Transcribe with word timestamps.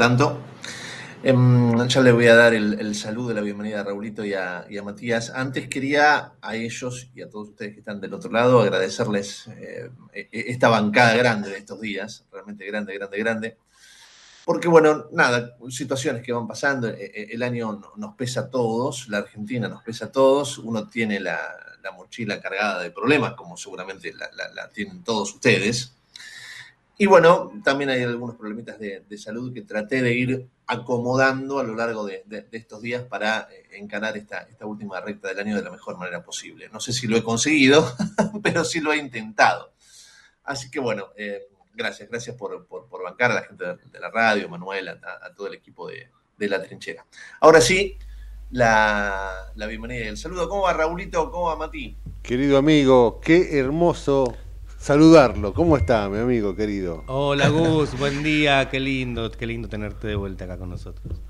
Tanto. 0.00 0.40
Em, 1.22 1.76
ya 1.86 2.00
le 2.00 2.10
voy 2.12 2.26
a 2.26 2.34
dar 2.34 2.54
el, 2.54 2.94
saludo, 2.94 3.34
la 3.34 3.42
bienvenida 3.42 3.80
a 3.80 3.84
Raulito 3.84 4.24
y 4.24 4.32
a, 4.32 4.66
Matías. 4.82 5.28
Antes 5.28 5.68
quería 5.68 6.32
a 6.40 6.56
ellos 6.56 7.10
y 7.14 7.20
a 7.20 7.28
todos 7.28 7.50
ustedes 7.50 7.74
que 7.74 7.80
están 7.80 8.00
del 8.00 8.14
otro 8.14 8.32
lado 8.32 8.62
agradecerles 8.62 9.48
eh, 9.48 9.90
e, 10.14 10.20
e, 10.32 10.50
esta 10.52 10.70
bancada 10.70 11.14
grande 11.16 11.50
de 11.50 11.58
estos 11.58 11.78
días, 11.82 12.24
realmente 12.32 12.64
grande, 12.64 12.94
grande, 12.94 13.18
grande. 13.18 13.58
Porque 14.46 14.68
bueno, 14.68 15.08
nada, 15.12 15.54
situaciones 15.68 16.22
que 16.22 16.32
van 16.32 16.48
pasando, 16.48 16.88
e, 16.88 17.28
el 17.30 17.42
año 17.42 17.78
nos 17.96 18.14
pesa 18.14 18.40
a 18.40 18.48
todos, 18.48 19.06
la 19.10 19.18
Argentina 19.18 19.68
nos 19.68 19.82
pesa 19.82 20.06
a 20.06 20.12
todos, 20.12 20.56
uno 20.56 20.88
tiene 20.88 21.20
la, 21.20 21.38
la 21.82 21.92
mochila 21.92 22.40
cargada 22.40 22.82
de 22.82 22.90
problemas, 22.90 23.34
como 23.34 23.58
seguramente 23.58 24.14
la, 24.14 24.70
tienen 24.70 25.02
todos 25.02 25.34
ustedes. 25.34 25.92
Y 27.00 27.06
bueno, 27.06 27.50
también 27.64 27.88
hay 27.88 28.02
algunos 28.02 28.36
problemitas 28.36 28.78
de, 28.78 29.02
salud 29.16 29.54
que 29.54 29.62
traté 29.62 30.02
de 30.02 30.12
ir 30.12 30.46
acomodando 30.66 31.58
a 31.58 31.62
lo 31.62 31.74
largo 31.74 32.04
de, 32.04 32.46
estos 32.52 32.82
días 32.82 33.04
para 33.04 33.48
eh, 33.50 33.78
encarar 33.78 34.18
esta, 34.18 34.40
esta, 34.40 34.66
última 34.66 35.00
recta 35.00 35.28
del 35.28 35.38
año 35.38 35.56
de 35.56 35.62
la 35.62 35.70
mejor 35.70 35.96
manera 35.96 36.22
posible. 36.22 36.68
No 36.68 36.78
sé 36.78 36.92
si 36.92 37.06
lo 37.06 37.16
he 37.16 37.24
conseguido, 37.24 37.90
pero 38.42 38.66
sí 38.66 38.80
lo 38.80 38.92
he 38.92 38.98
intentado. 38.98 39.72
Así 40.44 40.70
que 40.70 40.78
bueno, 40.78 41.06
eh, 41.16 41.48
gracias, 41.74 42.10
gracias 42.10 42.36
por, 42.36 42.68
bancar 43.02 43.30
a 43.30 43.36
la 43.36 43.42
gente 43.44 43.64
de, 43.64 43.98
la 43.98 44.10
radio, 44.10 44.50
Manuel, 44.50 44.90
a, 44.90 45.32
todo 45.34 45.46
el 45.46 45.54
equipo 45.54 45.88
de, 45.88 46.10
la 46.50 46.62
trinchera. 46.62 47.06
Ahora 47.40 47.62
sí, 47.62 47.96
la, 48.50 49.50
bienvenida 49.56 50.04
y 50.04 50.08
el 50.08 50.18
saludo. 50.18 50.50
¿Cómo 50.50 50.64
va 50.64 50.74
Raulito? 50.74 51.30
¿Cómo 51.30 51.46
va 51.46 51.56
Mati? 51.56 51.96
Querido 52.22 52.58
amigo, 52.58 53.22
qué 53.22 53.58
hermoso 53.58 54.36
saludarlo. 54.80 55.52
¿Cómo 55.54 55.76
está, 55.76 56.08
mi 56.08 56.18
amigo 56.18 56.56
querido? 56.56 57.04
Hola 57.06 57.48
Gus, 57.50 57.96
buen 57.98 58.22
día, 58.22 58.68
qué 58.70 58.80
lindo, 58.80 59.30
qué 59.30 59.46
lindo 59.46 59.68
tenerte 59.68 60.08
de 60.08 60.16
vuelta 60.16 60.46
acá 60.46 60.56
con 60.56 60.70
nosotros. 60.70 61.20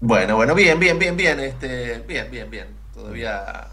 Bueno, 0.00 0.36
bueno, 0.36 0.54
bien, 0.54 0.78
bien, 0.78 0.98
bien, 0.98 1.16
bien, 1.16 1.40
este, 1.40 1.98
bien, 2.06 2.30
bien, 2.30 2.50
bien. 2.50 2.68
Todavía 2.94 3.68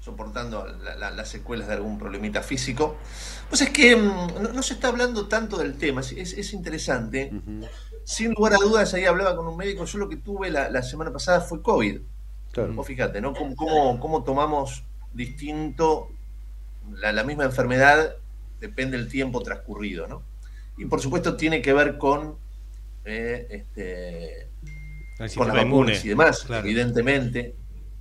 soportando 0.00 0.66
las 0.98 1.28
secuelas 1.28 1.68
de 1.68 1.74
algún 1.74 1.98
problemita 1.98 2.42
físico. 2.42 2.96
Pues 3.48 3.60
es 3.60 3.70
que 3.70 3.94
mm, 3.94 4.54
no, 4.54 4.62
se 4.62 4.74
está 4.74 4.88
hablando 4.88 5.28
tanto 5.28 5.58
del 5.58 5.76
tema, 5.76 6.00
es, 6.00 6.52
interesante. 6.52 7.30
Sin 8.04 8.32
lugar 8.32 8.54
a 8.54 8.58
dudas, 8.58 8.94
ahí 8.94 9.04
hablaba 9.04 9.36
con 9.36 9.46
un 9.46 9.56
médico, 9.56 9.84
yo 9.84 9.98
lo 9.98 10.08
que 10.08 10.16
tuve 10.16 10.50
la 10.50 10.82
semana 10.82 11.12
pasada 11.12 11.40
fue 11.40 11.60
COVID. 11.60 12.00
Vos 12.74 12.86
fíjate, 12.86 13.20
¿no? 13.20 13.34
¿Cómo, 13.34 14.24
tomamos 14.24 14.84
distinto 15.12 16.08
la, 16.90 17.22
misma 17.22 17.44
enfermedad? 17.44 18.16
Depende 18.60 18.96
del 18.96 19.08
tiempo 19.08 19.42
transcurrido, 19.42 20.06
¿no? 20.06 20.22
Y 20.78 20.84
por 20.86 21.00
supuesto 21.00 21.36
tiene 21.36 21.62
que 21.62 21.72
ver 21.72 21.98
con, 21.98 22.36
eh, 23.04 23.46
este, 23.50 24.48
con 25.36 25.48
las 25.48 25.56
vacunas 25.56 26.04
y 26.04 26.08
demás, 26.08 26.46
evidentemente, 26.50 27.54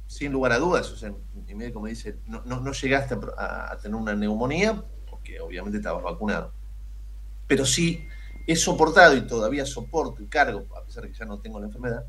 sin 0.07 0.31
lugar 0.31 0.51
a 0.51 0.59
dudas. 0.59 0.91
O 0.91 0.97
sea, 0.97 1.13
mi 1.47 1.55
médico 1.55 1.79
me 1.79 1.89
dice, 1.89 2.17
no, 2.27 2.43
no, 2.43 2.71
llegaste 2.71 3.15
a, 3.37 3.77
tener 3.81 3.95
una 3.95 4.15
neumonía, 4.15 4.83
porque 5.09 5.39
obviamente 5.39 5.77
estabas 5.77 6.03
vacunado. 6.03 6.51
Pero 7.47 7.65
sí 7.65 8.07
he 8.47 8.55
soportado 8.55 9.15
y 9.15 9.21
todavía 9.21 9.65
soporto 9.65 10.21
y 10.21 10.27
cargo, 10.27 10.65
a 10.75 10.83
pesar 10.83 11.03
de 11.03 11.11
que 11.11 11.17
ya 11.17 11.25
no 11.25 11.39
tengo 11.39 11.59
la 11.59 11.67
enfermedad, 11.67 12.05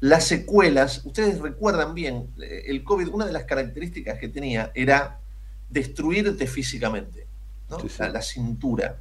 las 0.00 0.26
secuelas, 0.26 1.04
ustedes 1.04 1.40
recuerdan 1.40 1.94
bien, 1.94 2.28
eh, 2.40 2.64
el 2.66 2.84
COVID, 2.84 3.08
una 3.08 3.26
de 3.26 3.32
las 3.32 3.44
características 3.44 4.18
que 4.18 4.28
tenía 4.28 4.70
era 4.74 5.20
destruirte 5.70 6.46
físicamente, 6.46 7.25
¿no? 7.68 7.78
La, 7.98 8.22
cintura, 8.22 8.98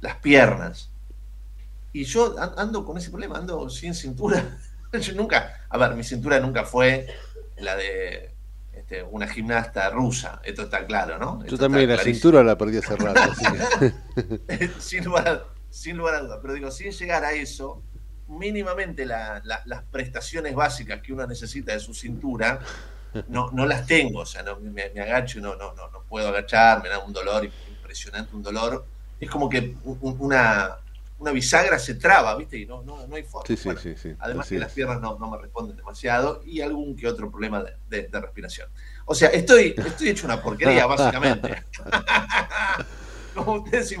las 0.00 0.16
piernas. 0.16 0.90
Y 1.92 2.04
yo 2.04 2.36
ando 2.56 2.84
con 2.84 2.98
ese 2.98 3.10
problema, 3.10 3.38
ando 3.38 3.68
sin 3.70 3.94
cintura. 3.94 4.58
yo 4.92 5.14
nunca, 5.14 5.66
a 5.68 5.78
ver, 5.78 5.94
mi 5.94 6.04
cintura 6.04 6.40
nunca 6.40 6.64
fue 6.64 7.06
la 7.56 7.76
de 7.76 8.34
este, 8.72 9.02
una 9.02 9.26
gimnasta 9.26 9.90
rusa, 9.90 10.40
esto 10.44 10.62
está 10.62 10.86
claro, 10.86 11.18
¿no? 11.18 11.44
yo 11.44 11.58
también 11.58 11.88
la 11.88 11.98
cintura 11.98 12.44
la 12.44 12.56
perdí 12.56 12.78
hace 12.78 12.96
rato. 12.96 13.20
sin, 14.78 15.04
lugar, 15.04 15.46
sin 15.70 15.96
lugar 15.96 16.14
a 16.14 16.20
dudas, 16.20 16.38
pero 16.40 16.54
digo, 16.54 16.70
sin 16.70 16.92
llegar 16.92 17.24
a 17.24 17.32
eso, 17.32 17.82
mínimamente 18.28 19.04
las 19.04 19.82
prestaciones 19.90 20.54
básicas 20.54 21.02
que 21.02 21.12
uno 21.12 21.26
necesita 21.26 21.72
de 21.72 21.80
su 21.80 21.92
cintura, 21.92 22.60
no, 23.28 23.50
no 23.52 23.66
las 23.66 23.86
tengo. 23.86 24.20
O 24.20 24.26
sea, 24.26 24.42
no, 24.42 24.58
me, 24.60 24.82
agacho 24.82 25.38
y 25.38 25.42
no, 25.42 25.56
no, 25.56 25.74
no, 25.74 26.04
puedo 26.08 26.28
agachar, 26.28 26.82
me 26.82 26.88
da 26.88 26.98
un 26.98 27.12
dolor 27.12 27.48
impresionante, 27.88 28.36
un 28.36 28.42
dolor. 28.42 28.84
Es 29.18 29.30
como 29.30 29.48
que 29.48 29.74
una, 29.84 30.76
una 31.18 31.32
bisagra 31.32 31.78
se 31.78 31.94
traba, 31.94 32.36
¿viste? 32.36 32.58
Y 32.58 32.66
no, 32.66 32.82
no, 32.82 33.06
no 33.06 33.16
hay 33.16 33.22
forma. 33.22 33.46
además 34.20 34.48
que 34.48 34.58
las 34.58 34.72
piernas 34.72 35.00
no, 35.00 35.18
me 35.18 35.38
responden 35.38 35.76
demasiado 35.76 36.42
y 36.44 36.60
algún 36.60 36.94
que 36.94 37.08
otro 37.08 37.30
problema 37.30 37.64
de, 37.88 38.08
respiración. 38.12 38.68
O 39.06 39.14
sea, 39.14 39.30
estoy, 39.30 39.74
estoy 39.76 40.10
hecho 40.10 40.26
una 40.26 40.40
porquería, 40.42 40.86
básicamente. 40.86 41.64
Como 43.34 43.62
ustedes 43.62 43.88
se 43.88 43.96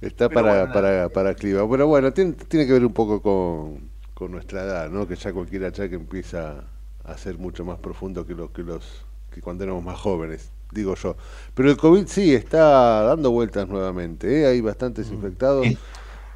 Está 0.00 0.28
para, 0.28 0.72
para, 0.72 1.08
para 1.08 1.34
clima. 1.34 1.68
Pero 1.70 1.86
bueno, 1.86 2.12
tiene, 2.12 2.32
tiene, 2.32 2.66
que 2.66 2.72
ver 2.72 2.84
un 2.84 2.92
poco 2.92 3.22
con, 3.22 3.90
con 4.14 4.30
nuestra 4.30 4.62
edad, 4.62 4.90
¿no? 4.90 5.06
Que 5.06 5.16
ya 5.16 5.32
cualquier 5.32 5.64
achaque 5.64 5.94
empieza 5.94 6.64
a 7.04 7.18
ser 7.18 7.38
mucho 7.38 7.64
más 7.64 7.78
profundo 7.78 8.26
que 8.26 8.34
los 8.34 8.50
que 8.50 8.62
los 8.62 9.04
que 9.32 9.40
cuando 9.40 9.64
éramos 9.64 9.82
más 9.82 9.98
jóvenes, 9.98 10.50
digo 10.72 10.94
yo. 10.96 11.16
Pero 11.54 11.70
el 11.70 11.76
COVID 11.76 12.06
sí 12.06 12.34
está 12.34 13.02
dando 13.02 13.30
vueltas 13.30 13.68
nuevamente, 13.68 14.40
¿eh? 14.42 14.46
hay 14.46 14.60
bastantes 14.60 15.10
infectados. 15.10 15.66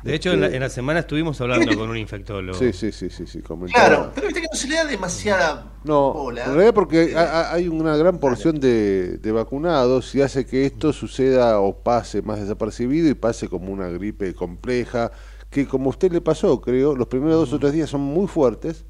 De 0.03 0.15
hecho, 0.15 0.33
en 0.33 0.41
la, 0.43 0.47
en 0.49 0.61
la 0.61 0.69
semana 0.69 1.01
estuvimos 1.01 1.41
hablando 1.41 1.75
con 1.77 1.91
un 1.91 1.97
infectólogo. 1.97 2.57
Sí, 2.57 2.73
sí, 2.73 2.93
sí, 2.93 3.11
sí, 3.11 3.27
sí, 3.27 3.41
comentaba. 3.43 3.87
Claro, 3.89 4.13
pero 4.15 4.29
viste 4.29 4.41
que 4.43 4.47
no 4.53 4.57
se 4.57 4.69
le 4.69 4.77
da 4.77 4.85
demasiada 4.85 5.73
No, 5.83 6.13
bola. 6.13 6.45
en 6.45 6.53
realidad 6.53 6.75
porque 6.75 7.15
ha- 7.17 7.23
ha- 7.41 7.53
hay 7.55 7.67
una 7.67 7.97
gran 7.97 8.19
porción 8.19 8.61
de, 8.61 9.19
de 9.19 9.33
vacunados 9.33 10.15
y 10.15 10.23
hace 10.23 10.47
que 10.47 10.65
esto 10.65 10.93
suceda 10.93 11.59
o 11.59 11.77
pase 11.83 12.23
más 12.23 12.39
desapercibido 12.41 13.09
y 13.09 13.15
pase 13.15 13.49
como 13.49 13.73
una 13.73 13.89
gripe 13.89 14.33
compleja, 14.35 15.11
que 15.51 15.67
como 15.67 15.87
a 15.87 15.91
usted 15.91 16.13
le 16.13 16.21
pasó, 16.21 16.61
creo, 16.61 16.95
los 16.95 17.09
primeros 17.09 17.37
dos 17.41 17.53
o 17.55 17.59
tres 17.59 17.73
días 17.73 17.91
son 17.91 18.03
muy 18.03 18.29
fuertes 18.29 18.85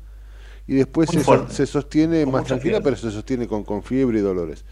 y 0.67 0.75
después 0.75 1.09
se, 1.09 1.21
fuerte. 1.21 1.55
se 1.55 1.65
sostiene 1.67 2.25
Con 2.25 2.33
más 2.35 2.45
tranquila, 2.45 2.73
fiebre. 2.79 2.85
pero 2.85 2.97
se 2.97 3.11
sostiene 3.11 3.47
con, 3.47 3.65
con 3.65 3.83
fiebre 3.83 4.19
y 4.19 4.23
dolores. 4.23 4.65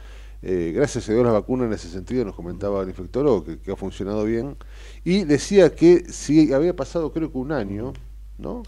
Eh, 0.46 0.72
gracias 0.74 1.08
a 1.08 1.12
Dios 1.14 1.24
la 1.24 1.32
vacuna 1.32 1.64
en 1.64 1.72
ese 1.72 1.88
sentido, 1.88 2.22
nos 2.24 2.34
comentaba 2.34 2.82
el 2.82 2.88
infectólogo, 2.90 3.44
que, 3.44 3.58
que 3.58 3.72
ha 3.72 3.76
funcionado 3.76 4.24
bien. 4.24 4.56
Y 5.02 5.24
decía 5.24 5.74
que 5.74 6.04
si 6.12 6.52
había 6.52 6.76
pasado 6.76 7.12
creo 7.14 7.32
que 7.32 7.38
un 7.38 7.50
año, 7.50 7.94
¿no? 8.36 8.62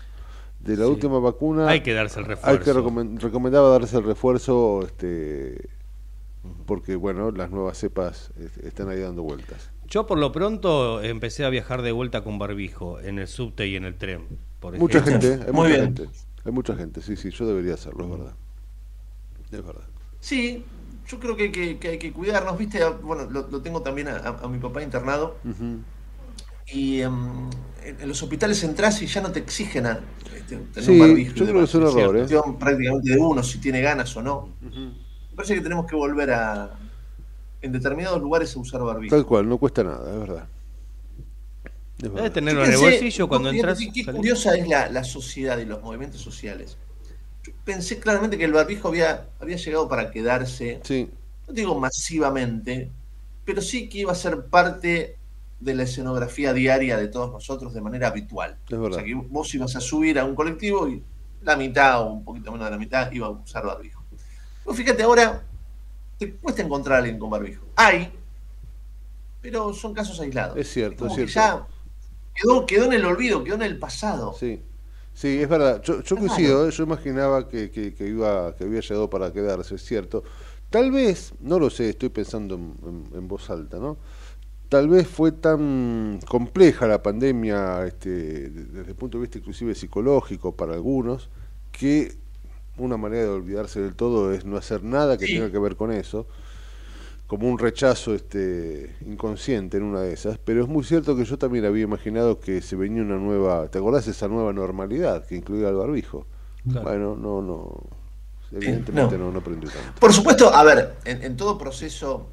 De 0.59 0.75
la 0.77 0.87
Sí. 0.87 0.91
última 0.91 1.19
vacuna. 1.19 1.69
Hay 1.69 1.83
que 1.83 1.93
darse 1.93 2.19
el 2.21 2.25
Hay 2.25 2.31
refuerzo. 2.31 2.65
que 2.65 2.73
recomen- 2.81 3.19
recomendaba 3.21 3.69
darse 3.69 3.99
el 3.99 4.05
refuerzo, 4.05 4.85
este, 4.87 5.69
porque 6.65 6.97
bueno, 6.97 7.31
las 7.31 7.51
nuevas 7.51 7.77
cepas 7.77 8.31
están 8.63 8.89
ahí 8.89 9.01
dando 9.01 9.23
vueltas. 9.23 9.71
Yo 9.87 10.07
por 10.07 10.17
lo 10.19 10.33
pronto 10.33 11.03
empecé 11.03 11.45
a 11.45 11.51
viajar 11.51 11.83
de 11.83 11.93
vuelta 11.93 12.25
con 12.25 12.39
barbijo 12.39 13.01
en 13.01 13.19
el 13.19 13.29
subte 13.29 13.67
y 13.69 13.77
en 13.77 13.85
el 13.85 13.97
tren. 13.97 14.23
Por 14.61 14.79
Mucha 14.79 14.99
ejemplo. 14.99 15.29
gente, 15.29 15.45
hay 15.47 15.53
Muy 15.53 15.69
mucha 15.69 15.69
bien. 15.69 15.81
gente, 15.97 16.09
hay 16.45 16.53
mucha 16.53 16.75
gente, 16.75 17.03
sí, 17.03 17.17
sí, 17.17 17.31
yo 17.31 17.47
debería 17.47 17.75
hacerlo, 17.75 18.05
es 18.05 18.11
verdad. 18.11 18.35
Es 19.53 19.65
verdad. 19.65 19.85
Sí, 20.21 20.65
yo 21.09 21.19
creo 21.21 21.37
que, 21.37 21.45
hay 21.45 21.53
que- 21.53 21.79
que 21.79 21.89
hay 21.89 21.99
que 21.99 22.13
cuidarnos, 22.13 22.57
viste, 22.59 22.85
bueno, 23.03 23.25
lo, 23.31 23.49
lo 23.49 23.63
tengo 23.63 23.83
también 23.83 24.09
a, 24.09 24.17
a- 24.17 24.45
a 24.45 24.49
mi 24.49 24.59
papá 24.59 24.83
internado 24.83 25.37
Ujú. 25.45 25.79
y 26.73 27.01
em, 27.03 27.51
en, 27.85 28.01
en 28.01 28.09
los 28.09 28.23
hospitales 28.23 28.63
entras 28.65 29.01
y 29.03 29.07
ya 29.07 29.21
no 29.21 29.31
te 29.31 29.39
exigen 29.41 29.87
a, 29.87 30.01
este, 30.37 30.57
tener 30.57 30.85
Sí, 30.85 30.91
un 30.93 30.99
barbijo. 30.99 31.35
yo 31.35 31.45
creo 31.45 31.59
que 31.59 31.65
es 31.65 31.75
un 31.75 31.83
error, 31.87 32.17
¿eh? 32.17 32.19
cuestión 32.21 32.59
prácticamente 32.59 33.11
de 33.13 33.19
uno, 33.19 33.43
si 33.43 33.59
tiene 33.59 33.81
ganas 33.81 34.17
o 34.17 34.23
no. 34.23 34.49
Me 34.61 35.37
parece 35.37 35.55
que 35.55 35.61
tenemos 35.61 35.87
que 35.87 35.95
volver 35.97 36.31
a, 36.33 36.71
en 37.63 37.73
determinados 37.73 38.21
lugares, 38.21 38.55
a 38.57 38.61
usar 38.61 38.81
barbijo. 38.83 39.15
Tal 39.15 39.27
cual, 39.27 39.49
no 39.49 39.59
cuesta 39.59 39.85
nada, 39.85 40.13
es 40.13 40.19
verdad. 40.19 40.49
Es 41.99 42.13
Debes 42.13 42.33
tenerlo 42.33 42.65
en 42.65 42.73
el 42.73 42.79
bolsillo 42.79 43.29
cuando 43.29 43.49
entras. 43.51 43.79
Qué, 43.79 43.91
qué 43.93 44.05
curiosa 44.13 44.55
es 44.57 44.69
la, 44.69 44.89
la 44.91 45.03
sociedad 45.05 45.57
y 45.59 45.65
los 45.65 45.83
movimientos 45.83 46.21
sociales. 46.21 46.77
Yo 47.47 47.53
pensé 47.65 48.01
claramente 48.01 48.37
que 48.37 48.45
el 48.45 48.53
barbijo 48.53 48.89
había, 48.89 49.29
había 49.39 49.57
llegado 49.57 49.89
para 49.89 50.11
quedarse, 50.11 50.81
Sí, 50.83 51.09
no 51.47 51.55
digo 51.55 51.79
masivamente, 51.79 52.91
pero 53.45 53.63
sí 53.63 53.89
que 53.89 53.99
iba 53.99 54.11
a 54.11 54.17
ser 54.17 54.47
parte 54.47 55.17
de 55.61 55.75
la 55.75 55.85
escenografía 55.85 56.53
diaria 56.53 56.97
de 56.97 57.07
todos 57.07 57.31
nosotros 57.31 57.73
de 57.73 57.81
manera 57.81 58.09
habitual. 58.09 58.59
Es 58.69 58.71
verdad. 58.71 58.91
O 58.91 58.95
sea, 58.95 59.05
que 59.05 59.15
vos 59.15 59.55
ibas 59.55 59.77
a 59.77 59.81
subir 59.81 60.19
a 60.19 60.25
un 60.25 60.35
colectivo 60.35 60.89
y 60.89 61.03
la 61.43 61.57
mitad 61.57 62.03
o 62.03 62.11
un 62.11 62.25
poquito 62.25 62.51
menos 62.51 62.67
de 62.67 62.73
la 62.73 62.79
mitad 62.79 63.11
iba 63.13 63.29
a 63.29 63.31
usar 63.31 63.65
barbijo. 63.65 64.03
Pero 64.65 64.75
fíjate 64.75 65.03
ahora, 65.05 65.45
te 66.19 66.35
cuesta 66.35 66.63
encontrar 66.63 66.97
a 66.97 66.99
alguien 66.99 67.19
con 67.19 67.31
barbijo. 67.31 67.65
Hay, 67.77 68.13
pero 69.41 69.73
son 69.73 69.95
casos 69.95 70.19
aislados. 70.19 70.59
Es 70.59 70.69
cierto, 70.73 71.07
como 71.07 71.13
es 71.13 71.27
que 71.27 71.29
cierto. 71.29 71.69
ya 71.69 71.77
quedó, 72.35 72.67
quedó 72.67 72.85
en 72.87 72.95
el 72.95 73.05
olvido, 73.05 73.45
quedó 73.45 73.55
en 73.55 73.63
el 73.63 73.79
pasado. 73.79 74.35
sí. 74.35 74.61
Sí, 75.17 75.41
es 75.43 75.49
verdad. 75.49 75.81
Yo, 75.83 76.03
yo 76.03 76.17
Es 76.17 76.21
coincido, 76.21 76.69
¿eh? 76.69 76.71
yo 76.71 76.85
imaginaba 76.85 77.49
que, 77.49 77.71
que, 77.71 77.95
que 77.95 78.07
iba, 78.09 78.55
que 78.55 78.65
había 78.65 78.81
llegado 78.81 79.09
para 79.09 79.33
quedarse, 79.33 79.77
es 79.77 79.83
cierto. 79.83 80.23
Tal 80.69 80.91
vez, 80.93 81.33
no 81.41 81.59
lo 81.59 81.71
sé, 81.71 81.91
estoy 81.91 82.11
pensando 82.11 82.57
en, 82.57 82.75
en- 82.87 83.09
en 83.19 83.29
voz 83.29 83.49
alta, 83.51 83.79
¿no? 83.79 83.97
Tal 84.69 84.89
vez 84.89 85.09
fue 85.09 85.33
tan 85.33 86.21
compleja 86.29 86.87
la 86.89 87.03
pandemia 87.03 87.87
este, 87.87 88.11
de- 88.51 88.65
desde 88.67 88.91
el 88.91 88.97
punto 88.97 89.19
de 89.19 89.23
vista 89.23 89.39
inclusive 89.39 89.75
psicológico 89.75 90.57
para 90.57 90.75
algunos, 90.75 91.31
que 91.73 92.17
una 92.79 92.97
manera 92.99 93.25
de 93.25 93.31
olvidarse 93.31 93.81
del 93.81 93.97
todo 93.97 94.33
es 94.35 94.45
no 94.47 94.57
hacer 94.59 94.85
nada 94.85 95.19
que 95.19 95.27
Sí. 95.27 95.35
tenga 95.35 95.51
que 95.53 95.59
ver 95.59 95.77
con 95.77 95.93
eso, 95.93 96.29
como 97.27 97.49
un 97.49 97.59
rechazo 97.59 98.15
este, 98.15 98.95
inconsciente 99.05 99.79
en 99.79 99.83
una 99.83 100.01
de 100.01 100.13
esas, 100.13 100.39
pero 100.39 100.63
es 100.63 100.69
muy 100.69 100.85
cierto 100.85 101.17
que 101.17 101.25
yo 101.25 101.39
también 101.39 101.65
había 101.65 101.83
imaginado 101.83 102.39
que 102.39 102.63
se 102.63 102.77
venía 102.77 103.03
una 103.03 103.17
nueva, 103.17 103.69
¿te 103.69 103.79
acordás 103.79 104.07
de 104.07 104.13
esa 104.13 104.29
nueva 104.29 104.53
normalidad 104.53 105.27
que 105.27 105.37
incluía 105.37 105.69
el 105.69 105.75
barbijo? 105.75 106.27
Claro. 106.69 106.83
Bueno, 106.83 107.17
no, 107.17 107.43
no, 107.43 107.83
evidentemente 108.53 109.19
no, 109.19 109.33
no, 109.33 109.39
aprendió 109.41 109.71
tanto. 109.71 110.01
Por 110.01 110.13
supuesto, 110.13 110.55
a 110.55 110.63
ver, 110.63 110.97
en, 111.05 111.23
en 111.23 111.37
todo 111.37 111.59
proceso 111.59 112.29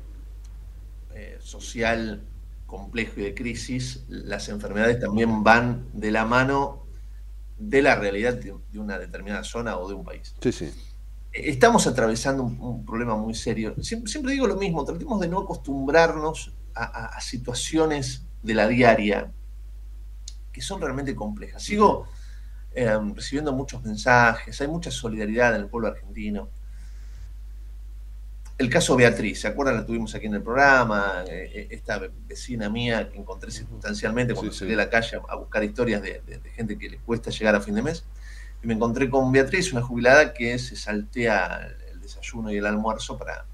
eh, 1.15 1.37
social 1.39 2.21
complejo 2.67 3.19
y 3.19 3.23
de 3.23 3.33
crisis, 3.33 4.03
las 4.07 4.49
enfermedades 4.49 4.99
también 4.99 5.43
van 5.43 5.87
de 5.93 6.11
la 6.11 6.25
mano 6.25 6.83
de 7.57 7.81
la 7.81 7.95
realidad 7.95 8.33
de, 8.33 8.53
de 8.71 8.79
una 8.79 8.99
determinada 8.99 9.43
zona 9.43 9.77
o 9.77 9.87
de 9.87 9.93
un 9.95 10.03
país. 10.03 10.35
Sí, 10.41 10.51
sí, 10.51 10.71
Estamos 11.33 11.87
atravesando 11.87 12.43
un, 12.43 12.59
un 12.61 12.85
problema 12.85 13.15
muy 13.15 13.33
serio. 13.33 13.75
Siempre, 13.81 14.11
siempre 14.11 14.33
digo 14.33 14.45
lo 14.47 14.55
mismo, 14.55 14.85
tratemos 14.85 15.19
de 15.19 15.27
no 15.27 15.39
acostumbrarnos 15.39 16.53
a, 16.75 16.83
a- 16.83 17.05
a 17.17 17.21
situaciones 17.21 18.23
de 18.43 18.53
la 18.53 18.67
diaria 18.67 19.31
que 20.51 20.61
son 20.61 20.79
realmente 20.79 21.15
complejas. 21.15 21.63
Sigo 21.63 22.07
eh, 22.75 22.97
recibiendo 23.15 23.51
muchos 23.53 23.83
mensajes, 23.83 24.59
hay 24.61 24.67
mucha 24.67 24.91
solidaridad 24.91 25.55
en 25.55 25.61
el 25.61 25.67
pueblo 25.67 25.87
argentino. 25.87 26.49
El 28.59 28.69
caso 28.69 28.95
Beatriz, 28.95 29.41
¿se 29.41 29.47
acuerdan? 29.47 29.77
La 29.77 29.85
tuvimos 29.85 30.13
aquí 30.13 30.27
en 30.27 30.35
el 30.35 30.43
programa, 30.43 31.23
eh, 31.27 31.51
eh, 31.55 31.67
esta 31.71 31.99
vecina 32.27 32.69
mía 32.69 33.09
que 33.09 33.17
encontré 33.17 33.49
circunstancialmente 33.51 34.35
cuando 34.35 34.51
Sí, 34.51 34.59
sí. 34.59 34.65
salí 34.65 34.73
a 34.73 34.77
la 34.77 34.89
calle 34.91 35.19
a 35.27 35.35
buscar 35.35 35.63
historias 35.63 36.01
de, 36.03 36.21
de- 36.25 36.37
de 36.37 36.49
gente 36.51 36.77
que 36.77 36.89
le 36.91 36.97
cuesta 36.99 37.31
llegar 37.31 37.55
a 37.55 37.61
fin 37.61 37.73
de 37.73 37.81
mes. 37.81 38.05
Y 38.63 38.67
me 38.67 38.73
encontré 38.75 39.09
con 39.09 39.31
Beatriz, 39.31 39.71
una 39.73 39.81
jubilada 39.81 40.33
que 40.33 40.57
se 40.57 40.75
saltea 40.75 41.69
el 41.91 41.99
desayuno 42.01 42.51
y 42.51 42.57
el 42.57 42.65
almuerzo 42.65 43.17
para, 43.17 43.45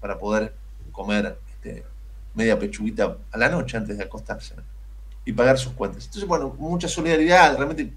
para 0.00 0.18
poder 0.18 0.54
comer 0.92 1.38
este, 1.50 1.84
media 2.34 2.58
pechuguita 2.58 3.16
a 3.32 3.38
la 3.38 3.48
noche 3.48 3.76
antes 3.76 3.96
de 3.96 4.04
acostarse 4.04 4.54
y 5.24 5.32
pagar 5.32 5.58
sus 5.58 5.72
cuentas. 5.72 6.04
Entonces, 6.04 6.28
bueno, 6.28 6.54
mucha 6.58 6.88
solidaridad, 6.88 7.56
realmente 7.56 7.92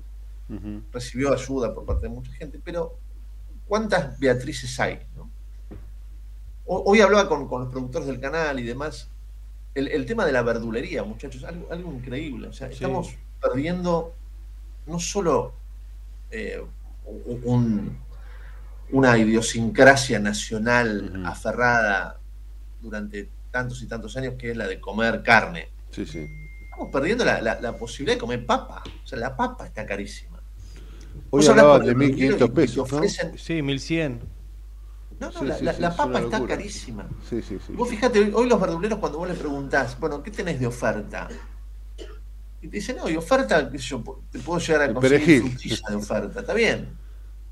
recibió 0.92 1.34
ayuda 1.34 1.74
por 1.74 1.86
parte 1.86 2.04
de 2.04 2.10
mucha 2.10 2.32
gente, 2.34 2.60
pero 2.64 2.98
¿cuántas 3.68 4.20
Beatrices 4.20 4.78
hay? 4.80 5.00
no? 5.16 5.30
Hoy 6.66 7.02
hablaba 7.02 7.28
con, 7.28 7.48
con 7.48 7.64
los 7.64 7.72
productores 7.72 8.08
del 8.08 8.20
canal 8.20 8.60
y 8.60 8.64
demás. 8.64 9.10
El, 9.74 9.88
el 9.90 10.06
tema 10.06 10.26
de 10.26 10.32
la 10.34 10.42
verdulería, 10.42 11.04
muchachos, 11.04 11.44
algo, 11.44 11.68
algo 11.72 11.92
increíble. 11.94 12.48
O 12.50 12.54
sea, 12.54 12.68
Sí. 12.68 12.76
estamos 12.76 13.16
perdiendo 13.42 14.14
no 14.86 15.00
solo 15.00 15.54
eh, 16.32 16.62
un- 17.46 17.98
una 18.92 19.18
idiosincrasia 19.18 20.20
nacional 20.20 21.24
aferrada 21.26 22.20
durante 22.82 23.30
tantos 23.52 23.82
y 23.82 23.88
tantos 23.88 24.16
años, 24.18 24.36
que 24.38 24.52
es 24.52 24.58
la 24.58 24.68
de 24.68 24.80
comer 24.80 25.24
carne. 25.24 25.70
sí, 25.92 26.06
sí. 26.06 26.26
Estamos 26.64 26.90
perdiendo 26.92 27.24
la, 27.26 27.42
la- 27.42 27.60
la 27.60 27.76
posibilidad 27.78 28.16
de 28.16 28.20
comer 28.20 28.46
papa. 28.46 28.82
O 29.04 29.08
sea, 29.08 29.20
la 29.20 29.36
papa 29.36 29.68
está 29.68 29.86
carísima. 29.86 30.40
Hoy 31.30 31.46
con 31.46 31.56
de 31.56 31.62
el 31.62 31.96
verdulero 31.96 32.16
1.500 32.16 32.36
y 32.36 32.50
te 32.50 32.56
pesos, 32.56 32.92
¿no? 32.92 33.00
ofrecen- 33.02 33.38
Sí, 33.38 33.62
1100. 33.62 34.20
No, 35.20 35.28
no, 35.32 35.40
Sí, 35.40 35.46
la, 35.46 35.58
sí, 35.58 35.66
la- 35.66 35.74
sí, 35.74 35.82
la 35.82 35.88
es 35.90 35.96
papa 35.96 36.20
está 36.20 36.46
carísima. 36.48 37.08
Sí, 37.30 37.42
sí, 37.42 37.58
sí. 37.66 37.74
Vos 37.74 37.90
fijate, 37.90 38.20
hoy, 38.20 38.32
hoy 38.34 38.48
los 38.50 38.60
verduleros 38.60 39.00
cuando 39.00 39.20
vos 39.20 39.28
le 39.28 39.36
preguntás, 39.36 40.00
bueno, 40.00 40.24
¿qué 40.24 40.32
tenés 40.32 40.60
de 40.60 40.68
oferta? 40.68 41.28
Y 42.62 42.68
te 42.68 42.78
dicen, 42.78 42.98
no, 42.98 43.10
y 43.10 43.16
oferta, 43.18 43.70
qué 43.72 43.78
sé 43.80 43.86
yo, 43.86 44.04
te 44.32 44.40
puedo 44.40 44.60
llegar 44.60 44.84
a 44.90 44.94
conseguir 44.94 45.20
perejil. 45.20 45.50
frutilla 45.52 45.82
de 45.90 45.96
oferta. 45.96 46.40
Está 46.42 46.54
bien, 46.54 46.98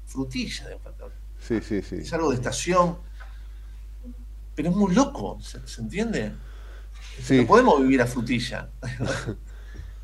frutilla 0.05 0.67
de 0.67 0.73
oferta. 0.75 1.05
Sí, 1.39 1.59
sí, 1.61 1.81
sí. 1.81 1.95
Es 1.97 2.13
algo 2.13 2.29
de 2.29 2.35
estación, 2.35 2.97
pero 4.55 4.69
es 4.69 4.75
muy 4.75 4.93
loco, 4.93 5.39
¿se, 5.41 5.65
se 5.67 5.81
entiende? 5.81 6.33
Sí. 7.23 7.37
No 7.37 7.47
podemos 7.47 7.81
vivir 7.81 8.01
a 8.01 8.05
frutilla. 8.05 8.69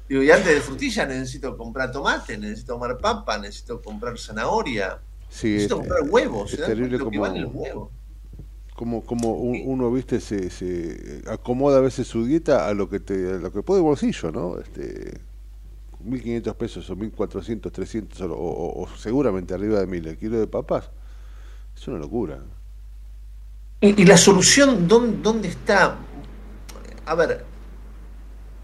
Digo, 0.10 0.22
y 0.24 0.30
antes 0.32 0.54
de 0.54 0.62
frutilla 0.62 1.06
necesito 1.06 1.58
comprar 1.58 1.92
tomate, 1.92 2.38
necesito 2.38 2.78
comer 2.80 2.98
papa, 2.98 3.38
necesito 3.38 3.82
comprar 3.82 4.18
zanahoria, 4.18 5.00
Sí, 5.30 5.50
necesito 5.50 5.76
es- 5.76 5.80
comprar 5.88 6.10
huevos. 6.10 6.50
es 6.52 6.56
¿se 6.56 6.62
dan 6.62 6.70
terrible 6.72 6.98
que 6.98 7.04
como- 7.04 7.22
valen 7.22 7.44
los 7.44 7.54
huevos? 7.54 7.92
Como 8.76 9.04
como 9.06 9.34
un- 9.36 9.62
uno 9.66 9.92
viste 9.92 10.20
se, 10.22 10.50
se 10.52 11.24
acomoda 11.30 11.78
a 11.80 11.82
veces 11.82 12.08
su 12.08 12.26
dieta 12.26 12.68
a 12.70 12.74
lo 12.76 12.90
que 12.90 13.00
te 13.02 13.16
a 13.36 13.38
lo 13.40 13.52
que 13.54 13.64
puede 13.64 13.82
bolsillo 13.82 14.32
no 14.32 14.60
este 14.60 15.22
1500 16.04 16.56
pesos 16.56 16.90
o 16.92 16.96
1400 16.96 17.72
300 17.74 18.22
o, 18.22 18.34
o- 18.36 18.84
o 18.84 18.88
seguramente 18.98 19.54
arriba 19.54 19.80
de 19.80 19.88
1000 19.88 20.08
el 20.08 20.18
kilo 20.18 20.40
de 20.40 20.48
papas 20.48 20.92
es 21.78 21.88
una 21.90 22.00
locura. 22.00 22.44
Y, 23.82 24.02
y 24.02 24.06
la 24.06 24.18
solución, 24.18 24.86
¿dónde, 24.88 25.18
¿dónde 25.22 25.48
está? 25.50 25.98
A 27.06 27.16
ver, 27.16 27.46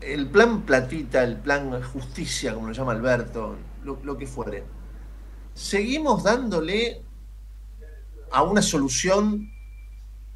el 0.02 0.30
plan 0.30 0.64
platita, 0.64 1.24
el 1.24 1.38
plan 1.38 1.82
justicia, 1.84 2.54
como 2.54 2.68
lo 2.68 2.74
llama 2.74 2.92
Alberto, 2.94 3.56
lo, 3.84 4.00
que 4.18 4.28
fuere, 4.28 4.64
seguimos 5.54 6.24
dándole 6.24 7.04
a 8.32 8.44
una 8.44 8.62
solución 8.62 9.52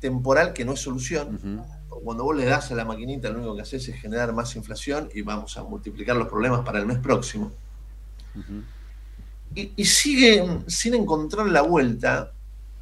temporal 0.06 0.54
que 0.54 0.64
no 0.64 0.74
es 0.74 0.82
solución. 0.82 1.66
Cuando 1.90 2.24
vos 2.24 2.36
le 2.38 2.46
das 2.46 2.72
a 2.72 2.76
la 2.76 2.86
maquinita, 2.86 3.30
lo 3.30 3.40
único 3.40 3.56
que 3.56 3.64
haces 3.64 3.88
es 3.90 4.00
generar 4.00 4.34
más 4.34 4.56
inflación 4.56 5.10
y 5.16 5.24
vamos 5.24 5.58
a 5.58 5.64
multiplicar 5.64 6.16
los 6.16 6.28
problemas 6.28 6.62
para 6.64 6.78
el 6.78 6.86
mes 6.86 7.00
próximo. 7.00 7.52
y, 9.56 9.86
sigue 9.86 10.46
sin 10.68 10.94
encontrar 10.94 11.48
la 11.48 11.64
vuelta 11.64 12.34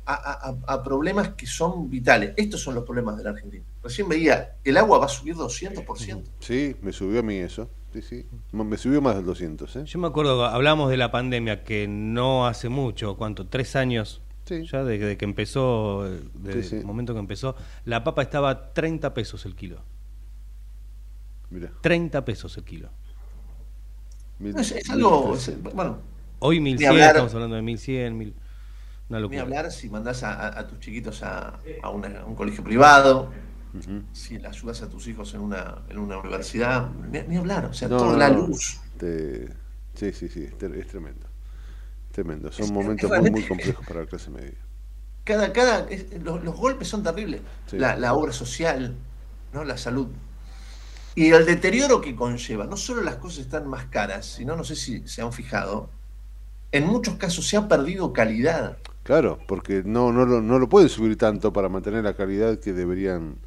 a, 0.06 0.84
problemas 0.84 1.30
que 1.30 1.46
son 1.46 1.90
vitales. 1.90 2.34
Estos 2.36 2.62
son 2.62 2.76
los 2.76 2.84
problemas 2.84 3.16
de 3.16 3.24
la 3.24 3.30
Argentina. 3.30 3.64
Recién 3.82 4.10
veía, 4.10 4.58
el 4.62 4.76
agua 4.76 4.98
va 5.00 5.06
a 5.06 5.10
subir 5.10 5.36
200%. 5.36 6.24
Sí, 6.42 6.76
me 6.82 6.92
subió 6.92 7.22
a 7.22 7.24
mí 7.24 7.38
eso. 7.38 7.70
Sí, 7.94 8.02
sí. 8.02 8.26
Me 8.52 8.78
subió 8.78 9.02
más 9.02 9.16
del 9.16 9.26
200. 9.26 9.76
¿eh? 9.78 9.84
Yo 9.86 10.00
me 10.00 10.08
acuerdo, 10.08 10.46
hablamos 10.46 10.90
de 10.90 10.98
la 10.98 11.10
pandemia 11.10 11.64
que 11.64 11.88
no 11.88 12.48
hace 12.48 12.68
mucho, 12.68 13.16
¿cuánto? 13.16 13.48
Tres 13.48 13.78
años 13.78 14.23
ya 14.46 14.84
desde 14.84 15.18
que 15.18 15.26
empezó, 15.26 16.04
desde 16.34 16.80
el 16.80 16.86
momento 16.86 17.14
que 17.14 17.20
empezó, 17.20 17.56
la 17.86 18.04
papa 18.04 18.22
estaba 18.22 18.50
a 18.50 18.74
30 18.74 19.14
pesos 19.14 19.46
el 19.46 19.56
kilo. 19.56 19.82
Mira. 21.50 21.72
30 21.82 22.26
pesos 22.26 22.58
el 22.58 22.64
kilo. 22.64 22.90
Es, 24.56 24.90
algo, 24.90 25.36
bueno. 25.74 26.00
Hoy 26.40 26.60
1100, 26.60 26.98
estamos 26.98 27.34
hablando 27.34 27.56
de 27.56 27.62
1100, 27.62 28.18
mil, 28.18 28.36
una 29.08 29.20
locura. 29.20 29.38
Ni 29.38 29.42
hablar 29.42 29.72
si 29.72 29.90
mandás 29.90 30.24
a, 30.24 30.68
tus 30.68 30.80
chiquitos 30.80 31.24
a, 31.24 31.60
un 31.92 32.36
colegio 32.36 32.64
privado, 32.64 33.32
si 34.12 34.40
le 34.40 34.48
ayudas 34.48 34.82
a 34.82 34.90
tus 34.90 35.08
hijos 35.08 35.34
en 35.36 35.42
una, 35.42 35.84
en 35.88 36.00
una 36.00 36.18
universidad, 36.18 36.90
ni, 36.92 37.38
hablar, 37.38 37.66
o 37.66 37.74
sea, 37.74 37.88
toda 37.88 38.18
la 38.18 38.30
luz. 38.30 38.82
sí, 39.00 40.12
sí, 40.12 40.28
sí, 40.28 40.44
es 40.44 40.88
tremendo. 40.88 41.33
Tremendo, 42.14 42.52
son 42.52 42.72
momentos 42.72 43.10
muy, 43.10 43.32
muy 43.32 43.42
complejos 43.42 43.84
para 43.88 44.02
la 44.02 44.06
clase 44.06 44.30
media. 44.30 44.54
Cada, 45.24 45.52
cada, 45.52 45.88
los, 46.22 46.56
golpes 46.56 46.88
son 46.88 47.02
terribles. 47.02 47.42
La, 47.72 48.14
obra 48.14 48.32
social, 48.32 48.96
¿no? 49.52 49.64
la 49.64 49.78
salud. 49.78 50.10
Y 51.16 51.32
el 51.32 51.44
deterioro 51.48 52.02
que 52.02 52.16
conlleva, 52.16 52.68
no 52.68 52.78
solo 52.78 53.02
las 53.02 53.16
cosas 53.16 53.40
están 53.40 53.68
más 53.68 53.86
caras, 53.86 54.28
sino, 54.28 54.56
no 54.56 54.64
sé 54.64 54.76
si 54.76 55.08
se 55.08 55.24
han 55.24 55.34
fijado, 55.34 55.90
en 56.72 56.86
muchos 56.86 57.16
casos 57.16 57.48
se 57.48 57.58
ha 57.58 57.68
perdido 57.68 58.14
calidad. 58.14 58.78
Claro, 59.02 59.40
porque 59.48 59.82
no, 59.84 60.12
no, 60.12 60.24
lo, 60.24 60.40
no 60.40 60.60
lo 60.60 60.70
pueden 60.70 60.90
subir 60.90 61.18
tanto 61.18 61.52
para 61.52 61.68
mantener 61.68 62.04
la 62.04 62.14
calidad 62.14 62.60
que 62.60 62.74
deberían 62.74 63.38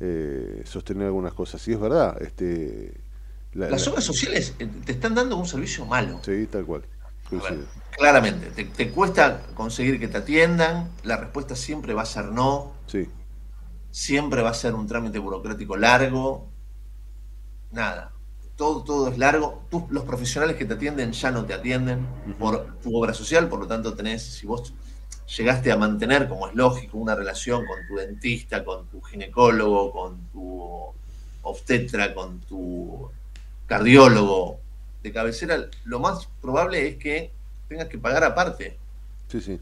eh, 0.00 0.62
sostener 0.66 1.06
algunas 1.06 1.32
cosas. 1.32 1.66
Y 1.68 1.72
es 1.72 1.80
verdad. 1.80 2.20
Este, 2.20 3.00
las 3.54 3.88
obras 3.88 4.04
sociales 4.04 4.54
eh, 4.58 4.68
te 4.84 4.92
están 4.92 5.14
dando 5.14 5.38
un 5.38 5.46
servicio 5.46 5.86
malo. 5.86 6.20
Sí, 6.22 6.46
tal 6.46 6.66
cual. 6.66 6.84
Claramente, 7.96 8.64
te, 8.64 8.90
cuesta 8.90 9.42
conseguir 9.54 9.98
que 10.00 10.08
te 10.08 10.18
atiendan, 10.18 10.90
la 11.02 11.16
respuesta 11.16 11.56
siempre 11.56 11.94
va 11.94 12.02
a 12.02 12.06
ser 12.06 12.26
no. 12.26 12.72
Sí. 12.86 13.08
Siempre 13.90 14.42
va 14.42 14.50
a 14.50 14.54
ser 14.54 14.74
un 14.74 14.86
trámite 14.86 15.18
burocrático 15.18 15.76
largo. 15.76 16.48
Nada. 17.70 18.12
Todo, 18.56 18.84
todo 18.84 19.08
es 19.08 19.18
largo. 19.18 19.64
Tú, 19.70 19.86
los 19.90 20.04
profesionales 20.04 20.56
que 20.56 20.64
te 20.64 20.74
atienden 20.74 21.12
ya 21.12 21.30
no 21.30 21.44
te 21.44 21.54
atienden 21.54 22.06
por 22.38 22.78
tu 22.80 22.96
obra 22.96 23.14
social, 23.14 23.48
por 23.48 23.60
lo 23.60 23.66
tanto 23.66 23.94
tenés, 23.94 24.22
si 24.22 24.46
vos 24.46 24.72
llegaste 25.36 25.72
a 25.72 25.76
mantener, 25.76 26.28
como 26.28 26.48
es 26.48 26.54
lógico, 26.54 26.98
una 26.98 27.14
relación 27.14 27.64
con 27.66 27.86
tu 27.88 27.96
dentista, 27.96 28.64
con 28.64 28.86
tu 28.86 29.00
ginecólogo, 29.00 29.90
con 29.92 30.28
tu 30.32 30.92
obstetra, 31.42 32.14
con 32.14 32.40
tu 32.40 33.10
cardiólogo, 33.66 34.60
de 35.04 35.12
cabecera, 35.12 35.68
lo 35.84 36.00
más 36.00 36.28
probable 36.40 36.88
es 36.88 36.96
que 36.96 37.30
tengas 37.68 37.88
que 37.88 37.98
pagar 37.98 38.24
aparte. 38.24 38.78
Sí, 39.28 39.40
sí. 39.40 39.60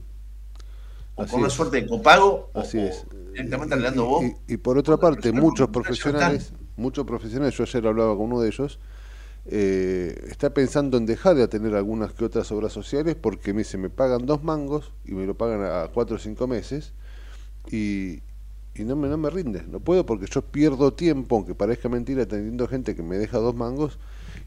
O 1.16 1.26
con 1.26 1.40
una 1.40 1.50
suerte 1.50 1.82
de 1.82 1.86
copago, 1.86 2.50
Así 2.54 2.78
o, 2.78 2.82
es. 2.82 3.04
directamente 3.32 3.78
dando 3.78 4.06
vos. 4.06 4.24
Y, 4.46 4.56
por 4.56 4.78
otra 4.78 4.96
parte, 4.96 5.32
muchos 5.32 5.68
profesionales, 5.68 6.52
muchos 6.76 7.04
profesionales, 7.04 7.54
yo 7.56 7.64
ayer 7.64 7.86
hablaba 7.86 8.16
con 8.16 8.26
uno 8.26 8.40
de 8.40 8.48
ellos, 8.48 8.78
eh, 9.46 10.28
está 10.30 10.54
pensando 10.54 10.96
en 10.96 11.06
dejar 11.06 11.34
de 11.34 11.48
tener 11.48 11.74
algunas 11.74 12.12
que 12.12 12.24
otras 12.24 12.50
obras 12.52 12.72
sociales 12.72 13.16
porque 13.20 13.52
me 13.52 13.58
dice, 13.58 13.76
me 13.76 13.90
pagan 13.90 14.24
dos 14.24 14.44
mangos 14.44 14.92
y 15.04 15.12
me 15.12 15.26
lo 15.26 15.36
pagan 15.36 15.64
a 15.64 15.88
cuatro 15.88 16.14
o 16.14 16.18
cinco 16.20 16.46
meses 16.46 16.92
y, 17.68 18.22
y 18.76 18.84
no 18.84 18.94
me, 18.94 19.08
no 19.08 19.16
me 19.16 19.28
rinde, 19.28 19.64
no 19.68 19.80
puedo 19.80 20.06
porque 20.06 20.26
yo 20.30 20.42
pierdo 20.42 20.92
tiempo, 20.92 21.34
aunque 21.34 21.56
parezca 21.56 21.88
mentira, 21.88 22.22
atendiendo 22.22 22.68
gente 22.68 22.94
que 22.94 23.02
me 23.02 23.18
deja 23.18 23.38
dos 23.38 23.56
mangos 23.56 23.98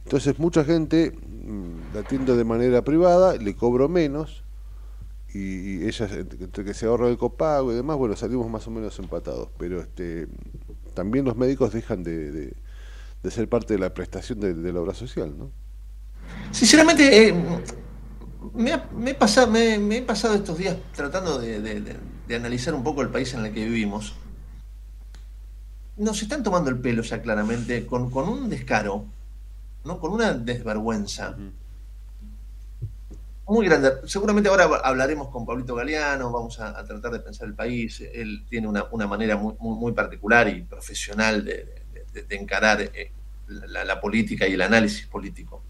entonces 0.05 0.37
mucha 0.37 0.63
gente 0.63 1.11
mm, 1.11 1.95
la 1.95 2.01
atiendo 2.01 2.37
de 2.37 2.43
manera 2.43 2.83
privada, 2.83 3.35
le 3.37 3.55
cobro 3.55 3.89
menos 3.89 4.43
y, 5.33 5.85
ella 5.85 6.07
entre 6.13 6.63
que 6.63 6.73
se 6.73 6.85
ahorra 6.85 7.09
el 7.09 7.17
copago 7.17 7.73
y 7.73 7.75
demás, 7.75 7.97
bueno, 7.97 8.15
salimos 8.15 8.49
más 8.49 8.65
o 8.67 8.71
menos 8.71 8.97
empatados. 8.99 9.49
Pero 9.57 9.81
este 9.81 10.27
también 10.93 11.25
los 11.25 11.35
médicos 11.35 11.73
dejan 11.73 12.03
de, 12.03 12.55
ser 13.29 13.49
parte 13.49 13.73
de 13.73 13.79
la 13.79 13.93
prestación 13.93 14.39
de, 14.39 14.71
la 14.71 14.79
obra 14.79 14.93
social, 14.93 15.35
¿no? 15.37 15.51
Sinceramente, 16.51 17.27
eh, 17.27 17.35
me, 18.53 19.11
he 19.11 19.13
pasado, 19.15 19.51
me, 19.51 19.97
he 19.97 20.01
pasado 20.03 20.35
estos 20.35 20.57
días 20.57 20.77
tratando 20.95 21.39
de, 21.39 21.97
analizar 22.33 22.73
un 22.75 22.83
poco 22.83 23.01
el 23.01 23.09
país 23.09 23.33
en 23.33 23.43
el 23.43 23.53
que 23.53 23.65
vivimos. 23.65 24.13
Nos 25.97 26.21
están 26.21 26.43
tomando 26.43 26.69
el 26.69 26.77
pelo 26.77 27.01
ya 27.01 27.21
claramente 27.21 27.85
con, 27.85 28.11
con 28.11 28.29
un 28.29 28.49
descaro 28.49 29.05
¿no? 29.85 29.99
con 29.99 30.11
una 30.11 30.33
desvergüenza 30.33 31.35
muy 33.47 33.67
grande. 33.67 33.91
Seguramente 34.05 34.49
ahora 34.49 34.63
hablaremos 34.83 35.29
con 35.29 35.45
Pablito 35.45 35.75
Galeano, 35.75 36.31
vamos 36.31 36.59
a, 36.59 36.83
tratar 36.83 37.11
de 37.11 37.19
pensar 37.19 37.47
el 37.47 37.53
país. 37.53 38.01
Él 38.13 38.45
tiene 38.49 38.67
una, 38.67 39.07
manera 39.07 39.37
muy, 39.37 39.55
muy, 39.59 39.93
particular 39.93 40.47
y 40.47 40.63
profesional 40.63 41.45
de, 41.45 41.83
encarar 42.29 42.81
eh, 42.81 43.11
la, 43.47 44.01
política 44.01 44.47
y 44.47 44.53
el 44.53 44.61
análisis 44.61 45.05
político. 45.05 45.63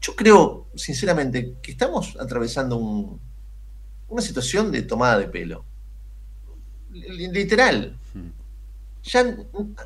Yo 0.00 0.14
creo, 0.14 0.68
sinceramente, 0.76 1.56
que 1.60 1.72
estamos 1.72 2.16
atravesando 2.18 3.18
una 4.08 4.22
situación 4.22 4.70
de 4.70 4.82
tomada 4.82 5.18
de 5.18 5.28
pelo. 5.28 5.64
Literal 6.90 7.98
ya 9.02 9.36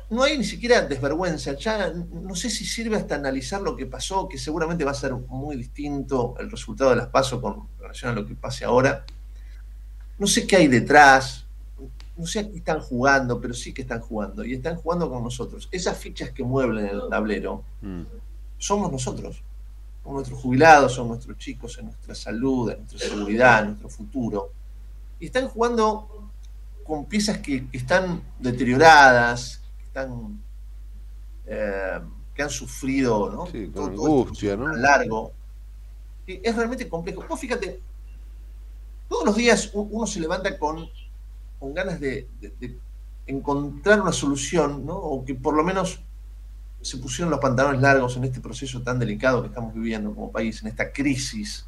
no 0.09 0.23
hay 0.23 0.37
ni 0.37 0.43
siquiera 0.43 0.81
desvergüenza, 0.81 1.53
ya 1.53 1.93
no 1.93 2.35
sé 2.35 2.49
si 2.49 2.65
sirve 2.65 2.97
hasta 2.97 3.15
analizar 3.15 3.61
lo 3.61 3.75
que 3.75 3.85
pasó, 3.85 4.27
que 4.27 4.37
seguramente 4.37 4.83
va 4.83 4.91
a 4.91 4.95
ser 4.95 5.13
muy 5.13 5.55
distinto 5.55 6.35
el 6.39 6.51
resultado 6.51 6.89
de 6.89 6.97
las 6.97 7.07
pasos 7.07 7.39
con 7.39 7.67
relación 7.79 8.11
a 8.11 8.15
lo 8.15 8.25
que 8.25 8.35
pase 8.35 8.65
ahora. 8.65 9.05
No 10.17 10.27
sé 10.27 10.45
qué 10.45 10.57
hay 10.57 10.67
detrás, 10.67 11.45
no 12.17 12.25
sé 12.25 12.39
a 12.39 12.49
qué 12.49 12.57
están 12.57 12.79
jugando, 12.79 13.39
pero 13.39 13.53
sí 13.53 13.73
que 13.73 13.81
están 13.83 14.01
jugando, 14.01 14.43
y 14.43 14.53
están 14.53 14.75
jugando 14.75 15.09
con 15.09 15.23
nosotros. 15.23 15.67
Esas 15.71 15.97
fichas 15.97 16.31
que 16.31 16.43
mueven 16.43 16.85
el 16.85 17.01
tablero 17.09 17.63
mm. 17.81 18.01
somos 18.57 18.91
nosotros, 18.91 19.41
son 20.03 20.13
nuestros 20.13 20.39
jubilados, 20.39 20.93
son 20.93 21.07
nuestros 21.09 21.37
chicos, 21.37 21.77
en 21.77 21.85
nuestra 21.85 22.15
salud, 22.15 22.69
en 22.71 22.79
nuestra 22.79 22.99
seguridad, 22.99 23.61
en 23.61 23.67
nuestro 23.67 23.89
futuro. 23.89 24.51
Y 25.19 25.27
están 25.27 25.47
jugando 25.47 26.14
con 26.85 27.05
piezas 27.05 27.39
que, 27.39 27.65
están 27.73 28.21
deterioradas, 28.39 29.61
que 29.77 29.85
están 29.85 30.41
eh, 31.45 31.99
que 32.33 32.43
han 32.43 32.49
sufrido 32.49 33.29
¿no? 33.31 33.71
todo, 33.71 33.85
angustia, 33.85 34.55
¿no? 34.55 34.75
largo. 34.75 35.31
es 36.27 36.55
realmente 36.55 36.87
complejo. 36.87 37.25
Vos 37.27 37.39
fíjate, 37.39 37.79
todos 39.07 39.25
los 39.25 39.35
días 39.35 39.71
uno 39.73 40.05
se 40.05 40.19
levanta 40.19 40.57
con, 40.59 40.87
con 41.59 41.73
ganas 41.73 41.99
de, 41.99 42.27
encontrar 43.25 44.01
una 44.01 44.11
solución, 44.11 44.85
¿no? 44.85 44.95
o 44.95 45.25
que 45.25 45.33
por 45.33 45.55
lo 45.55 45.63
menos 45.63 46.01
se 46.81 46.97
pusieron 46.97 47.31
los 47.31 47.39
pantalones 47.39 47.81
largos 47.81 48.15
en 48.17 48.25
este 48.25 48.41
proceso 48.41 48.83
tan 48.83 48.99
delicado 48.99 49.41
que 49.41 49.47
estamos 49.47 49.73
viviendo 49.73 50.13
como 50.13 50.31
país, 50.31 50.61
en 50.61 50.67
esta 50.67 50.91
crisis. 50.91 51.65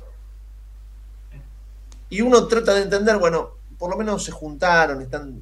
Y 2.10 2.22
uno 2.22 2.46
trata 2.48 2.74
de 2.74 2.84
entender, 2.84 3.18
bueno, 3.18 3.57
por 3.78 3.92
lo 3.92 3.98
menos 3.98 4.24
se 4.24 4.32
juntaron, 4.32 5.02
están 5.02 5.42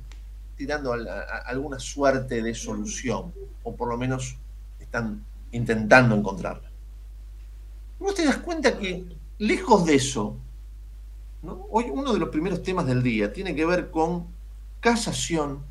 tirando 0.56 0.94
alguna 0.94 1.80
suerte 1.80 2.42
de 2.42 2.54
solución, 2.54 3.34
o 3.64 3.76
por 3.76 3.90
lo 3.90 3.98
menos 3.98 4.38
están 4.80 5.24
intentando 5.52 6.16
encontrarla. 6.16 6.70
¿No 8.00 8.14
te 8.14 8.26
das 8.26 8.38
cuenta 8.38 8.78
que, 8.78 9.06
lejos 9.40 9.86
de 9.86 9.96
eso, 9.96 10.38
hoy 11.70 11.86
uno 11.92 12.14
de 12.14 12.20
los 12.20 12.30
primeros 12.30 12.62
temas 12.62 12.86
del 12.86 13.04
día 13.04 13.32
tiene 13.32 13.56
que 13.56 13.66
ver 13.66 13.90
con 13.90 14.28
casación, 14.80 15.64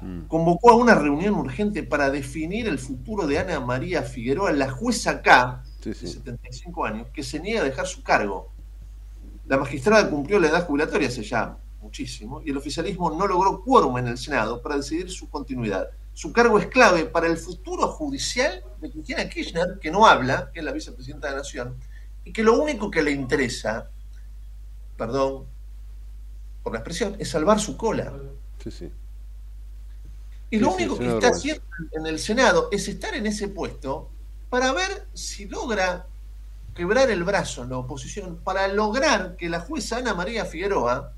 mm. 0.00 0.22
convocó 0.28 0.70
a 0.70 0.76
una 0.76 0.94
reunión 0.94 1.34
urgente 1.34 1.82
para 1.82 2.10
definir 2.10 2.68
el 2.68 2.78
futuro 2.78 3.26
de 3.26 3.38
Ana 3.38 3.60
María 3.60 4.02
Figueroa, 4.02 4.52
la 4.52 4.70
jueza 4.70 5.22
K, 5.22 5.62
de 5.84 5.94
75 5.94 6.84
años, 6.84 7.08
que 7.12 7.22
se 7.22 7.40
niega 7.40 7.60
a 7.60 7.64
dejar 7.64 7.86
su 7.86 8.02
cargo. 8.02 8.50
La 9.46 9.58
magistrada 9.58 10.08
cumplió 10.08 10.38
la 10.38 10.48
edad 10.48 10.66
jubilatoria 10.66 11.08
hace 11.08 11.22
ya 11.22 11.56
muchísimo, 11.82 12.40
y 12.44 12.50
el 12.50 12.56
oficialismo 12.56 13.10
no 13.10 13.26
logró 13.26 13.62
quórum 13.62 13.98
en 13.98 14.08
el 14.08 14.16
Senado 14.16 14.62
para 14.62 14.76
decidir 14.76 15.10
su 15.10 15.28
continuidad. 15.28 15.88
su 16.14 16.30
cargo 16.30 16.58
es 16.58 16.66
clave 16.66 17.06
para 17.06 17.26
el 17.26 17.38
futuro 17.38 17.88
judicial 17.88 18.62
de 18.80 18.90
Cristina 18.90 19.28
Kirchner, 19.28 19.78
que 19.80 19.90
no 19.90 20.06
habla, 20.06 20.50
que 20.52 20.60
es 20.60 20.64
la 20.64 20.72
vicepresidenta 20.72 21.28
de 21.28 21.32
la 21.32 21.38
Nación, 21.38 21.76
y 22.24 22.32
que 22.32 22.42
lo 22.42 22.60
único 22.60 22.90
que 22.90 23.02
le 23.02 23.12
interesa, 23.12 23.90
perdón 24.96 25.46
por 26.62 26.74
la 26.74 26.80
expresión, 26.80 27.16
es 27.18 27.30
salvar 27.30 27.58
su 27.58 27.76
cola. 27.76 28.12
Sí, 28.62 28.70
sí. 28.70 28.92
Y 30.50 30.58
lo 30.58 30.74
único 30.74 30.98
que 30.98 31.08
está 31.08 31.28
haciendo 31.28 31.64
en 31.92 32.06
el 32.06 32.18
Senado 32.18 32.68
es 32.70 32.86
estar 32.86 33.14
en 33.14 33.26
ese 33.26 33.48
puesto 33.48 34.10
para 34.50 34.70
ver 34.72 35.08
si 35.14 35.46
logra 35.46 36.06
quebrar 36.74 37.10
el 37.10 37.24
brazo 37.24 37.62
en 37.62 37.70
la 37.70 37.78
oposición, 37.78 38.36
para 38.44 38.68
lograr 38.68 39.36
que 39.36 39.48
la 39.48 39.60
jueza 39.60 39.96
Ana 39.96 40.12
María 40.12 40.44
Figueroa 40.44 41.14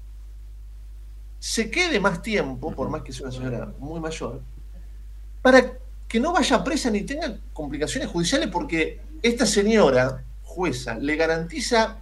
se 1.45 1.71
quede 1.71 2.01
más 2.01 2.23
tiempo, 2.23 2.75
por 2.75 2.89
más 2.89 3.03
que 3.03 3.13
sea 3.13 3.27
una 3.27 3.37
señora 3.37 3.75
muy 3.79 4.01
mayor, 4.01 4.41
para 5.43 5.75
que 6.09 6.19
no 6.19 6.33
vaya 6.33 6.65
presa 6.65 6.91
ni 6.91 7.03
tenga 7.03 7.39
complicaciones 7.53 8.09
judiciales, 8.09 8.49
porque 8.49 9.03
esta 9.21 9.45
señora 9.45 10.25
jueza 10.43 10.95
le 10.95 11.17
garantiza 11.17 11.99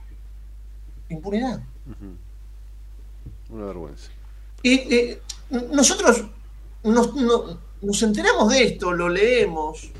impunidad. 1.08 1.60
Una 3.48 3.64
vergüenza. 3.64 4.12
Y 4.62 4.74
eh, 4.74 5.22
nosotros 5.50 6.24
nos, 6.84 8.02
enteramos 8.04 8.48
de 8.48 8.62
esto, 8.62 8.92
lo 8.92 9.08
leemos 9.08 9.90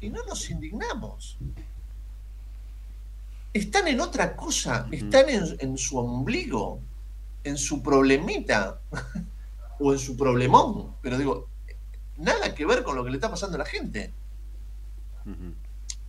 y 0.00 0.08
no 0.08 0.24
nos 0.24 0.50
indignamos. 0.50 1.36
Están 3.52 3.88
en 3.88 4.00
otra 4.00 4.36
cosa, 4.36 4.86
están 4.92 5.28
en, 5.28 5.76
su 5.76 5.98
ombligo, 5.98 6.78
en 7.44 7.58
su 7.58 7.82
problemita 7.82 8.80
o 9.78 9.92
en 9.92 9.98
su 9.98 10.16
problemón. 10.16 10.96
Pero 11.02 11.18
digo, 11.18 11.48
nada 12.16 12.54
que 12.54 12.66
ver 12.66 12.82
con 12.82 12.96
lo 12.96 13.04
que 13.04 13.10
le 13.10 13.16
está 13.16 13.30
pasando 13.30 13.56
a 13.56 13.58
la 13.58 13.66
gente. 13.66 14.12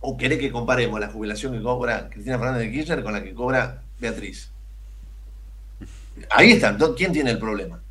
¿O 0.00 0.16
querés 0.16 0.38
que 0.38 0.50
comparemos 0.50 0.98
la 0.98 1.08
jubilación 1.08 1.52
que 1.52 1.62
cobra 1.62 2.10
Cristina 2.10 2.38
Fernández 2.38 2.66
de 2.66 2.72
Kirchner 2.72 3.02
con 3.02 3.12
la 3.12 3.22
que 3.22 3.34
cobra 3.34 3.82
Beatriz? 3.98 4.50
Ahí 6.30 6.52
está. 6.52 6.76
¿Quién 6.96 7.12
tiene 7.12 7.30
el 7.30 7.38
problema? 7.38 7.82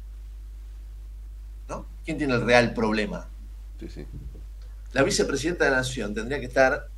¿No? 1.70 1.86
¿Quién 2.04 2.18
tiene 2.18 2.34
el 2.34 2.42
real 2.42 2.74
problema? 2.74 3.28
Sí, 3.80 3.90
sí. 3.90 4.06
La 4.94 5.04
vicepresidenta 5.04 5.66
de 5.66 5.72
la 5.72 5.78
Nación 5.78 6.14
tendría 6.14 6.40
que 6.40 6.46
estar 6.46 6.90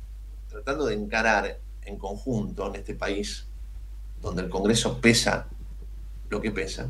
tratando 0.48 0.86
de 0.86 0.94
encarar 0.94 1.58
en 1.84 1.98
conjunto 1.98 2.68
en 2.68 2.76
este 2.76 2.94
país, 2.94 3.46
donde 4.20 4.42
el 4.42 4.48
Congreso 4.48 5.00
pesa 5.00 5.48
lo 6.30 6.40
que 6.40 6.50
pesa, 6.50 6.88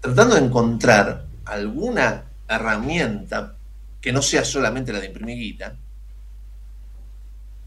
tratando 0.00 0.34
de 0.36 0.44
encontrar 0.44 1.26
alguna 1.44 2.24
herramienta 2.48 3.56
que 4.00 4.12
no 4.12 4.22
sea 4.22 4.44
solamente 4.44 4.92
la 4.92 5.00
de 5.00 5.06
imprimir 5.06 5.58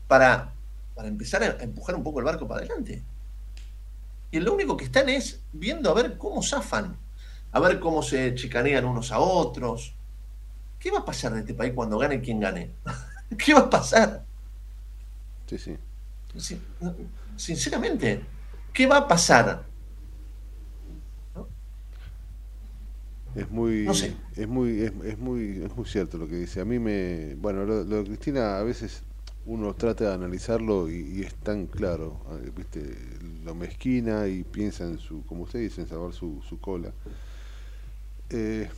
para, 0.08 0.53
para 0.96 1.08
empezar 1.08 1.44
a 1.44 1.63
empujar 1.63 1.96
un 1.96 2.03
poco 2.03 2.20
el 2.20 2.25
barco 2.25 2.48
para 2.48 2.62
adelante. 2.62 3.03
Y 4.32 4.39
lo 4.39 4.53
único 4.53 4.77
que 4.77 4.86
están 4.86 5.10
es 5.10 5.41
viendo 5.51 5.89
a 5.89 5.94
ver 5.94 6.18
cómo 6.18 6.41
zafan, 6.41 6.98
a 7.51 7.60
ver 7.60 7.80
cómo 7.80 8.01
se 8.01 8.34
chicanean 8.36 8.86
unos 8.86 9.12
a 9.12 9.20
otros. 9.20 9.94
¿Qué 10.80 10.89
va 10.89 11.00
a 11.00 11.06
pasar 11.06 11.34
de 11.34 11.41
este 11.41 11.53
país 11.53 11.74
cuando 11.75 11.98
gane 11.98 12.22
quien 12.22 12.39
gane? 12.39 12.72
¿Qué 13.38 13.53
va 13.53 13.62
a 13.62 13.70
pasar? 13.70 14.25
Sí, 15.48 15.58
sí. 15.58 15.77
Sinceramente, 17.36 18.22
¿qué 18.74 18.88
va 18.88 18.98
a 18.98 19.08
pasar? 19.08 19.65
Es 23.35 23.50
muy, 23.50 23.88
es 24.35 24.47
muy, 24.47 24.81
es, 24.81 24.93
muy, 25.17 25.63
es 25.63 25.75
muy 25.75 25.85
cierto 25.85 26.17
lo 26.17 26.27
que 26.27 26.35
dice. 26.35 26.59
A 26.61 26.65
mí 26.65 26.79
me, 26.79 27.35
bueno, 27.35 27.65
lo, 27.65 27.83
de 27.85 28.03
Cristina 28.03 28.57
a 28.57 28.63
veces 28.63 29.03
uno 29.45 29.73
trata 29.73 30.09
de 30.09 30.13
analizarlo 30.13 30.89
y, 30.89 31.21
es 31.21 31.33
tan 31.35 31.65
claro, 31.65 32.19
eh, 32.43 32.51
viste, 32.55 32.81
lo 33.43 33.55
mezquina 33.55 34.27
y 34.27 34.43
piensa 34.43 34.83
en 34.83 35.00
su, 35.00 35.25
como 35.25 35.43
usted 35.43 35.59
dice, 35.59 35.81
en 35.81 35.88
salvar 35.88 36.13
su, 36.13 36.41
su 36.47 36.59
cola. 36.59 36.91
Eh, 38.29 38.69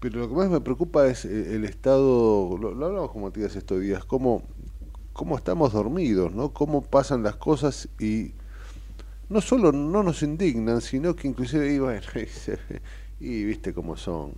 pero 0.00 0.20
lo 0.20 0.28
que 0.28 0.34
más 0.34 0.48
me 0.48 0.60
preocupa 0.60 1.06
es 1.06 1.24
eh, 1.24 1.54
el, 1.54 1.64
estado, 1.64 2.56
lo, 2.58 2.68
hablamos 2.68 3.10
como 3.10 3.26
Matías 3.26 3.56
estos 3.56 3.80
días, 3.80 4.04
cómo, 4.04 4.42
cómo 5.12 5.36
estamos 5.36 5.72
dormidos, 5.72 6.32
¿no? 6.32 6.52
Cómo 6.52 6.82
pasan 6.82 7.22
las 7.22 7.36
cosas 7.36 7.88
y 7.98 8.32
no 9.28 9.40
solo 9.40 9.72
no 9.72 10.02
nos 10.02 10.22
indignan, 10.22 10.80
sino 10.80 11.14
que 11.14 11.28
inclusive, 11.28 11.72
y 11.72 11.78
bueno, 11.78 12.00
y 13.20 13.44
viste 13.44 13.72
cómo 13.72 13.96
son. 13.96 14.32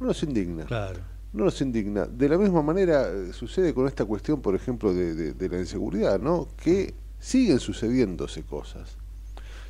No 0.00 0.06
nos 0.06 0.22
indigna. 0.22 0.64
Claro. 0.64 1.00
No 1.32 1.44
nos 1.44 1.60
indigna. 1.60 2.06
De 2.06 2.28
la 2.28 2.38
misma 2.38 2.62
manera 2.62 3.08
eh, 3.08 3.32
sucede 3.32 3.74
con 3.74 3.86
esta 3.86 4.04
cuestión, 4.04 4.40
por 4.40 4.54
ejemplo, 4.54 4.92
de, 4.94 5.32
de, 5.34 5.48
la 5.48 5.58
inseguridad, 5.58 6.20
¿no? 6.20 6.48
Que 6.56 6.94
siguen 7.18 7.58
sucediéndose 7.58 8.42
cosas. 8.42 8.96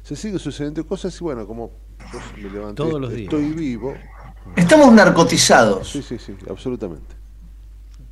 Se 0.02 0.16
siguen 0.16 0.38
sucediendo 0.38 0.86
cosas 0.86 1.18
y 1.18 1.24
bueno, 1.24 1.46
como 1.46 1.70
me 2.36 2.50
levanté, 2.50 2.76
Todos 2.82 3.00
los 3.00 3.10
días. 3.10 3.32
estoy 3.32 3.52
vivo. 3.52 3.94
Estamos 4.56 4.92
narcotizados. 4.92 5.88
Sí, 5.88 6.02
sí, 6.02 6.18
sí, 6.18 6.36
absolutamente. 6.50 7.14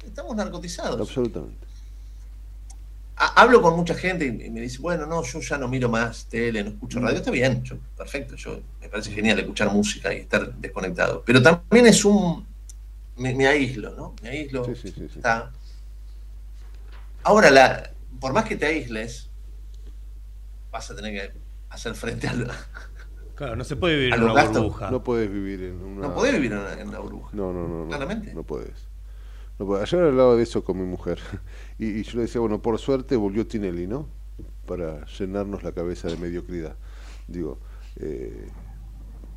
Estamos 0.04 0.34
narcotizados. 0.34 0.98
Absolutamente 0.98 1.71
hablo 3.16 3.62
con 3.62 3.76
mucha 3.76 3.94
gente 3.94 4.26
y 4.26 4.50
me 4.50 4.60
dice, 4.60 4.78
bueno, 4.80 5.06
no, 5.06 5.22
yo 5.22 5.40
ya 5.40 5.58
no 5.58 5.68
miro 5.68 5.88
más 5.88 6.26
tele, 6.26 6.64
no 6.64 6.70
escucho 6.70 7.00
radio. 7.00 7.18
Está 7.18 7.30
bien, 7.30 7.62
perfecto, 7.96 8.36
yo, 8.36 8.60
me 8.80 8.88
parece 8.88 9.10
genial 9.12 9.38
escuchar 9.38 9.70
música 9.72 10.12
y 10.12 10.18
estar 10.18 10.52
desconectado. 10.54 11.22
Pero 11.24 11.42
también 11.42 11.86
es 11.86 12.04
un... 12.04 12.46
Me, 13.16 13.46
aíslo, 13.46 13.94
¿no? 13.94 14.14
Me 14.22 14.30
aíslo. 14.30 14.64
Sí, 14.64 14.74
sí, 14.74 15.08
sí, 15.12 15.20
Ahora, 17.24 17.50
la, 17.50 17.90
por 18.20 18.32
más 18.32 18.44
que 18.44 18.56
te 18.56 18.66
aísles, 18.66 19.30
vas 20.70 20.90
a 20.90 20.96
tener 20.96 21.12
que 21.12 21.38
hacer 21.68 21.94
frente 21.94 22.26
a 22.26 22.34
Claro, 23.34 23.56
no 23.56 23.64
se 23.64 23.76
puede 23.76 23.96
vivir 23.96 24.14
en 24.14 24.22
una 24.22 24.44
burbuja. 24.44 24.90
No 24.90 25.02
puedes 25.02 25.30
vivir 25.30 25.62
en 25.62 25.82
una... 25.82 26.08
No 26.08 26.14
puedes 26.14 26.34
vivir 26.34 26.52
en 26.52 26.88
una, 26.88 26.98
burbuja. 26.98 27.30
No, 27.32 27.52
no, 27.52 27.66
no. 27.66 27.88
Claramente. 27.88 28.34
No 28.34 28.42
puedes. 28.42 28.91
Ayer 29.58 30.02
hablaba 30.02 30.34
de 30.34 30.42
eso 30.42 30.64
con 30.64 30.78
mi 30.78 30.86
mujer 30.86 31.18
y, 31.78 32.02
yo 32.02 32.16
le 32.16 32.22
decía, 32.22 32.40
bueno, 32.40 32.60
por 32.60 32.78
suerte 32.78 33.16
volvió 33.16 33.46
Tinelli, 33.46 33.86
¿no? 33.86 34.08
Para 34.66 35.04
llenarnos 35.06 35.62
la 35.62 35.72
cabeza 35.72 36.08
de 36.08 36.16
mediocridad. 36.16 36.76
Digo, 37.28 37.58
eh, 37.96 38.48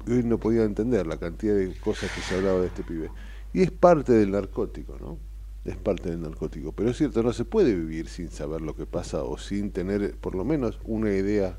hoy 0.08 0.24
no 0.24 0.40
podía 0.40 0.64
entender 0.64 1.06
la 1.08 1.18
cantidad 1.18 1.56
de 1.56 1.74
cosas 1.76 2.12
que 2.12 2.22
se 2.22 2.36
hablaba 2.36 2.60
de 2.60 2.68
este 2.68 2.84
pibe. 2.84 3.12
Y 3.54 3.62
es 3.62 3.72
parte 3.72 4.14
del 4.14 4.32
narcótico, 4.32 4.98
¿no? 5.00 5.18
Es 5.64 5.78
parte 5.78 6.10
del 6.10 6.22
narcótico. 6.22 6.72
Pero 6.72 6.92
es 6.92 6.98
cierto, 6.98 7.24
no 7.24 7.34
se 7.34 7.46
puede 7.46 7.74
vivir 7.74 8.08
sin 8.08 8.30
saber 8.30 8.62
lo 8.62 8.76
que 8.76 8.86
pasa 8.86 9.24
o 9.24 9.38
sin 9.38 9.72
tener 9.72 10.16
por 10.18 10.36
lo 10.36 10.46
menos 10.46 10.80
una 10.84 11.10
idea. 11.10 11.58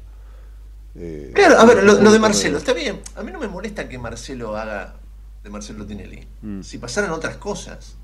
Eh, 0.94 1.32
claro, 1.34 1.58
a 1.58 1.64
ver, 1.64 1.82
lo, 1.82 1.96
de 1.96 2.18
Marcelo, 2.18 2.58
está 2.58 2.72
bien. 2.72 3.00
A 3.16 3.22
mí 3.22 3.32
no 3.32 3.38
me 3.38 3.48
molesta 3.48 3.88
que 3.88 3.98
Marcelo 3.98 4.56
haga 4.56 4.96
de 5.42 5.50
Marcelo 5.50 5.86
Tinelli. 5.86 6.26
Mm. 6.42 6.62
Si 6.62 6.78
pasaran 6.78 7.10
otras 7.10 7.36
cosas. 7.36 7.96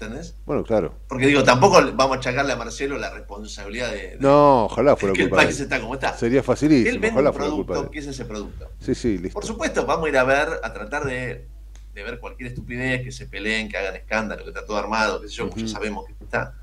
¿Entendés? 0.00 0.36
Bueno, 0.46 0.62
claro. 0.62 0.94
Porque 1.08 1.26
digo, 1.26 1.42
tampoco 1.42 1.82
vamos 1.94 2.18
a 2.18 2.20
achacarle 2.20 2.52
a 2.52 2.56
Marcelo 2.56 2.96
la 2.98 3.10
responsabilidad 3.10 3.90
de, 3.90 4.16
no, 4.20 4.66
ojalá 4.66 4.94
fuera 4.94 5.12
que 5.12 5.24
el 5.24 5.28
país 5.28 5.58
está 5.58 5.80
como 5.80 5.94
está. 5.94 6.16
Sería 6.16 6.40
facilísimo. 6.40 6.88
Él 6.88 7.00
vende 7.00 7.20
un 7.20 7.32
producto, 7.32 7.90
¿qué 7.90 7.98
es 7.98 8.06
ese 8.06 8.24
producto? 8.24 8.70
Sí, 8.78 8.94
sí, 8.94 9.18
listo. 9.18 9.34
Por 9.34 9.44
supuesto, 9.44 9.84
vamos 9.86 10.06
a 10.06 10.08
ir 10.10 10.16
a 10.16 10.22
ver, 10.22 10.48
a 10.62 10.72
tratar 10.72 11.04
de, 11.04 11.48
ver 11.94 12.20
cualquier 12.20 12.50
estupidez, 12.50 13.02
que 13.02 13.10
se 13.10 13.26
peleen, 13.26 13.68
que 13.68 13.76
hagan 13.76 13.96
escándalo, 13.96 14.44
que 14.44 14.50
está 14.50 14.64
todo 14.64 14.76
armado, 14.76 15.20
qué 15.20 15.26
sé 15.26 15.34
yo, 15.34 15.50
ya 15.52 15.66
sabemos 15.66 16.06
que 16.06 16.12
está. 16.22 16.54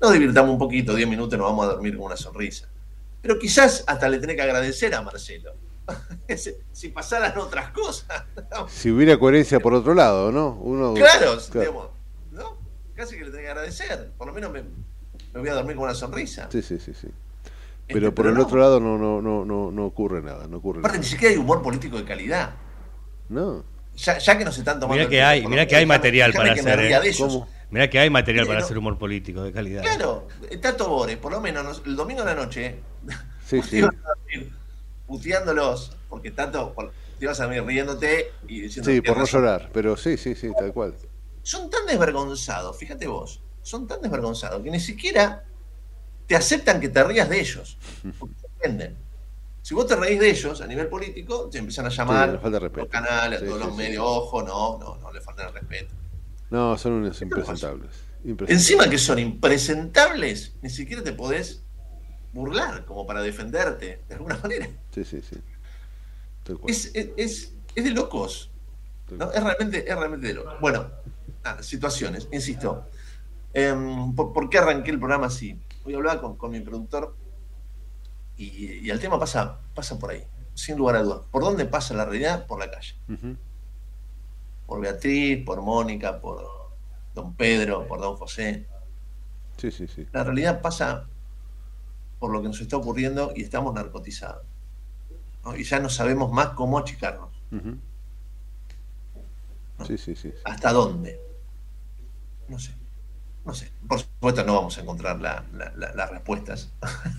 Nos 0.00 0.12
divirtamos 0.12 0.50
un 0.50 0.58
poquito, 0.58 0.92
10 0.92 1.08
minutos, 1.08 1.38
nos 1.38 1.46
vamos 1.46 1.66
a 1.66 1.68
dormir 1.74 1.96
con 1.96 2.06
una 2.06 2.16
sonrisa. 2.16 2.68
Pero 3.22 3.38
quizás 3.38 3.84
hasta 3.86 4.08
le 4.08 4.18
tenés 4.18 4.34
que 4.34 4.42
agradecer 4.42 4.92
a 4.92 5.02
Marcelo. 5.02 5.54
si 6.72 6.88
pasaran 6.88 7.38
otras 7.38 7.70
cosas. 7.70 8.24
si 8.66 8.90
hubiera 8.90 9.16
coherencia 9.16 9.60
por 9.60 9.72
otro 9.72 9.94
lado, 9.94 10.32
¿no? 10.32 10.58
Uno, 10.60 10.94
claro, 10.94 11.38
claro 11.52 11.95
casi 12.96 13.16
que 13.16 13.24
le 13.24 13.30
tengo 13.30 13.42
que 13.42 13.48
agradecer. 13.48 14.10
Por 14.16 14.26
lo 14.26 14.32
menos 14.32 14.50
me, 14.52 14.62
voy 15.34 15.48
a 15.48 15.54
dormir 15.54 15.76
con 15.76 15.84
una 15.84 15.94
sonrisa. 15.94 16.48
Sí, 16.50 16.62
sí, 16.62 16.78
sí, 16.78 16.92
sí. 16.94 17.08
Este, 17.08 18.00
pero 18.00 18.12
por 18.12 18.26
el 18.26 18.38
otro 18.40 18.58
lado 18.58 18.80
no, 18.80 18.98
no, 18.98 19.22
no, 19.22 19.44
no, 19.44 19.70
no 19.70 19.86
ocurre 19.86 20.22
nada. 20.22 20.48
No 20.48 20.56
ocurre 20.56 20.80
Aparte, 20.80 20.98
ni 20.98 21.04
siquiera 21.04 21.32
hay 21.32 21.38
humor 21.38 21.62
político 21.62 21.98
de 21.98 22.04
calidad. 22.04 22.54
No. 23.28 23.64
Ya, 23.96 24.18
ya 24.18 24.36
que 24.36 24.44
nos 24.44 24.58
están 24.58 24.80
tomando. 24.80 24.96
Mira 24.96 25.08
que 25.08 25.22
hay, 25.22 25.46
mira 25.46 25.66
que 25.66 25.76
hay 25.76 25.86
material 25.86 26.32
para 26.32 26.52
hacer. 26.52 26.80
Eh. 26.80 27.00
Mira 27.70 27.90
que 27.90 27.98
hay 27.98 28.10
material 28.10 28.46
para 28.46 28.60
hacer 28.60 28.78
humor 28.78 28.98
político 28.98 29.42
de 29.42 29.52
calidad. 29.52 29.82
Claro, 29.82 30.28
Tato 30.60 30.88
Bores, 30.88 31.16
por 31.16 31.32
lo 31.32 31.40
menos 31.40 31.82
el 31.86 31.96
domingo 31.96 32.22
de 32.22 32.26
la 32.26 32.34
noche, 32.34 32.76
sí, 33.44 33.60
sí. 33.70 33.82
puteándolos, 35.06 35.96
porque 36.08 36.30
tanto 36.30 36.74
te 37.18 37.24
ibas 37.24 37.40
a 37.40 37.44
dormir 37.44 37.64
riéndote 37.64 38.32
y 38.46 38.60
diciendo. 38.62 38.90
Sí, 38.90 39.00
por 39.00 39.16
no 39.16 39.24
llorar, 39.24 39.70
pero 39.72 39.96
sí, 39.96 40.16
sí, 40.16 40.34
sí, 40.34 40.50
tal 40.58 40.72
cual 40.72 40.94
son 41.46 41.70
tan 41.70 41.86
desvergonzados, 41.86 42.76
fíjate 42.76 43.06
vos, 43.06 43.40
son 43.62 43.86
tan 43.86 44.02
desvergonzados 44.02 44.60
que 44.64 44.70
ni 44.72 44.80
siquiera 44.80 45.44
te 46.26 46.34
aceptan 46.34 46.80
que 46.80 46.88
te 46.88 47.04
rías 47.04 47.28
de 47.28 47.38
ellos, 47.38 47.78
porque 48.18 48.34
se 48.40 48.46
ofenden. 48.46 48.96
Si 49.62 49.72
vos 49.72 49.86
te 49.86 49.94
reís 49.94 50.18
de 50.18 50.28
ellos 50.28 50.60
a 50.60 50.66
nivel 50.66 50.88
político, 50.88 51.48
te 51.48 51.58
empiezan 51.58 51.86
a 51.86 51.88
llamar 51.88 52.40
a 52.42 52.50
los 52.50 52.88
canales, 52.88 53.42
a 53.42 53.44
todos 53.44 53.60
los 53.60 53.76
medios, 53.76 54.02
ojo, 54.04 54.42
no, 54.42 54.76
no, 54.78 54.96
no 54.96 55.12
le 55.12 55.20
faltan 55.20 55.46
el 55.46 55.54
respeto. 55.54 55.94
No, 56.50 56.76
son 56.76 56.94
unos 56.94 57.22
impresentables. 57.22 57.92
Encima 58.48 58.90
que 58.90 58.98
son 58.98 59.20
impresentables, 59.20 60.56
ni 60.62 60.70
siquiera 60.70 61.04
te 61.04 61.12
podés 61.12 61.62
burlar 62.32 62.84
como 62.84 63.06
para 63.06 63.22
defenderte 63.22 64.02
de 64.08 64.14
alguna 64.16 64.36
manera. 64.42 64.68
Sí, 64.90 65.04
sí, 65.04 65.22
sí. 65.22 65.36
Es, 66.66 66.90
es, 66.92 67.52
es, 67.72 67.84
de 67.84 67.90
locos. 67.90 68.50
¿no? 69.12 69.30
Es, 69.30 69.40
realmente, 69.40 69.88
es 69.88 69.96
realmente 69.96 70.26
de 70.26 70.34
locos. 70.34 70.54
Bueno, 70.60 70.90
situaciones, 71.62 72.28
insisto. 72.32 72.86
Em, 73.52 74.14
¿por, 74.14 74.50
qué 74.50 74.58
arranqué 74.58 74.90
el 74.90 74.98
programa 74.98 75.26
así? 75.26 75.58
Hoy 75.84 75.94
hablaba 75.94 76.20
con, 76.20 76.36
con 76.36 76.50
mi 76.50 76.60
productor 76.60 77.16
y, 78.36 78.90
el 78.90 79.00
tema 79.00 79.18
pasa, 79.18 79.60
pasa 79.74 79.98
por 79.98 80.10
ahí, 80.10 80.24
sin 80.54 80.76
lugar 80.76 80.96
a 80.96 81.02
dudas. 81.02 81.22
¿Por 81.30 81.42
dónde 81.42 81.64
pasa 81.64 81.94
la 81.94 82.04
realidad? 82.04 82.46
Por 82.46 82.58
la 82.58 82.70
calle. 82.70 82.94
Por 84.66 84.80
Beatriz, 84.80 85.44
por 85.44 85.62
Mónica, 85.62 86.20
por 86.20 86.44
don 87.14 87.34
Pedro, 87.34 87.86
por 87.86 88.00
don 88.00 88.16
José. 88.16 88.66
Sí, 89.56 89.70
sí, 89.70 89.88
sí. 89.88 90.06
La 90.12 90.22
realidad 90.22 90.60
pasa 90.60 91.06
por 92.18 92.30
lo 92.30 92.42
que 92.42 92.48
nos 92.48 92.60
está 92.60 92.76
ocurriendo 92.76 93.32
y 93.34 93.42
estamos 93.42 93.72
narcotizados. 93.74 94.44
Y 95.56 95.62
ya 95.62 95.78
no 95.78 95.88
sabemos 95.88 96.30
más 96.32 96.48
cómo 96.48 96.78
achicarnos. 96.78 97.30
sí, 99.86 99.96
sí, 99.96 100.16
sí, 100.16 100.32
¿Hasta 100.44 100.72
dónde? 100.72 101.20
No 102.48 102.58
sé. 102.58 102.72
No 103.44 103.54
sé. 103.54 103.70
Por 103.86 104.00
supuesto 104.00 104.44
no 104.44 104.54
vamos 104.54 104.76
a 104.78 104.80
encontrar 104.80 105.20
las 105.20 106.10
respuestas. 106.10 106.70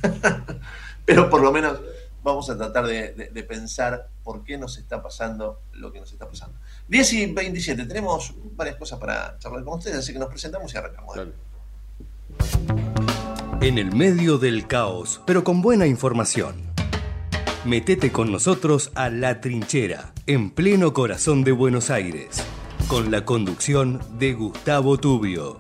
Pero 1.06 1.30
por 1.30 1.42
lo 1.42 1.52
menos 1.52 1.80
vamos 2.28 2.50
a 2.50 2.58
tratar 2.58 2.86
de, 2.86 3.46
pensar 3.48 4.10
por 4.24 4.44
qué 4.44 4.58
nos 4.58 4.78
está 4.78 5.02
pasando 5.02 5.62
lo 5.72 5.92
que 5.92 6.00
nos 6.02 6.12
está 6.12 6.28
pasando. 6.28 6.58
10 6.90 7.14
y 7.14 7.26
27, 7.34 7.86
tenemos 7.86 8.34
varias 8.56 8.76
cosas 8.76 9.00
para 9.00 9.38
charlar 9.40 9.64
con 9.64 9.78
ustedes, 9.78 9.98
así 9.98 10.12
que 10.12 10.20
nos 10.20 10.28
presentamos 10.28 10.74
y 10.74 10.78
arrancamos. 10.78 11.18
En 13.62 13.78
el 13.78 13.96
medio 13.96 14.38
del 14.38 14.68
caos, 14.68 15.22
pero 15.26 15.44
con 15.44 15.62
buena 15.62 15.88
información. 15.88 16.68
Metete 17.64 18.12
con 18.12 18.32
nosotros 18.32 18.92
a 18.96 19.10
La 19.10 19.42
Trinchera, 19.42 20.14
en 20.26 20.52
pleno 20.52 20.94
corazón 20.94 21.44
de 21.44 21.52
Buenos 21.54 21.90
Aires, 21.90 22.44
con 22.88 23.12
la 23.12 23.26
conducción 23.26 24.02
de 24.18 24.34
Gustavo 24.34 24.98
Tubio. 24.98 25.60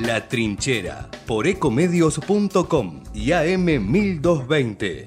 La 0.00 0.28
Trinchera, 0.28 1.10
por 1.26 1.46
ecomedios.com 1.46 3.00
y 3.14 3.28
AM1220. 3.28 5.06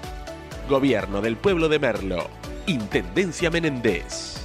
Gobierno 0.71 1.21
del 1.21 1.35
Pueblo 1.35 1.67
de 1.67 1.79
Merlo. 1.79 2.29
Intendencia 2.65 3.51
Menéndez. 3.51 4.37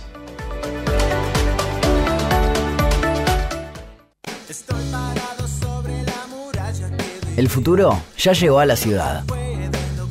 El 7.36 7.48
futuro 7.48 8.02
ya 8.18 8.32
llegó 8.32 8.58
a 8.58 8.66
la 8.66 8.74
ciudad. 8.74 9.22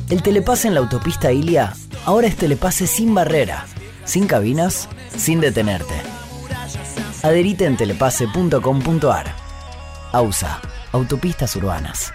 El 0.08 0.22
telepase 0.22 0.68
en 0.68 0.74
la 0.74 0.80
autopista 0.80 1.32
Ilia 1.32 1.74
ahora 2.06 2.28
es 2.28 2.36
telepase 2.36 2.86
sin 2.86 3.14
barrera, 3.14 3.66
sin 4.04 4.26
cabinas, 4.26 4.88
sin 5.14 5.40
detenerte. 5.40 5.94
Adherite 7.22 7.66
en 7.66 7.76
telepase.com.ar. 7.76 9.34
AUSA, 10.12 10.60
Autopistas 10.92 11.56
Urbanas. 11.56 12.14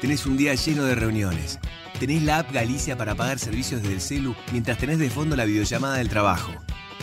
Tenés 0.00 0.26
un 0.26 0.36
día 0.36 0.54
lleno 0.54 0.84
de 0.84 0.94
reuniones. 0.94 1.58
Tenés 1.98 2.22
la 2.22 2.38
app 2.38 2.52
Galicia 2.52 2.96
para 2.96 3.16
pagar 3.16 3.40
servicios 3.40 3.82
desde 3.82 3.94
el 3.94 4.00
celu 4.00 4.36
mientras 4.52 4.78
tenés 4.78 4.98
de 5.00 5.10
fondo 5.10 5.34
la 5.34 5.44
videollamada 5.44 5.96
del 5.96 6.08
trabajo. 6.08 6.52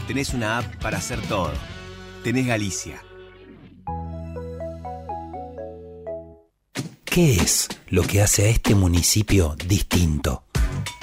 Tenés 0.07 0.33
una 0.33 0.59
app 0.59 0.75
para 0.81 0.99
hacer 0.99 1.19
todo. 1.23 1.51
Tenés 2.23 2.47
Galicia. 2.47 3.03
¿Qué 7.03 7.35
es 7.35 7.67
lo 7.89 8.03
que 8.03 8.21
hace 8.21 8.45
a 8.45 8.49
este 8.49 8.75
municipio 8.75 9.55
distinto? 9.67 10.45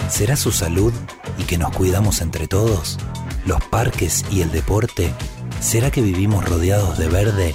¿Será 0.09 0.37
su 0.37 0.51
salud 0.51 0.93
y 1.39 1.45
que 1.45 1.59
nos 1.59 1.77
cuidamos 1.77 2.21
entre 2.23 2.49
todos? 2.49 2.99
¿Los 3.45 3.63
parques 3.65 4.25
y 4.31 4.41
el 4.41 4.51
deporte? 4.51 5.13
¿Será 5.61 5.91
que 5.91 6.01
vivimos 6.01 6.45
rodeados 6.45 6.99
de 6.99 7.09
verde? 7.09 7.55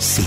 Sí, 0.00 0.26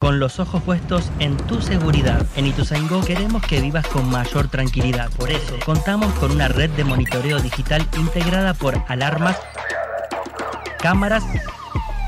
Con 0.00 0.18
los 0.18 0.40
ojos 0.40 0.62
puestos 0.62 1.12
en 1.18 1.36
tu 1.36 1.60
seguridad. 1.60 2.26
En 2.34 2.46
Ituzaingó 2.46 3.04
queremos 3.04 3.42
que 3.42 3.60
vivas 3.60 3.86
con 3.86 4.08
mayor 4.08 4.48
tranquilidad. 4.48 5.10
Por 5.10 5.30
eso, 5.30 5.56
contamos 5.62 6.10
con 6.14 6.30
una 6.30 6.48
red 6.48 6.70
de 6.70 6.84
monitoreo 6.84 7.38
digital 7.38 7.86
integrada 7.98 8.54
por 8.54 8.82
alarmas, 8.88 9.38
cámaras 10.78 11.22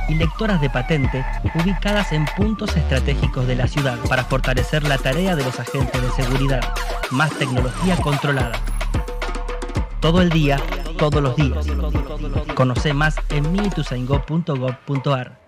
y 0.09 0.15
lectoras 0.15 0.63
de 0.63 0.71
patente 0.71 1.23
ubicadas 1.55 2.13
en 2.13 2.25
puntos 2.35 2.75
estratégicos 2.75 3.47
de 3.47 3.57
la 3.57 3.69
ciudad 3.69 3.99
para 4.09 4.25
fortalecer 4.25 4.85
la 4.85 4.97
tarea 4.97 5.37
de 5.37 5.45
los 5.45 5.61
agentes 5.61 6.01
de 6.01 6.11
seguridad. 6.13 6.63
Más 7.11 7.31
tecnología 7.39 7.97
controlada. 7.97 8.59
Todo 10.01 10.23
el 10.23 10.31
día, 10.31 10.57
todos 10.97 11.23
los 11.23 11.37
días. 11.37 11.67
Conoce 12.55 12.95
más 12.95 13.17
en 13.29 13.53
minitusaingó.gov.ar. 13.53 15.42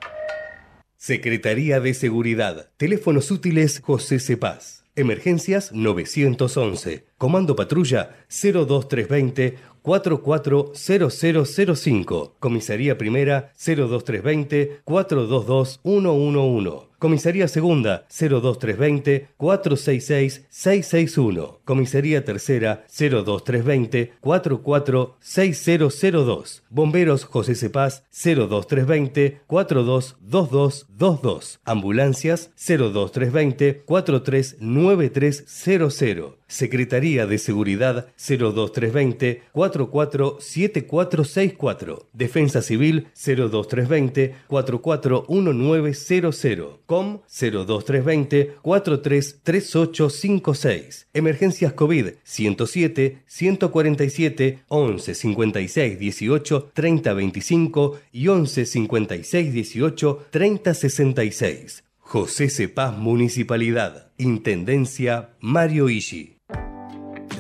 Secretaría 1.05 1.81
de 1.81 1.93
Seguridad. 1.93 2.71
Teléfonos 2.79 3.31
útiles 3.31 3.83
José 3.85 4.19
Cepaz. 4.19 4.85
Emergencias 4.97 5.71
911. 5.71 7.05
Comando 7.19 7.55
Patrulla 7.55 8.17
02320 8.31 9.59
440005. 9.83 12.37
Comisaría 12.41 12.97
Primera 12.97 13.53
02320 13.55 14.81
422 14.85 15.81
111. 15.83 16.71
Comisaría 16.99 17.49
Segunda 17.49 18.07
02320 18.09 19.29
466 19.37 20.47
661. 20.49 21.61
Comisaría 21.67 22.25
Tercera 22.25 22.87
02320 22.89 24.15
446002. 24.21 26.64
Bomberos 26.75 27.25
José 27.25 27.55
Cepaz 27.55 28.03
02320 28.11 29.41
422222. 29.47 31.61
Ambulancias 31.65 32.51
02320 32.57 33.85
439300. 33.87 36.35
Secretaría 36.49 37.27
de 37.27 37.39
Seguridad 37.39 38.09
02320 38.17 39.43
447464. 39.53 42.09
Defensa 42.13 42.61
Civil 42.61 43.07
02320 43.15 44.35
441900. 44.49 46.81
COM 46.87 47.21
02320 47.29 48.57
433856. 48.63 51.07
Emergencias 51.15 51.73
COVID 51.73 52.15
107 52.25 53.23
147 53.27 54.59
11 54.69 55.15
56 55.15 55.99
18 55.99 56.64
30 56.73 57.13
25 57.13 57.99
y 58.13 58.29
11 58.29 58.67
56 58.67 59.53
18 59.53 60.27
30 60.31 60.75
66. 60.75 61.85
José 61.99 62.51
Cepaz 62.51 62.97
Municipalidad. 62.97 64.13
Intendencia 64.19 65.31
Mario 65.41 65.89
Ishi. 65.89 66.39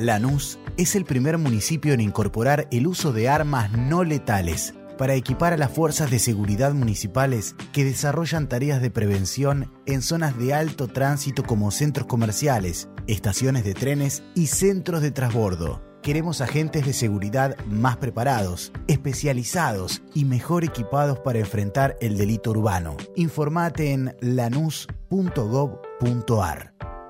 Lanús 0.00 0.58
es 0.76 0.96
el 0.96 1.04
primer 1.04 1.38
municipio 1.38 1.92
en 1.92 2.00
incorporar 2.00 2.66
el 2.72 2.86
uso 2.86 3.12
de 3.12 3.28
armas 3.28 3.70
no 3.70 4.02
letales 4.02 4.74
para 4.98 5.14
equipar 5.14 5.52
a 5.52 5.56
las 5.56 5.70
fuerzas 5.70 6.10
de 6.10 6.18
seguridad 6.18 6.72
municipales 6.72 7.54
que 7.72 7.84
desarrollan 7.84 8.48
tareas 8.48 8.80
de 8.80 8.90
prevención 8.90 9.72
en 9.86 10.02
zonas 10.02 10.38
de 10.38 10.54
alto 10.54 10.88
tránsito 10.88 11.44
como 11.44 11.70
centros 11.70 12.06
comerciales, 12.06 12.88
estaciones 13.06 13.64
de 13.64 13.74
trenes 13.74 14.22
y 14.34 14.46
centros 14.46 15.02
de 15.02 15.10
transbordo. 15.10 15.93
Queremos 16.04 16.40
agentes 16.42 16.84
de 16.84 16.92
seguridad 16.92 17.56
más 17.64 17.96
preparados, 17.96 18.72
especializados 18.88 20.02
y 20.12 20.26
mejor 20.26 20.62
equipados 20.62 21.18
para 21.20 21.38
enfrentar 21.38 21.96
el 22.02 22.18
delito 22.18 22.50
urbano. 22.50 22.98
Informate 23.16 23.92
en 23.92 24.14
lanús.gov.ar. 24.20 24.94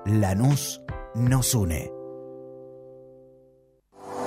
Lanús 0.05 0.81
nos 1.13 1.53
une. 1.53 1.94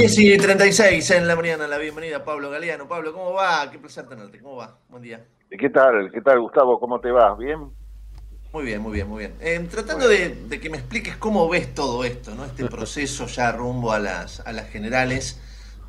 Y 0.00 0.38
36 0.38 1.10
en 1.10 1.26
la 1.26 1.34
mañana, 1.34 1.66
la 1.66 1.76
bienvenida 1.76 2.24
Pablo 2.24 2.50
Galeano. 2.50 2.86
Pablo, 2.86 3.12
¿cómo 3.12 3.32
va? 3.32 3.68
Qué 3.68 3.78
placer 3.78 4.06
tenerte, 4.06 4.38
¿cómo 4.40 4.54
va? 4.56 4.78
Buen 4.88 5.02
día. 5.02 5.26
¿Qué 5.50 5.70
tal? 5.70 6.12
¿Qué 6.12 6.20
tal, 6.20 6.40
Gustavo? 6.40 6.78
¿Cómo 6.78 7.00
te 7.00 7.10
va? 7.10 7.34
¿Bien? 7.34 7.58
Muy 8.52 8.64
bien, 8.64 8.80
muy 8.80 8.92
bien, 8.92 9.08
muy 9.08 9.18
bien. 9.20 9.34
Eh, 9.40 9.66
tratando 9.68 10.06
de, 10.06 10.46
que 10.62 10.70
me 10.70 10.78
expliques 10.78 11.16
cómo 11.16 11.48
ves 11.48 11.74
todo 11.74 12.04
esto, 12.04 12.32
¿no? 12.36 12.44
Este 12.44 12.64
proceso 12.70 13.26
ya 13.26 13.50
rumbo 13.50 13.90
a 13.90 13.98
las, 13.98 14.38
a 14.40 14.52
las 14.52 14.68
generales. 14.70 15.40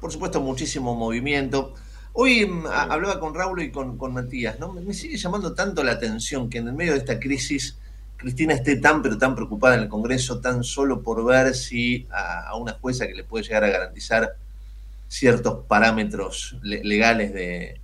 Por 0.02 0.12
supuesto, 0.12 0.42
muchísimo 0.42 0.96
movimiento. 0.96 1.76
Hoy 2.14 2.48
mm, 2.48 2.66
a- 2.66 2.84
hablaba 2.84 3.20
con 3.20 3.36
Raúl 3.36 3.62
y 3.62 3.72
con, 3.72 3.96
con 3.96 4.12
Matías, 4.14 4.60
¿no? 4.60 4.74
Me, 4.74 4.82
me 4.82 4.94
sigue 4.96 5.18
llamando 5.18 5.54
tanto 5.54 5.84
la 5.84 5.92
atención 5.92 6.50
que 6.50 6.58
en 6.58 6.68
el 6.68 6.74
medio 6.74 6.94
de 6.94 6.98
esta 7.00 7.20
crisis 7.20 7.78
Cristina 8.20 8.54
esté 8.54 8.76
tan 8.76 9.02
pero 9.02 9.18
tan 9.18 9.34
preocupada 9.34 9.76
en 9.76 9.84
el 9.84 9.88
Congreso, 9.90 10.42
tan 10.42 10.62
solo 10.64 11.02
por 11.02 11.24
ver 11.26 11.56
si 11.56 12.06
a, 12.12 12.50
a 12.50 12.56
una 12.58 12.74
jueza 12.74 13.08
que 13.08 13.14
le 13.16 13.24
puede 13.24 13.46
llegar 13.46 13.64
a 13.64 13.70
garantizar 13.70 14.36
ciertos 15.08 15.66
parámetros 15.66 16.58
le- 16.62 16.84
legales 16.84 17.34
de, 17.34 17.80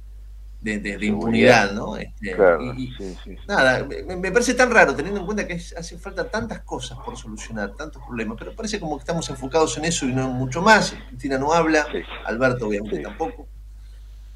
de- 0.59 0.79
de- 0.79 0.97
de 0.97 1.05
impunidad, 1.05 1.71
¿no? 1.71 1.95
Este, 1.95 2.33
Claro, 2.35 2.61
y- 2.63 2.83
y- 2.83 2.93
sí, 2.97 3.15
sí. 3.23 3.37
Nada, 3.47 3.85
me, 3.85 4.15
me 4.17 4.31
parece 4.31 4.53
tan 4.55 4.71
raro 4.71 4.93
teniendo 4.93 5.21
en 5.21 5.25
cuenta 5.25 5.47
que 5.47 5.53
es- 5.53 5.73
hace 5.77 5.97
falta 5.97 6.29
tantas 6.29 6.61
cosas 6.61 6.97
por 6.99 7.15
solucionar, 7.15 7.71
tantos 7.71 8.03
problemas, 8.05 8.35
pero 8.37 8.53
parece 8.53 8.79
como 8.79 8.97
que 8.97 9.01
estamos 9.01 9.29
enfocados 9.29 9.77
en 9.77 9.85
eso 9.85 10.05
y 10.05 10.11
no 10.13 10.25
en 10.25 10.33
mucho 10.33 10.61
más. 10.61 10.93
Cristina 11.07 11.37
no 11.37 11.53
habla, 11.53 11.87
Alberto 12.25 12.67
obviamente 12.67 12.99
tampoco. 12.99 13.47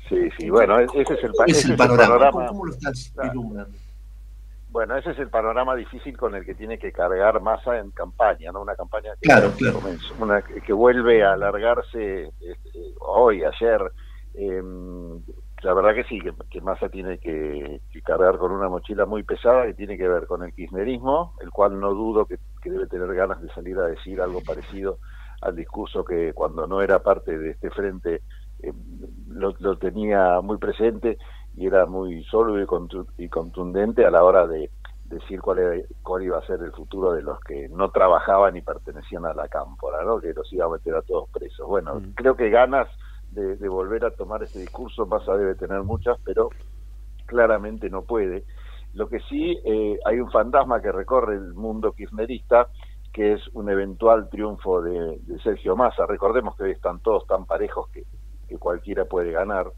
Sí, 0.08 0.16
sí, 0.38 0.50
bueno, 0.50 0.80
ese 0.80 1.02
es 1.02 1.10
el, 1.24 1.34
pa- 1.34 1.46
¿Cómo 1.46 1.58
es 1.58 1.66
el 1.66 1.72
es 1.72 1.78
panorama? 1.78 2.32
¿Cómo, 2.32 2.48
cómo 2.48 2.66
lo 2.66 2.74
estás 2.74 3.12
vislumbrando? 3.22 3.78
Bueno, 4.70 4.96
ese 4.98 5.12
es 5.12 5.20
el 5.20 5.30
panorama 5.30 5.76
difícil 5.76 6.16
con 6.16 6.36
el 6.36 6.46
que 6.46 6.54
tiene 6.54 6.78
que 6.78 6.92
cargar 6.92 7.42
Massa 7.42 7.80
en 7.80 7.90
campaña, 7.92 8.52
¿no? 8.52 8.62
Una 8.62 8.76
campaña 8.76 9.12
que, 9.20 9.28
Claro, 9.28 9.52
claro. 9.58 9.80
comenzó- 9.80 10.14
una 10.20 10.42
que 10.44 10.62
que 10.62 10.74
vuelve 10.74 11.24
a 11.24 11.34
alargarse 11.34 12.32
este, 12.40 12.80
hoy, 13.02 13.44
ayer. 13.44 13.92
eh, 14.36 14.62
la 15.64 15.74
verdad 15.74 15.94
que 15.96 16.04
sí, 16.06 16.22
que, 16.22 16.34
que 16.50 16.62
Massa 16.62 16.88
tiene 16.88 17.18
que, 17.18 17.82
que 17.92 18.02
cargar 18.04 18.38
con 18.38 18.52
una 18.52 18.70
mochila 18.70 19.06
muy 19.06 19.24
pesada 19.24 19.66
que 19.66 19.74
tiene 19.74 19.98
que 19.98 20.08
ver 20.08 20.26
con 20.28 20.44
el 20.44 20.54
kirchnerismo, 20.54 21.34
el 21.42 21.50
cual 21.50 21.78
no 21.80 21.90
dudo 21.94 22.26
que, 22.26 22.38
que 22.62 22.70
debe 22.70 22.88
tener 22.88 23.14
ganas 23.14 23.42
de 23.42 23.50
salir 23.50 23.78
a 23.80 23.88
decir 23.88 24.22
algo 24.22 24.42
parecido 24.42 25.00
al 25.42 25.56
discurso 25.56 26.06
que 26.06 26.32
cuando 26.34 26.68
no 26.68 26.82
era 26.82 27.00
parte 27.00 27.38
de 27.38 27.52
este 27.52 27.72
frente 27.72 28.22
eh, 28.62 28.72
lo, 29.30 29.54
lo 29.60 29.78
tenía 29.78 30.40
muy 30.42 30.58
presente 30.58 31.18
y 31.60 31.68
era 31.68 31.86
muy 31.86 32.24
sólido 32.24 32.62
y, 32.62 32.66
contu- 32.66 33.08
y 33.18 33.28
contundente 33.28 34.06
a 34.06 34.10
la 34.12 34.24
hora 34.24 34.48
de 34.48 34.72
decir 35.04 35.42
cuál, 35.42 35.60
era- 35.60 35.86
cuál 36.02 36.24
iba 36.24 36.38
a 36.38 36.46
ser 36.46 36.62
el 36.62 36.72
futuro 36.72 37.12
de 37.12 37.22
los 37.22 37.38
que 37.42 37.68
no 37.68 37.92
trabajaban 37.92 38.56
y 38.56 38.62
pertenecían 38.62 39.26
a 39.26 39.34
la 39.34 39.50
cámpora, 39.50 40.06
¿no? 40.06 40.22
que 40.22 40.34
los 40.34 40.52
iba 40.54 40.66
a 40.66 40.70
meter 40.70 40.96
a 40.96 41.02
todos 41.02 41.28
presos. 41.30 41.68
Bueno, 41.68 41.96
creo 42.16 42.36
que 42.38 42.50
ganas 42.50 42.88
de, 43.30 43.58
de 43.58 43.68
volver 43.68 44.06
a 44.06 44.12
tomar 44.12 44.42
este 44.42 44.60
discurso, 44.60 45.06
Massa 45.06 45.36
debe 45.36 45.56
tener 45.56 45.84
muchas, 45.84 46.18
pero 46.24 46.50
claramente 47.26 47.90
no 47.90 48.04
puede. 48.04 48.46
Lo 48.94 49.10
que 49.10 49.20
sí, 49.30 49.60
eh, 49.66 50.00
hay 50.06 50.20
un 50.20 50.32
fantasma 50.32 50.82
que 50.82 50.92
recorre 50.94 51.36
el 51.36 51.54
mundo 51.54 51.92
kirchnerista, 51.92 52.70
que 53.12 53.34
es 53.34 53.42
un 53.54 53.70
eventual 53.70 54.30
triunfo 54.30 54.82
de, 54.82 55.18
de 55.20 55.40
Sergio 55.42 55.76
Massa. 55.76 56.06
Recordemos 56.06 56.56
que 56.56 56.64
hoy 56.64 56.72
están 56.72 57.00
todos 57.02 57.28
tan 57.28 57.46
parejos 57.46 57.90
que, 57.90 58.04
que 58.50 58.58
cualquiera 58.58 59.06
puede 59.06 59.32
ganar. 59.32 59.72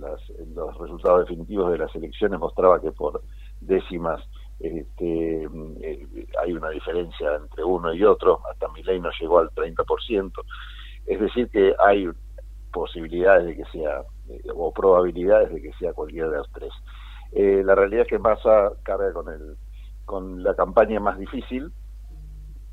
Las- 0.00 0.30
los 0.54 0.78
resultados 0.78 1.20
definitivos 1.28 1.70
de 1.72 1.78
las 1.78 1.94
elecciones 1.94 2.38
mostraba 2.40 2.80
que 2.80 2.92
por 2.92 3.22
décimas 3.60 4.22
este, 4.60 5.42
eh, 5.42 6.06
hay 6.40 6.52
una 6.52 6.70
diferencia 6.70 7.34
entre 7.34 7.64
uno 7.64 7.92
y 7.92 8.04
otro. 8.04 8.40
Hasta 8.50 8.68
Milei 8.68 9.00
no 9.00 9.10
llegó 9.20 9.40
al 9.40 9.50
30%. 9.50 10.42
Es 11.06 11.20
decir, 11.20 11.50
que 11.50 11.74
hay 11.84 12.08
posibilidades 12.72 13.46
de 13.46 13.56
que 13.56 13.64
sea, 13.70 14.02
eh, 14.28 14.40
o 14.54 14.72
probabilidades 14.72 15.52
de 15.52 15.60
que 15.60 15.72
sea 15.74 15.92
cualquiera 15.92 16.28
de 16.30 16.36
los 16.38 16.50
tres. 16.52 16.70
Eh, 17.32 17.62
la 17.64 17.74
realidad 17.74 18.02
es 18.02 18.08
que 18.08 18.18
Massa 18.18 18.72
carga 18.84 19.12
con, 19.12 19.28
el, 19.28 19.56
con 20.04 20.42
la 20.42 20.54
campaña 20.54 21.00
más 21.00 21.18
difícil, 21.18 21.72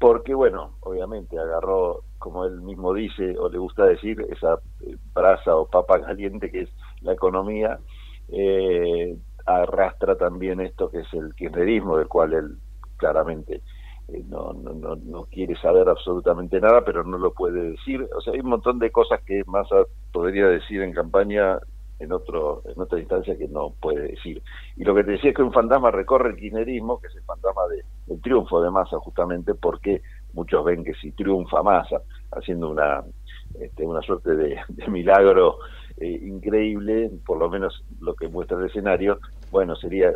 porque, 0.01 0.33
bueno, 0.33 0.77
obviamente 0.79 1.37
agarró, 1.37 2.03
como 2.17 2.43
él 2.45 2.59
mismo 2.61 2.91
dice, 2.91 3.37
o 3.37 3.49
le 3.49 3.59
gusta 3.59 3.85
decir, 3.85 4.19
esa 4.31 4.55
eh, 4.81 4.97
brasa 5.13 5.55
o 5.55 5.67
papa 5.67 6.01
caliente 6.01 6.49
que 6.49 6.61
es 6.61 6.69
la 7.01 7.13
economía, 7.13 7.79
eh, 8.29 9.15
arrastra 9.45 10.15
también 10.15 10.59
esto 10.59 10.89
que 10.89 11.01
es 11.01 11.13
el 11.13 11.35
kirchnerismo, 11.35 11.97
del 11.97 12.07
cual 12.07 12.33
él 12.33 12.57
claramente 12.97 13.61
eh, 14.07 14.23
no, 14.27 14.53
no, 14.53 14.73
no, 14.73 14.95
no 14.95 15.25
quiere 15.25 15.55
saber 15.57 15.87
absolutamente 15.87 16.59
nada, 16.59 16.83
pero 16.83 17.03
no 17.03 17.19
lo 17.19 17.31
puede 17.33 17.71
decir. 17.71 18.09
O 18.17 18.21
sea, 18.21 18.33
hay 18.33 18.39
un 18.39 18.49
montón 18.49 18.79
de 18.79 18.91
cosas 18.91 19.21
que 19.23 19.43
Massa 19.45 19.85
podría 20.11 20.47
decir 20.47 20.81
en 20.81 20.93
campaña 20.93 21.59
en 22.01 22.11
otro 22.11 22.63
en 22.65 22.79
otra 22.81 22.99
instancia 22.99 23.37
que 23.37 23.47
no 23.47 23.73
puede 23.79 24.09
decir. 24.09 24.41
Y 24.75 24.83
lo 24.83 24.95
que 24.95 25.03
te 25.03 25.11
decía 25.11 25.29
es 25.29 25.35
que 25.35 25.43
un 25.43 25.53
fantasma 25.53 25.91
recorre 25.91 26.29
el 26.29 26.35
kirchnerismo, 26.35 26.99
que 26.99 27.07
es 27.07 27.15
el 27.15 27.23
fantasma 27.23 27.67
de, 27.67 27.83
del 28.07 28.21
triunfo 28.21 28.61
de 28.61 28.71
Massa, 28.71 28.97
justamente 28.99 29.53
porque 29.53 30.01
muchos 30.33 30.63
ven 30.65 30.83
que 30.83 30.93
si 30.95 31.11
triunfa 31.11 31.61
Massa, 31.63 32.01
haciendo 32.31 32.69
una 32.69 33.03
este, 33.59 33.85
una 33.85 34.01
suerte 34.01 34.35
de, 34.35 34.57
milagro 34.87 35.57
eh, 35.97 36.19
increíble, 36.23 37.11
por 37.25 37.37
lo 37.37 37.49
menos 37.49 37.83
lo 37.99 38.13
que 38.15 38.27
muestra 38.27 38.57
el 38.57 38.65
escenario, 38.65 39.19
bueno, 39.51 39.75
sería 39.75 40.13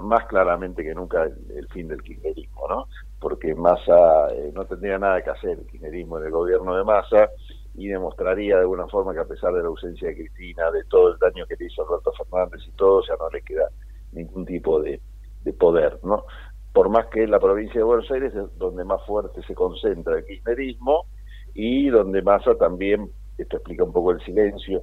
más 0.00 0.26
claramente 0.26 0.84
que 0.84 0.94
nunca 0.94 1.24
el, 1.24 1.34
el 1.56 1.68
fin 1.68 1.88
del 1.88 2.02
kirchnerismo, 2.02 2.68
¿no? 2.68 2.88
Porque 3.20 3.54
Massa 3.54 4.32
eh, 4.32 4.52
no 4.54 4.64
tendría 4.64 4.98
nada 4.98 5.22
que 5.22 5.30
hacer 5.30 5.58
el 5.58 5.66
kirchnerismo 5.66 6.18
en 6.18 6.26
el 6.26 6.30
gobierno 6.30 6.76
de 6.76 6.84
Massa 6.84 7.30
y 7.78 7.86
demostraría 7.86 8.56
de 8.56 8.62
alguna 8.62 8.88
forma 8.88 9.14
que 9.14 9.20
a 9.20 9.24
pesar 9.24 9.54
de 9.54 9.62
la 9.62 9.68
ausencia 9.68 10.08
de 10.08 10.16
Cristina, 10.16 10.68
de 10.72 10.82
todo 10.84 11.12
el 11.12 11.18
daño 11.18 11.46
que 11.46 11.54
le 11.56 11.66
hizo 11.66 11.86
Alberto 11.86 12.12
Fernández 12.12 12.60
y 12.66 12.72
todo, 12.72 13.02
ya 13.06 13.14
no 13.16 13.30
le 13.30 13.40
queda 13.42 13.68
ningún 14.10 14.44
tipo 14.44 14.80
de, 14.80 15.00
de 15.44 15.52
poder, 15.52 16.00
¿no? 16.02 16.24
Por 16.72 16.88
más 16.88 17.06
que 17.06 17.28
la 17.28 17.38
provincia 17.38 17.76
de 17.78 17.84
Buenos 17.84 18.10
Aires 18.10 18.34
es 18.34 18.58
donde 18.58 18.84
más 18.84 19.00
fuerte 19.06 19.42
se 19.44 19.54
concentra 19.54 20.18
el 20.18 20.24
kirchnerismo 20.24 21.06
y 21.54 21.88
donde 21.88 22.20
Massa 22.20 22.56
también, 22.56 23.12
esto 23.38 23.56
explica 23.58 23.84
un 23.84 23.92
poco 23.92 24.10
el 24.10 24.20
silencio, 24.24 24.82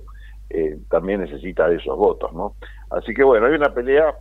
eh, 0.49 0.79
también 0.89 1.19
necesita 1.19 1.67
de 1.67 1.75
esos 1.75 1.97
votos, 1.97 2.31
¿no? 2.31 2.55
Así 2.91 3.13
que 3.13 3.25
bueno, 3.25 3.47
hay 3.47 3.55
una 3.55 3.73
pelea 3.73 4.15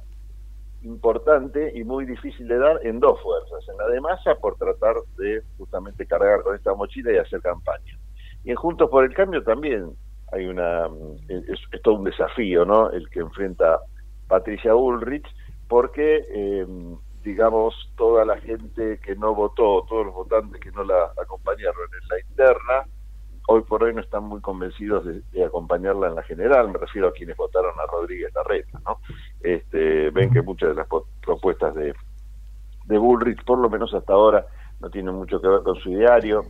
importante 0.82 1.70
y 1.78 1.84
muy 1.84 2.06
difícil 2.06 2.48
de 2.48 2.58
dar 2.58 2.84
en 2.84 2.98
dos 2.98 3.20
fuerzas, 3.22 3.68
en 3.68 3.76
la 3.76 3.86
de 3.86 4.00
Massa 4.00 4.34
por 4.34 4.56
tratar 4.56 4.96
de 5.16 5.42
justamente 5.58 6.06
cargar 6.06 6.42
con 6.42 6.56
esta 6.56 6.74
mochila 6.74 7.12
y 7.12 7.18
hacer 7.18 7.40
campaña. 7.40 7.96
Y 8.44 8.50
en 8.50 8.56
Juntos 8.56 8.90
por 8.90 9.04
el 9.04 9.14
Cambio 9.14 9.42
también 9.42 9.90
hay 10.32 10.46
una, 10.46 10.86
es, 11.28 11.60
es 11.72 11.82
todo 11.82 11.94
un 11.94 12.04
desafío, 12.04 12.64
¿no? 12.64 12.90
El 12.90 13.08
que 13.08 13.20
enfrenta 13.20 13.80
Patricia 14.28 14.74
Ulrich, 14.74 15.26
porque, 15.68 16.24
eh, 16.28 16.66
digamos, 17.22 17.74
toda 17.96 18.24
la 18.24 18.38
gente 18.38 18.98
que 18.98 19.16
no 19.16 19.34
votó, 19.34 19.84
todos 19.88 20.06
los 20.06 20.14
votantes 20.14 20.60
que 20.60 20.72
no 20.72 20.84
la 20.84 21.12
acompañaron 21.22 21.88
en 22.02 22.08
la 22.08 22.20
interna, 22.20 22.94
hoy 23.46 23.62
por 23.62 23.84
hoy 23.84 23.94
no 23.94 24.00
están 24.00 24.24
muy 24.24 24.40
convencidos 24.40 25.04
de, 25.04 25.44
acompañarla 25.44 26.08
en 26.08 26.14
la 26.16 26.22
general, 26.22 26.70
me 26.70 26.78
refiero 26.78 27.08
a 27.08 27.12
quienes 27.12 27.36
votaron 27.36 27.74
a 27.78 27.90
Rodríguez 27.90 28.32
Larreta, 28.34 28.80
¿no? 28.84 28.98
Este, 29.40 30.10
ven 30.10 30.30
que 30.30 30.42
muchas 30.42 30.70
de 30.70 30.74
las 30.76 30.88
propuestas 31.22 31.74
de, 31.74 31.94
de 32.86 32.98
Bullrich, 32.98 33.44
por 33.44 33.58
lo 33.58 33.70
menos 33.70 33.92
hasta 33.94 34.12
ahora, 34.12 34.46
no 34.80 34.90
tienen 34.90 35.14
mucho 35.14 35.40
que 35.40 35.48
ver 35.48 35.62
con 35.62 35.76
su 35.76 35.90
diario, 35.90 36.42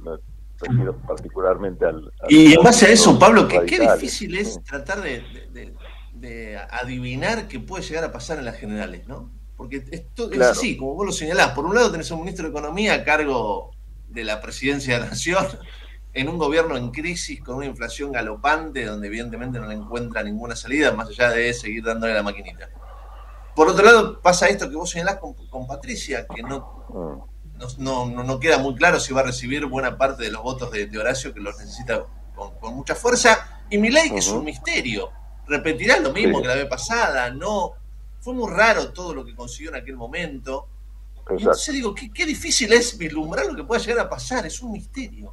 particularmente 1.07 1.85
al... 1.85 1.96
al- 2.20 2.33
Y 2.33 2.55
en 2.55 2.62
base 2.62 2.87
a 2.87 2.88
eso, 2.90 3.18
Pablo, 3.18 3.46
qué, 3.48 3.61
difícil 3.96 4.37
es 4.37 4.62
tratar 4.64 5.00
de, 5.03 5.20
de- 5.20 5.48
de- 5.53 5.74
de 6.14 6.57
adivinar 6.70 7.48
qué 7.48 7.61
puede 7.61 7.83
llegar 7.85 8.05
a 8.05 8.12
pasar 8.12 8.38
en 8.38 8.44
las 8.46 8.57
generales, 8.57 9.07
¿no? 9.09 9.31
Porque 9.57 9.85
esto 9.90 10.31
es 10.31 10.38
así, 10.50 10.77
como 10.77 10.94
vos 10.94 11.07
lo 11.07 11.12
señalás. 11.12 11.50
Por 11.50 11.64
un 11.66 11.74
lado 11.74 11.90
tenés 11.90 12.11
un 12.11 12.20
ministro 12.20 12.44
de 12.44 12.50
Economía 12.50 12.94
a 12.94 13.05
cargo 13.05 13.70
de 14.09 14.24
la 14.24 14.40
presidencia 14.40 14.94
de 14.94 15.00
la 15.00 15.07
Nación, 15.11 15.46
en 16.14 16.29
un 16.29 16.38
gobierno 16.38 16.77
en 16.77 16.90
crisis, 16.92 17.40
con 17.42 17.57
una 17.57 17.66
inflación 17.66 18.12
galopante, 18.12 18.85
donde 18.85 19.09
evidentemente 19.09 19.59
no 19.59 19.66
le 19.66 19.74
encuentra 19.74 20.22
ninguna 20.22 20.55
salida, 20.57 20.92
más 20.92 21.09
allá 21.09 21.31
de 21.31 21.53
seguir 21.53 21.85
dándole 21.85 22.14
la 22.14 22.22
maquinita. 22.22 22.68
Por 23.57 23.68
otro 23.68 23.85
lado, 23.85 24.20
pasa 24.20 24.48
esto 24.48 24.68
que 24.68 24.77
vos 24.77 24.90
señalás 24.90 25.16
con, 25.16 25.35
con 25.35 25.66
Patricia, 25.66 26.27
que 26.33 26.42
no, 26.42 26.85
Mm. 26.88 27.34
No, 27.79 28.07
no- 28.07 28.23
no- 28.25 28.40
queda 28.40 28.59
muy 28.59 28.75
claro 28.75 28.99
si 29.01 29.12
va 29.14 29.21
a 29.21 29.25
recibir 29.25 29.64
buena 29.67 29.97
parte 29.97 30.25
de 30.25 30.31
los 30.33 30.43
votos 30.43 30.71
de, 30.71 30.87
de 30.87 30.99
Horacio, 30.99 31.33
que 31.33 31.40
los 31.40 31.57
necesita 31.59 32.05
con, 32.35 32.55
con 32.59 32.75
mucha 32.75 32.95
fuerza. 32.95 33.62
Y 33.71 33.79
Milei, 33.79 34.11
que 34.11 34.19
es 34.19 34.29
un 34.29 34.45
misterio. 34.45 35.11
Repetirá 35.47 35.99
lo 36.01 36.12
mismo 36.12 36.38
Sí. 36.38 36.43
que 36.43 36.49
la 36.49 36.55
vez 36.57 36.67
pasada, 36.67 37.31
no. 37.31 37.73
Fue 38.21 38.35
muy 38.35 38.51
raro 38.51 38.93
todo 38.93 39.14
lo 39.14 39.25
que 39.25 39.35
consiguió 39.35 39.71
en 39.71 39.77
aquel 39.77 39.97
momento. 39.97 40.69
Exacto. 41.17 41.35
entonces 41.38 41.75
digo, 41.75 41.95
qué, 41.95 42.11
qué 42.12 42.27
difícil 42.27 42.73
es 42.73 42.99
vislumbrar 42.99 43.47
lo 43.47 43.55
que 43.57 43.64
pueda 43.64 43.81
llegar 43.81 44.07
a 44.07 44.09
pasar, 44.11 44.45
es 44.45 44.61
un 44.62 44.73
misterio. 44.73 45.33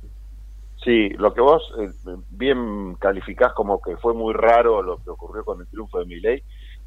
Sí, 0.83 1.09
lo 1.09 1.33
que 1.33 1.41
vos 1.41 1.61
eh, 1.79 1.89
bien 2.29 2.95
calificás 2.95 3.51
como 3.53 3.81
que 3.81 3.97
fue 3.97 4.13
muy 4.13 4.33
raro 4.33 4.81
lo 4.81 5.03
que 5.03 5.09
ocurrió 5.09 5.43
con 5.45 5.59
el 5.61 5.67
triunfo 5.67 5.99
de 5.99 6.05
Milei, 6.05 6.43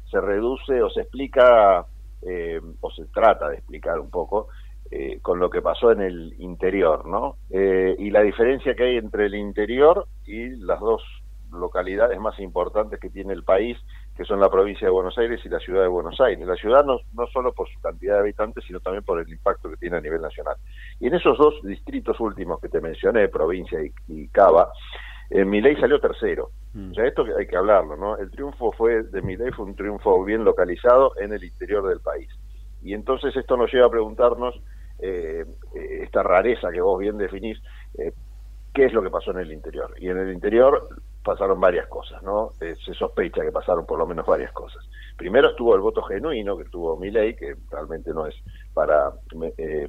se 0.09 0.19
reduce 0.19 0.81
o 0.81 0.89
se 0.89 1.01
explica, 1.01 1.85
eh, 2.23 2.59
o 2.81 2.91
se 2.91 3.05
trata 3.05 3.47
de 3.49 3.57
explicar 3.57 3.99
un 3.99 4.09
poco, 4.09 4.47
eh, 4.91 5.19
con 5.21 5.39
lo 5.39 5.49
que 5.49 5.61
pasó 5.61 5.91
en 5.91 6.01
el 6.01 6.35
interior, 6.39 7.05
¿no? 7.05 7.37
Eh, 7.49 7.95
y 7.97 8.09
la 8.09 8.21
diferencia 8.21 8.75
que 8.75 8.83
hay 8.83 8.97
entre 8.97 9.25
el 9.25 9.35
interior 9.35 10.07
y 10.25 10.49
las 10.49 10.79
dos 10.79 11.01
localidades 11.51 12.19
más 12.19 12.39
importantes 12.39 12.99
que 12.99 13.09
tiene 13.09 13.33
el 13.33 13.43
país, 13.43 13.77
que 14.15 14.25
son 14.25 14.39
la 14.39 14.49
provincia 14.49 14.87
de 14.87 14.91
Buenos 14.91 15.17
Aires 15.17 15.41
y 15.43 15.49
la 15.49 15.59
ciudad 15.59 15.81
de 15.81 15.87
Buenos 15.87 16.19
Aires. 16.21 16.45
La 16.45 16.55
ciudad 16.55 16.85
no, 16.85 16.99
no 17.13 17.27
solo 17.27 17.53
por 17.53 17.69
su 17.69 17.79
cantidad 17.81 18.15
de 18.15 18.19
habitantes, 18.21 18.63
sino 18.65 18.79
también 18.79 19.03
por 19.03 19.19
el 19.19 19.29
impacto 19.29 19.69
que 19.69 19.77
tiene 19.77 19.97
a 19.97 20.01
nivel 20.01 20.21
nacional. 20.21 20.55
Y 20.99 21.07
en 21.07 21.15
esos 21.15 21.37
dos 21.37 21.55
distritos 21.63 22.19
últimos 22.19 22.59
que 22.59 22.69
te 22.69 22.81
mencioné, 22.81 23.27
provincia 23.27 23.79
y, 23.81 23.91
y 24.07 24.27
Cava, 24.29 24.71
eh, 25.29 25.43
Milei 25.45 25.75
salió 25.77 25.99
tercero. 25.99 26.51
O 26.91 26.93
sea, 26.93 27.07
esto 27.07 27.23
hay 27.37 27.47
que 27.47 27.55
hablarlo, 27.55 27.95
¿no? 27.95 28.17
El 28.17 28.29
triunfo 28.29 28.73
fue 28.73 29.03
de 29.03 29.21
Milei 29.21 29.49
fue 29.51 29.63
un 29.63 29.77
triunfo 29.77 30.21
bien 30.25 30.43
localizado 30.43 31.13
en 31.17 31.31
el 31.31 31.41
interior 31.41 31.87
del 31.87 32.01
país. 32.01 32.29
Y 32.83 32.93
entonces 32.93 33.33
esto 33.35 33.55
nos 33.55 33.71
lleva 33.71 33.87
a 33.87 33.89
preguntarnos 33.89 34.61
eh, 35.05 35.45
esta 36.03 36.23
rareza 36.23 36.71
que 36.71 36.81
vos 36.81 36.99
bien 36.99 37.17
definís, 37.17 37.61
eh, 37.97 38.13
qué 38.73 38.85
es 38.85 38.93
lo 38.93 39.01
que 39.01 39.09
pasó 39.09 39.31
en 39.31 39.39
el 39.39 39.51
interior. 39.51 39.93
Y 39.97 40.09
en 40.09 40.17
el 40.17 40.33
interior 40.33 40.87
pasaron 41.23 41.59
varias 41.59 41.87
cosas, 41.87 42.21
¿no? 42.23 42.51
Eh, 42.61 42.75
se 42.85 42.93
sospecha 42.93 43.41
que 43.41 43.51
pasaron 43.51 43.85
por 43.85 43.97
lo 43.97 44.05
menos 44.05 44.25
varias 44.25 44.51
cosas. 44.51 44.83
Primero 45.17 45.49
estuvo 45.49 45.73
el 45.75 45.81
voto 45.81 46.01
genuino 46.03 46.57
que 46.57 46.65
tuvo 46.65 46.97
Milei, 46.97 47.35
que 47.35 47.55
realmente 47.71 48.11
no 48.13 48.27
es 48.27 48.35
para, 48.73 49.11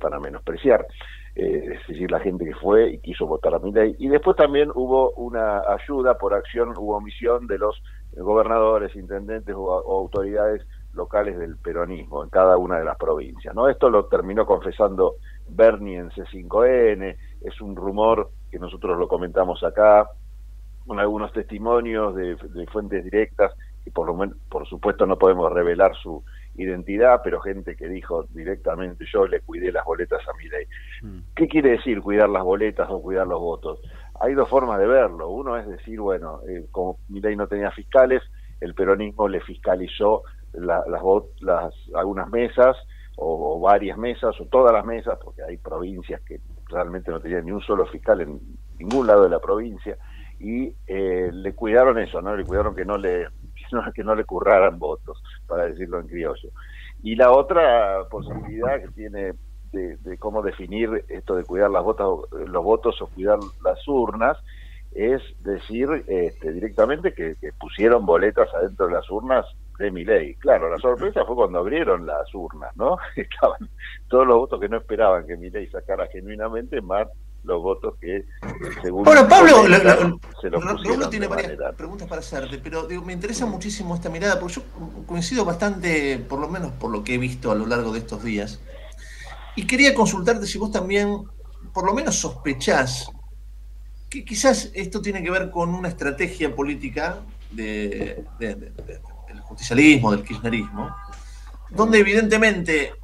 para 0.00 0.20
menospreciar, 0.20 0.86
es 1.34 1.86
decir, 1.88 2.10
la 2.10 2.20
gente 2.20 2.44
que 2.44 2.54
fue 2.54 2.92
y 2.92 2.98
quiso 2.98 3.26
votar 3.26 3.52
a 3.54 3.58
Milei. 3.58 3.96
Y 3.98 4.08
después 4.08 4.36
también 4.36 4.70
hubo 4.74 5.10
una 5.12 5.62
ayuda 5.68 6.16
por 6.16 6.32
acción 6.32 6.72
u 6.78 6.92
omisión 6.92 7.46
de 7.48 7.58
los 7.58 7.82
gobernadores, 8.12 8.94
intendentes 8.94 9.54
o, 9.54 9.64
o 9.64 9.98
autoridades 9.98 10.64
locales 10.96 11.38
del 11.38 11.56
peronismo 11.56 12.24
en 12.24 12.30
cada 12.30 12.56
una 12.56 12.78
de 12.78 12.84
las 12.84 12.96
provincias. 12.96 13.54
¿no? 13.54 13.68
Esto 13.68 13.90
lo 13.90 14.06
terminó 14.06 14.46
confesando 14.46 15.16
Bernie 15.48 15.98
en 15.98 16.10
C5N, 16.10 17.16
es 17.42 17.60
un 17.60 17.76
rumor 17.76 18.30
que 18.50 18.58
nosotros 18.58 18.98
lo 18.98 19.06
comentamos 19.06 19.62
acá, 19.62 20.08
con 20.86 21.00
algunos 21.00 21.32
testimonios 21.32 22.14
de, 22.14 22.36
fuentes 22.72 23.04
directas, 23.04 23.52
y 23.84 23.90
por, 23.90 24.06
lo 24.06 24.34
por 24.48 24.66
supuesto 24.66 25.06
no 25.06 25.18
podemos 25.18 25.52
revelar 25.52 25.94
su 25.96 26.24
identidad, 26.56 27.20
pero 27.22 27.40
gente 27.40 27.76
que 27.76 27.88
dijo 27.88 28.24
directamente 28.30 29.04
yo 29.12 29.26
le 29.26 29.40
cuidé 29.40 29.70
las 29.70 29.84
boletas 29.84 30.20
a 30.28 30.36
mi 30.36 30.48
ley. 30.48 30.66
Mm. 31.02 31.18
¿Qué 31.34 31.48
quiere 31.48 31.70
decir 31.72 32.00
cuidar 32.00 32.28
las 32.28 32.42
boletas 32.42 32.88
o 32.90 33.02
cuidar 33.02 33.26
los 33.26 33.40
votos? 33.40 33.80
Hay 34.20 34.34
dos 34.34 34.48
formas 34.48 34.78
de 34.80 34.86
verlo. 34.86 35.28
Uno 35.28 35.56
es 35.56 35.68
decir, 35.68 36.00
bueno, 36.00 36.40
eh, 36.48 36.66
como 36.70 36.98
mi 37.08 37.20
ley 37.20 37.36
no 37.36 37.46
tenía 37.46 37.70
fiscales, 37.70 38.22
el 38.60 38.74
peronismo 38.74 39.28
le 39.28 39.40
fiscalizó 39.40 40.22
las, 40.56 40.84
las 41.40 41.74
algunas 41.94 42.28
mesas 42.28 42.76
o, 43.16 43.60
varias 43.60 43.96
mesas 43.98 44.38
o 44.40 44.46
todas 44.46 44.72
las 44.72 44.84
mesas, 44.84 45.18
porque 45.22 45.42
hay 45.42 45.56
provincias 45.56 46.20
que 46.22 46.40
realmente 46.68 47.10
no 47.10 47.20
tenían 47.20 47.44
ni 47.44 47.52
un 47.52 47.62
solo 47.62 47.86
fiscal 47.86 48.20
en 48.20 48.40
ningún 48.78 49.06
lado 49.06 49.24
de 49.24 49.30
la 49.30 49.40
provincia 49.40 49.96
y 50.38 50.74
eh, 50.86 51.30
le 51.32 51.54
cuidaron 51.54 51.98
eso, 51.98 52.20
no 52.20 52.36
le 52.36 52.44
cuidaron 52.44 52.74
que 52.74 52.84
no 52.84 52.98
le 52.98 53.28
que 53.94 54.04
no 54.04 54.14
le 54.14 54.24
curraran 54.24 54.78
votos, 54.78 55.22
para 55.46 55.66
decirlo 55.66 55.98
en 56.00 56.06
criollo. 56.06 56.50
Y 57.02 57.16
la 57.16 57.32
otra 57.32 58.04
posibilidad 58.10 58.80
que 58.80 58.88
tiene 58.88 59.32
de, 59.72 60.18
cómo 60.18 60.42
definir 60.42 61.04
esto 61.08 61.36
de 61.36 61.44
cuidar 61.44 61.70
las 61.70 61.82
votos, 61.82 62.30
los 62.32 62.64
votos 62.64 63.00
o 63.02 63.08
cuidar 63.08 63.38
las 63.62 63.86
urnas 63.86 64.38
es 64.92 65.20
decir 65.40 66.04
este, 66.06 66.52
directamente 66.52 67.12
que, 67.12 67.36
que 67.36 67.52
pusieron 67.52 68.06
boletas 68.06 68.48
adentro 68.54 68.86
de 68.86 68.94
las 68.94 69.10
urnas 69.10 69.44
de 69.78 69.90
mi 69.90 70.04
ley. 70.04 70.34
Claro, 70.36 70.70
la 70.70 70.78
sorpresa 70.78 71.24
fue 71.24 71.34
cuando 71.34 71.58
abrieron 71.58 72.06
las 72.06 72.32
urnas, 72.34 72.74
¿no? 72.76 72.98
Estaban 73.16 73.68
todos 74.08 74.26
los 74.26 74.36
votos 74.38 74.60
que 74.60 74.68
no 74.68 74.78
esperaban 74.78 75.26
que 75.26 75.36
mi 75.36 75.50
ley 75.50 75.66
sacara 75.68 76.06
genuinamente, 76.08 76.80
más 76.80 77.08
los 77.44 77.62
votos 77.62 77.94
que, 78.00 78.24
según. 78.82 79.04
Bueno, 79.04 79.28
Pablo, 79.28 79.64
se 80.40 80.50
lo 80.50 81.08
tiene 81.08 81.28
varias 81.28 81.74
preguntas 81.76 82.08
para 82.08 82.20
hacerte, 82.20 82.58
pero 82.58 82.86
digo, 82.86 83.02
me 83.02 83.12
interesa 83.12 83.46
muchísimo 83.46 83.94
esta 83.94 84.08
mirada, 84.08 84.38
porque 84.40 84.54
yo 84.54 84.62
coincido 85.06 85.44
bastante, 85.44 86.18
por 86.18 86.40
lo 86.40 86.48
menos 86.48 86.72
por 86.72 86.90
lo 86.90 87.04
que 87.04 87.14
he 87.14 87.18
visto 87.18 87.52
a 87.52 87.54
lo 87.54 87.66
largo 87.66 87.92
de 87.92 88.00
estos 88.00 88.24
días. 88.24 88.60
Y 89.54 89.66
quería 89.66 89.94
consultarte 89.94 90.46
si 90.46 90.58
vos 90.58 90.72
también, 90.72 91.22
por 91.72 91.86
lo 91.86 91.94
menos, 91.94 92.16
sospechás 92.16 93.10
que 94.08 94.24
quizás 94.24 94.70
esto 94.74 95.00
tiene 95.00 95.22
que 95.22 95.30
ver 95.30 95.50
con 95.50 95.74
una 95.74 95.88
estrategia 95.88 96.54
política 96.54 97.20
de 97.50 98.24
justicialismo, 99.46 100.12
del 100.12 100.24
kirchnerismo, 100.24 100.94
donde 101.70 101.98
evidentemente, 101.98 102.94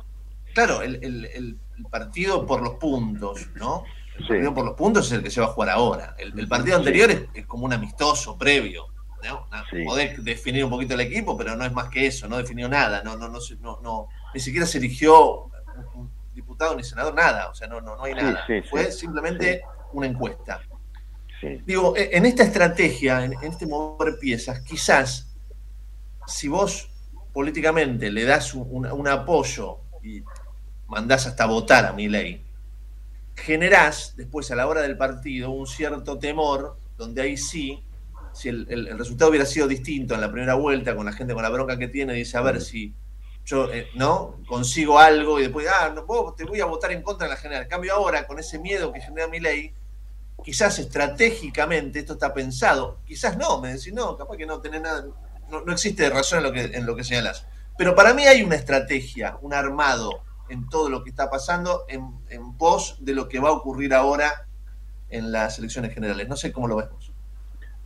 claro, 0.54 0.82
el, 0.82 1.58
partido 1.90 2.46
por 2.46 2.62
los 2.62 2.74
puntos, 2.74 3.48
¿no? 3.54 3.84
El 4.18 4.26
partido 4.26 4.54
por 4.54 4.64
los 4.64 4.74
puntos 4.74 5.06
es 5.06 5.12
el 5.12 5.22
que 5.22 5.30
se 5.30 5.40
va 5.40 5.46
a 5.46 5.50
jugar 5.50 5.70
ahora. 5.70 6.14
El, 6.18 6.46
partido 6.48 6.76
anterior 6.76 7.10
es, 7.10 7.46
como 7.46 7.64
un 7.64 7.72
amistoso 7.72 8.38
previo. 8.38 8.86
¿no? 9.24 9.46
Podés 9.84 10.22
definir 10.24 10.64
un 10.64 10.70
poquito 10.70 10.94
el 10.94 11.00
equipo, 11.00 11.36
pero 11.36 11.54
no 11.54 11.64
es 11.64 11.72
más 11.72 11.88
que 11.88 12.06
eso, 12.06 12.28
no 12.28 12.38
definió 12.38 12.68
nada, 12.68 13.02
no, 13.04 13.16
no, 13.16 13.28
no, 13.28 13.80
no, 13.80 14.08
ni 14.34 14.40
siquiera 14.40 14.66
se 14.66 14.78
eligió 14.78 15.44
un 15.94 16.10
diputado 16.34 16.74
ni 16.76 16.82
senador, 16.82 17.14
nada, 17.14 17.48
o 17.48 17.54
sea, 17.54 17.68
no, 17.68 17.80
no, 17.80 17.96
no 17.96 18.04
hay 18.04 18.14
nada. 18.14 18.44
Fue 18.68 18.90
simplemente 18.90 19.62
una 19.92 20.06
encuesta. 20.06 20.60
Digo, 21.64 21.96
e, 21.96 22.16
en 22.16 22.26
esta 22.26 22.44
estrategia, 22.44 23.24
en, 23.24 23.34
este 23.42 23.66
mover 23.66 24.18
piezas, 24.18 24.60
quizás 24.60 25.31
si 26.26 26.48
vos 26.48 26.88
políticamente 27.32 28.10
le 28.10 28.24
das 28.24 28.54
un, 28.54 29.08
apoyo 29.08 29.78
y 30.02 30.22
mandás 30.88 31.26
hasta 31.26 31.46
votar 31.46 31.86
a 31.86 31.92
mi 31.92 32.08
ley, 32.08 32.44
generás 33.34 34.14
después 34.16 34.50
a 34.50 34.56
la 34.56 34.66
hora 34.66 34.82
del 34.82 34.96
partido 34.96 35.50
un 35.50 35.66
cierto 35.66 36.18
temor, 36.18 36.76
donde 36.98 37.22
ahí 37.22 37.36
sí, 37.36 37.82
si 38.32 38.48
el, 38.48 38.98
resultado 38.98 39.30
hubiera 39.30 39.46
sido 39.46 39.66
distinto 39.66 40.14
en 40.14 40.20
la 40.20 40.30
primera 40.30 40.54
vuelta, 40.54 40.94
con 40.94 41.06
la 41.06 41.12
gente 41.12 41.34
con 41.34 41.42
la 41.42 41.48
bronca 41.48 41.78
que 41.78 41.88
tiene, 41.88 42.12
dice, 42.14 42.36
a 42.36 42.42
ver 42.42 42.60
si 42.60 42.94
yo 43.44 43.72
eh, 43.72 43.88
no 43.94 44.36
consigo 44.46 44.98
algo 44.98 45.38
y 45.38 45.42
después, 45.42 45.66
ah, 45.68 45.92
no, 45.94 46.34
te 46.34 46.44
voy 46.44 46.60
a 46.60 46.66
votar 46.66 46.92
en 46.92 47.02
contra 47.02 47.26
en 47.26 47.30
la 47.30 47.36
general. 47.36 47.62
En 47.64 47.68
cambio 47.68 47.94
ahora, 47.94 48.26
con 48.26 48.38
ese 48.38 48.58
miedo 48.58 48.92
que 48.92 49.00
genera 49.00 49.26
mi 49.26 49.40
ley, 49.40 49.74
quizás 50.44 50.78
estratégicamente 50.78 52.00
esto 52.00 52.14
está 52.14 52.32
pensado, 52.32 52.98
quizás 53.06 53.36
no, 53.36 53.60
me 53.60 53.74
decís, 53.74 53.92
no, 53.92 54.16
capaz 54.16 54.36
que 54.36 54.46
no 54.46 54.60
tenés 54.60 54.82
nada, 54.82 55.04
no, 55.60 55.72
existe 55.72 56.08
razón 56.08 56.38
en 56.38 56.44
lo, 56.44 56.52
que, 56.52 56.64
en 56.76 56.86
lo 56.86 56.96
que 56.96 57.04
señalas. 57.04 57.46
Pero 57.76 57.94
para 57.94 58.14
mí 58.14 58.24
hay 58.24 58.42
una 58.42 58.56
estrategia, 58.56 59.38
un 59.42 59.54
armado 59.54 60.20
en 60.48 60.68
todo 60.68 60.88
lo 60.88 61.02
que 61.02 61.10
está 61.10 61.30
pasando 61.30 61.84
en, 61.88 62.10
en 62.28 62.56
pos 62.56 62.96
de 63.00 63.14
lo 63.14 63.28
que 63.28 63.40
va 63.40 63.50
a 63.50 63.52
ocurrir 63.52 63.94
ahora 63.94 64.46
en 65.08 65.32
las 65.32 65.58
elecciones 65.58 65.94
generales. 65.94 66.28
No 66.28 66.36
sé 66.36 66.52
cómo 66.52 66.68
lo 66.68 66.76
vemos. 66.76 67.12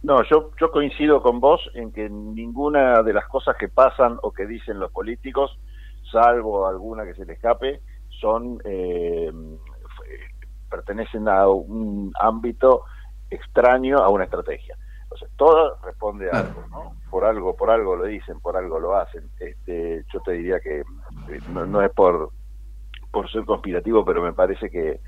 No, 0.03 0.23
yo, 0.25 0.53
yo 0.61 0.71
coincido 0.71 1.21
con 1.23 1.41
vos 1.41 1.61
en 1.75 1.93
que 1.93 2.09
ninguna 2.09 3.03
de 3.03 3.13
las 3.13 3.27
cosas 3.27 3.57
que 3.59 3.69
pasan 3.69 4.19
o 4.23 4.33
que 4.33 4.47
dicen 4.47 4.79
los 4.79 4.93
políticos, 4.93 5.59
salvo 6.11 6.67
alguna 6.67 7.05
que 7.05 7.15
se 7.15 7.25
le 7.25 7.33
escape, 7.33 7.81
son 8.21 8.61
eh, 8.65 9.33
pertenecen 10.71 11.29
a 11.29 11.49
un 11.49 12.13
ámbito 12.21 12.85
extraño 13.31 13.99
a 13.99 14.09
una 14.09 14.25
estrategia 14.25 14.77
todo 15.37 15.79
responde 15.83 16.31
a 16.31 16.41
algo, 16.41 16.65
¿no? 16.71 16.97
Por 17.17 17.25
algo, 17.25 17.57
por 17.57 17.71
algo 17.71 17.97
lo 17.97 18.05
dicen, 18.05 18.41
por 18.41 18.59
algo 18.59 18.79
lo 18.79 18.95
hacen. 18.95 19.31
Este, 19.41 20.05
yo 20.13 20.21
te 20.21 20.33
diría 20.33 20.61
que 20.61 20.81
eh, 20.81 21.41
no, 21.49 21.81
es 21.81 21.91
por, 21.93 22.29
por 23.11 23.33
ser 23.33 23.47
conspirativo, 23.47 24.05
pero 24.05 24.21
me 24.21 24.35
parece 24.35 24.69
que, 24.69 25.01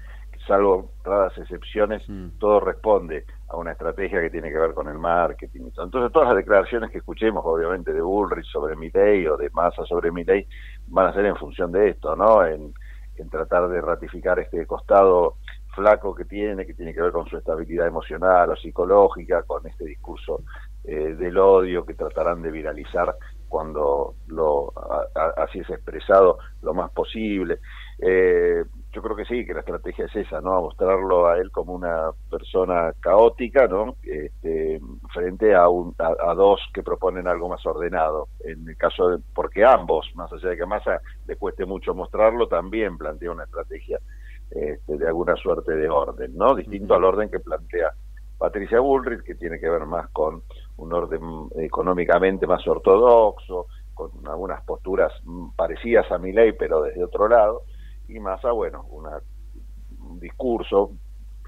salvo 0.46 0.92
raras 1.04 1.36
excepciones, 1.36 2.02
mm. 2.08 2.38
todo 2.38 2.60
responde 2.60 3.26
a 3.48 3.58
una 3.58 3.72
estrategia 3.72 4.22
que 4.22 4.30
tiene 4.30 4.50
que 4.50 4.56
ver 4.56 4.72
con 4.72 4.88
el 4.88 4.96
marketing. 4.96 5.64
Entonces, 5.66 6.10
todas 6.10 6.28
las 6.28 6.38
declaraciones 6.38 6.90
que 6.90 6.96
escuchemos, 6.96 7.44
obviamente, 7.44 7.92
de 7.92 8.00
Bullrich 8.00 8.46
sobre 8.46 8.74
Milley 8.74 9.26
o 9.26 9.36
de 9.36 9.50
Massa 9.50 9.84
sobre 9.84 10.10
Milley, 10.10 10.48
van 10.86 11.08
a 11.08 11.12
ser 11.12 11.26
en 11.26 11.36
función 11.36 11.70
de 11.72 11.90
esto, 11.90 12.16
¿no? 12.16 12.42
En, 12.46 12.72
en 13.16 13.28
tratar 13.28 13.68
de 13.68 13.82
ratificar 13.82 14.38
este 14.38 14.64
costado 14.66 15.34
flaco 15.74 16.14
que 16.14 16.24
tiene, 16.24 16.64
que 16.64 16.72
tiene 16.72 16.94
que 16.94 17.02
ver 17.02 17.12
con 17.12 17.28
su 17.28 17.36
estabilidad 17.36 17.86
emocional 17.86 18.48
o 18.48 18.56
psicológica, 18.56 19.42
con 19.42 19.66
este 19.66 19.84
discurso 19.84 20.40
eh, 20.90 21.14
del 21.16 21.36
odio 21.36 21.84
que 21.84 21.92
tratarán 21.92 22.40
de 22.40 22.50
viralizar 22.50 23.14
cuando 23.46 24.14
lo 24.28 24.72
así 25.36 25.58
es 25.58 25.68
expresado 25.68 26.38
lo 26.62 26.72
más 26.72 26.90
posible. 26.92 27.58
Eh, 27.98 28.64
yo 28.90 29.02
creo 29.02 29.14
que 29.14 29.26
sí, 29.26 29.44
que 29.44 29.52
la 29.52 29.60
estrategia 29.60 30.06
es 30.06 30.16
esa, 30.16 30.40
¿no? 30.40 30.56
A 30.56 30.60
mostrarlo 30.62 31.28
a 31.28 31.36
él 31.36 31.50
como 31.50 31.74
una 31.74 32.10
persona 32.30 32.94
caótica, 33.00 33.66
¿no? 33.66 33.96
Este, 34.02 34.80
frente 35.12 35.54
a, 35.54 35.68
un, 35.68 35.94
a, 35.98 36.32
dos 36.32 36.58
que 36.72 36.82
proponen 36.82 37.28
algo 37.28 37.50
más 37.50 37.66
ordenado. 37.66 38.28
En 38.40 38.66
el 38.66 38.76
caso 38.78 39.10
de, 39.10 39.18
porque 39.34 39.66
ambos, 39.66 40.10
más 40.14 40.32
allá 40.32 40.48
de 40.48 40.56
que 40.56 40.62
a 40.62 40.66
Massa 40.66 41.02
le 41.26 41.36
cueste 41.36 41.66
mucho 41.66 41.94
mostrarlo, 41.94 42.48
también 42.48 42.96
plantea 42.96 43.30
una 43.30 43.44
estrategia 43.44 43.98
este, 44.50 44.96
de 44.96 45.06
alguna 45.06 45.36
suerte 45.36 45.76
de 45.76 45.90
orden, 45.90 46.34
¿no? 46.34 46.54
Distinto 46.54 46.94
al 46.94 47.04
orden 47.04 47.28
que 47.28 47.40
plantea 47.40 47.92
Patricia 48.38 48.80
Bullrich, 48.80 49.22
que 49.22 49.34
tiene 49.34 49.58
que 49.58 49.68
ver 49.68 49.84
más 49.84 50.08
con 50.10 50.42
un 50.78 50.92
orden 50.92 51.48
económicamente 51.56 52.46
más 52.46 52.66
ortodoxo, 52.66 53.66
con 53.94 54.10
algunas 54.26 54.62
posturas 54.62 55.12
parecidas 55.56 56.10
a 56.10 56.18
mi 56.18 56.32
ley, 56.32 56.52
pero 56.52 56.82
desde 56.82 57.04
otro 57.04 57.28
lado, 57.28 57.62
y 58.08 58.18
Massa, 58.20 58.52
bueno, 58.52 58.86
una, 58.90 59.20
un 60.00 60.20
discurso, 60.20 60.92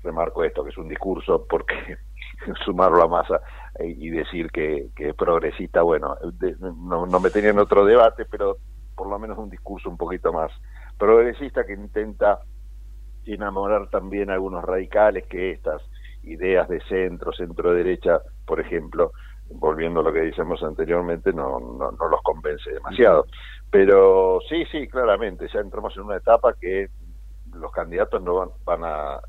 remarco 0.02 0.44
esto, 0.44 0.64
que 0.64 0.70
es 0.70 0.78
un 0.78 0.88
discurso 0.88 1.46
porque 1.48 1.74
sumarlo 2.64 3.02
a 3.02 3.08
Massa 3.08 3.40
y 3.78 4.10
decir 4.10 4.50
que, 4.50 4.88
que 4.96 5.10
es 5.10 5.14
progresista, 5.14 5.82
bueno, 5.82 6.16
no, 6.60 7.06
no 7.06 7.20
me 7.20 7.30
tenía 7.30 7.50
en 7.50 7.58
otro 7.58 7.84
debate, 7.84 8.24
pero 8.24 8.56
por 8.96 9.08
lo 9.08 9.18
menos 9.18 9.38
un 9.38 9.48
discurso 9.48 9.88
un 9.88 9.96
poquito 9.96 10.32
más 10.32 10.50
progresista 10.98 11.64
que 11.64 11.72
intenta 11.72 12.40
enamorar 13.24 13.88
también 13.90 14.30
a 14.30 14.34
algunos 14.34 14.64
radicales 14.64 15.26
que 15.26 15.52
estas 15.52 15.82
ideas 16.22 16.68
de 16.68 16.80
centro, 16.82 17.32
centro 17.32 17.72
derecha, 17.72 18.20
por 18.50 18.58
ejemplo, 18.58 19.12
volviendo 19.48 20.00
a 20.00 20.02
lo 20.02 20.12
que 20.12 20.22
decíamos 20.22 20.60
anteriormente, 20.64 21.32
no, 21.32 21.60
no, 21.60 21.92
no 21.92 22.08
los 22.08 22.20
convence 22.20 22.68
demasiado. 22.68 23.26
Pero 23.70 24.40
sí, 24.48 24.64
sí, 24.72 24.88
claramente, 24.88 25.46
ya 25.54 25.60
entramos 25.60 25.96
en 25.96 26.02
una 26.02 26.16
etapa 26.16 26.54
que 26.60 26.88
los 27.54 27.70
candidatos 27.70 28.20
no 28.20 28.34
van, 28.34 28.48
van 28.64 28.80
a, 28.82 29.20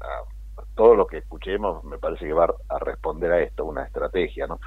todo 0.74 0.95
lo 0.95 1.05
que 1.05 1.19
escuchemos 1.19 1.84
me 1.84 1.99
parece 1.99 2.26
que 2.26 2.34
va 2.34 2.51
a 2.67 2.80
responder 2.80 3.32
a 3.32 3.41
esto, 3.41 3.63
una 3.63 3.84
estrategia, 3.84 4.47
¿no? 4.47 4.59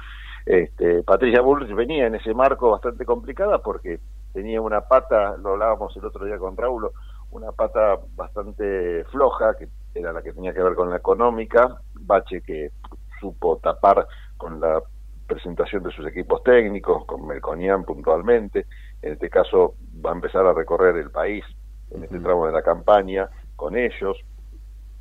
Este, 0.45 1.03
Patricia 1.03 1.41
Bullrich 1.41 1.75
venía 1.75 2.07
en 2.07 2.15
ese 2.15 2.33
marco 2.33 2.71
bastante 2.71 3.03
complicada 3.03 3.57
porque 3.57 3.99
tenía 4.31 4.61
una 4.61 4.87
pata, 4.87 5.35
lo 5.35 5.49
hablábamos 5.49 5.93
el 5.97 6.05
otro 6.05 6.23
día 6.23 6.37
con 6.37 6.55
Raúl, 6.55 6.89
una 7.31 7.51
pata 7.51 7.99
bastante 8.15 9.03
floja, 9.11 9.57
que 9.57 9.67
era 9.93 10.13
la 10.13 10.21
que 10.21 10.31
tenía 10.31 10.53
que 10.53 10.63
ver 10.63 10.75
con 10.75 10.89
la 10.89 10.95
económica, 10.95 11.81
bache 11.93 12.41
que 12.41 12.71
supo 13.19 13.57
tapar 13.57 14.07
con 14.37 14.59
la 14.59 14.81
presentación 15.27 15.83
de 15.83 15.91
sus 15.91 16.05
equipos 16.07 16.43
técnicos, 16.43 17.05
con 17.05 17.25
Melconian 17.25 17.83
puntualmente, 17.83 18.67
en 19.01 19.13
este 19.13 19.29
caso 19.29 19.75
va 20.05 20.11
a 20.11 20.15
empezar 20.15 20.45
a 20.45 20.53
recorrer 20.53 20.97
el 20.97 21.11
país 21.11 21.43
en 21.91 22.03
este 22.03 22.19
tramo 22.19 22.45
de 22.45 22.53
la 22.53 22.61
campaña 22.61 23.29
con 23.55 23.75
ellos, 23.75 24.17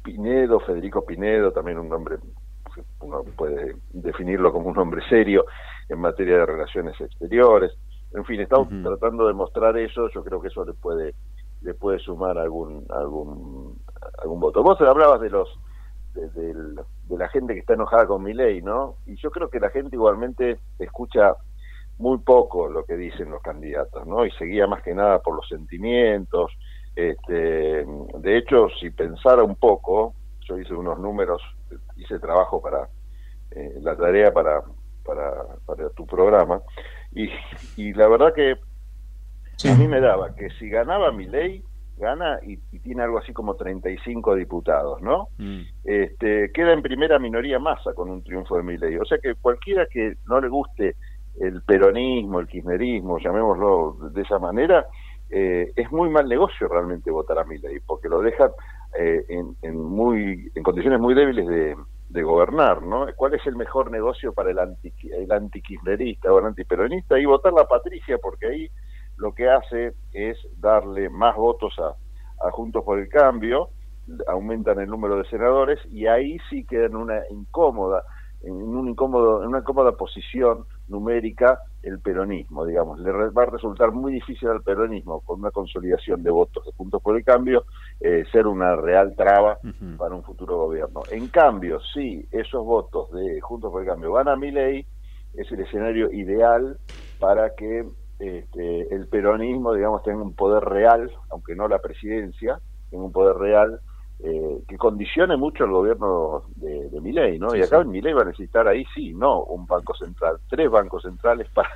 Pinedo, 0.03 0.61
Federico 0.61 1.05
Pinedo, 1.05 1.53
también 1.53 1.79
un 1.79 1.93
hombre, 1.93 2.17
uno 3.01 3.23
puede 3.37 3.77
definirlo 3.91 4.53
como 4.53 4.69
un 4.69 4.79
hombre 4.79 5.03
serio 5.09 5.45
en 5.89 5.99
materia 5.99 6.39
de 6.39 6.47
relaciones 6.47 6.99
exteriores, 7.01 7.73
en 8.15 8.25
fin, 8.25 8.41
estamos 8.41 8.69
tratando 8.83 9.27
de 9.27 9.33
mostrar 9.33 9.77
eso, 9.77 10.09
yo 10.09 10.23
creo 10.23 10.41
que 10.41 10.49
eso 10.49 10.65
le 10.65 10.73
puede 10.73 11.15
le 11.63 11.75
puede 11.75 11.99
sumar 11.99 12.39
algún 12.39 12.87
algún 12.91 13.79
algún 14.19 14.39
voto. 14.39 14.63
Vos 14.63 14.81
hablabas 14.81 15.21
de 15.21 15.31
los 15.31 15.49
de, 16.15 16.55
la 17.17 17.29
gente 17.29 17.55
que 17.55 17.61
está 17.61 17.75
enojada 17.75 18.07
con 18.07 18.23
mi 18.23 18.33
ley, 18.33 18.63
¿no? 18.63 18.97
Y 19.07 19.17
yo 19.17 19.31
creo 19.31 19.49
que 19.49 19.61
la 19.61 19.71
gente 19.71 19.97
igualmente 19.97 20.59
escucha 20.79 21.37
muy 21.99 22.19
poco 22.19 22.69
lo 22.69 22.85
que 22.85 22.97
dicen 22.97 23.31
los 23.31 23.43
candidatos, 23.43 24.07
¿no? 24.07 24.25
Y 24.27 24.31
seguía 24.33 24.67
más 24.67 24.83
que 24.83 24.95
nada 24.95 25.21
por 25.21 25.37
los 25.37 25.49
sentimientos. 25.49 26.53
Este, 26.97 27.85
de 27.85 28.37
hecho, 28.37 28.69
si 28.81 28.91
pensara 28.91 29.43
un 29.43 29.57
poco, 29.57 30.15
yo 30.41 30.59
hice 30.59 30.75
unos 30.75 30.99
números, 30.99 31.43
hice 31.97 32.19
trabajo 32.19 32.61
para 32.61 32.89
eh, 33.51 33.79
la 33.81 33.97
tarea 33.97 34.33
para, 34.33 34.63
para, 35.05 35.45
para 35.67 35.91
tu 35.91 36.07
programa, 36.07 36.61
y, 37.13 37.31
y 37.77 37.93
la 37.93 38.09
verdad 38.09 38.33
que 38.35 38.57
a 39.69 39.75
mí 39.77 39.87
me 39.87 40.01
daba 40.01 40.35
que 40.35 40.51
si 40.59 40.69
ganaba 40.69 41.13
mi 41.13 41.27
ley, 41.27 41.63
gana 41.97 42.39
y, 42.43 42.57
tiene 42.81 43.03
algo 43.03 43.19
así 43.19 43.33
como 43.33 43.55
35 43.55 44.35
diputados, 44.35 45.01
¿no? 45.01 45.29
Mm. 45.39 45.61
Este, 45.85 46.51
queda 46.53 46.73
en 46.73 46.83
primera 46.83 47.19
minoría 47.19 47.59
masa 47.59 47.95
con 47.95 48.11
un 48.11 48.23
triunfo 48.23 48.57
de 48.57 48.63
mi 48.63 48.77
ley. 48.77 48.97
O 48.97 49.05
sea 49.05 49.19
que 49.19 49.35
cualquiera 49.35 49.87
que 49.87 50.15
no 50.27 50.41
le 50.41 50.49
guste 50.49 50.97
el 51.41 51.63
peronismo, 51.63 52.41
el 52.41 52.47
kirchnerismo, 52.47 53.19
llamémoslo 53.19 54.11
de 54.11 54.23
esa 54.23 54.39
manera, 54.39 54.87
eh, 55.31 55.73
es 55.75 55.91
muy 55.91 56.11
mal 56.11 56.29
negocio 56.29 56.69
realmente 56.69 57.11
votar 57.11 57.39
a 57.39 57.45
mi 57.45 57.59
ley, 57.59 57.79
porque 57.85 58.09
lo 58.09 58.21
deja 58.21 58.51
eh, 58.99 59.25
en, 59.63 59.77
muy, 59.77 60.51
en 60.55 60.63
condiciones 60.63 61.01
muy 61.01 61.15
débiles 61.15 61.47
de, 61.47 61.75
de 62.09 62.23
gobernar, 62.23 62.83
¿no? 62.83 63.07
¿Cuál 63.17 63.35
es 63.35 63.47
el 63.47 63.57
mejor 63.57 63.91
negocio 63.91 64.33
para 64.33 64.51
el, 64.51 64.59
anti, 64.59 64.93
el 65.13 65.33
antikirchnerista 65.33 66.33
o 66.33 66.39
el 66.39 66.47
antiperonista? 66.47 67.19
Y 67.19 67.25
votar 67.25 67.53
la 67.53 67.67
Patricia, 67.67 68.19
porque 68.19 68.47
ahí 68.47 68.71
lo 69.17 69.35
que 69.35 69.49
hace 69.49 69.95
es 70.13 70.39
darle 70.59 71.09
más 71.09 71.37
votos 71.37 71.75
a, 71.79 71.95
Juntos 72.51 72.85
por 72.85 72.99
el 72.99 73.09
Cambio, 73.09 73.71
aumentan 74.27 74.79
el 74.79 74.91
número 74.91 75.17
de 75.17 75.25
senadores 75.31 75.79
y 75.91 76.07
ahí 76.07 76.37
sí 76.51 76.67
queda 76.67 76.87
en 76.87 76.97
una 76.97 77.23
incómoda, 77.31 78.05
en 78.43 78.53
un 78.53 78.87
incómodo, 78.87 79.43
en 79.43 79.49
una 79.49 79.61
incómoda 79.61 79.93
posición 79.93 80.67
numérica 80.89 81.59
el 81.83 82.01
peronismo, 82.01 82.67
digamos. 82.67 83.01
Le 83.01 83.13
va 83.13 83.43
a 83.45 83.47
resultar 83.47 83.93
muy 83.93 84.13
difícil 84.13 84.49
al 84.49 84.63
peronismo, 84.63 85.21
con 85.21 85.41
una 85.41 85.51
consolidación 85.51 86.23
de 86.23 86.31
votos 86.31 86.67
de 86.67 86.73
Juntos 86.73 87.01
por 87.01 87.17
el 87.17 87.25
Cambio, 87.25 87.65
eh, 88.01 88.25
ser 88.31 88.47
una 88.47 88.77
real 88.77 89.15
traba 89.17 89.59
para 89.97 90.15
un 90.15 90.23
futuro 90.23 90.59
gobierno. 90.59 91.05
En 91.11 91.29
cambio, 91.29 91.81
si 91.95 92.27
esos 92.31 92.63
votos 92.63 93.11
de 93.13 93.41
Juntos 93.41 93.73
por 93.73 93.83
el 93.83 93.89
Cambio 93.89 94.13
van 94.13 94.29
a 94.29 94.37
mi 94.37 94.51
ley, 94.51 94.87
es 95.35 95.51
el 95.51 95.61
escenario 95.61 96.13
ideal 96.13 96.79
para 97.19 97.55
que 97.55 97.87
este, 98.25 98.95
el 98.95 99.07
peronismo, 99.09 99.75
digamos, 99.75 100.03
tenga 100.03 100.23
un 100.23 100.35
poder 100.35 100.65
real, 100.65 101.11
aunque 101.31 101.55
no 101.55 101.69
la 101.69 101.81
presidencia, 101.81 102.61
tenga 102.91 103.05
un 103.05 103.13
poder 103.13 103.37
real 103.37 103.81
eh, 104.21 104.63
que 104.69 104.79
condicione 104.79 105.37
mucho 105.37 105.65
el 105.65 105.73
gobierno 105.73 106.45
de, 106.57 106.89
de 106.89 107.01
Milei, 107.01 107.39
¿no? 107.39 107.55
y 107.55 107.63
acá 107.63 107.81
en 107.81 107.91
Milei 107.91 108.13
va 108.13 108.23
a 108.23 108.27
necesitar 108.27 108.67
ahí 108.69 108.85
sí, 108.95 109.13
no 109.13 109.43
un 109.43 109.67
banco 109.67 109.95
central, 109.95 110.39
tres 110.49 110.71
bancos 110.71 111.03
centrales 111.03 111.49
para, 111.55 111.69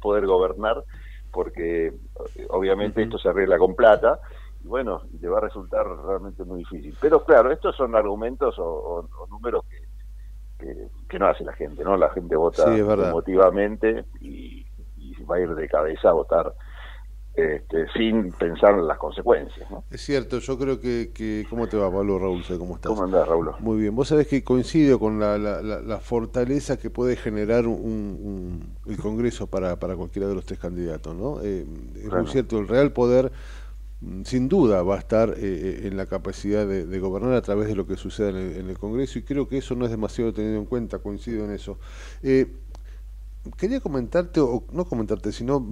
poder 0.00 0.26
gobernar, 0.26 0.82
porque 1.30 1.88
eh, 1.88 2.46
obviamente 2.48 3.02
esto 3.02 3.18
se 3.18 3.28
arregla 3.28 3.58
con 3.58 3.76
plata, 3.76 4.20
y 4.64 4.68
bueno, 4.68 5.02
le 5.20 5.28
va 5.28 5.38
a 5.38 5.42
resultar 5.42 5.86
realmente 5.86 6.44
muy 6.44 6.60
difícil. 6.60 6.96
Pero 7.00 7.24
claro, 7.24 7.52
estos 7.52 7.76
son 7.76 7.94
argumentos 7.94 8.54
o, 8.58 9.08
números 9.28 9.64
que, 10.58 10.88
que, 11.08 11.18
no 11.18 11.26
hace 11.26 11.44
la 11.44 11.52
gente, 11.52 11.84
¿no? 11.84 11.96
La 11.96 12.10
gente 12.10 12.36
vota 12.36 12.74
emotivamente 12.74 14.04
y 14.20 14.64
va 15.28 15.36
a 15.36 15.40
ir 15.40 15.54
de 15.54 15.68
cabeza 15.68 16.10
a 16.10 16.12
votar 16.12 16.54
este, 17.34 17.86
sin 17.96 18.30
pensar 18.32 18.74
en 18.74 18.86
las 18.86 18.98
consecuencias. 18.98 19.66
Es 19.90 20.02
cierto, 20.02 20.38
yo 20.38 20.58
creo 20.58 20.78
que, 20.78 21.46
¿Cómo 21.48 21.66
te 21.66 21.78
va, 21.78 21.90
Pablo 21.90 22.18
Raúl? 22.18 22.44
¿Cómo 22.58 22.74
estás? 22.74 22.90
¿Cómo 22.90 23.04
andás, 23.04 23.26
Raúl? 23.26 23.52
Muy 23.60 23.80
bien. 23.80 23.96
Vos 23.96 24.08
sabés 24.08 24.26
que 24.26 24.44
coincido 24.44 24.98
con 24.98 25.18
la, 25.18 25.38
la, 25.38 25.98
fortaleza 25.98 26.76
que 26.76 26.90
puede 26.90 27.16
generar 27.16 27.66
un, 27.66 28.76
el 28.86 28.98
Congreso 28.98 29.46
para, 29.46 29.76
para 29.76 29.96
cualquiera 29.96 30.28
de 30.28 30.34
los 30.34 30.44
tres 30.44 30.58
candidatos. 30.58 31.14
¿no? 31.14 31.40
Eh, 31.42 31.64
es 31.96 32.12
muy 32.12 32.26
cierto, 32.26 32.58
el 32.58 32.68
real 32.68 32.92
poder 32.92 33.32
mm, 34.02 34.24
sin 34.24 34.50
duda 34.50 34.82
va 34.82 34.96
a 34.96 34.98
estar 34.98 35.30
eh, 35.30 35.34
eh, 35.40 35.80
en 35.84 35.96
la 35.96 36.04
capacidad 36.04 36.66
de, 36.66 36.98
gobernar 36.98 37.32
a 37.32 37.40
través 37.40 37.66
de 37.66 37.74
lo 37.74 37.86
que 37.86 37.96
suceda 37.96 38.28
en 38.28 38.36
el, 38.36 38.56
en 38.56 38.68
el, 38.68 38.78
Congreso 38.78 39.18
y 39.18 39.22
creo 39.22 39.48
que 39.48 39.56
eso 39.56 39.74
no 39.74 39.86
es 39.86 39.90
demasiado 39.90 40.34
tenido 40.34 40.58
en 40.58 40.66
cuenta, 40.66 40.98
coincido 40.98 41.46
en 41.46 41.52
eso. 41.52 41.78
Eh, 42.22 42.46
quería 43.56 43.80
comentarte, 43.80 44.40
o 44.40 44.64
no 44.72 44.84
comentarte, 44.84 45.32
sino 45.32 45.66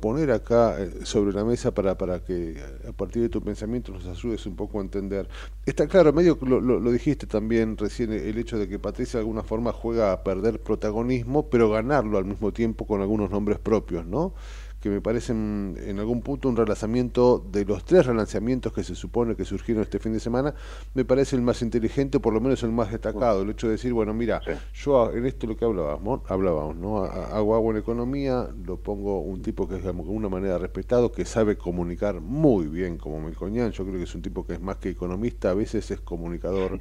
poner 0.00 0.30
acá 0.30 0.80
eh, 0.80 1.04
sobre 1.04 1.32
la 1.32 1.44
mesa 1.44 1.72
para, 1.72 1.96
para 1.96 2.24
que 2.24 2.56
a 2.88 2.92
partir 2.92 3.22
de 3.22 3.28
tu 3.28 3.42
pensamiento 3.42 3.92
nos 3.92 4.06
ayudes 4.06 4.46
un 4.46 4.56
poco 4.56 4.78
a 4.78 4.82
entender. 4.82 5.28
Está 5.66 5.86
claro, 5.86 6.12
medio 6.12 6.38
lo, 6.42 6.60
lo, 6.60 6.80
lo 6.80 6.92
dijiste 6.92 7.26
también 7.26 7.76
recién, 7.76 8.12
el 8.12 8.38
hecho 8.38 8.58
de 8.58 8.68
que 8.68 8.78
Patricia 8.78 9.18
de 9.18 9.22
alguna 9.22 9.42
forma 9.42 9.72
juega 9.72 10.12
a 10.12 10.24
perder 10.24 10.60
protagonismo, 10.60 11.48
pero 11.50 11.70
ganarlo 11.70 12.18
al 12.18 12.24
mismo 12.24 12.52
tiempo 12.52 12.86
con 12.86 13.00
algunos 13.02 13.30
nombres 13.30 13.58
propios, 13.58 14.06
¿no? 14.06 14.34
Que 14.80 14.88
me 14.88 15.00
parecen 15.00 15.76
en 15.84 15.98
algún 15.98 16.22
punto 16.22 16.48
un 16.48 16.56
relanzamiento 16.56 17.44
de 17.52 17.64
los 17.64 17.84
tres 17.84 18.06
relanzamientos 18.06 18.72
que 18.72 18.82
se 18.82 18.94
supone 18.94 19.36
que 19.36 19.44
surgieron 19.44 19.82
este 19.82 19.98
fin 19.98 20.12
de 20.12 20.20
semana, 20.20 20.54
me 20.94 21.04
parece 21.04 21.36
el 21.36 21.42
más 21.42 21.62
inteligente, 21.62 22.18
por 22.18 22.32
lo 22.32 22.40
menos 22.40 22.62
el 22.62 22.72
más 22.72 22.90
destacado. 22.90 23.42
El 23.42 23.50
hecho 23.50 23.66
de 23.66 23.72
decir, 23.72 23.92
bueno, 23.92 24.14
mira, 24.14 24.40
yo 24.74 25.12
en 25.12 25.26
esto 25.26 25.46
lo 25.46 25.56
que 25.56 25.64
hablábamos, 25.64 26.22
hablábamos 26.28 26.76
¿no? 26.76 27.04
Hago 27.04 27.54
agua 27.54 27.72
en 27.72 27.78
economía, 27.78 28.48
lo 28.64 28.78
pongo 28.78 29.20
un 29.20 29.42
tipo 29.42 29.68
que 29.68 29.76
es 29.76 29.84
de 29.84 29.90
una 29.90 30.28
manera 30.28 30.58
respetado, 30.58 31.12
que 31.12 31.24
sabe 31.24 31.56
comunicar 31.56 32.20
muy 32.20 32.66
bien 32.66 32.96
como 32.96 33.20
Melcoñán, 33.20 33.72
yo 33.72 33.84
creo 33.84 33.96
que 33.96 34.04
es 34.04 34.14
un 34.14 34.22
tipo 34.22 34.46
que 34.46 34.54
es 34.54 34.60
más 34.60 34.78
que 34.78 34.88
economista, 34.88 35.50
a 35.50 35.54
veces 35.54 35.90
es 35.90 36.00
comunicador 36.00 36.80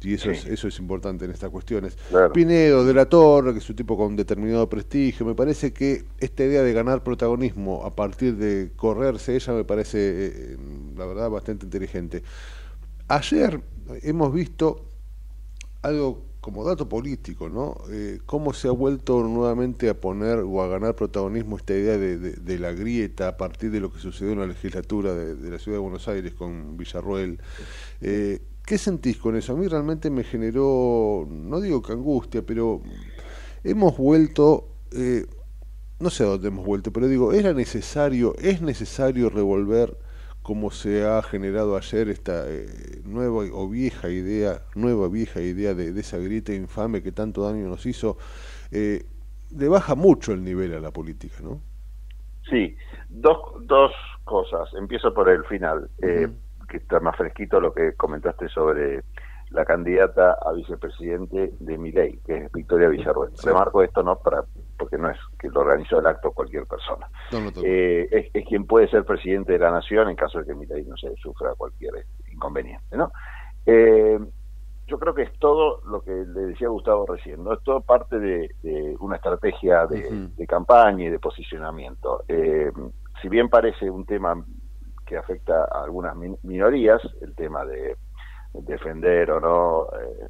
y 0.00 0.14
eso, 0.14 0.30
es, 0.30 0.44
eso 0.46 0.68
es 0.68 0.78
importante 0.78 1.24
en 1.24 1.32
estas 1.32 1.50
cuestiones. 1.50 1.96
Pinedo, 2.32 2.84
de 2.84 2.94
la 2.94 3.06
Torre, 3.06 3.52
que 3.52 3.58
es 3.58 3.68
un 3.68 3.76
tipo 3.76 3.96
con 3.96 4.14
determinado 4.14 4.68
prestigio, 4.68 5.26
me 5.26 5.34
parece 5.34 5.72
que 5.72 6.04
esta 6.18 6.44
idea 6.44 6.62
de 6.62 6.72
ganar 6.72 7.02
protagonismo 7.02 7.84
a 7.84 7.94
partir 7.94 8.36
de 8.36 8.70
correrse 8.76 9.34
ella 9.34 9.52
me 9.54 9.64
parece, 9.64 9.98
eh, 10.00 10.56
la 10.96 11.04
verdad, 11.04 11.30
bastante 11.30 11.66
inteligente. 11.66 12.22
Ayer 13.08 13.60
hemos 14.02 14.32
visto 14.32 14.84
algo 15.82 16.28
como 16.40 16.64
dato 16.64 16.88
político, 16.88 17.48
¿no? 17.48 17.76
Eh, 17.90 18.20
cómo 18.24 18.52
se 18.52 18.68
ha 18.68 18.70
vuelto 18.70 19.22
nuevamente 19.24 19.88
a 19.88 20.00
poner 20.00 20.38
o 20.38 20.62
a 20.62 20.68
ganar 20.68 20.94
protagonismo 20.94 21.56
esta 21.56 21.74
idea 21.74 21.98
de, 21.98 22.16
de, 22.16 22.58
la 22.58 22.72
grieta 22.72 23.28
a 23.28 23.36
partir 23.36 23.70
de 23.72 23.80
lo 23.80 23.92
que 23.92 23.98
sucedió 23.98 24.32
en 24.32 24.38
la 24.38 24.46
legislatura 24.46 25.14
de, 25.14 25.34
de 25.34 25.50
la 25.50 25.58
Ciudad 25.58 25.76
de 25.76 25.82
Buenos 25.82 26.06
Aires 26.06 26.34
con 26.34 26.76
Villarroel. 26.76 27.40
Eh, 28.00 28.40
¿Qué 28.68 28.76
sentís 28.76 29.16
con 29.16 29.34
eso? 29.34 29.54
A 29.54 29.56
mí 29.56 29.66
realmente 29.66 30.10
me 30.10 30.22
generó, 30.22 31.26
no 31.26 31.58
digo 31.58 31.80
que 31.80 31.92
angustia, 31.92 32.42
pero 32.44 32.82
hemos 33.64 33.96
vuelto, 33.96 34.68
eh, 34.92 35.24
no 35.98 36.10
sé 36.10 36.24
a 36.24 36.26
dónde 36.26 36.48
hemos 36.48 36.66
vuelto, 36.66 36.92
pero 36.92 37.08
digo, 37.08 37.32
era 37.32 37.54
necesario, 37.54 38.34
es 38.36 38.60
necesario 38.60 39.30
revolver 39.30 39.96
como 40.42 40.70
se 40.70 41.06
ha 41.06 41.22
generado 41.22 41.78
ayer 41.78 42.10
esta 42.10 42.44
eh, 42.46 43.00
nueva 43.06 43.44
o 43.54 43.70
vieja 43.70 44.10
idea, 44.10 44.60
nueva 44.74 45.08
vieja 45.08 45.40
idea 45.40 45.72
de, 45.72 45.98
esa 45.98 46.18
grieta 46.18 46.52
infame 46.52 47.02
que 47.02 47.10
tanto 47.10 47.50
daño 47.50 47.68
nos 47.68 47.86
hizo, 47.86 48.18
eh, 48.70 49.02
le 49.56 49.68
baja 49.68 49.94
mucho 49.94 50.34
el 50.34 50.44
nivel 50.44 50.74
a 50.74 50.80
la 50.80 50.90
política, 50.90 51.36
¿no? 51.42 51.62
Sí, 52.50 52.76
dos, 53.08 53.38
dos 53.62 53.92
cosas. 54.24 54.68
Empiezo 54.74 55.14
por 55.14 55.30
el 55.30 55.42
final 55.46 55.88
que 56.68 56.76
está 56.78 57.00
más 57.00 57.16
fresquito 57.16 57.60
lo 57.60 57.72
que 57.72 57.94
comentaste 57.94 58.48
sobre 58.48 59.02
la 59.50 59.64
candidata 59.64 60.36
a 60.44 60.52
vicepresidente 60.52 61.52
de 61.58 61.78
mi 61.78 61.90
ley, 61.90 62.20
que 62.26 62.36
es 62.36 62.52
Victoria 62.52 62.88
Villarruel. 62.88 63.32
Remarco 63.42 63.82
esto 63.82 64.02
no 64.02 64.18
para 64.18 64.44
porque 64.76 64.98
no 64.98 65.10
es 65.10 65.18
que 65.38 65.48
lo 65.48 65.60
organizó 65.60 65.98
el 65.98 66.06
acto 66.06 66.30
cualquier 66.30 66.66
persona. 66.66 67.08
Eh, 67.64 68.30
es, 68.32 68.46
quien 68.46 68.66
puede 68.66 68.88
ser 68.88 69.04
presidente 69.04 69.52
de 69.52 69.58
la 69.58 69.70
nación 69.70 70.08
en 70.08 70.16
caso 70.16 70.38
de 70.38 70.46
que 70.46 70.54
mi 70.54 70.66
ley 70.66 70.84
no 70.84 70.96
se 70.96 71.14
sufra 71.16 71.54
cualquier 71.56 72.06
inconveniente, 72.30 72.96
¿no? 72.96 73.10
Eh, 73.66 74.18
yo 74.86 74.98
creo 74.98 75.14
que 75.14 75.22
es 75.22 75.38
todo 75.38 75.82
lo 75.86 76.00
que 76.00 76.12
le 76.12 76.40
decía 76.46 76.68
Gustavo 76.68 77.06
recién, 77.06 77.42
¿no? 77.44 77.52
Es 77.52 77.62
todo 77.62 77.80
parte 77.80 78.18
de, 78.18 78.96
una 79.00 79.16
estrategia 79.16 79.86
de, 79.86 80.46
campaña 80.46 81.06
y 81.06 81.10
de 81.10 81.18
posicionamiento. 81.18 82.24
Eh, 82.28 82.70
si 83.20 83.28
bien 83.28 83.48
parece 83.48 83.90
un 83.90 84.06
tema 84.06 84.42
que 85.08 85.16
afecta 85.16 85.64
a 85.64 85.84
algunas 85.84 86.14
minorías, 86.42 87.00
el 87.22 87.34
tema 87.34 87.64
de 87.64 87.96
defender 88.52 89.30
o 89.30 89.40
no, 89.40 89.86
eh, 89.98 90.28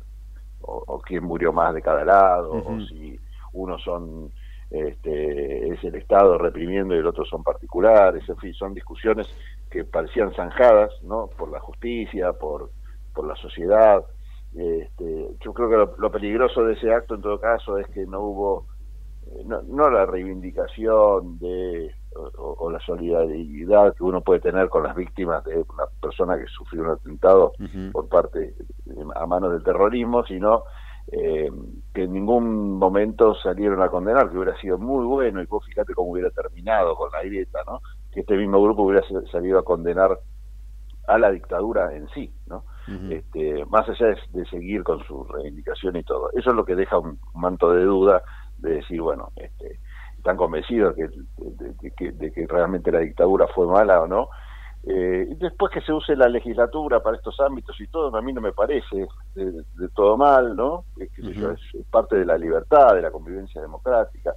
o, 0.61 1.01
quién 1.01 1.25
murió 1.25 1.53
más 1.53 1.75
de 1.75 1.83
cada 1.83 2.05
lado, 2.05 2.53
o 2.53 2.81
si 2.87 3.19
unos 3.53 3.83
son 3.83 4.31
este, 4.71 5.69
es 5.73 5.83
el 5.83 5.97
Estado 5.97 6.39
reprimiendo 6.39 6.95
y 6.95 6.99
el 6.99 7.07
otro 7.07 7.25
son 7.25 7.43
particulares, 7.43 8.29
en 8.29 8.37
fin, 8.37 8.55
son 8.55 8.75
discusiones 8.75 9.27
que 9.71 9.85
parecían 9.85 10.33
zanjadas, 10.35 10.93
¿no? 11.03 11.29
Por 11.29 11.51
la 11.51 11.61
justicia, 11.61 12.33
por, 12.35 12.71
por 13.15 13.27
la 13.27 13.35
sociedad. 13.37 14.05
Este, 14.55 15.29
yo 15.41 15.53
creo 15.55 15.71
que 15.71 16.01
lo, 16.01 16.13
peligroso 16.13 16.63
de 16.65 16.75
ese 16.75 16.93
acto, 16.93 17.15
en 17.15 17.23
todo 17.23 17.41
caso, 17.41 17.79
es 17.79 17.89
que 17.89 18.07
no 18.07 18.21
hubo, 18.21 18.67
eh, 19.27 19.43
no, 19.45 19.63
no 19.63 19.91
la 19.91 20.07
reivindicación 20.07 21.39
de 21.39 21.95
o, 22.37 22.71
la 22.71 22.81
solidaridad 22.81 23.95
que 23.95 24.05
uno 24.05 24.21
puede 24.21 24.41
tener 24.41 24.69
con 24.69 24.83
las 24.83 24.95
víctimas 24.95 25.45
de 25.45 25.57
una 25.57 25.85
persona 26.01 26.37
que 26.37 26.47
sufrió 26.47 26.83
un 26.83 26.91
atentado 26.91 27.53
por 27.93 28.09
parte 28.09 28.55
a 29.15 29.27
manos 29.27 29.53
del 29.53 29.63
terrorismo, 29.63 30.25
sino 30.25 30.65
eh, 31.11 31.51
que 31.95 32.03
en 32.05 32.13
ningún 32.13 32.79
momento 32.79 33.35
salieron 33.37 33.81
a 33.83 33.89
condenar, 33.89 34.31
que 34.31 34.37
hubiera 34.37 34.61
sido 34.61 34.79
muy 34.79 35.07
bueno, 35.07 35.41
y 35.43 35.47
vos 35.47 35.65
fíjate 35.65 35.95
cómo 35.95 36.13
hubiera 36.13 36.31
terminado 36.31 36.95
con 36.97 37.11
la 37.13 37.23
grieta, 37.23 37.61
¿no? 37.67 37.81
Que 38.13 38.21
este 38.21 38.37
mismo 38.37 38.63
grupo 38.63 38.83
hubiera 38.83 39.07
salido 39.31 39.59
a 39.59 39.65
condenar 39.65 40.19
a 41.07 41.19
la 41.19 41.31
dictadura 41.31 41.95
en 41.97 42.09
sí, 42.11 42.31
¿no? 42.47 42.65
este, 43.11 43.65
más 43.67 43.89
allá 43.89 44.15
de, 44.33 44.47
seguir 44.47 44.83
con 44.83 45.03
su 45.05 45.25
reivindicación 45.25 45.97
y 45.97 46.03
todo. 46.03 46.31
Eso 46.33 46.51
es 46.51 46.57
lo 46.57 46.65
que 46.65 46.75
deja 46.75 46.99
un 46.99 47.19
manto 47.35 47.73
de 47.73 47.85
duda 47.85 48.23
de 48.59 48.75
decir, 48.77 49.01
bueno, 49.01 49.31
este, 49.37 49.79
están 50.29 50.37
convencidos 50.37 50.95
de, 50.95 52.33
que, 52.33 52.47
realmente 52.47 52.93
la 52.93 52.99
dictadura 52.99 53.47
fue 53.49 53.67
mala 53.67 54.03
o 54.03 54.07
no. 54.07 54.29
Eh, 54.85 55.27
y 55.31 55.35
después 55.37 55.73
que 55.73 55.81
se 55.81 55.93
use 55.93 56.15
la 56.15 56.29
legislatura 56.29 57.03
para 57.03 57.17
estos 57.17 57.41
ámbitos 57.41 57.81
y 57.81 57.87
todo, 57.89 58.15
a 58.15 58.21
mí 58.21 58.33
no 58.35 58.43
me 58.43 58.53
parece 58.53 59.09
de, 59.35 59.89
todo 59.95 60.19
mal, 60.19 60.55
¿no? 60.55 60.85
Es, 60.99 61.11
es, 61.19 61.87
parte 61.91 62.17
de 62.17 62.27
la 62.27 62.37
libertad, 62.37 62.95
de 62.95 63.03
la 63.03 63.11
convivencia 63.11 63.63
democrática, 63.63 64.35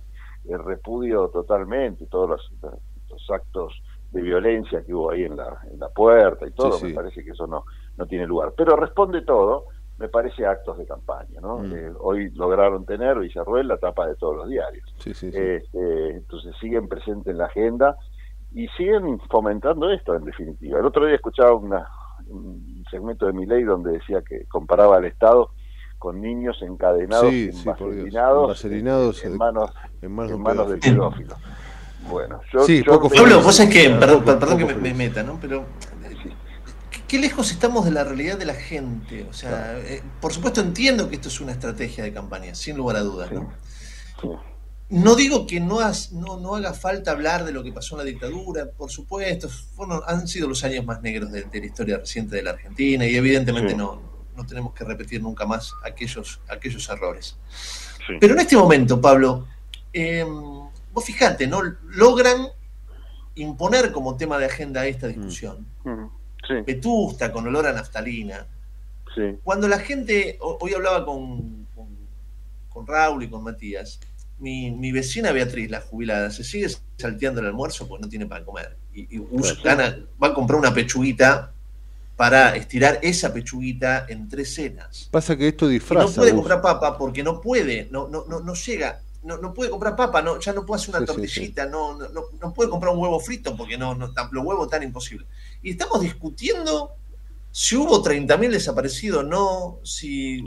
el 0.47 0.63
repudio 0.63 1.27
totalmente, 1.27 2.05
todos 2.07 2.29
los, 2.29 3.29
actos 3.29 3.73
de 4.11 4.21
violencia 4.21 4.83
que 4.83 4.93
hubo 4.93 5.11
ahí 5.11 5.23
en 5.23 5.35
la, 5.35 5.59
en 5.69 5.79
la 5.79 5.89
puerta 5.89 6.47
y 6.47 6.51
todo, 6.51 6.79
me 6.81 6.93
parece 6.93 7.23
que 7.23 7.31
eso 7.31 7.47
no, 7.47 7.65
no 7.97 8.05
tiene 8.05 8.25
lugar. 8.25 8.53
Pero 8.55 8.77
responde 8.77 9.21
todo 9.23 9.65
me 10.01 10.09
parece 10.09 10.45
actos 10.45 10.79
de 10.79 10.85
campaña, 10.87 11.39
¿no? 11.39 11.59
Mm. 11.59 11.73
Eh, 11.73 11.93
hoy 11.99 12.31
lograron 12.31 12.85
tener 12.85 13.19
Villarruel 13.19 13.67
la 13.67 13.77
tapa 13.77 14.07
de 14.07 14.15
todos 14.15 14.35
los 14.35 14.49
diarios. 14.49 14.83
Este, 15.05 16.09
entonces 16.09 16.55
siguen 16.59 16.87
presentes 16.87 17.31
en 17.31 17.37
la 17.37 17.45
agenda 17.45 17.95
y 18.51 18.67
siguen 18.69 19.19
fomentando 19.29 19.91
esto, 19.91 20.15
en 20.15 20.25
definitiva. 20.25 20.79
El 20.79 20.85
otro 20.85 21.05
día 21.05 21.15
escuchaba 21.15 21.53
una, 21.53 21.87
un 22.27 22.83
segmento 22.89 23.27
de 23.27 23.33
mi 23.33 23.45
ley 23.45 23.63
donde 23.63 23.91
decía 23.93 24.23
que 24.27 24.45
comparaba 24.47 24.97
al 24.97 25.05
Estado 25.05 25.51
con 25.99 26.19
niños 26.19 26.59
encadenados, 26.63 27.31
envaselinados, 27.31 29.23
en, 29.23 29.37
manos, 29.37 29.71
en 30.01 30.11
manos, 30.41 30.69
de 30.69 30.77
pedófilos. 30.77 31.37
Bueno, 32.09 32.41
yo, 32.51 32.65
yo 32.65 32.99
Pablo, 33.07 33.41
vos 33.43 33.59
es 33.59 33.69
que, 33.69 33.87
perdón, 33.91 34.25
perdón 34.25 34.57
que 34.57 34.65
me, 34.65 34.73
me, 34.73 34.93
meta, 34.95 35.21
¿no? 35.21 35.37
Pero 35.39 35.63
qué 37.11 37.19
lejos 37.19 37.51
estamos 37.51 37.83
de 37.83 37.91
la 37.91 38.05
realidad 38.05 38.37
de 38.37 38.45
la 38.45 38.53
gente. 38.53 39.27
O 39.29 39.33
sea, 39.33 39.77
eh, 39.79 40.01
por 40.21 40.31
supuesto 40.31 40.61
entiendo 40.61 41.09
que 41.09 41.15
esto 41.15 41.27
es 41.27 41.41
una 41.41 41.51
estrategia 41.51 42.05
de 42.05 42.13
campaña, 42.13 42.55
sin 42.55 42.77
lugar 42.77 42.95
a 42.95 43.01
dudas, 43.01 43.29
¿no? 43.33 43.51
No 44.87 45.15
digo 45.15 45.45
que 45.45 45.59
no, 45.59 45.81
no, 46.13 46.55
haga 46.55 46.73
falta 46.73 47.11
hablar 47.11 47.43
de 47.43 47.51
lo 47.51 47.65
que 47.65 47.73
pasó 47.73 47.95
en 47.95 47.99
la 47.99 48.03
dictadura, 48.05 48.71
por 48.71 48.89
supuesto, 48.89 49.49
han 50.07 50.25
sido 50.25 50.47
los 50.47 50.63
años 50.63 50.85
más 50.85 51.01
negros 51.01 51.33
de, 51.33 51.45
la 51.51 51.65
historia 51.65 51.97
reciente 51.97 52.37
de 52.37 52.43
la 52.43 52.51
Argentina 52.51 53.05
y 53.05 53.13
evidentemente 53.17 53.75
no, 53.75 54.01
no 54.33 54.45
tenemos 54.45 54.73
que 54.73 54.85
repetir 54.85 55.21
nunca 55.21 55.45
más 55.45 55.73
aquellos, 55.83 56.39
aquellos 56.47 56.87
errores. 56.87 57.37
Pero 58.21 58.35
en 58.35 58.39
este 58.39 58.55
momento, 58.55 59.01
Pablo, 59.01 59.47
eh, 59.91 60.25
vos 60.93 61.03
fijate, 61.03 61.45
¿no? 61.45 61.61
Logran 61.89 62.47
imponer 63.35 63.91
como 63.91 64.15
tema 64.15 64.37
de 64.37 64.45
agenda 64.45 64.85
esta 64.85 65.07
discusión. 65.07 65.67
Mm 65.83 66.20
vetusta, 66.65 67.31
con 67.31 67.47
olor 67.47 67.67
a 67.67 67.73
naftalina. 67.73 68.47
Cuando 69.43 69.67
la 69.67 69.79
gente, 69.79 70.37
hoy 70.39 70.73
hablaba 70.73 71.05
con, 71.05 71.67
con, 72.73 72.87
Raúl 72.87 73.23
y 73.23 73.29
con 73.29 73.43
Matías, 73.43 73.99
mi, 74.39 74.91
vecina 74.91 75.31
Beatriz, 75.31 75.69
la 75.69 75.81
jubilada, 75.81 76.31
se 76.31 76.43
sigue 76.43 76.67
salteando 76.97 77.41
el 77.41 77.47
almuerzo 77.47 77.87
porque 77.87 78.03
no 78.03 78.09
tiene 78.09 78.25
para 78.25 78.45
comer. 78.45 78.77
Y, 78.93 79.19
va 79.19 80.27
a 80.27 80.33
comprar 80.33 80.59
una 80.59 80.73
pechuguita 80.73 81.51
para 82.15 82.55
estirar 82.55 82.99
esa 83.01 83.33
pechuguita 83.33 84.05
en 84.07 84.29
tres 84.29 84.53
cenas. 84.53 85.09
Pasa 85.11 85.35
que 85.35 85.49
esto 85.49 85.67
disfraza. 85.67 86.07
no 86.07 86.13
puede 86.13 86.33
comprar 86.33 86.61
papa 86.61 86.97
porque 86.97 87.23
no 87.23 87.41
puede, 87.41 87.87
no, 87.91 88.07
no, 88.07 88.25
no, 88.27 88.39
no 88.39 88.53
llega 88.53 89.01
no, 89.23 89.37
no 89.37 89.53
puede 89.53 89.69
comprar 89.69 89.95
papa, 89.95 90.21
no, 90.21 90.39
ya 90.39 90.53
no 90.53 90.65
puede 90.65 90.81
hacer 90.81 90.95
una 90.95 91.05
tortillita, 91.05 91.65
No, 91.65 91.97
no, 91.97 92.07
no, 92.39 92.53
puede 92.53 92.69
comprar 92.69 92.93
un 92.93 92.99
huevo 92.99 93.19
frito 93.19 93.55
porque 93.55 93.77
no, 93.77 93.93
no 93.93 94.11
los 94.31 94.45
huevos 94.45 94.69
tan 94.69 94.83
imposible. 94.83 95.25
Y 95.61 95.71
estamos 95.71 96.01
discutiendo 96.01 96.91
si 97.53 97.75
hubo 97.75 98.01
30.000 98.01 98.49
desaparecidos 98.49 99.23
o 99.23 99.27
no, 99.27 99.79
si... 99.83 100.41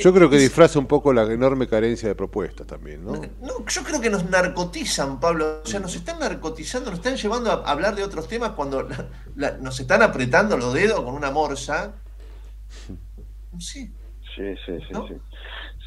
yo 0.00 0.14
creo 0.14 0.30
que 0.30 0.38
disfraza 0.38 0.78
un 0.78 0.86
poco 0.86 1.12
la 1.12 1.24
enorme 1.24 1.66
carencia 1.66 2.08
de 2.08 2.14
propuestas 2.14 2.64
también, 2.64 3.04
¿no? 3.04 3.12
No, 3.40 3.66
yo 3.66 3.82
creo 3.82 4.00
que 4.00 4.08
nos 4.08 4.30
narcotizan, 4.30 5.18
Pablo, 5.18 5.62
o 5.64 5.66
sea, 5.66 5.80
nos 5.80 5.96
están 5.96 6.20
narcotizando, 6.20 6.90
nos 6.90 7.00
están 7.00 7.16
llevando 7.16 7.50
a 7.50 7.68
hablar 7.68 7.96
de 7.96 8.04
otros 8.04 8.28
temas 8.28 8.52
cuando 8.52 8.86
nos 9.60 9.80
están 9.80 10.02
apretando 10.02 10.56
los 10.56 10.72
dedos 10.72 11.00
con 11.00 11.14
una 11.14 11.32
morsa. 11.32 11.96
Sí. 13.58 13.90
Sí, 14.36 14.54
sí, 14.64 14.78
sí, 14.88 14.94
sí. 15.08 15.14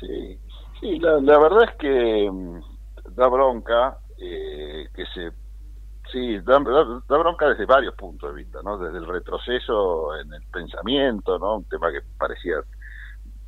sí. 0.01 0.39
Sí, 0.79 0.99
la, 0.99 1.39
verdad 1.39 1.63
es 1.63 1.75
que 1.77 2.29
mm, 2.31 2.59
da 3.15 3.27
bronca 3.27 3.97
eh, 4.17 4.87
que 4.93 5.03
se... 5.13 5.31
Sí, 6.15 6.39
da, 6.39 6.59
bronca 6.59 7.49
desde 7.49 7.65
varios 7.65 7.93
puntos 7.93 8.33
de 8.33 8.41
vista, 8.41 8.61
¿no? 8.63 8.77
Desde 8.77 8.99
el 8.99 9.05
retroceso 9.05 10.15
en 10.15 10.33
el 10.33 10.43
pensamiento, 10.43 11.37
¿no? 11.37 11.57
Un 11.57 11.65
tema 11.65 11.91
que 11.91 11.99
parecía, 12.17 12.55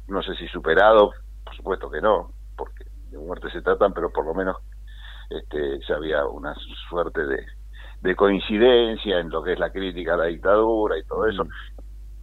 no 0.09 0.21
sé 0.21 0.35
si 0.35 0.49
superado, 0.49 1.13
por 1.45 1.55
supuesto 1.55 1.89
que 1.89 2.01
no, 2.01 2.33
porque 2.57 2.83
de 3.09 3.19
muerte 3.19 3.49
se 3.51 3.61
tratan, 3.61 3.93
pero 3.93 4.11
por 4.11 4.25
lo 4.25 4.33
menos 4.33 4.57
este, 5.29 5.79
ya 5.87 5.95
había 5.95 6.25
una 6.25 6.53
suerte 6.89 7.25
de, 7.25 7.45
de 8.01 8.15
coincidencia 8.17 9.17
en 9.17 9.29
lo 9.29 9.41
que 9.41 9.53
es 9.53 9.59
la 9.59 9.71
crítica 9.71 10.15
a 10.15 10.17
la 10.17 10.25
dictadura 10.25 10.97
y 10.97 11.05
todo 11.05 11.25
eso, 11.25 11.47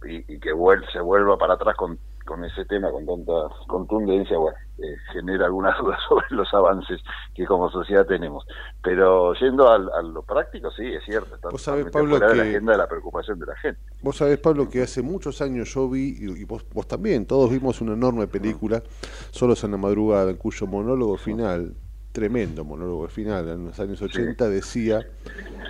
y, 0.05 0.31
y 0.31 0.39
que 0.39 0.51
se 0.93 1.01
vuelva 1.01 1.39
para 1.39 1.55
atrás 1.55 1.75
con 1.75 1.97
con 2.25 2.43
ese 2.43 2.65
tema 2.65 2.91
con 2.91 3.05
tanta 3.05 3.33
contundencia, 3.67 4.37
bueno, 4.37 4.57
eh, 4.77 4.95
genera 5.13 5.45
algunas 5.45 5.77
dudas 5.81 5.99
sobre 6.09 6.25
los 6.31 6.53
avances 6.53 7.01
que 7.33 7.45
como 7.45 7.69
sociedad 7.69 8.05
tenemos. 8.05 8.45
Pero 8.83 9.33
yendo 9.35 9.69
a, 9.69 9.77
lo 10.01 10.23
práctico, 10.23 10.71
sí, 10.71 10.85
es 10.85 11.03
cierto, 11.05 11.35
está 11.35 11.49
¿Vos 11.49 11.61
sabés, 11.61 11.85
Pablo, 11.91 12.19
que... 12.19 12.35
la 12.35 12.43
agenda 12.43 12.71
de 12.73 12.77
la 12.77 12.87
preocupación 12.87 13.39
de 13.39 13.45
la 13.45 13.55
gente. 13.57 13.79
Vos 14.01 14.17
sabés, 14.17 14.39
Pablo, 14.39 14.69
que 14.69 14.81
hace 14.81 15.01
muchos 15.01 15.41
años 15.41 15.73
yo 15.73 15.89
vi, 15.89 16.17
y, 16.19 16.43
vos, 16.43 16.65
vos, 16.73 16.87
también, 16.87 17.25
todos 17.25 17.49
vimos 17.49 17.79
una 17.81 17.93
enorme 17.93 18.27
película, 18.27 18.83
Solos 19.31 19.63
en 19.63 19.71
la 19.71 19.77
Madrugada, 19.77 20.31
en 20.31 20.37
cuyo 20.37 20.67
monólogo 20.67 21.17
final, 21.17 21.75
tremendo 22.15 22.63
monólogo 22.63 23.09
final, 23.09 23.49
en 23.49 23.65
los 23.65 23.79
años 23.81 24.01
80, 24.01 24.47
decía 24.47 25.05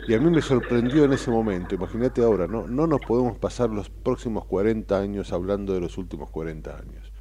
y 0.07 0.13
a 0.13 0.19
mí 0.19 0.29
me 0.29 0.43
sorprendió 0.43 1.03
en 1.03 1.13
ese 1.13 1.31
momento, 1.31 1.73
imagínate 1.73 2.21
ahora, 2.21 2.45
¿no? 2.45 2.67
no 2.67 2.85
nos 2.85 3.01
podemos 3.01 3.35
pasar 3.39 3.71
los 3.71 3.89
próximos 3.89 4.45
40 4.45 4.95
años 4.97 5.33
hablando 5.33 5.73
de 5.73 5.81
los 5.81 5.97
últimos 5.97 6.29
40 6.29 6.77
años. 6.77 7.11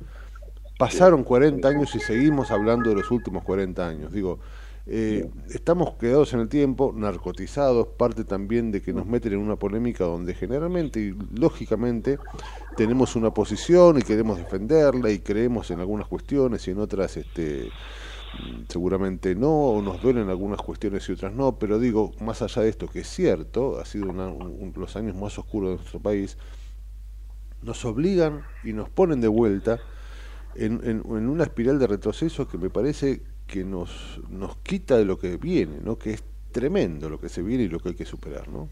Pasaron 0.79 1.25
40 1.25 1.67
años 1.67 1.95
y 1.95 2.01
seguimos 2.01 2.51
hablando 2.51 2.91
de 2.91 2.97
los 2.97 3.11
últimos 3.11 3.43
40 3.45 3.89
años. 3.89 4.13
Digo, 4.13 4.41
eh, 4.87 5.31
estamos 5.49 5.95
quedados 5.95 6.35
en 6.35 6.41
el 6.41 6.49
tiempo, 6.51 6.93
narcotizados, 6.95 7.87
parte 7.97 8.25
también 8.25 8.71
de 8.71 8.83
que 8.83 8.93
nos 8.93 9.07
meten 9.07 9.33
en 9.33 9.39
una 9.39 9.57
polémica 9.57 10.05
donde 10.05 10.35
generalmente 10.35 11.01
y 11.01 11.17
lógicamente 11.33 12.19
tenemos 12.77 13.17
una 13.17 13.33
posición 13.33 13.99
y 13.99 14.03
queremos 14.03 14.37
defenderla 14.37 15.11
y 15.11 15.21
creemos 15.21 15.71
en 15.71 15.81
algunas 15.81 16.07
cuestiones 16.07 16.69
y 16.69 16.73
en 16.73 16.81
otras 16.81 17.17
este, 17.17 17.71
seguramente 18.69 19.35
no, 19.35 19.51
o 19.51 19.83
nos 19.83 20.01
duelen 20.03 20.29
algunas 20.29 20.61
cuestiones 20.61 21.09
y 21.09 21.13
otras 21.13 21.33
no, 21.33 21.59
pero 21.59 21.79
digo, 21.79 22.13
más 22.21 22.43
allá 22.43 22.63
de 22.63 22.69
esto, 22.69 22.89
que 22.89 23.01
es 23.01 23.09
cierto, 23.09 23.79
ha 23.81 23.85
sido 23.85 24.13
los 24.13 24.97
años 24.97 25.17
más 25.17 25.39
oscuros 25.39 25.71
de 25.71 25.77
nuestro 25.77 26.01
país, 26.01 26.39
nos 27.63 27.85
obligan 27.85 28.45
y 28.63 28.73
nos 28.73 28.89
ponen 28.89 29.21
de 29.21 29.29
vuelta 29.29 29.79
en, 30.55 30.81
en, 30.85 31.03
una 31.07 31.45
espiral 31.45 31.79
de 31.79 31.87
retroceso 31.87 32.47
que 32.47 32.59
me 32.59 32.71
parece 32.71 33.23
que 33.47 33.65
nos, 33.65 34.21
nos 34.29 34.57
quita 34.59 34.97
de 34.97 35.05
lo 35.05 35.19
que 35.19 35.37
viene, 35.37 35.79
¿no? 35.83 35.99
que 35.99 36.13
es 36.13 36.25
tremendo 36.53 37.09
lo 37.09 37.19
que 37.19 37.29
se 37.29 37.43
viene 37.43 37.65
y 37.65 37.69
lo 37.69 37.81
que 37.81 37.91
hay 37.91 37.95
que 37.95 38.05
superar. 38.05 38.49
¿no? 38.49 38.69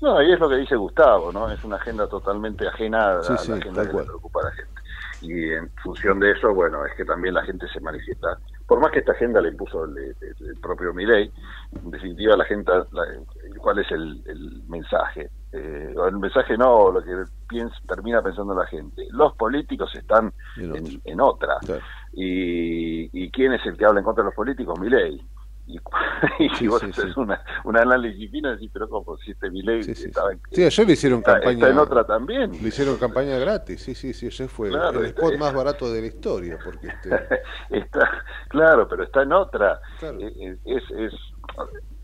No, 0.00 0.22
y 0.22 0.32
es 0.32 0.40
lo 0.40 0.48
que 0.48 0.56
dice 0.56 0.76
Gustavo, 0.76 1.30
¿no? 1.30 1.50
Es 1.50 1.62
una 1.62 1.76
agenda 1.76 2.08
totalmente 2.08 2.66
ajena 2.66 3.10
a 3.10 3.14
la 3.16 3.34
agenda 3.34 3.86
que 3.86 3.92
le 3.92 4.04
preocupa 4.04 4.40
a 4.40 4.44
la 4.44 4.52
gente. 4.52 4.80
Y 5.20 5.52
en 5.52 5.70
función 5.82 6.18
de 6.18 6.32
eso, 6.32 6.54
bueno, 6.54 6.86
es 6.86 6.94
que 6.94 7.04
también 7.04 7.34
la 7.34 7.44
gente 7.44 7.68
se 7.68 7.80
manifiesta. 7.80 8.38
Por 8.70 8.78
más 8.78 8.92
que 8.92 9.00
esta 9.00 9.10
agenda 9.10 9.40
le 9.40 9.48
impuso 9.48 9.84
el, 9.84 10.14
propio 10.62 10.94
Milei, 10.94 11.28
en 11.82 11.90
definitiva 11.90 12.36
la 12.36 12.44
gente, 12.44 12.70
¿cuál 13.58 13.80
es 13.80 13.90
el, 13.90 14.62
mensaje? 14.68 15.28
Eh, 15.50 15.92
el 16.06 16.16
mensaje 16.18 16.56
no, 16.56 16.92
lo 16.92 17.02
que 17.02 17.24
piensa, 17.48 17.74
termina 17.88 18.22
pensando 18.22 18.54
la 18.54 18.66
gente. 18.66 19.08
Los 19.10 19.34
políticos 19.34 19.92
están 19.96 20.32
en, 20.56 21.20
otra. 21.20 21.58
Y, 22.12 23.10
¿Y 23.12 23.32
quién 23.32 23.54
es 23.54 23.66
el 23.66 23.76
que 23.76 23.86
habla 23.86 23.98
en 23.98 24.04
contra 24.04 24.22
de 24.22 24.26
los 24.26 24.36
políticos? 24.36 24.78
Milei 24.78 25.20
y, 26.38 26.48
si 26.50 26.66
vos 26.68 26.82
haces 26.82 27.16
una, 27.16 27.42
un 27.64 27.76
análisis 27.76 28.30
fino, 28.30 28.50
decís, 28.50 28.70
pero 28.72 28.88
como 28.88 29.16
si 29.18 29.32
este 29.32 29.50
Milei 29.50 29.80
estaba 29.80 30.32
en, 30.32 30.40
Sí, 30.50 30.64
ayer 30.64 30.86
le 30.86 30.92
hicieron 30.92 31.22
campaña. 31.22 31.52
Está 31.52 31.68
en 31.70 31.78
otra 31.78 32.04
también. 32.04 32.50
Le 32.50 32.68
hicieron 32.68 32.96
campaña 32.96 33.38
gratis, 33.38 33.82
sí, 33.82 33.94
sí, 33.94 34.12
sí, 34.12 34.26
ayer 34.26 34.48
fue 34.48 34.68
el 34.68 35.04
spot 35.06 35.38
más 35.38 35.54
barato 35.54 35.92
de 35.92 36.00
la 36.00 36.06
historia. 36.06 36.58
porque 36.64 36.88
este... 36.88 37.10
está 37.70 38.10
Claro, 38.48 38.88
pero 38.88 39.04
está 39.04 39.22
en 39.22 39.32
otra. 39.32 39.80
Eh, 40.02 40.32
eh, 40.40 40.56
es, 40.64 40.82
es, 40.90 41.12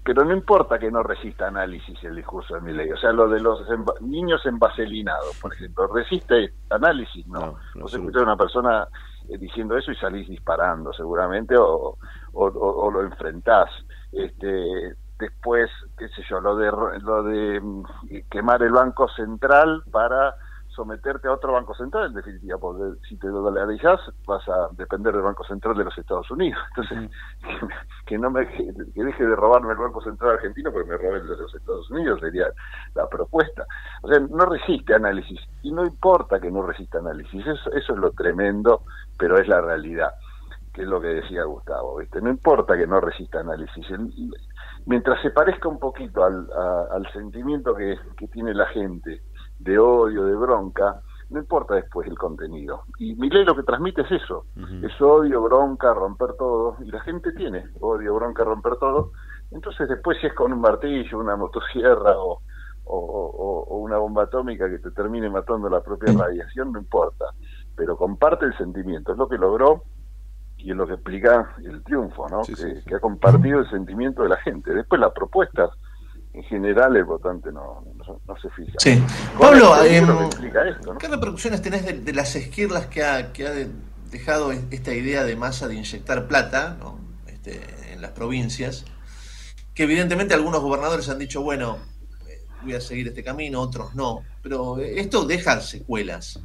pero 0.05 0.25
no 0.25 0.33
importa 0.33 0.79
que 0.79 0.91
no 0.91 1.03
resista 1.03 1.49
análisis 1.49 2.03
el 2.05 2.15
discurso 2.15 2.55
de 2.55 2.61
Milei. 2.61 2.93
O 2.93 2.97
sea, 2.97 3.13
lo 3.13 3.29
de 3.29 3.41
los 3.41 3.61
niños 4.01 4.47
envaselinados, 4.47 5.37
por 5.41 5.53
ejemplo, 5.53 5.89
¿resiste 5.89 6.53
análisis? 6.71 7.27
No. 7.27 7.41
no, 7.41 7.59
no 7.75 7.83
Vos 7.83 7.95
escuchás 7.95 8.23
a 8.23 8.25
una 8.25 8.37
persona 8.37 8.85
eh, 8.85 9.16
diciendo 9.39 9.77
eso 9.77 9.93
y 9.93 9.97
salís 9.97 10.29
disparando 10.29 10.93
seguramente 10.93 11.57
o, 11.57 11.99
o, 12.33 12.91
lo 12.91 13.03
enfrentás. 13.03 13.71
Este, 14.13 14.95
después, 15.19 15.71
qué 15.99 16.09
sé 16.09 16.23
yo, 16.29 16.41
lo 16.41 16.57
de, 16.57 16.71
lo 17.01 17.23
de 17.23 17.61
mm, 17.61 17.85
quemar 18.31 18.63
el 18.63 18.73
Banco 18.73 19.09
Central 19.09 19.83
para 19.91 20.35
someterte 20.77 21.27
a 21.27 21.33
otro 21.33 21.53
Banco 21.53 21.75
Central, 21.75 22.09
en 22.09 22.15
definitiva, 22.15 22.59
porque 22.59 23.01
si 23.09 23.17
te 23.17 23.29
dolarizás 23.29 24.01
vas 24.27 24.47
a 24.49 24.69
depender 24.73 25.15
del 25.15 25.23
Banco 25.23 25.43
Central 25.45 25.77
de 25.77 25.85
los 25.85 25.99
Estados 25.99 26.31
Unidos. 26.31 26.61
Entonces, 26.77 27.11
que, 28.05 28.19
no 28.19 28.31
me 28.31 28.47
que, 28.47 28.73
deje 28.95 29.27
de 29.27 29.35
robarme 29.35 29.73
el 29.73 29.79
Banco 29.79 30.03
Central 30.03 30.33
argentino 30.33 30.71
porque 30.71 30.91
me 30.91 30.97
robe 30.99 31.19
el 31.19 31.27
de 31.27 31.37
los 31.37 31.55
Estados 31.55 31.91
Unidos 31.91 32.21
sería 32.21 32.47
la 32.95 33.09
propuesta. 33.09 33.67
O 34.03 34.09
sea, 34.09 34.21
no 34.21 34.45
resiste 34.45 34.95
análisis 34.95 35.41
y 35.63 35.73
no 35.73 35.85
importa 35.85 36.39
que 36.39 36.51
no 36.51 36.63
resista 36.63 36.99
análisis, 36.99 37.47
eso, 37.47 37.73
eso 37.73 37.93
es 37.95 37.99
lo 37.99 38.13
tremendo, 38.13 38.83
pero 39.19 39.39
es 39.39 39.49
la 39.49 39.61
realidad 39.61 40.13
que 40.77 40.83
es 40.83 40.89
lo 40.89 41.01
que 41.01 41.09
decía 41.09 41.43
Gustavo, 41.45 41.97
¿viste? 41.97 42.21
No 42.21 42.29
importa 42.29 42.77
que 42.77 42.87
no 42.87 43.01
resista 43.01 43.41
análisis, 43.41 43.87
mientras 44.85 45.23
se 45.23 45.31
parezca 45.31 45.69
un 45.69 45.79
poquito 45.79 46.23
al, 46.23 46.47
al 46.93 47.11
sentimiento 47.15 47.75
que, 47.75 47.99
que, 48.19 48.29
tiene 48.29 48.53
la 48.53 48.67
gente 48.67 49.23
de 49.59 49.79
odio, 49.79 50.25
de 50.25 50.35
bronca, 50.35 51.01
no 51.31 51.41
importa 51.41 51.75
después 51.75 52.07
el 52.09 52.17
contenido. 52.17 52.85
Y 52.99 53.15
ley 53.15 53.45
lo 53.45 53.57
que 53.57 53.63
transmite 53.63 54.03
es 54.03 54.23
eso, 54.23 54.47
es 54.83 55.01
odio, 55.01 55.43
bronca, 55.43 55.93
romper 55.93 56.35
todo, 56.35 56.77
y 56.81 56.91
la 56.91 57.01
gente 57.01 57.33
tiene 57.33 57.65
odio, 57.81 58.15
bronca, 58.15 58.45
romper 58.45 58.77
todo, 58.77 59.13
entonces 59.51 59.89
después 59.89 60.19
si 60.21 60.27
es 60.27 60.35
con 60.35 60.53
un 60.53 60.61
martillo, 60.61 61.19
una 61.19 61.37
motosierra 61.37 62.17
o, 62.19 62.43
o, 62.85 63.67
o 63.69 63.79
una 63.79 63.99
bomba 63.99 64.25
atómica 64.25 64.71
que 64.71 64.79
te 64.79 64.91
termine 64.93 65.29
matando 65.29 65.69
la 65.69 65.81
propia 65.81 66.13
radiación, 66.13 66.73
no 66.73 66.79
importa, 66.79 67.27
pero 67.75 67.97
comparte 67.97 68.47
el 68.47 68.57
sentimiento, 68.57 69.13
es 69.13 69.19
lo 69.19 69.29
que 69.29 69.39
logró 69.39 69.83
y 70.59 70.71
es 70.71 70.77
lo 70.77 70.87
que 70.87 70.95
explica 70.95 71.55
el 71.63 71.83
triunfo, 71.85 72.29
¿no? 72.29 72.43
que, 72.43 72.95
ha 72.95 73.01
compartido 73.01 73.61
el 73.61 73.71
sentimiento 73.71 74.23
de 74.23 74.31
la 74.31 74.37
gente. 74.39 74.75
Después 74.75 75.01
las 75.01 75.13
propuestas, 75.13 75.71
en 76.37 76.43
general 76.45 76.95
el 76.95 77.05
votante 77.05 77.51
no, 77.51 77.83
no, 78.27 78.37
se 78.37 78.51
fija. 78.51 78.75
Sí. 78.77 79.03
Pablo, 79.41 79.75
em, 79.83 80.07
¿qué 80.99 81.09
repercusiones 81.09 81.63
tenés 81.63 82.05
de, 82.05 82.13
las 82.13 82.37
izquierdas 82.37 82.87
que 82.87 83.03
ha, 83.03 83.33
que 83.33 83.47
ha 83.47 83.53
dejado 84.11 84.53
esta 84.53 84.93
idea 84.93 85.25
de 85.25 85.35
masa 85.35 85.67
de 85.67 85.77
inyectar 85.77 86.29
plata 86.29 86.77
este, 87.27 87.63
en 87.91 88.03
las 88.03 88.11
provincias? 88.11 88.85
Que 89.73 89.85
evidentemente 89.85 90.35
algunos 90.35 90.61
gobernadores 90.61 91.09
han 91.09 91.19
dicho, 91.19 91.41
bueno, 91.41 91.79
eh, 92.29 92.43
voy 92.63 92.75
a 92.75 92.83
seguir 92.83 93.09
este 93.09 93.25
camino, 93.25 93.63
otros 93.63 93.95
no, 93.95 94.23
pero 94.43 94.79
esto 94.79 95.25
deja 95.25 95.59
secuelas. 95.61 96.39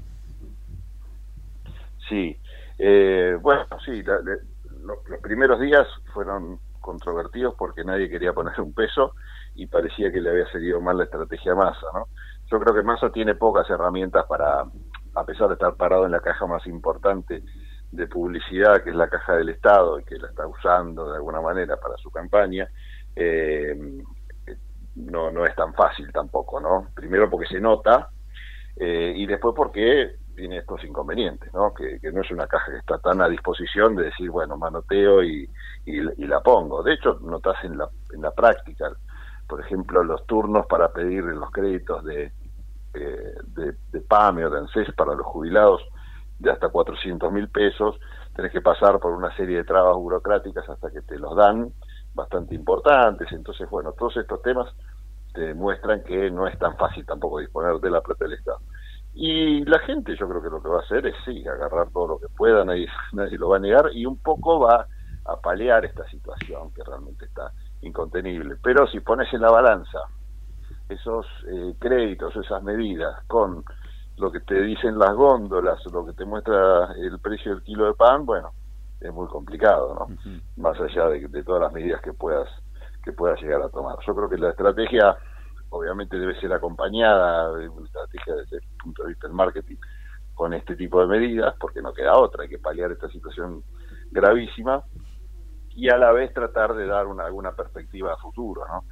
Sí, 2.07 2.37
eh, 2.77 3.37
bueno, 3.41 3.65
sí, 3.83 4.01
los, 4.03 4.99
primeros 5.21 5.59
días 5.59 5.85
fueron 6.13 6.59
controvertidos 6.79 7.55
porque 7.57 7.83
nadie 7.83 8.09
quería 8.09 8.31
poner 8.31 8.59
un 8.61 8.71
peso 8.71 9.15
y 9.61 9.67
parecía 9.67 10.11
que 10.11 10.19
le 10.19 10.31
había 10.31 10.47
seguido 10.47 10.81
mal 10.81 10.97
la 10.97 11.03
estrategia 11.03 11.53
Massa, 11.53 11.85
¿no? 11.93 12.07
Yo 12.49 12.59
creo 12.59 12.73
que 12.73 12.81
Massa 12.81 13.11
tiene 13.11 13.35
pocas 13.35 13.69
herramientas 13.69 14.25
para, 14.25 14.65
a 15.13 15.23
pesar 15.23 15.49
de 15.49 15.53
estar 15.53 15.75
parado 15.75 16.05
en 16.05 16.11
la 16.11 16.19
caja 16.19 16.47
más 16.47 16.65
importante 16.65 17.43
de 17.91 18.07
publicidad, 18.07 18.83
que 18.83 18.89
es 18.89 18.95
la 18.95 19.07
caja 19.07 19.35
del 19.35 19.49
Estado, 19.49 19.99
y 19.99 20.03
que 20.03 20.17
la 20.17 20.29
está 20.29 20.47
usando 20.47 21.11
de 21.11 21.17
alguna 21.17 21.41
manera 21.41 21.77
para 21.77 21.95
su 21.97 22.09
campaña, 22.09 22.67
eh, 23.15 24.03
no, 24.95 25.29
no 25.29 25.45
es 25.45 25.55
tan 25.55 25.75
fácil 25.75 26.11
tampoco, 26.11 26.59
¿no? 26.59 26.87
Primero 26.95 27.29
porque 27.29 27.47
se 27.47 27.61
nota, 27.61 28.09
eh, 28.77 29.13
y 29.15 29.27
después 29.27 29.53
porque 29.55 30.15
tiene 30.35 30.57
estos 30.57 30.83
inconvenientes, 30.83 31.53
¿no? 31.53 31.71
Que, 31.71 31.99
no 32.11 32.21
es 32.21 32.31
una 32.31 32.47
caja 32.47 32.71
que 32.71 32.79
está 32.79 32.97
tan 32.97 33.21
a 33.21 33.29
disposición 33.29 33.95
de 33.95 34.05
decir, 34.05 34.31
bueno, 34.31 34.57
manoteo 34.57 35.23
y, 35.23 35.47
y, 35.85 36.25
la 36.25 36.41
pongo. 36.41 36.81
De 36.81 36.93
hecho, 36.93 37.19
notas 37.21 37.63
en 37.63 37.77
la, 37.77 37.87
en 38.11 38.21
la 38.23 38.31
práctica, 38.31 38.91
por 39.51 39.59
ejemplo, 39.59 40.01
los 40.01 40.25
turnos 40.27 40.65
para 40.65 40.93
pedir 40.93 41.25
los 41.25 41.51
créditos 41.51 42.05
de, 42.05 42.31
eh, 42.93 43.33
de, 43.47 44.01
PAME 44.01 44.45
o 44.45 44.49
de 44.49 44.59
ANSES 44.59 44.93
para 44.95 45.13
los 45.13 45.25
jubilados 45.25 45.81
de 46.39 46.51
hasta 46.51 46.69
400 46.69 47.29
mil 47.33 47.49
pesos, 47.49 47.99
tenés 48.33 48.53
que 48.53 48.61
pasar 48.61 48.97
por 49.01 49.11
una 49.11 49.35
serie 49.35 49.57
de 49.57 49.63
trabas 49.65 49.97
burocráticas 49.97 50.69
hasta 50.69 50.89
que 50.89 51.01
te 51.01 51.19
los 51.19 51.35
dan, 51.35 51.73
bastante 52.13 52.55
importantes. 52.55 53.29
Entonces, 53.33 53.69
bueno, 53.69 53.91
todos 53.91 54.15
estos 54.15 54.41
temas 54.41 54.73
te 55.33 55.41
demuestran 55.41 56.01
que 56.03 56.31
no 56.31 56.47
es 56.47 56.57
tan 56.57 56.77
fácil 56.77 57.05
tampoco 57.05 57.39
disponer 57.39 57.75
de 57.81 57.91
la 57.91 57.99
plata 57.99 58.23
del 58.23 58.35
Estado. 58.35 58.59
Y 59.13 59.65
la 59.65 59.79
gente 59.79 60.15
yo 60.15 60.29
creo 60.29 60.41
que 60.41 60.49
lo 60.49 60.63
que 60.63 60.69
va 60.69 60.77
a 60.77 60.83
hacer 60.83 61.05
es 61.07 61.15
sí, 61.25 61.45
agarrar 61.45 61.89
todo 61.91 62.07
lo 62.07 62.19
que 62.19 62.29
pueda, 62.29 62.63
nadie, 62.63 62.87
nadie 63.11 63.37
lo 63.37 63.49
va 63.49 63.57
a 63.57 63.59
negar 63.59 63.89
y 63.91 64.05
un 64.05 64.17
poco 64.17 64.61
va 64.61 64.87
a 65.25 65.35
paliar 65.41 65.83
esta 65.83 66.07
situación 66.07 66.73
que 66.73 66.85
realmente 66.85 67.25
está 67.25 67.51
incontenible. 67.81 68.57
Pero 68.61 68.87
si 68.87 68.99
pones 68.99 69.31
en 69.33 69.41
la 69.41 69.51
balanza 69.51 69.99
esos 70.89 71.25
eh, 71.47 71.73
créditos, 71.79 72.35
esas 72.35 72.61
medidas 72.63 73.23
con 73.27 73.63
lo 74.17 74.31
que 74.31 74.41
te 74.41 74.61
dicen 74.61 74.99
las 74.99 75.13
góndolas, 75.13 75.79
lo 75.91 76.05
que 76.05 76.13
te 76.13 76.25
muestra 76.25 76.93
el 76.93 77.19
precio 77.19 77.55
del 77.55 77.63
kilo 77.63 77.85
de 77.85 77.93
pan, 77.93 78.25
bueno, 78.25 78.51
es 78.99 79.11
muy 79.11 79.27
complicado, 79.27 79.95
¿no? 79.95 80.31
Más 80.57 80.79
allá 80.79 81.07
de, 81.07 81.27
de, 81.27 81.43
todas 81.43 81.61
las 81.61 81.73
medidas 81.73 82.01
que 82.01 82.13
puedas 82.13 82.47
que 83.03 83.13
puedas 83.13 83.41
llegar 83.41 83.61
a 83.63 83.69
tomar. 83.69 83.97
Yo 84.05 84.13
creo 84.13 84.29
que 84.29 84.37
la 84.37 84.49
estrategia 84.49 85.17
obviamente 85.69 86.19
debe 86.19 86.39
ser 86.39 86.53
acompañada 86.53 87.51
de 87.55 87.67
una 87.67 87.87
estrategia 87.87 88.35
desde 88.35 88.57
el 88.57 88.63
punto 88.83 89.03
de 89.03 89.09
vista 89.09 89.27
del 89.27 89.35
marketing 89.35 89.77
con 90.35 90.53
este 90.53 90.75
tipo 90.75 91.01
de 91.01 91.07
medidas, 91.07 91.55
porque 91.59 91.81
no 91.81 91.93
queda 91.93 92.17
otra, 92.17 92.43
hay 92.43 92.49
que 92.49 92.59
paliar 92.59 92.91
esta 92.91 93.09
situación 93.09 93.63
gravísima 94.11 94.83
y 95.75 95.89
a 95.89 95.97
la 95.97 96.11
vez 96.11 96.33
tratar 96.33 96.73
de 96.75 96.85
dar 96.85 97.07
una, 97.07 97.25
alguna 97.25 97.53
perspectiva 97.53 98.13
a 98.13 98.17
futuro. 98.17 98.63
¿no? 98.67 98.83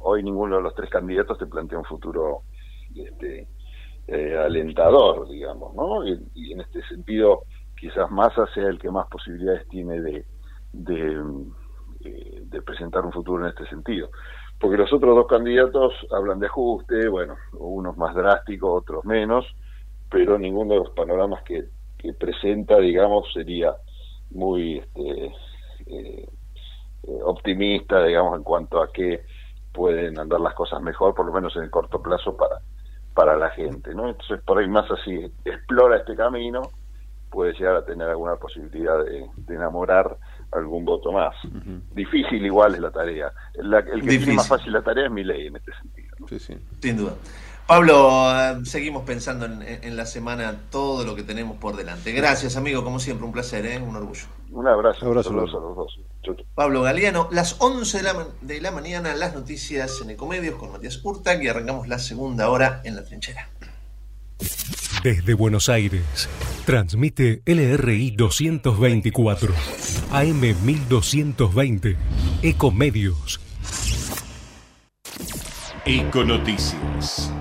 Hoy 0.00 0.22
ninguno 0.22 0.56
de 0.56 0.62
los 0.62 0.74
tres 0.74 0.90
candidatos 0.90 1.38
te 1.38 1.46
plantea 1.46 1.78
un 1.78 1.84
futuro 1.84 2.42
este, 2.94 3.48
eh, 4.06 4.36
alentador, 4.36 5.28
digamos, 5.28 5.74
¿no? 5.74 6.06
Y, 6.06 6.52
en 6.52 6.60
este 6.60 6.82
sentido, 6.88 7.42
quizás 7.78 8.10
Massa 8.10 8.46
sea 8.54 8.68
el 8.68 8.78
que 8.78 8.90
más 8.90 9.06
posibilidades 9.08 9.68
tiene 9.68 10.00
de, 10.00 10.24
eh, 12.04 12.42
de 12.42 12.62
presentar 12.62 13.04
un 13.04 13.12
futuro 13.12 13.44
en 13.44 13.50
este 13.50 13.66
sentido 13.68 14.10
porque 14.60 14.76
los 14.76 14.92
otros 14.92 15.14
dos 15.14 15.26
candidatos 15.26 15.94
hablan 16.10 16.40
de 16.40 16.46
ajuste, 16.46 17.08
bueno, 17.08 17.36
unos 17.52 17.96
más 17.96 18.14
drásticos, 18.14 18.82
otros 18.82 19.04
menos, 19.04 19.46
pero 20.10 20.38
ninguno 20.38 20.74
de 20.74 20.80
los 20.80 20.90
panoramas 20.90 21.42
que, 21.44 21.64
presenta, 22.18 22.78
digamos, 22.78 23.26
sería 23.32 23.74
muy 24.30 24.78
este, 24.78 25.32
eh, 25.90 26.28
eh, 27.04 27.18
optimista, 27.24 28.02
digamos, 28.04 28.36
en 28.36 28.42
cuanto 28.42 28.82
a 28.82 28.92
que 28.92 29.24
pueden 29.72 30.18
andar 30.18 30.40
las 30.40 30.54
cosas 30.54 30.82
mejor, 30.82 31.14
por 31.14 31.26
lo 31.26 31.32
menos 31.32 31.54
en 31.56 31.62
el 31.62 31.70
corto 31.70 32.02
plazo, 32.02 32.36
para, 32.36 32.60
para 33.14 33.36
la 33.36 33.50
gente, 33.50 33.94
¿no? 33.94 34.08
Entonces, 34.08 34.40
por 34.44 34.58
ahí 34.58 34.68
más 34.68 34.90
así, 34.90 35.30
explora 35.44 35.98
este 35.98 36.16
camino, 36.16 36.62
puede 37.30 37.52
llegar 37.52 37.76
a 37.76 37.84
tener 37.84 38.08
alguna 38.08 38.36
posibilidad 38.36 39.04
de, 39.04 39.26
enamorar 39.48 40.16
algún 40.52 40.84
voto 40.84 41.12
más. 41.12 41.34
Difícil 41.92 42.44
igual 42.44 42.74
es 42.74 42.80
la 42.80 42.90
tarea. 42.90 43.32
el 43.54 44.02
que 44.02 44.18
tiene 44.18 44.34
más 44.34 44.48
fácil 44.48 44.72
la 44.72 44.82
tarea 44.82 45.06
es 45.06 45.10
mi 45.10 45.24
ley 45.24 45.46
en 45.46 45.56
este 45.56 45.72
sentido. 45.74 46.16
Sin 46.80 46.96
duda. 46.96 47.14
Pablo, 47.68 48.30
eh, 48.34 48.64
seguimos 48.64 49.04
pensando 49.04 49.44
en, 49.44 49.94
la 49.94 50.06
semana 50.06 50.58
todo 50.70 51.04
lo 51.04 51.14
que 51.14 51.22
tenemos 51.22 51.58
por 51.58 51.76
delante. 51.76 52.12
Gracias, 52.12 52.56
amigo, 52.56 52.82
como 52.82 52.98
siempre, 52.98 53.26
un 53.26 53.32
placer, 53.32 53.66
¿eh? 53.66 53.78
un 53.78 53.94
orgullo. 53.94 54.24
Un 54.50 54.66
abrazo. 54.66 55.04
abrazo, 55.04 55.28
a 55.28 55.32
los 55.34 55.52
dos. 55.52 56.00
Pablo 56.54 56.80
Galeano, 56.80 57.28
las 57.30 57.56
11 57.58 57.98
de 57.98 58.02
la, 58.02 58.26
de 58.40 58.62
la 58.62 58.70
mañana, 58.70 59.14
las 59.14 59.34
noticias 59.34 60.00
en 60.02 60.08
Ecomedios 60.08 60.54
con 60.54 60.72
Matías 60.72 60.98
Urtag 61.04 61.42
y 61.42 61.48
arrancamos 61.48 61.88
la 61.88 61.98
segunda 61.98 62.48
hora 62.48 62.80
en 62.84 62.96
la 62.96 63.04
trinchera. 63.04 63.50
Desde 65.02 65.34
Buenos 65.34 65.68
Aires, 65.68 66.26
transmite 66.64 67.42
LRI 67.44 68.12
224, 68.12 69.52
AM 70.12 70.40
1220, 70.40 71.96
Ecomedios. 72.40 73.40
Econoticias. 75.90 77.32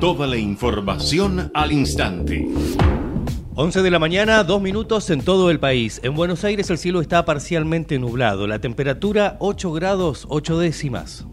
Toda 0.00 0.26
la 0.26 0.36
información 0.36 1.52
al 1.54 1.70
instante. 1.70 2.48
11 3.54 3.80
de 3.80 3.90
la 3.92 4.00
mañana, 4.00 4.42
dos 4.42 4.60
minutos 4.60 5.08
en 5.10 5.22
todo 5.22 5.52
el 5.52 5.60
país. 5.60 6.00
En 6.02 6.16
Buenos 6.16 6.42
Aires 6.42 6.68
el 6.70 6.78
cielo 6.78 7.00
está 7.00 7.24
parcialmente 7.24 8.00
nublado. 8.00 8.48
La 8.48 8.58
temperatura 8.58 9.36
8 9.38 9.72
grados 9.72 10.26
8 10.30 10.58
décimas. 10.58 11.28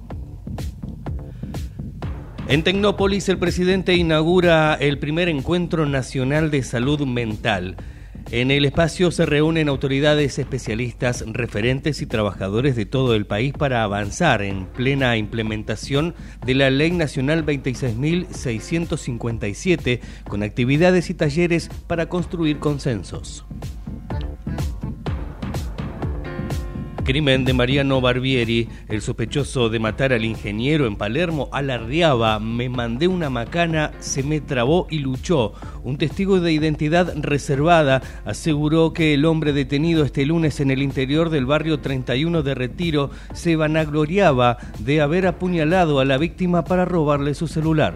En 2.47 2.63
Tecnópolis 2.63 3.29
el 3.29 3.39
presidente 3.39 3.95
inaugura 3.95 4.75
el 4.75 4.99
primer 4.99 5.27
encuentro 5.27 5.87
nacional 5.87 6.51
de 6.51 6.61
salud 6.61 7.01
mental. 7.07 7.77
En 8.31 8.51
el 8.51 8.65
espacio 8.65 9.09
se 9.09 9.25
reúnen 9.25 9.69
autoridades 9.69 10.37
especialistas, 10.37 11.23
referentes 11.25 12.03
y 12.03 12.05
trabajadores 12.05 12.75
de 12.75 12.85
todo 12.85 13.15
el 13.15 13.25
país 13.25 13.53
para 13.53 13.81
avanzar 13.81 14.43
en 14.43 14.67
plena 14.67 15.17
implementación 15.17 16.13
de 16.45 16.53
la 16.53 16.69
Ley 16.69 16.91
Nacional 16.91 17.43
26.657 17.43 19.99
con 20.27 20.43
actividades 20.43 21.09
y 21.09 21.15
talleres 21.15 21.71
para 21.87 22.07
construir 22.07 22.59
consensos. 22.59 23.47
Crimen 27.09 27.43
de 27.43 27.53
Mariano 27.53 28.01
Barbieri, 28.01 28.69
el 28.87 29.01
sospechoso 29.01 29.69
de 29.69 29.79
matar 29.79 30.13
al 30.13 30.23
ingeniero 30.23 30.85
en 30.85 30.95
Palermo, 30.95 31.49
alardeaba, 31.51 32.39
me 32.39 32.69
mandé 32.69 33.07
una 33.07 33.31
macana, 33.31 33.93
se 33.99 34.21
me 34.21 34.41
trabó 34.41 34.85
y 34.91 34.99
luchó. 34.99 35.53
Un 35.83 35.97
testigo 35.97 36.39
de 36.39 36.53
identidad 36.53 37.11
reservada 37.19 38.03
aseguró 38.25 38.93
que 38.93 39.15
el 39.15 39.25
hombre 39.25 39.53
detenido 39.53 40.05
este 40.05 40.23
lunes 40.23 40.59
en 40.59 40.69
el 40.69 40.83
interior 40.83 41.31
del 41.31 41.47
barrio 41.47 41.79
31 41.79 42.43
de 42.43 42.53
Retiro 42.53 43.09
se 43.33 43.55
vanagloriaba 43.55 44.59
de 44.77 45.01
haber 45.01 45.25
apuñalado 45.25 45.99
a 45.99 46.05
la 46.05 46.19
víctima 46.19 46.63
para 46.63 46.85
robarle 46.85 47.33
su 47.33 47.47
celular. 47.47 47.95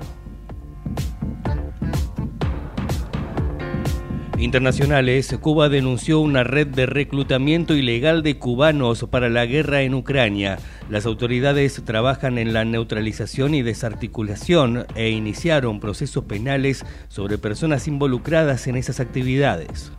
Internacionales, 4.43 5.35
Cuba 5.39 5.69
denunció 5.69 6.19
una 6.19 6.43
red 6.43 6.67
de 6.67 6.85
reclutamiento 6.85 7.75
ilegal 7.75 8.23
de 8.23 8.37
cubanos 8.37 9.05
para 9.09 9.29
la 9.29 9.45
guerra 9.45 9.83
en 9.83 9.93
Ucrania. 9.93 10.59
Las 10.89 11.05
autoridades 11.05 11.81
trabajan 11.85 12.37
en 12.37 12.51
la 12.51 12.65
neutralización 12.65 13.55
y 13.55 13.61
desarticulación 13.61 14.85
e 14.95 15.09
iniciaron 15.11 15.79
procesos 15.79 16.25
penales 16.25 16.85
sobre 17.07 17.37
personas 17.37 17.87
involucradas 17.87 18.67
en 18.67 18.75
esas 18.75 18.99
actividades. 18.99 19.91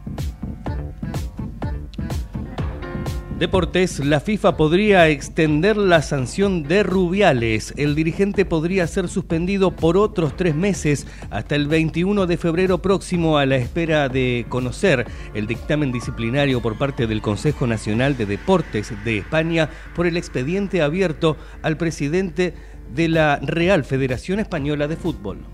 Deportes, 3.39 3.99
la 3.99 4.20
FIFA 4.20 4.57
podría 4.57 5.09
extender 5.09 5.76
la 5.76 6.03
sanción 6.03 6.62
de 6.62 6.85
Rubiales. 6.85 7.74
El 7.76 7.97
dirigente 7.97 8.45
podría 8.45 8.87
ser 8.87 9.09
suspendido 9.09 9.72
por 9.72 9.97
otros 9.97 10.37
tres 10.37 10.55
meses 10.55 11.09
hasta 11.30 11.57
el 11.57 11.66
21 11.66 12.26
de 12.26 12.37
febrero 12.37 12.78
próximo 12.78 13.37
a 13.37 13.45
la 13.45 13.57
espera 13.57 14.09
de 14.09 14.47
conocer 14.49 15.07
el 15.35 15.49
dictamen 15.49 15.91
disciplinario 15.91 16.62
por 16.62 16.78
parte 16.78 17.09
del 17.09 17.22
Consejo 17.22 17.66
Nacional 17.66 18.16
de 18.16 18.26
Deportes 18.26 18.93
de 19.05 19.18
España 19.18 19.68
por 19.97 20.07
el 20.07 20.16
expediente 20.16 20.80
abierto 20.80 21.37
al 21.62 21.76
presidente 21.76 22.55
de 22.95 23.09
la 23.09 23.41
Real 23.43 23.82
Federación 23.85 24.39
Española 24.39 24.87
de 24.87 24.97
Fútbol. 24.97 25.45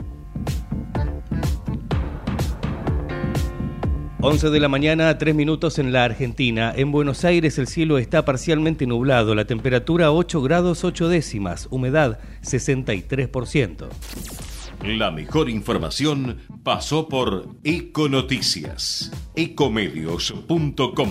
11 4.22 4.50
de 4.50 4.60
la 4.60 4.68
mañana, 4.68 5.16
3 5.16 5.34
minutos 5.34 5.78
en 5.78 5.92
la 5.92 6.04
Argentina. 6.04 6.74
En 6.76 6.92
Buenos 6.92 7.24
Aires 7.24 7.58
el 7.58 7.66
cielo 7.66 7.96
está 7.96 8.26
parcialmente 8.26 8.86
nublado, 8.86 9.34
la 9.34 9.46
temperatura 9.46 10.12
8 10.12 10.42
grados 10.42 10.84
8 10.84 11.08
décimas, 11.08 11.68
humedad 11.70 12.18
63%. 12.42 13.88
La 14.84 15.10
mejor 15.10 15.48
información 15.48 16.36
pasó 16.62 17.08
por 17.08 17.48
Econoticias, 17.64 19.10
ecomedios.com. 19.36 21.08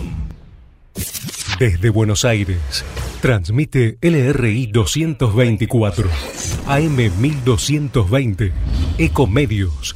Desde 1.59 1.89
Buenos 1.89 2.25
Aires, 2.25 2.85
transmite 3.21 3.97
LRI 4.01 4.67
224, 4.67 6.09
AM 6.67 6.95
1220, 7.19 8.53
Ecomedios 8.99 9.95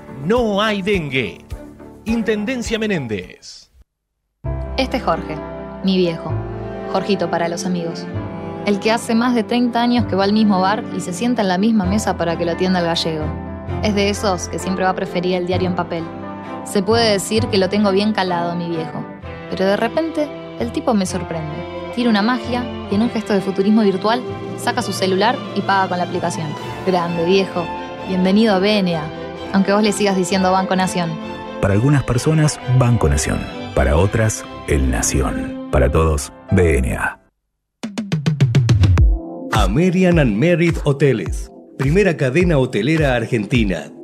no 0.23 0.61
hay 0.61 0.81
dengue. 0.81 1.39
Intendencia 2.05 2.77
Menéndez. 2.77 3.71
Este 4.77 4.97
es 4.97 5.03
Jorge, 5.03 5.35
mi 5.83 5.97
viejo. 5.97 6.31
Jorgito 6.91 7.29
para 7.29 7.47
los 7.47 7.65
amigos. 7.65 8.05
El 8.67 8.79
que 8.79 8.91
hace 8.91 9.15
más 9.15 9.33
de 9.33 9.43
30 9.43 9.81
años 9.81 10.05
que 10.05 10.15
va 10.15 10.25
al 10.25 10.33
mismo 10.33 10.61
bar 10.61 10.83
y 10.95 10.99
se 10.99 11.13
sienta 11.13 11.41
en 11.41 11.47
la 11.47 11.57
misma 11.57 11.85
mesa 11.85 12.17
para 12.17 12.37
que 12.37 12.45
lo 12.45 12.51
atienda 12.51 12.79
el 12.79 12.85
gallego. 12.85 13.25
Es 13.83 13.95
de 13.95 14.09
esos 14.09 14.47
que 14.49 14.59
siempre 14.59 14.83
va 14.83 14.91
a 14.91 14.95
preferir 14.95 15.35
el 15.35 15.47
diario 15.47 15.69
en 15.69 15.75
papel. 15.75 16.03
Se 16.65 16.83
puede 16.83 17.13
decir 17.13 17.47
que 17.47 17.57
lo 17.57 17.69
tengo 17.69 17.91
bien 17.91 18.13
calado, 18.13 18.55
mi 18.55 18.69
viejo. 18.69 19.03
Pero 19.49 19.65
de 19.65 19.77
repente, 19.77 20.29
el 20.59 20.71
tipo 20.71 20.93
me 20.93 21.07
sorprende. 21.07 21.91
Tira 21.95 22.11
una 22.11 22.21
magia 22.21 22.63
y 22.91 22.95
en 22.95 23.01
un 23.01 23.09
gesto 23.09 23.33
de 23.33 23.41
futurismo 23.41 23.81
virtual 23.81 24.21
saca 24.57 24.83
su 24.83 24.93
celular 24.93 25.35
y 25.55 25.61
paga 25.61 25.89
con 25.89 25.97
la 25.97 26.03
aplicación. 26.03 26.47
Grande, 26.85 27.25
viejo. 27.25 27.65
Bienvenido 28.07 28.53
a 28.53 28.59
BNA 28.59 29.20
aunque 29.53 29.73
vos 29.73 29.83
le 29.83 29.91
sigas 29.91 30.15
diciendo 30.15 30.51
Banco 30.51 30.75
Nación. 30.75 31.09
Para 31.61 31.73
algunas 31.73 32.03
personas, 32.03 32.59
Banco 32.77 33.07
Nación. 33.07 33.39
Para 33.75 33.95
otras, 33.97 34.43
El 34.67 34.89
Nación. 34.89 35.67
Para 35.71 35.91
todos, 35.91 36.33
BNA. 36.51 37.19
American 39.53 40.19
and 40.19 40.35
Merit 40.35 40.77
Hoteles. 40.83 41.51
Primera 41.77 42.17
cadena 42.17 42.57
hotelera 42.57 43.15
argentina. 43.15 43.91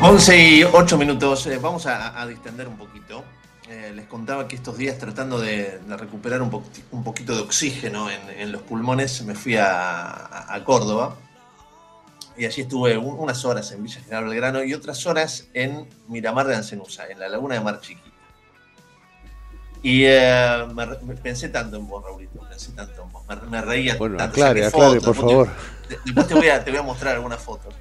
11 0.02 0.38
y 0.38 0.64
8 0.64 0.98
minutos. 0.98 1.48
Eh, 1.48 1.58
vamos 1.58 1.88
a, 1.88 2.26
distender 2.28 2.68
un 2.68 2.78
poquito. 2.78 3.24
Eh, 3.68 3.92
les 3.96 4.06
contaba 4.06 4.48
que 4.48 4.56
estos 4.56 4.78
días, 4.78 4.98
tratando 4.98 5.40
de, 5.40 5.80
recuperar 5.90 6.42
un, 6.42 6.64
un, 6.92 7.04
poquito 7.04 7.36
de 7.36 7.42
oxígeno 7.42 8.08
en, 8.10 8.52
los 8.52 8.62
pulmones, 8.62 9.24
me 9.24 9.34
fui 9.34 9.56
a, 9.58 10.62
Córdoba. 10.66 11.16
Y 12.38 12.46
allí 12.46 12.62
estuve 12.62 12.96
unas 12.98 13.44
horas 13.44 13.72
en 13.72 13.84
Villa 13.84 14.00
General 14.02 14.26
Belgrano 14.26 14.64
y 14.64 14.76
otras 14.76 15.04
horas 15.08 15.48
en 15.56 15.88
Miramar 16.08 16.46
de 16.46 16.56
Ancenusa, 16.56 17.08
en 17.08 17.20
la 17.20 17.28
laguna 17.28 17.56
de 17.56 17.62
Mar 17.62 17.82
Chiquita. 17.82 18.08
Y 19.82 20.04
eh, 20.06 20.68
me, 20.76 21.16
pensé 21.16 21.50
tanto 21.50 21.78
en 21.78 21.88
vos, 21.88 22.04
Raulito, 22.04 22.40
pensé 22.48 22.72
tanto 22.74 23.02
en 23.02 23.12
vos. 23.12 23.24
Me, 23.50 23.62
reía 23.62 23.96
bueno, 23.96 24.22
Aclare, 24.22 24.68
aclare, 24.68 25.02
por 25.02 25.16
favor. 25.16 25.50
después 26.06 26.28
te 26.28 26.36
voy, 26.36 26.50
a, 26.50 26.64
te 26.64 26.70
voy 26.70 26.80
a 26.80 26.84
mostrar 26.84 27.16
algunas 27.16 27.42
fotos. 27.42 27.74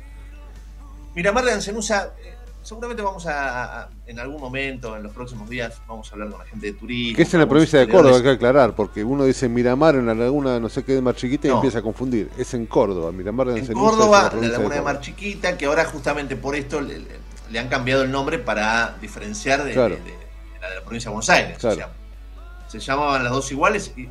Miramar 1.17 1.47
de 1.47 1.53
Ancenusa, 1.53 2.13
eh, 2.23 2.35
seguramente 2.63 3.03
vamos 3.03 3.27
a, 3.27 3.89
en 4.07 4.19
algún 4.19 4.39
momento, 4.39 4.95
en 4.99 5.03
los 5.03 5.15
próximos 5.15 5.49
días, 5.49 5.81
vamos 5.89 6.11
a 6.11 6.13
hablar 6.13 6.29
con 6.29 6.41
la 6.41 6.45
gente 6.45 6.67
de 6.67 6.73
turismo. 6.75 7.17
Que 7.17 7.23
es 7.23 7.33
en 7.33 7.41
la 7.41 7.49
provincia 7.49 7.79
de 7.79 7.89
Córdoba, 7.89 8.17
hay 8.19 8.23
que 8.23 8.29
aclarar, 8.29 8.75
porque 8.75 9.03
uno 9.03 9.25
dice 9.25 9.49
Miramar 9.49 9.95
en 9.95 10.05
la 10.05 10.15
laguna, 10.15 10.61
no 10.61 10.69
sé 10.69 10.85
qué, 10.85 10.93
de 10.93 11.01
Mar 11.01 11.17
Chiquita 11.17 11.49
y 11.49 11.53
empieza 11.53 11.79
a 11.79 11.83
confundir. 11.83 12.31
Es 12.37 12.53
en 12.53 12.67
Córdoba, 12.67 13.13
Miramar 13.13 13.47
de 13.47 13.61
Ancenusa. 13.61 13.73
En 13.73 13.79
Córdoba, 13.79 14.31
la, 14.39 14.49
laguna 14.49 14.75
de, 14.75 14.83
Mar 14.83 15.01
Chiquita, 15.01 15.57
que 15.57 15.65
ahora 15.65 15.87
justamente 15.87 16.37
por 16.37 16.55
esto 16.55 16.83
le, 16.83 17.59
han 17.59 17.69
cambiado 17.69 18.03
el 18.03 18.11
nombre 18.11 18.39
para 18.39 18.95
diferenciar 19.01 19.65
de, 19.65 19.75
la, 19.75 19.89
provincia 20.85 21.09
de 21.09 21.15
Buenos 21.15 21.31
Aires. 21.31 21.57
se 22.69 22.79
llamaban 22.79 23.25
las 23.25 23.33
dos 23.33 23.51
iguales, 23.51 23.91
y, 23.97 24.07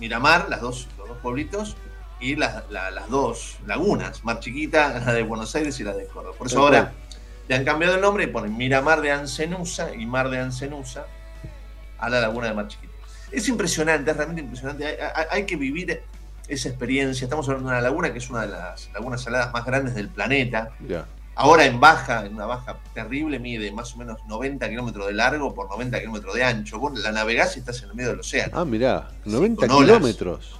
Miramar, 0.00 0.48
las 0.48 0.62
dos, 0.62 0.88
los 0.96 1.08
dos 1.08 1.18
pueblitos, 1.18 1.76
y 2.20 2.36
las, 2.36 2.68
dos 3.08 3.56
lagunas, 3.66 4.24
Mar 4.24 4.40
Chiquita, 4.40 5.00
la 5.04 5.12
de 5.12 5.22
Buenos 5.22 5.54
Aires 5.54 5.78
y 5.80 5.84
la 5.84 5.94
de 5.94 6.06
Córdoba. 6.06 6.34
Por 6.36 6.46
eso 6.46 6.60
ahora 6.60 6.92
le 7.48 7.54
han 7.54 7.64
cambiado 7.64 7.94
el 7.94 8.00
nombre 8.00 8.24
y 8.24 8.26
ponen 8.26 8.56
Miramar 8.56 9.00
de 9.00 9.12
Ancenusa 9.12 9.94
y 9.94 10.04
Mar 10.06 10.28
de 10.30 10.38
Ancenusa 10.38 11.06
a 11.98 12.08
la 12.10 12.20
laguna 12.20 12.48
de 12.48 12.54
Mar 12.54 12.68
Chiquita. 12.68 12.92
Es 13.30 13.48
impresionante, 13.48 14.10
es 14.10 14.16
realmente 14.16 14.42
impresionante. 14.42 14.98
Hay, 15.30 15.44
que 15.44 15.56
vivir 15.56 16.02
esa 16.48 16.68
experiencia. 16.68 17.24
Estamos 17.24 17.46
hablando 17.48 17.68
de 17.68 17.74
una 17.76 17.82
laguna 17.82 18.12
que 18.12 18.18
es 18.18 18.30
una 18.30 18.42
de 18.42 18.48
las 18.48 18.90
lagunas 18.92 19.22
saladas 19.22 19.52
más 19.52 19.64
grandes 19.64 19.94
del 19.94 20.08
planeta. 20.08 20.70
Ahora 21.34 21.66
en 21.66 21.78
baja, 21.78 22.26
en 22.26 22.34
una 22.34 22.46
baja 22.46 22.78
terrible, 22.94 23.38
mide 23.38 23.70
más 23.70 23.94
o 23.94 23.98
menos 23.98 24.18
90 24.26 24.68
kilómetros 24.68 25.06
de 25.06 25.12
largo 25.12 25.54
por 25.54 25.68
90 25.68 26.00
kilómetros 26.00 26.34
de 26.34 26.42
ancho. 26.42 26.78
Vos 26.80 26.98
la 26.98 27.12
navegás 27.12 27.56
y 27.56 27.60
estás 27.60 27.80
en 27.82 27.90
el 27.90 27.94
medio 27.94 28.10
del 28.10 28.20
océano. 28.20 28.58
Ah, 28.58 28.64
mirá, 28.64 29.10
90 29.24 29.68
kilómetros. 29.68 30.58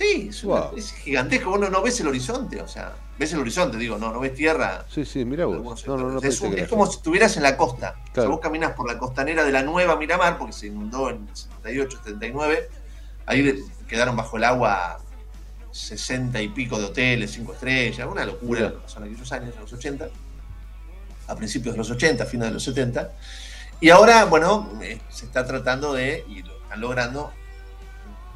Sí, 0.00 0.30
es, 0.76 0.92
gigantesco. 0.94 1.50
Vos 1.50 1.70
no, 1.70 1.82
ves 1.82 2.00
el 2.00 2.08
horizonte, 2.08 2.62
o 2.62 2.66
sea, 2.66 2.94
ves 3.18 3.34
el 3.34 3.40
horizonte, 3.40 3.76
digo, 3.76 3.98
no, 3.98 4.10
no 4.10 4.18
ves 4.18 4.32
tierra. 4.32 4.86
Sí, 4.88 5.04
sí, 5.04 5.26
mira 5.26 5.44
vos. 5.44 5.84
es, 6.22 6.68
como 6.70 6.86
si 6.86 6.96
estuvieras 6.96 7.36
en 7.36 7.42
la 7.42 7.54
costa. 7.58 7.96
O 8.12 8.14
sea, 8.14 8.24
vos 8.24 8.40
caminas 8.40 8.72
por 8.72 8.90
la 8.90 8.98
costanera 8.98 9.44
de 9.44 9.52
la 9.52 9.62
nueva 9.62 9.96
Miramar, 9.96 10.38
porque 10.38 10.54
se 10.54 10.68
inundó 10.68 11.10
en 11.10 11.28
el 11.28 11.36
78, 11.36 11.98
79. 11.98 12.68
Ahí 13.26 13.62
quedaron 13.86 14.16
bajo 14.16 14.38
el 14.38 14.44
agua 14.44 15.02
60 15.70 16.40
y 16.40 16.48
pico 16.48 16.78
de 16.78 16.86
hoteles, 16.86 17.32
5 17.32 17.52
estrellas, 17.52 18.08
una 18.10 18.24
locura 18.24 18.60
lo 18.62 18.76
que 18.76 18.80
pasó 18.80 19.00
en 19.00 19.04
aquellos 19.04 19.32
años, 19.32 19.54
en 19.54 19.60
los 19.60 19.70
80, 19.70 20.08
a 21.26 21.36
principios 21.36 21.74
de 21.74 21.78
los 21.78 21.90
80, 21.90 22.24
a 22.24 22.26
fines 22.26 22.48
de 22.48 22.54
los 22.54 22.64
70. 22.64 23.12
Y 23.82 23.90
ahora, 23.90 24.24
bueno, 24.24 24.78
eh, 24.80 24.98
se 25.10 25.26
está 25.26 25.46
tratando 25.46 25.92
de, 25.92 26.24
y 26.26 26.42
lo 26.42 26.56
están 26.62 26.80
logrando, 26.80 27.34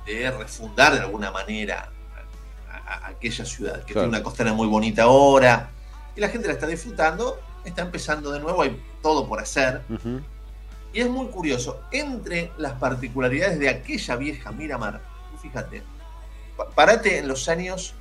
de 0.07 0.31
refundar 0.31 0.93
de 0.93 1.01
alguna 1.01 1.31
manera 1.31 1.91
a, 2.87 3.09
aquella 3.09 3.45
ciudad, 3.45 3.85
que 3.85 3.93
tiene 3.93 4.09
una 4.09 4.23
costera 4.23 4.53
muy 4.53 4.67
bonita 4.67 5.05
ahora, 5.05 5.71
y 6.17 6.21
la 6.21 6.29
gente 6.29 6.47
la 6.47 6.55
está 6.55 6.67
disfrutando, 6.67 7.41
está 7.65 7.83
empezando 7.83 8.31
de 8.31 8.41
nuevo, 8.41 8.63
hay 8.63 8.81
todo 9.03 9.27
por 9.27 9.41
hacer. 9.41 9.83
Y 10.93 11.01
es 11.01 11.09
muy 11.09 11.27
curioso, 11.27 11.81
entre 11.91 12.53
las 12.57 12.75
particularidades 12.75 13.59
de 13.59 13.69
aquella 13.69 14.17
vieja 14.17 14.53
Miramar, 14.53 15.01
fíjate, 15.43 15.83
parate 16.75 17.19
en 17.19 17.27
los 17.27 17.49
años 17.49 17.95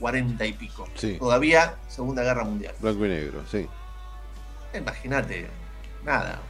40 0.00 0.44
y 0.46 0.52
pico, 0.52 0.86
todavía 1.18 1.76
Segunda 1.88 2.22
Guerra 2.22 2.44
Mundial. 2.44 2.74
Blanco 2.80 3.06
y 3.06 3.08
negro, 3.08 3.42
sí. 3.50 3.66
Imagínate, 4.74 5.48
nada, 6.04 6.40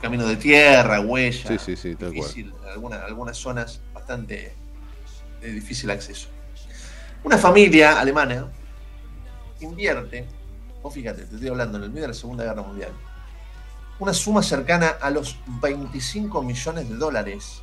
camino 0.00 0.26
de 0.26 0.36
tierra, 0.36 1.00
huella. 1.00 1.48
Sí, 1.48 1.58
sí, 1.58 1.76
sí, 1.76 1.94
difícil, 1.94 2.52
algunas 3.06 3.36
zonas 3.36 3.80
bastante 3.92 4.54
de 5.40 5.52
difícil 5.52 5.90
acceso. 5.90 6.28
Una 7.22 7.36
familia 7.36 8.00
alemana 8.00 8.48
invierte, 9.60 10.26
o 10.82 10.90
fíjate, 10.90 11.24
te 11.24 11.34
estoy 11.34 11.48
hablando 11.48 11.78
en 11.78 11.84
el 11.84 11.90
medio 11.90 12.02
de 12.02 12.08
la 12.08 12.14
Segunda 12.14 12.44
Guerra 12.44 12.62
Mundial, 12.62 12.92
una 13.98 14.14
suma 14.14 14.42
cercana 14.42 14.88
a 15.00 15.10
los 15.10 15.38
25 15.60 16.42
millones 16.42 16.88
de 16.88 16.96
dólares 16.96 17.62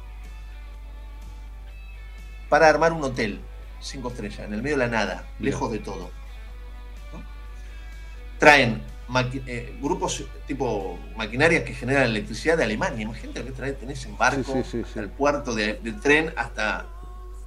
para 2.50 2.70
armar 2.70 2.94
un 2.94 3.04
hotel 3.04 3.42
cinco 3.80 4.10
estrellas 4.10 4.40
en 4.42 4.54
el 4.54 4.62
medio 4.62 4.78
de 4.78 4.86
la 4.86 4.92
nada, 4.92 5.28
lejos 5.40 5.72
de 5.72 5.80
todo. 5.80 6.12
Traen 8.40 8.84
eh, 9.46 9.78
grupos 9.82 10.26
tipo 10.46 11.00
maquinarias 11.16 11.64
que 11.64 11.74
generan 11.74 12.04
electricidad 12.04 12.58
de 12.58 12.66
Alemania. 12.66 13.04
Imagínate 13.04 13.44
lo 13.44 13.54
que 13.54 13.72
tenés 13.74 14.06
en 14.06 14.18
barco 14.18 14.54
del 14.96 15.10
puerto 15.10 15.56
del 15.56 16.00
tren 16.02 16.34
hasta, 16.36 16.86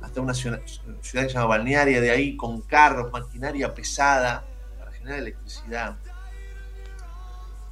hasta 0.00 0.20
una 0.20 0.32
ciudad, 0.32 0.60
que 0.62 1.02
se 1.02 1.28
llama 1.28 1.46
Balnearia, 1.46 2.00
de 2.00 2.10
ahí 2.10 2.36
con 2.36 2.62
carros, 2.62 3.12
maquinaria 3.12 3.74
pesada 3.74 4.44
para 4.78 4.90
generar 4.92 5.18
electricidad. 5.18 5.96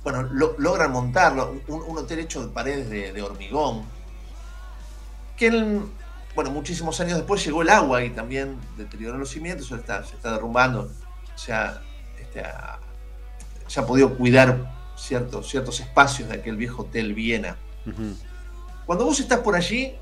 Bueno, 0.02 0.22
logran 0.58 0.92
montarlo, 0.92 1.60
un, 1.66 1.98
hotel 1.98 2.20
hecho 2.20 2.46
de 2.46 2.52
paredes 2.52 2.88
de, 2.88 3.22
hormigón, 3.22 3.84
que 5.36 5.48
en, 5.48 5.90
bueno, 6.34 6.50
muchísimos 6.50 7.00
años 7.00 7.16
después 7.16 7.44
llegó 7.44 7.62
el 7.62 7.70
agua 7.70 8.04
y 8.04 8.10
también 8.10 8.58
deterioró 8.76 9.18
los 9.18 9.30
cimientos, 9.30 9.70
está, 9.72 10.04
se 10.04 10.14
está 10.14 10.32
derrumbando. 10.32 10.90
O 11.34 11.38
sea, 11.38 11.82
este, 12.20 12.42
se 13.68 13.80
ha 13.80 13.86
podido 13.86 14.16
cuidar 14.16 14.74
ciertos, 14.96 15.48
ciertos 15.48 15.78
espacios 15.80 16.28
de 16.28 16.36
aquel 16.36 16.56
viejo 16.56 16.82
hotel 16.82 17.14
Viena. 17.14 17.56
Cuando 18.84 19.04
vos 19.04 19.20
estás 19.20 19.40
por 19.40 19.54
allí, 19.54 19.94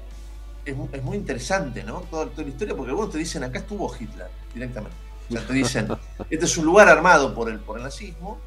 es, 0.64 1.02
muy 1.02 1.16
interesante, 1.16 1.84
¿no? 1.84 2.00
Toda, 2.10 2.26
la 2.36 2.42
historia, 2.42 2.74
porque 2.74 2.90
algunos 2.90 3.12
te 3.12 3.18
dicen, 3.18 3.44
acá 3.44 3.58
estuvo 3.58 3.92
Hitler 3.94 4.28
directamente. 4.52 4.96
O 5.28 5.32
sea, 5.32 5.46
te 5.46 5.52
dicen, 5.52 5.88
este 6.30 6.44
es 6.44 6.56
un 6.56 6.64
lugar 6.64 6.88
armado 6.88 7.34
por 7.34 7.50
el, 7.50 7.60
por 7.60 7.76
el 7.76 7.84
nazismo. 7.84 8.38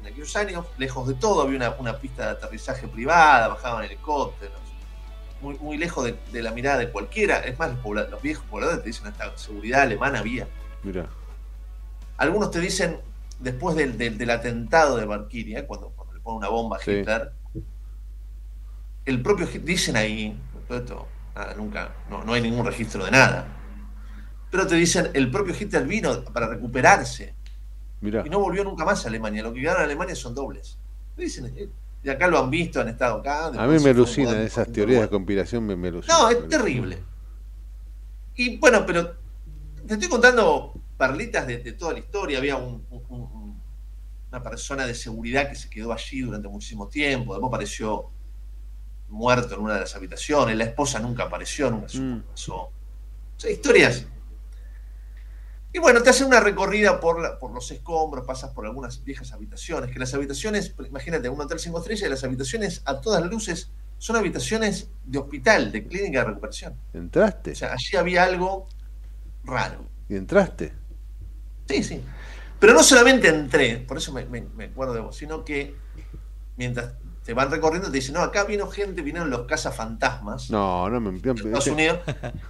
En 0.00 0.06
aquellos 0.08 0.34
años, 0.36 0.66
lejos 0.76 1.08
de 1.08 1.14
todo, 1.14 1.42
había 1.42 1.56
una, 1.56 1.70
una 1.78 1.98
pista 1.98 2.24
de 2.24 2.30
aterrizaje 2.32 2.88
privada, 2.88 3.48
bajaban 3.48 3.84
helicópteros, 3.84 4.58
muy, 5.40 5.56
muy 5.58 5.76
lejos 5.76 6.04
de, 6.04 6.18
de 6.32 6.42
la 6.42 6.50
mirada 6.50 6.78
de 6.78 6.90
cualquiera. 6.90 7.38
Es 7.40 7.58
más, 7.58 7.70
los 7.84 8.22
viejos 8.22 8.44
pobladores 8.50 8.82
te 8.82 8.88
dicen 8.88 9.06
hasta 9.06 9.36
seguridad 9.36 9.82
alemana 9.82 10.18
había. 10.18 10.48
Mira. 10.82 11.06
Algunos 12.16 12.50
te 12.50 12.60
dicen, 12.60 13.00
después 13.38 13.76
del, 13.76 13.96
del- 13.98 14.18
del 14.18 14.30
atentado 14.30 14.96
de 14.96 15.04
Valkyria, 15.06 15.66
cuando, 15.66 15.90
cuando 15.90 16.14
le 16.14 16.20
ponen 16.20 16.38
una 16.38 16.48
bomba 16.48 16.76
a 16.76 16.80
Sí. 16.80 16.90
Hitler, 16.92 17.32
el 19.04 19.22
propio 19.22 19.46
dicen 19.46 19.96
ahí, 19.96 20.38
todo 20.66 20.78
esto, 20.78 21.08
nada, 21.34 21.54
nunca, 21.54 21.94
no, 22.10 22.24
no 22.24 22.32
hay 22.34 22.42
ningún 22.42 22.66
registro 22.66 23.04
de 23.04 23.10
nada. 23.10 23.46
Pero 24.50 24.66
te 24.66 24.74
dicen, 24.76 25.10
el 25.14 25.30
propio 25.30 25.54
Hitler 25.58 25.86
vino 25.86 26.22
para 26.24 26.48
recuperarse 26.48 27.34
Mira. 28.00 28.22
y 28.24 28.30
no 28.30 28.38
volvió 28.40 28.64
nunca 28.64 28.84
más 28.84 29.04
a 29.04 29.08
Alemania. 29.08 29.42
Lo 29.42 29.52
que 29.52 29.60
quedaron 29.60 29.80
en 29.82 29.86
Alemania 29.86 30.14
son 30.14 30.34
dobles. 30.34 30.78
Dicen, 31.16 31.52
eh, 31.56 31.68
y 32.02 32.08
acá 32.10 32.28
lo 32.28 32.38
han 32.38 32.48
visto, 32.50 32.80
han 32.80 32.88
estado 32.88 33.18
acá. 33.18 33.46
A 33.46 33.66
mí 33.66 33.78
me 33.82 33.90
alucinan 33.90 34.36
esas 34.40 34.70
teorías 34.70 35.02
de 35.02 35.08
conspiración, 35.08 35.66
me, 35.66 35.74
me 35.76 35.88
alucinan. 35.88 36.18
No, 36.18 36.28
es 36.30 36.48
terrible. 36.48 36.98
Y 38.36 38.56
bueno, 38.58 38.84
pero 38.86 39.16
te 39.86 39.94
estoy 39.94 40.08
contando 40.08 40.74
perlitas 40.98 41.46
de, 41.46 41.58
de 41.58 41.72
toda 41.72 41.92
la 41.94 42.00
historia. 42.00 42.38
Había 42.38 42.56
un- 42.56 42.84
un- 42.90 43.04
un- 43.08 43.62
una 44.30 44.42
persona 44.42 44.86
de 44.86 44.94
seguridad 44.94 45.48
que 45.48 45.54
se 45.54 45.70
quedó 45.70 45.92
allí 45.92 46.20
durante 46.20 46.48
muchísimo 46.48 46.88
tiempo. 46.88 47.32
Después 47.32 47.48
apareció 47.48 48.10
muerto 49.08 49.54
en 49.54 49.60
una 49.62 49.74
de 49.74 49.80
las 49.80 49.94
habitaciones. 49.96 50.54
La 50.56 50.64
esposa 50.64 50.98
nunca 50.98 51.22
apareció, 51.24 51.70
nunca 51.70 51.86
qué 51.86 51.98
pasó. 52.30 52.56
O 52.56 52.72
sea, 53.38 53.50
historias. 53.50 54.06
Y 55.72 55.78
bueno, 55.78 56.02
te 56.02 56.10
hacen 56.10 56.26
una 56.26 56.40
recorrida 56.40 56.98
por, 56.98 57.20
la- 57.20 57.38
por 57.38 57.52
los 57.52 57.70
escombros, 57.70 58.26
pasas 58.26 58.50
por 58.52 58.66
algunas 58.66 59.04
viejas 59.04 59.32
habitaciones, 59.32 59.90
que 59.90 59.98
las 59.98 60.12
habitaciones, 60.14 60.74
imagínate, 60.86 61.28
un 61.28 61.40
hotel 61.40 61.58
cinco 61.58 61.78
estrellas, 61.78 62.08
las 62.10 62.24
habitaciones 62.24 62.82
a 62.86 63.00
todas 63.00 63.24
luces 63.24 63.70
son 63.98 64.16
habitaciones 64.16 64.90
de 65.04 65.18
hospital, 65.18 65.70
de 65.72 65.86
clínica 65.86 66.20
de 66.20 66.24
recuperación. 66.26 66.74
¿Entraste? 66.94 67.52
O 67.52 67.54
sea, 67.54 67.72
allí 67.74 67.96
había 67.96 68.24
algo 68.24 68.66
raro. 69.44 69.84
¿Y 70.08 70.16
entraste? 70.16 70.72
Sí, 71.68 71.82
sí. 71.82 72.04
Pero 72.58 72.72
no 72.74 72.82
solamente 72.82 73.28
entré, 73.28 73.76
por 73.78 73.98
eso 73.98 74.12
me, 74.12 74.24
me- 74.26 74.48
me 74.56 74.64
acuerdo 74.64 74.94
de 74.94 75.00
vos, 75.00 75.16
sino 75.16 75.44
que 75.44 75.76
mientras 76.56 76.94
te 77.24 77.34
van 77.34 77.50
recorriendo 77.50 77.90
te 77.90 77.96
dicen, 77.98 78.14
no, 78.14 78.20
acá 78.22 78.44
vino 78.44 78.66
gente, 78.68 79.02
vinieron 79.02 79.28
los 79.30 79.46
cazafantasmas 79.46 80.50
No, 80.50 80.88
no 80.88 81.00
me... 81.00 81.10
de 81.20 81.30
Estados 81.30 81.66
Unidos 81.66 82.00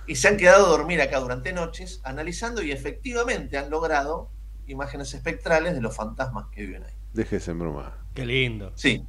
y 0.06 0.14
se 0.14 0.28
han 0.28 0.36
quedado 0.36 0.66
a 0.66 0.68
dormir 0.68 1.00
acá 1.02 1.18
durante 1.18 1.52
noches 1.52 2.00
analizando 2.04 2.62
y 2.62 2.70
efectivamente 2.70 3.58
han 3.58 3.70
logrado 3.70 4.30
imágenes 4.66 5.12
espectrales 5.14 5.74
de 5.74 5.80
los 5.80 5.94
fantasmas 5.96 6.46
que 6.52 6.62
viven 6.64 6.84
ahí. 6.84 6.92
Déjese 7.12 7.50
en 7.50 7.58
broma. 7.58 7.96
Qué 8.14 8.24
lindo. 8.24 8.72
Sí, 8.76 9.04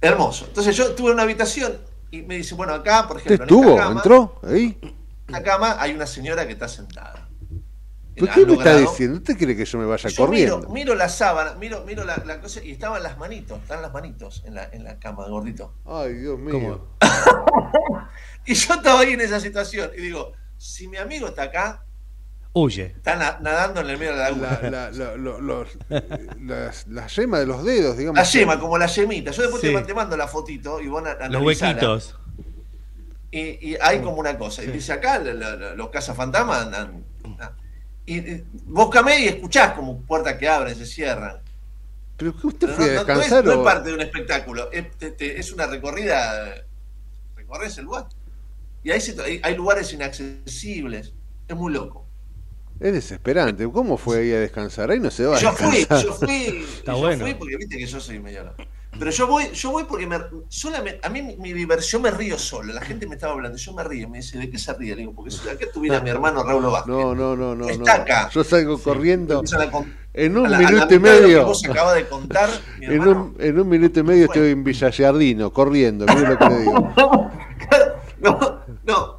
hermoso. 0.00 0.46
Entonces 0.46 0.76
yo 0.76 0.94
tuve 0.94 1.12
una 1.12 1.22
habitación 1.22 1.76
y 2.10 2.22
me 2.22 2.36
dice, 2.36 2.54
bueno, 2.54 2.72
acá, 2.74 3.06
por 3.06 3.18
¿Usted 3.18 3.32
ejemplo, 3.34 3.44
en 3.44 3.62
estuvo? 3.62 3.70
esta 3.72 3.82
cama, 3.88 4.00
¿Entró? 4.00 4.40
¿Ahí? 4.42 4.78
en 4.82 4.94
esta 5.28 5.42
cama 5.42 5.76
hay 5.80 5.92
una 5.92 6.06
señora 6.06 6.46
que 6.46 6.52
está 6.54 6.68
sentada. 6.68 7.28
¿Por 8.16 8.28
Han 8.28 8.34
qué 8.34 8.46
me 8.46 8.52
está 8.54 8.76
diciendo? 8.76 9.16
¿Usted 9.18 9.36
quiere 9.36 9.56
que 9.56 9.64
yo 9.64 9.78
me 9.78 9.86
vaya 9.86 10.08
Yo 10.08 10.24
corriendo? 10.24 10.58
Miro, 10.58 10.70
miro 10.70 10.94
la 10.94 11.08
sábana, 11.08 11.54
miro, 11.54 11.84
miro 11.84 12.04
la, 12.04 12.16
la 12.24 12.40
cosa 12.40 12.62
y 12.62 12.70
estaban 12.72 13.02
las 13.02 13.18
manitos, 13.18 13.58
están 13.60 13.82
las 13.82 13.92
manitos 13.92 14.42
en 14.46 14.54
la, 14.54 14.68
en 14.72 14.84
la 14.84 14.98
cama, 14.98 15.26
gordito. 15.28 15.74
Ay, 15.84 16.14
Dios 16.14 16.38
mío. 16.38 16.86
Y 18.46 18.54
yo 18.54 18.74
estaba 18.74 19.00
ahí 19.00 19.14
en 19.14 19.20
esa 19.22 19.40
situación 19.40 19.90
y 19.96 20.02
digo, 20.02 20.32
si 20.58 20.86
mi 20.88 20.98
amigo 20.98 21.28
está 21.28 21.44
acá, 21.44 21.84
Huye. 22.52 22.92
está 22.96 23.16
na- 23.16 23.38
nadando 23.40 23.80
en 23.80 23.88
el 23.90 23.98
medio 23.98 24.12
de 24.12 24.18
la 24.18 24.30
laguna. 24.30 24.58
La, 24.62 24.70
la, 24.70 24.90
la, 24.90 25.16
lo- 25.16 25.40
los- 25.40 25.68
las- 26.40 26.86
la 26.88 27.06
yema 27.06 27.38
de 27.40 27.46
los 27.46 27.64
dedos, 27.64 27.96
digamos. 27.96 28.18
La 28.18 28.24
yema, 28.24 28.60
como 28.60 28.76
la 28.78 28.86
yemita. 28.86 29.30
Yo 29.30 29.42
después 29.42 29.62
Sí. 29.62 29.72
te, 29.72 29.80
te 29.82 29.94
mando 29.94 30.16
la 30.16 30.28
fotito 30.28 30.80
y 30.80 30.88
vos 30.88 31.02
na- 31.02 31.14
Los 31.28 31.42
huequitos. 31.42 32.16
Y, 33.30 33.70
y 33.70 33.76
hay 33.80 34.00
como 34.02 34.18
una 34.18 34.36
cosa. 34.38 34.62
Y 34.62 34.66
dice 34.68 34.92
acá, 34.92 35.18
la- 35.18 35.32
la- 35.34 35.56
la- 35.56 35.74
los 35.74 35.88
cazafantasmas 35.88 36.62
andan. 36.66 37.04
ah. 37.40 37.52
Y, 38.06 38.18
y 38.18 38.44
vos 38.66 38.90
camé 38.90 39.20
y 39.20 39.28
escuchás 39.28 39.72
como 39.72 40.00
puertas 40.02 40.34
que 40.34 40.48
abren, 40.48 40.74
se 40.74 40.86
cierran. 40.86 41.38
¿Pero 42.16 42.36
que 42.36 42.46
usted 42.46 42.66
Pero 42.68 42.74
fue 42.76 42.84
a 42.84 42.94
no, 42.94 42.94
no- 42.94 42.94
no 42.94 43.00
es, 43.00 43.06
descansar 43.30 43.44
no 43.44 43.52
es 43.52 43.58
parte 43.58 43.88
de 43.88 43.94
un 43.94 44.00
espectáculo, 44.02 44.70
es, 44.72 44.90
te- 44.98 45.10
te- 45.12 45.40
es 45.40 45.52
una 45.52 45.66
recorrida, 45.66 46.48
eh, 46.56 46.64
recorres 47.36 47.76
el 47.78 47.86
lugar. 47.86 48.06
Y 48.82 48.90
hay, 48.90 49.00
hay, 49.24 49.40
hay 49.42 49.56
lugares 49.56 49.92
inaccesibles, 49.92 51.12
es 51.48 51.56
muy 51.56 51.72
loco. 51.72 52.06
Es 52.80 52.92
desesperante. 52.92 53.68
¿Cómo 53.70 53.96
fue 53.96 54.18
ahí 54.18 54.32
a 54.32 54.40
descansar? 54.40 54.90
Ahí 54.90 54.98
no 55.00 55.10
se 55.10 55.24
va 55.24 55.36
a 55.36 55.40
Yo 55.40 55.52
fui, 55.52 55.86
yo 56.02 56.12
fui, 56.14 56.64
Está 56.76 56.92
yo 56.92 56.98
bueno. 56.98 57.24
fui 57.24 57.34
porque 57.34 57.56
viste 57.56 57.78
que 57.78 57.86
yo 57.86 58.00
soy 58.00 58.18
medio 58.18 58.44
loco. 58.44 58.62
Pero 58.98 59.10
yo 59.10 59.26
voy, 59.26 59.50
yo 59.52 59.70
voy 59.70 59.84
porque 59.84 60.06
me, 60.06 60.18
solamente, 60.48 61.00
a 61.06 61.08
mí 61.08 61.22
mi, 61.22 61.36
mi 61.36 61.52
diversión 61.52 62.02
me 62.02 62.10
río 62.10 62.38
solo. 62.38 62.72
La 62.72 62.80
gente 62.80 63.06
me 63.06 63.14
estaba 63.14 63.32
hablando, 63.32 63.58
yo 63.58 63.72
me 63.72 63.84
río, 63.84 64.08
me 64.08 64.18
dice, 64.18 64.38
¿de 64.38 64.50
qué 64.50 64.58
se 64.58 64.72
ríe? 64.74 64.94
Le 64.94 65.02
digo, 65.02 65.14
porque 65.14 65.30
si 65.30 65.48
acá 65.48 65.66
tuviera 65.72 66.00
mi 66.00 66.10
hermano 66.10 66.42
Raúl 66.42 66.64
Vázquez. 66.64 66.86
No, 66.94 67.14
no, 67.14 67.34
no, 67.36 67.54
no. 67.54 67.68
Está 67.68 67.96
no. 67.96 68.02
acá. 68.02 68.30
Yo 68.30 68.44
salgo 68.44 68.78
corriendo. 68.78 69.42
En 70.12 70.36
un 70.38 70.46
a 70.46 70.50
la- 70.50 70.58
a 70.58 70.60
la 70.62 70.70
minuto 70.70 70.94
y 70.94 70.98
medio. 71.00 71.44
vos 71.46 71.64
acabas 71.68 71.94
de 71.96 72.06
contar, 72.06 72.48
mi 72.78 72.86
En 72.86 73.06
un, 73.08 73.36
en 73.38 73.58
un 73.58 73.68
minuto 73.68 73.98
y 73.98 74.02
medio 74.04 74.26
estoy 74.26 74.50
en 74.50 74.62
Villa 74.62 74.90
Giardino, 74.90 75.52
corriendo. 75.52 76.06
Mire 76.06 76.28
lo 76.28 76.38
que 76.38 76.48
le 76.48 76.58
digo. 76.60 76.92
No, 78.86 79.13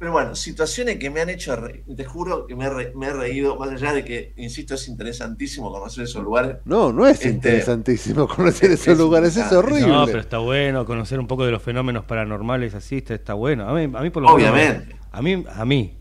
pero 0.00 0.12
bueno, 0.12 0.34
situaciones 0.34 0.96
que 0.96 1.10
me 1.10 1.20
han 1.20 1.28
hecho 1.28 1.54
reír. 1.54 1.84
Te 1.94 2.04
juro 2.06 2.46
que 2.46 2.56
me 2.56 2.64
he, 2.64 2.70
re- 2.70 2.92
me 2.96 3.08
he 3.08 3.12
reído, 3.12 3.56
más 3.56 3.68
allá 3.68 3.92
de 3.92 4.02
que, 4.02 4.32
insisto, 4.38 4.74
es 4.74 4.88
interesantísimo 4.88 5.70
conocer 5.70 6.04
esos 6.04 6.24
lugares. 6.24 6.56
No, 6.64 6.90
no 6.90 7.06
es 7.06 7.16
Este, 7.18 7.28
interesantísimo 7.28 8.26
conocer 8.26 8.70
es- 8.70 8.80
esos 8.80 8.94
es 8.94 8.98
lugares, 8.98 9.36
es 9.36 9.52
horrible. 9.52 9.88
No, 9.88 10.06
pero 10.06 10.20
está 10.20 10.38
bueno 10.38 10.86
conocer 10.86 11.20
un 11.20 11.26
poco 11.26 11.44
de 11.44 11.52
los 11.52 11.62
fenómenos 11.62 12.06
paranormales 12.06 12.74
así, 12.74 12.96
está, 12.96 13.12
está 13.14 13.34
bueno. 13.34 13.68
A 13.68 13.74
mí, 13.74 13.82
a 13.94 14.00
mí 14.00 14.08
por 14.10 14.22
lo 14.22 14.34
menos- 14.34 14.50
Obviamente. 14.50 14.96
A 15.12 15.20
mí, 15.20 15.44
a 15.54 15.64
mí. 15.66 15.96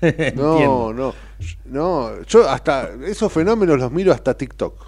No, 0.34 0.92
no, 0.94 1.14
no. 1.66 2.22
Yo 2.22 2.48
hasta 2.48 2.90
esos 3.06 3.30
fenómenos 3.32 3.78
los 3.78 3.92
miro 3.92 4.12
hasta 4.12 4.34
TikTok. 4.34 4.87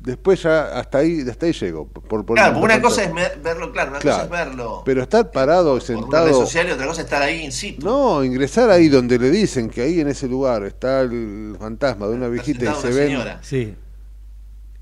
Después 0.00 0.40
ya 0.44 0.78
hasta 0.78 0.98
ahí, 0.98 1.24
hasta 1.28 1.46
ahí 1.46 1.52
llego. 1.52 1.88
Por, 1.88 2.24
por- 2.24 2.36
Claro, 2.36 2.54
porque 2.60 2.64
una 2.74 2.80
cosa 2.82 3.02
es 3.02 3.12
verlo, 3.42 3.72
claro, 3.72 3.90
una 3.90 3.98
Claro. 3.98 4.28
cosa 4.28 4.40
es 4.40 4.46
verlo 4.46 4.82
Pero 4.84 5.02
estar 5.02 5.30
parado, 5.32 5.72
por 5.72 5.82
sentado. 5.82 6.32
social 6.32 6.68
y 6.68 6.70
otra 6.70 6.86
cosa 6.86 7.00
es 7.00 7.06
estar 7.06 7.20
ahí 7.22 7.44
in 7.44 7.50
situ. 7.52 7.84
No, 7.84 8.22
ingresar 8.22 8.70
ahí 8.70 8.88
donde 8.88 9.18
le 9.18 9.28
dicen 9.30 9.68
que 9.68 9.82
ahí 9.82 10.00
en 10.00 10.08
ese 10.08 10.28
lugar 10.28 10.62
está 10.64 11.00
el 11.00 11.56
fantasma 11.58 12.06
de 12.06 12.14
una 12.14 12.28
viejita 12.28 12.64
y 12.64 12.74
se 12.80 12.88
ven. 12.90 13.08
señora. 13.08 13.38
Sí. 13.42 13.74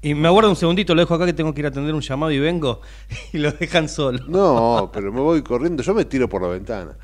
Y 0.03 0.14
me 0.14 0.29
aguardo 0.29 0.51
un 0.51 0.57
segundito, 0.57 0.95
lo 0.95 1.01
dejo 1.01 1.14
acá 1.14 1.25
que 1.25 1.33
tengo 1.33 1.53
que 1.55 1.61
ir 1.61 1.64
a 1.67 1.71
atender 1.71 1.95
un 1.95 2.03
llamado 2.03 2.31
y 2.31 2.39
vengo 2.39 2.83
y 3.33 3.39
lo 3.39 3.51
dejan 3.53 3.89
solo. 3.89 4.21
No, 4.29 4.91
pero 4.93 5.11
me 5.12 5.21
voy 5.21 5.43
corriendo, 5.43 5.83
yo 5.83 5.95
me 5.95 6.05
tiro 6.05 6.29
por 6.29 6.43
la 6.43 6.49
ventana. 6.49 6.97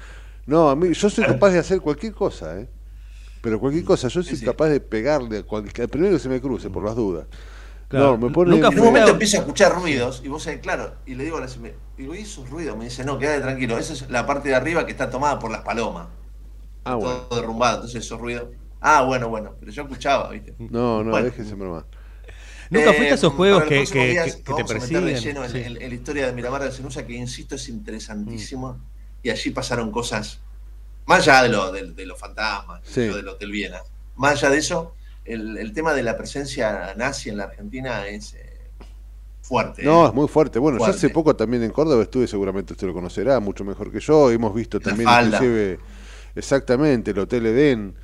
No, 0.45 0.69
a 0.69 0.77
mí, 0.77 0.93
yo 0.93 1.09
soy 1.09 1.25
capaz 1.25 1.51
de 1.51 1.61
hacer 1.61 1.81
cualquier 1.81 2.13
cosa, 2.13 2.61
¿eh? 2.61 2.69
Pero 3.41 3.59
cualquier 3.59 3.85
cosa, 3.85 4.09
yo 4.09 4.23
soy 4.23 4.39
capaz 4.39 4.69
de 4.69 4.81
pegarle 4.81 5.39
a 5.39 5.43
cualquier, 5.45 5.85
al 5.85 5.89
primero 5.89 6.13
que 6.15 6.19
se 6.21 6.29
me 6.29 6.41
cruce, 6.41 6.68
por 6.68 6.84
las 6.84 6.95
dudas. 6.95 7.26
Claro, 7.93 8.13
No, 8.13 8.27
me 8.27 8.33
pone. 8.33 8.57
en 8.57 8.64
un 8.64 8.85
momento 8.87 9.11
empiezo 9.11 9.37
a 9.37 9.41
escuchar 9.41 9.75
ruidos 9.75 10.23
y 10.25 10.29
vos 10.29 10.43
sabés, 10.43 10.61
claro, 10.61 10.95
y 11.05 11.14
le 11.14 11.25
digo 11.25 11.37
a 11.37 11.41
la 11.43 11.47
me- 11.61 11.75
digo, 11.99 12.14
¿y 12.14 12.21
esos 12.21 12.49
ruidos? 12.49 12.75
Me 12.75 12.85
dice, 12.87 13.05
no, 13.05 13.19
quédate 13.19 13.43
tranquilo, 13.43 13.77
esa 13.77 13.93
es 13.93 14.09
la 14.09 14.25
parte 14.25 14.49
de 14.49 14.55
arriba 14.55 14.87
que 14.87 14.93
está 14.93 15.11
tomada 15.11 15.39
por 15.39 15.51
las 15.51 15.61
palomas. 15.61 16.09
Ah, 16.85 16.95
bueno. 16.95 17.19
Todo 17.29 17.41
derrumbado, 17.41 17.75
entonces 17.77 18.03
esos 18.03 18.19
ruidos. 18.19 18.47
Ah, 18.81 19.03
bueno, 19.03 19.29
bueno, 19.29 19.55
pero 19.61 19.71
yo 19.71 19.83
escuchaba, 19.83 20.31
¿viste? 20.31 20.55
No, 20.59 21.05
no, 21.05 21.11
Bueno. 21.11 21.27
déjese 21.27 21.55
broma. 21.55 21.85
¿Nunca 22.71 22.87
fuiste 22.95 23.11
a 23.11 23.14
esos 23.17 23.33
Eh, 23.33 23.37
juegos 23.37 23.63
que, 23.64 23.85
que- 23.85 24.09
días 24.09 24.25
que- 24.37 24.39
que 24.39 24.43
te 24.45 24.53
vamos 24.53 24.71
a 24.71 24.75
meter 24.75 24.89
de 24.89 25.01
persiguen? 25.13 25.23
lleno 25.35 25.45
en, 25.45 25.51
Sí. 25.51 25.59
en- 25.59 25.83
en 25.83 25.89
la 25.91 25.95
historia 25.95 26.27
de 26.27 26.33
Miramar 26.33 26.63
de 26.63 26.73
Cenusa, 26.73 27.07
que 27.07 27.13
insisto 27.13 27.57
es 27.57 27.69
interesantísima. 27.69 28.79
Y 29.23 29.29
allí 29.29 29.51
pasaron 29.51 29.91
cosas, 29.93 30.41
más 31.05 31.29
allá 31.29 31.43
de 31.43 31.49
lo, 31.51 31.71
de, 31.71 31.93
de 31.93 32.07
los 32.07 32.19
fantasmas, 32.19 32.81
Sí. 32.85 33.07
lo 33.07 33.17
del 33.17 33.29
Hotel 33.29 33.51
Viena. 33.53 33.81
Más 34.17 34.33
allá 34.39 34.49
de 34.51 34.59
eso, 34.59 34.95
el, 35.24 35.57
el 35.58 35.72
tema 35.72 35.94
de 35.94 36.03
la 36.03 36.16
presencia 36.16 36.94
nazi 36.96 37.30
en 37.30 37.36
la 37.36 37.44
Argentina 37.44 38.07
es 38.07 38.34
eh, 38.34 38.53
fuerte. 39.40 39.82
No, 39.82 40.04
¿eh? 40.04 40.08
es 40.08 40.14
muy 40.14 40.28
fuerte. 40.28 40.58
Bueno, 40.58 40.78
yo 40.78 40.84
hace 40.86 41.11
poco 41.11 41.36
también 41.36 41.62
en 41.62 41.70
Córdoba 41.70 42.03
estuve, 42.03 42.26
seguramente 42.26 42.72
usted 42.72 42.86
lo 42.86 42.94
conocerá, 42.94 43.38
mucho 43.40 43.64
mejor 43.64 43.92
que 43.92 44.00
yo. 44.00 44.30
Hemos 44.30 44.54
visto 44.54 44.80
también 44.80 45.08
inclusive 45.08 45.78
exactamente 46.34 47.11
el 47.11 47.18
Hotel 47.18 47.46
Edén, 47.46 47.94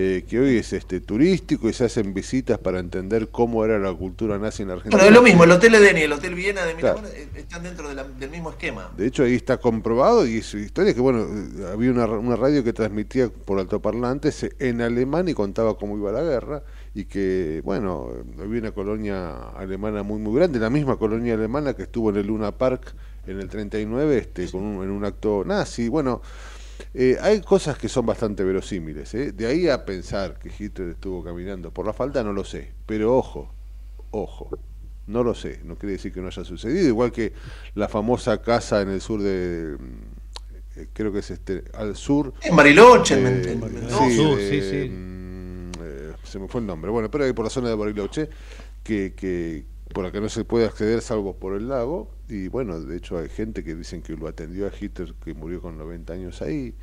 eh, 0.00 0.24
que 0.28 0.38
hoy 0.38 0.58
es 0.58 0.72
este 0.72 1.00
turístico 1.00 1.68
y 1.68 1.72
se 1.72 1.84
hacen 1.84 2.14
visitas 2.14 2.56
para 2.58 2.78
entender 2.78 3.30
cómo 3.30 3.64
era 3.64 3.80
la 3.80 3.92
cultura 3.92 4.38
nazi 4.38 4.62
en 4.62 4.68
la 4.68 4.74
Argentina. 4.74 4.96
Bueno, 5.02 5.08
es 5.10 5.14
lo 5.16 5.22
mismo, 5.24 5.42
el 5.42 5.50
Hotel 5.50 5.74
Edén 5.74 5.98
y 5.98 6.02
el 6.02 6.12
Hotel 6.12 6.34
Viena 6.36 6.64
de 6.64 6.74
Miramar 6.76 7.02
Claro. 7.02 7.16
eh, 7.16 7.28
están 7.34 7.64
dentro 7.64 7.88
de 7.88 7.96
la- 7.96 8.04
del 8.04 8.30
mismo 8.30 8.50
esquema. 8.50 8.92
De 8.96 9.06
hecho, 9.08 9.24
ahí 9.24 9.34
está 9.34 9.56
comprobado 9.56 10.24
y 10.24 10.40
su 10.42 10.56
historia 10.58 10.90
es 10.90 10.94
que, 10.94 11.00
bueno, 11.00 11.22
eh, 11.22 11.72
había 11.72 11.90
una, 11.90 12.06
una 12.06 12.36
radio 12.36 12.62
que 12.62 12.72
transmitía 12.72 13.28
por 13.28 13.58
altoparlantes 13.58 14.48
en 14.60 14.82
alemán 14.82 15.28
y 15.28 15.34
contaba 15.34 15.76
cómo 15.76 15.96
iba 15.98 16.12
la 16.12 16.22
guerra 16.22 16.62
y 16.94 17.06
que, 17.06 17.60
bueno, 17.64 18.08
eh, 18.12 18.42
había 18.42 18.60
una 18.60 18.70
colonia 18.72 19.48
alemana 19.56 20.04
muy, 20.04 20.20
muy 20.20 20.36
grande, 20.36 20.60
la 20.60 20.70
misma 20.70 20.96
colonia 20.96 21.34
alemana 21.34 21.74
que 21.74 21.82
estuvo 21.82 22.10
en 22.10 22.16
el 22.18 22.26
Luna 22.28 22.52
Park 22.52 22.94
en 23.26 23.40
el 23.40 23.48
39 23.48 24.16
este, 24.18 24.48
con 24.50 24.62
un, 24.62 24.84
en 24.84 24.90
un 24.90 25.04
acto 25.04 25.42
nazi. 25.44 25.88
Bueno, 25.88 26.22
Eh, 26.94 27.16
hay 27.20 27.40
cosas 27.40 27.76
que 27.78 27.88
son 27.88 28.06
bastante 28.06 28.44
verosímiles. 28.44 29.12
¿eh? 29.14 29.32
De 29.32 29.46
ahí 29.46 29.68
a 29.68 29.84
pensar 29.84 30.38
que 30.38 30.50
Hitler 30.56 30.90
estuvo 30.90 31.22
caminando 31.24 31.70
por 31.72 31.86
la 31.86 31.92
falda, 31.92 32.22
no 32.24 32.32
lo 32.32 32.44
sé. 32.44 32.72
Pero 32.86 33.16
ojo, 33.16 33.52
ojo, 34.10 34.50
no 35.06 35.22
lo 35.24 35.34
sé. 35.34 35.60
No 35.64 35.76
quiere 35.76 35.92
decir 35.92 36.12
que 36.12 36.20
no 36.20 36.28
haya 36.28 36.44
sucedido. 36.44 36.86
Igual 36.88 37.12
que 37.12 37.32
la 37.74 37.88
famosa 37.88 38.40
casa 38.42 38.80
en 38.82 38.90
el 38.90 39.00
sur 39.00 39.20
de. 39.22 39.76
eh, 40.76 40.86
Creo 40.92 41.12
que 41.12 41.18
es 41.20 41.30
este, 41.30 41.64
al 41.74 41.96
sur. 41.96 42.32
En 42.42 42.56
Bariloche, 42.56 43.18
en 43.18 43.26
eh, 43.26 43.42
sí, 43.98 44.34
de- 44.36 44.48
Sí, 44.48 44.70
sí. 44.70 44.88
mm, 44.90 45.70
eh, 45.82 46.12
se 46.24 46.38
me 46.38 46.48
fue 46.48 46.60
el 46.60 46.66
nombre. 46.66 46.90
Bueno, 46.90 47.10
pero 47.10 47.24
ahí 47.24 47.32
por 47.32 47.44
la 47.44 47.50
zona 47.50 47.68
de 47.68 47.74
Bariloche, 47.74 48.28
que, 48.84 49.14
que 49.16 49.64
por 49.92 50.04
la 50.04 50.12
que 50.12 50.20
no 50.20 50.28
se 50.28 50.44
puede 50.44 50.66
acceder 50.66 51.00
salvo 51.02 51.34
por 51.36 51.54
el 51.54 51.68
lago. 51.68 52.10
Y 52.28 52.48
bueno, 52.48 52.80
de 52.80 52.96
hecho 52.96 53.18
hay 53.18 53.28
gente 53.28 53.64
que 53.64 53.74
dicen 53.74 54.02
que 54.02 54.14
lo 54.16 54.28
atendió 54.28 54.66
a 54.66 54.72
Hitler, 54.78 55.14
que 55.24 55.34
murió 55.34 55.60
con 55.62 55.78
90 55.78 56.12
años 56.12 56.42
ahí. 56.42 56.74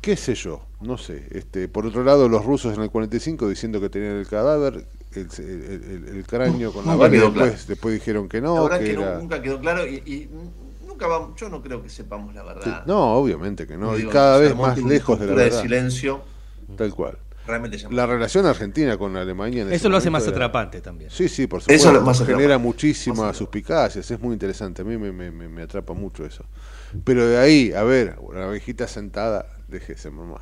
¿Qué 0.00 0.16
sé 0.16 0.34
yo? 0.34 0.62
No 0.80 0.96
sé. 0.98 1.26
Este, 1.30 1.68
por 1.68 1.86
otro 1.86 2.02
lado, 2.04 2.28
los 2.28 2.44
rusos 2.44 2.74
en 2.76 2.82
el 2.82 2.90
45 2.90 3.48
diciendo 3.48 3.80
que 3.80 3.88
tenían 3.90 4.16
el 4.16 4.26
cadáver, 4.26 4.86
el, 5.14 5.28
el- 5.38 5.84
el- 6.08 6.16
el 6.16 6.26
cráneo 6.26 6.72
con 6.72 6.86
la 6.86 6.96
bala, 6.96 7.08
después, 7.10 7.32
claro. 7.34 7.56
después 7.68 7.94
dijeron 7.94 8.28
que 8.28 8.40
la 8.40 8.46
no, 8.48 8.64
verdad 8.64 8.78
que 8.80 8.92
era... 8.92 9.18
nunca 9.18 9.42
quedó 9.42 9.60
claro 9.60 9.86
y, 9.86 9.96
y 10.06 10.30
nunca 10.86 11.06
vamos, 11.06 11.38
yo 11.38 11.48
no 11.48 11.62
creo 11.62 11.82
que 11.82 11.88
sepamos 11.88 12.34
la 12.34 12.42
verdad. 12.42 12.84
No, 12.86 13.14
obviamente 13.14 13.66
que 13.66 13.76
no. 13.76 13.98
Y 13.98 14.06
cada 14.08 14.38
vez 14.38 14.56
más 14.56 14.78
lejos 14.82 15.18
de 15.20 15.26
la 15.26 15.32
cultura 15.32 15.44
de 15.44 15.50
verdad. 15.50 15.62
silencio. 15.62 16.24
Tal 16.76 16.94
cual. 16.94 17.18
Realmente. 17.46 17.78
La 17.90 18.06
relación 18.06 18.46
argentina 18.46 18.96
con 18.98 19.16
Alemania 19.16 19.62
en 19.62 19.72
Eso 19.72 19.88
lo 19.88 19.96
hace 19.96 20.10
más 20.10 20.22
era- 20.24 20.32
atrapante 20.32 20.80
también. 20.80 21.10
Sí, 21.10 21.28
sí, 21.28 21.46
por 21.46 21.58
Eso 21.60 21.64
supuesto. 21.70 21.92
lo- 21.92 22.00
más 22.02 22.18
genera 22.18 22.36
atrapante. 22.36 22.58
muchísimas 22.66 23.36
suspicacias, 23.36 24.10
es 24.10 24.20
muy 24.20 24.34
interesante. 24.34 24.82
A 24.82 24.84
mí 24.84 24.96
me, 24.98 25.10
me- 25.10 25.30
me- 25.30 25.48
me 25.48 25.62
atrapa 25.62 25.92
mucho 25.94 26.24
eso. 26.24 26.44
Pero 27.04 27.26
de 27.26 27.38
ahí, 27.38 27.72
a 27.72 27.82
ver, 27.82 28.16
una 28.20 28.48
viejita 28.50 28.86
sentada, 28.86 29.46
déjese, 29.68 30.10
mamá. 30.10 30.40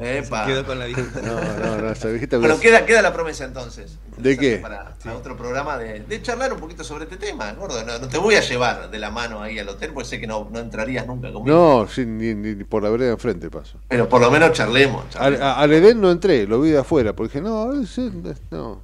Epa. 0.00 0.46
Se 0.46 0.50
quedó 0.52 0.64
con 0.66 0.78
la 0.78 0.86
vieja. 0.86 1.02
No, 1.22 1.34
no, 1.58 1.76
no, 1.82 1.90
esa 1.90 2.08
viejita 2.08 2.38
Bueno, 2.38 2.54
hubiera- 2.56 2.78
queda, 2.78 2.86
queda 2.86 3.02
la 3.02 3.12
promesa 3.12 3.44
entonces. 3.44 3.98
¿De 4.16 4.36
qué? 4.38 4.56
Para, 4.56 4.94
para 5.02 5.16
otro 5.16 5.36
programa 5.36 5.76
de, 5.78 6.00
de 6.00 6.22
charlar 6.22 6.52
un 6.52 6.58
poquito 6.60 6.82
sobre 6.84 7.04
este 7.04 7.16
tema, 7.16 7.52
gordo. 7.52 7.84
No, 7.84 7.98
no 7.98 8.08
te 8.08 8.18
voy 8.18 8.34
a 8.34 8.40
llevar 8.40 8.90
de 8.90 8.98
la 8.98 9.10
mano 9.10 9.42
ahí 9.42 9.58
al 9.58 9.68
hotel 9.68 9.92
porque 9.92 10.08
sé 10.08 10.20
que 10.20 10.26
no, 10.26 10.48
no 10.50 10.58
entrarías 10.58 11.06
nunca 11.06 11.32
conmigo. 11.32 11.54
No, 11.56 11.88
sí, 11.88 12.04
ni, 12.06 12.34
ni 12.34 12.64
por 12.64 12.82
la 12.82 12.90
vereda 12.90 13.10
enfrente 13.12 13.50
paso. 13.50 13.78
Pero 13.88 14.08
por 14.08 14.20
lo 14.20 14.30
menos 14.30 14.52
charlemos. 14.52 15.04
Al, 15.16 15.40
a- 15.42 15.54
al 15.60 15.72
Edén 15.72 16.00
no 16.00 16.10
entré, 16.10 16.46
lo 16.46 16.60
vi 16.60 16.70
de 16.70 16.78
afuera, 16.78 17.14
porque 17.14 17.38
dije, 17.40 17.42
no, 17.50 17.72
ese- 17.82 18.10
no. 18.50 18.82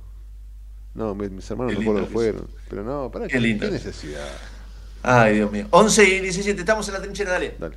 No, 0.95 1.15
mis, 1.15 1.31
mis 1.31 1.51
hermanos 1.51 1.75
que 1.77 1.83
fueron. 2.13 2.47
Pero 2.71 2.83
no, 2.83 3.11
para 3.11 3.27
Qué 3.27 3.35
qué, 3.35 3.41
lindo 3.41 3.67
qué 3.67 3.73
necesidad. 3.73 4.27
Ay, 5.03 5.35
Dios 5.37 5.53
mío. 5.53 5.67
11 5.71 6.05
y 6.05 6.21
17, 6.21 6.59
estamos 6.61 6.89
en 6.89 6.95
la 6.95 7.01
trinchera, 7.03 7.33
dale. 7.33 7.55
Dale. 7.59 7.77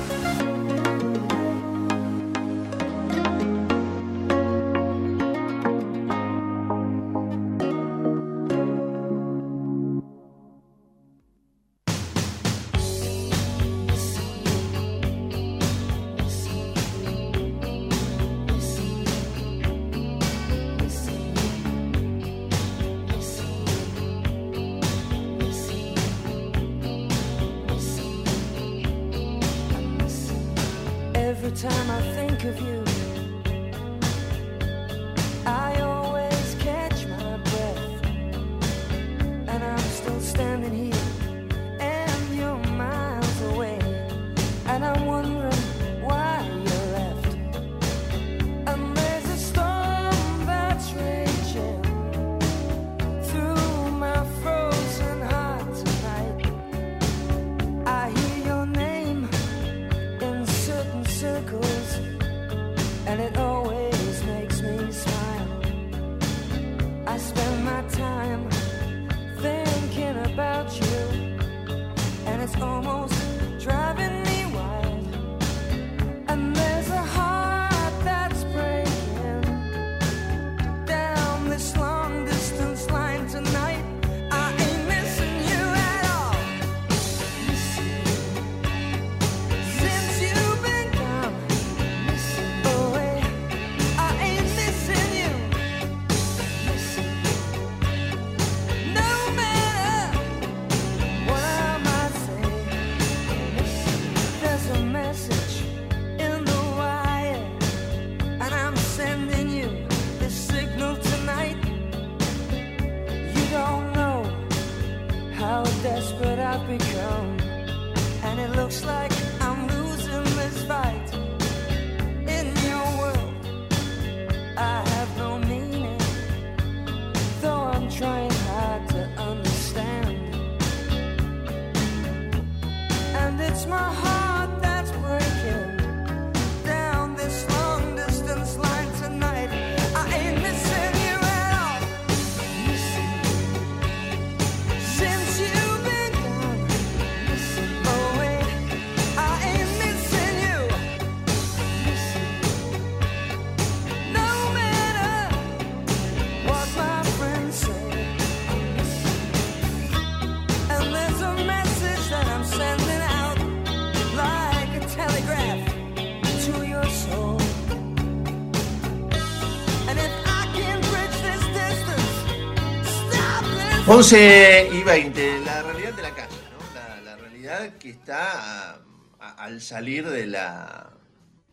11 174.05 174.69
y 174.73 174.81
20, 174.83 175.41
la 175.45 175.61
realidad 175.61 175.93
de 175.93 176.01
la 176.01 176.09
calle, 176.15 176.33
¿no? 176.51 176.73
La, 176.73 177.01
la 177.01 177.15
realidad 177.17 177.73
que 177.77 177.91
está 177.91 178.71
a- 178.73 178.79
a- 179.19 179.43
al 179.43 179.61
salir 179.61 180.09
de 180.09 180.25
la, 180.25 180.89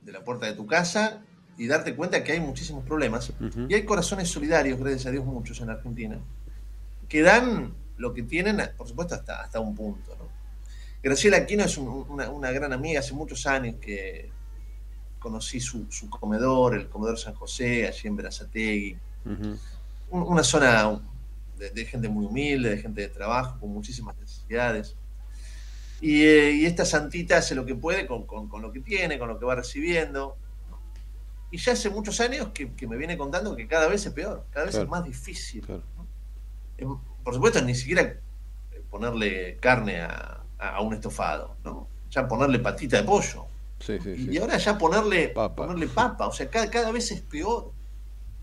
de 0.00 0.12
la 0.12 0.24
puerta 0.24 0.46
de 0.46 0.54
tu 0.54 0.66
casa 0.66 1.20
y 1.58 1.66
darte 1.66 1.94
cuenta 1.94 2.24
que 2.24 2.32
hay 2.32 2.40
muchísimos 2.40 2.86
problemas. 2.86 3.34
Y 3.68 3.74
hay 3.74 3.82
corazones 3.84 4.30
solidarios, 4.30 4.78
gracias 4.80 5.04
a 5.04 5.10
Dios, 5.10 5.26
muchos 5.26 5.60
en 5.60 5.68
Argentina, 5.68 6.18
que 7.06 7.20
dan 7.20 7.74
lo 7.98 8.14
que 8.14 8.22
tienen, 8.22 8.62
por 8.78 8.88
supuesto, 8.88 9.14
hasta, 9.16 9.42
hasta 9.42 9.60
un 9.60 9.74
punto. 9.74 10.16
¿no? 10.18 10.26
Graciela 11.02 11.36
Aquino 11.36 11.64
es 11.64 11.76
un- 11.76 12.06
una, 12.08 12.30
una 12.30 12.50
gran 12.50 12.72
amiga, 12.72 13.00
hace 13.00 13.12
muchos 13.12 13.46
años 13.46 13.74
que 13.78 14.30
conocí 15.18 15.60
su, 15.60 15.84
su 15.92 16.08
comedor, 16.08 16.76
el 16.76 16.88
comedor 16.88 17.18
San 17.18 17.34
José, 17.34 17.86
allí 17.86 18.08
en 18.08 18.16
Berazategui. 18.16 18.96
Un- 20.10 20.22
una 20.22 20.42
zona 20.42 20.98
de, 21.58 21.70
de 21.70 21.84
gente 21.84 22.08
muy 22.08 22.24
humilde, 22.26 22.70
de 22.70 22.78
gente 22.78 23.00
de 23.02 23.08
trabajo, 23.08 23.58
con 23.60 23.70
muchísimas 23.72 24.16
necesidades. 24.18 24.96
Y, 26.00 26.22
eh, 26.24 26.52
y 26.52 26.64
esta 26.66 26.84
santita 26.84 27.38
hace 27.38 27.54
lo 27.54 27.66
que 27.66 27.74
puede 27.74 28.06
con, 28.06 28.24
con- 28.26 28.48
con 28.48 28.62
lo 28.62 28.70
que 28.72 28.80
tiene, 28.80 29.18
con 29.18 29.28
lo 29.28 29.38
que 29.38 29.44
va 29.44 29.56
recibiendo. 29.56 30.36
Y 31.50 31.58
ya 31.58 31.72
hace 31.72 31.88
muchos 31.90 32.20
años 32.20 32.48
que, 32.54 32.72
que 32.74 32.86
me 32.86 32.96
viene 32.96 33.16
contando 33.16 33.56
que 33.56 33.66
cada 33.66 33.88
vez 33.88 34.04
es 34.06 34.12
peor, 34.12 34.44
cada 34.50 34.66
vez 34.66 34.74
Claro. 34.74 34.84
es 34.84 34.90
más 34.90 35.04
difícil. 35.04 35.64
¿no? 35.68 36.06
Em, 36.76 36.96
Por 37.24 37.34
supuesto, 37.34 37.60
ni 37.62 37.74
siquiera 37.74 38.02
eh, 38.02 38.20
ponerle 38.90 39.56
carne 39.56 40.00
a, 40.00 40.42
a- 40.58 40.80
un 40.82 40.94
estofado, 40.94 41.56
¿no? 41.64 41.88
Ya 42.10 42.28
ponerle 42.28 42.58
patita 42.60 42.98
de 42.98 43.02
pollo. 43.04 43.46
Sí, 43.80 43.98
sí, 44.02 44.10
Y, 44.10 44.24
sí. 44.32 44.38
ahora 44.38 44.56
ya 44.58 44.76
ponerle 44.78 45.28
papa, 45.28 45.66
ponerle 45.66 45.88
papa 45.88 46.26
o 46.26 46.32
sea, 46.32 46.48
cada, 46.50 46.68
cada 46.70 46.90
vez 46.92 47.10
es 47.12 47.20
peor. 47.22 47.72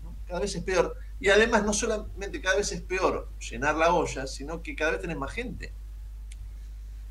¿no? 0.02 0.14
Cada 0.26 0.40
vez 0.40 0.54
es 0.54 0.62
peor. 0.62 0.96
Y 1.18 1.28
además, 1.30 1.64
no 1.64 1.72
solamente 1.72 2.40
cada 2.40 2.56
vez 2.56 2.72
es 2.72 2.82
peor 2.82 3.28
llenar 3.50 3.76
la 3.76 3.94
olla, 3.94 4.26
sino 4.26 4.62
que 4.62 4.74
cada 4.74 4.92
vez 4.92 5.00
tenés 5.00 5.16
más 5.16 5.32
gente. 5.32 5.72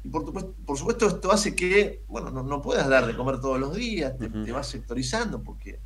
Y 0.03 0.09
por, 0.09 0.25
supuesto, 0.25 0.53
por 0.65 0.77
supuesto, 0.77 1.07
esto 1.07 1.31
hace 1.31 1.55
que, 1.55 2.03
bueno, 2.07 2.29
no, 2.29 2.43
no 2.43 2.61
puedas 2.61 2.87
dar 2.87 3.07
de 3.07 3.15
comer 3.15 3.39
todos 3.39 3.59
los 3.59 3.75
días, 3.75 4.15
te, 4.17 4.29
te 4.29 4.51
vas 4.51 4.67
sectorizando, 4.67 5.41
porque 5.41 5.79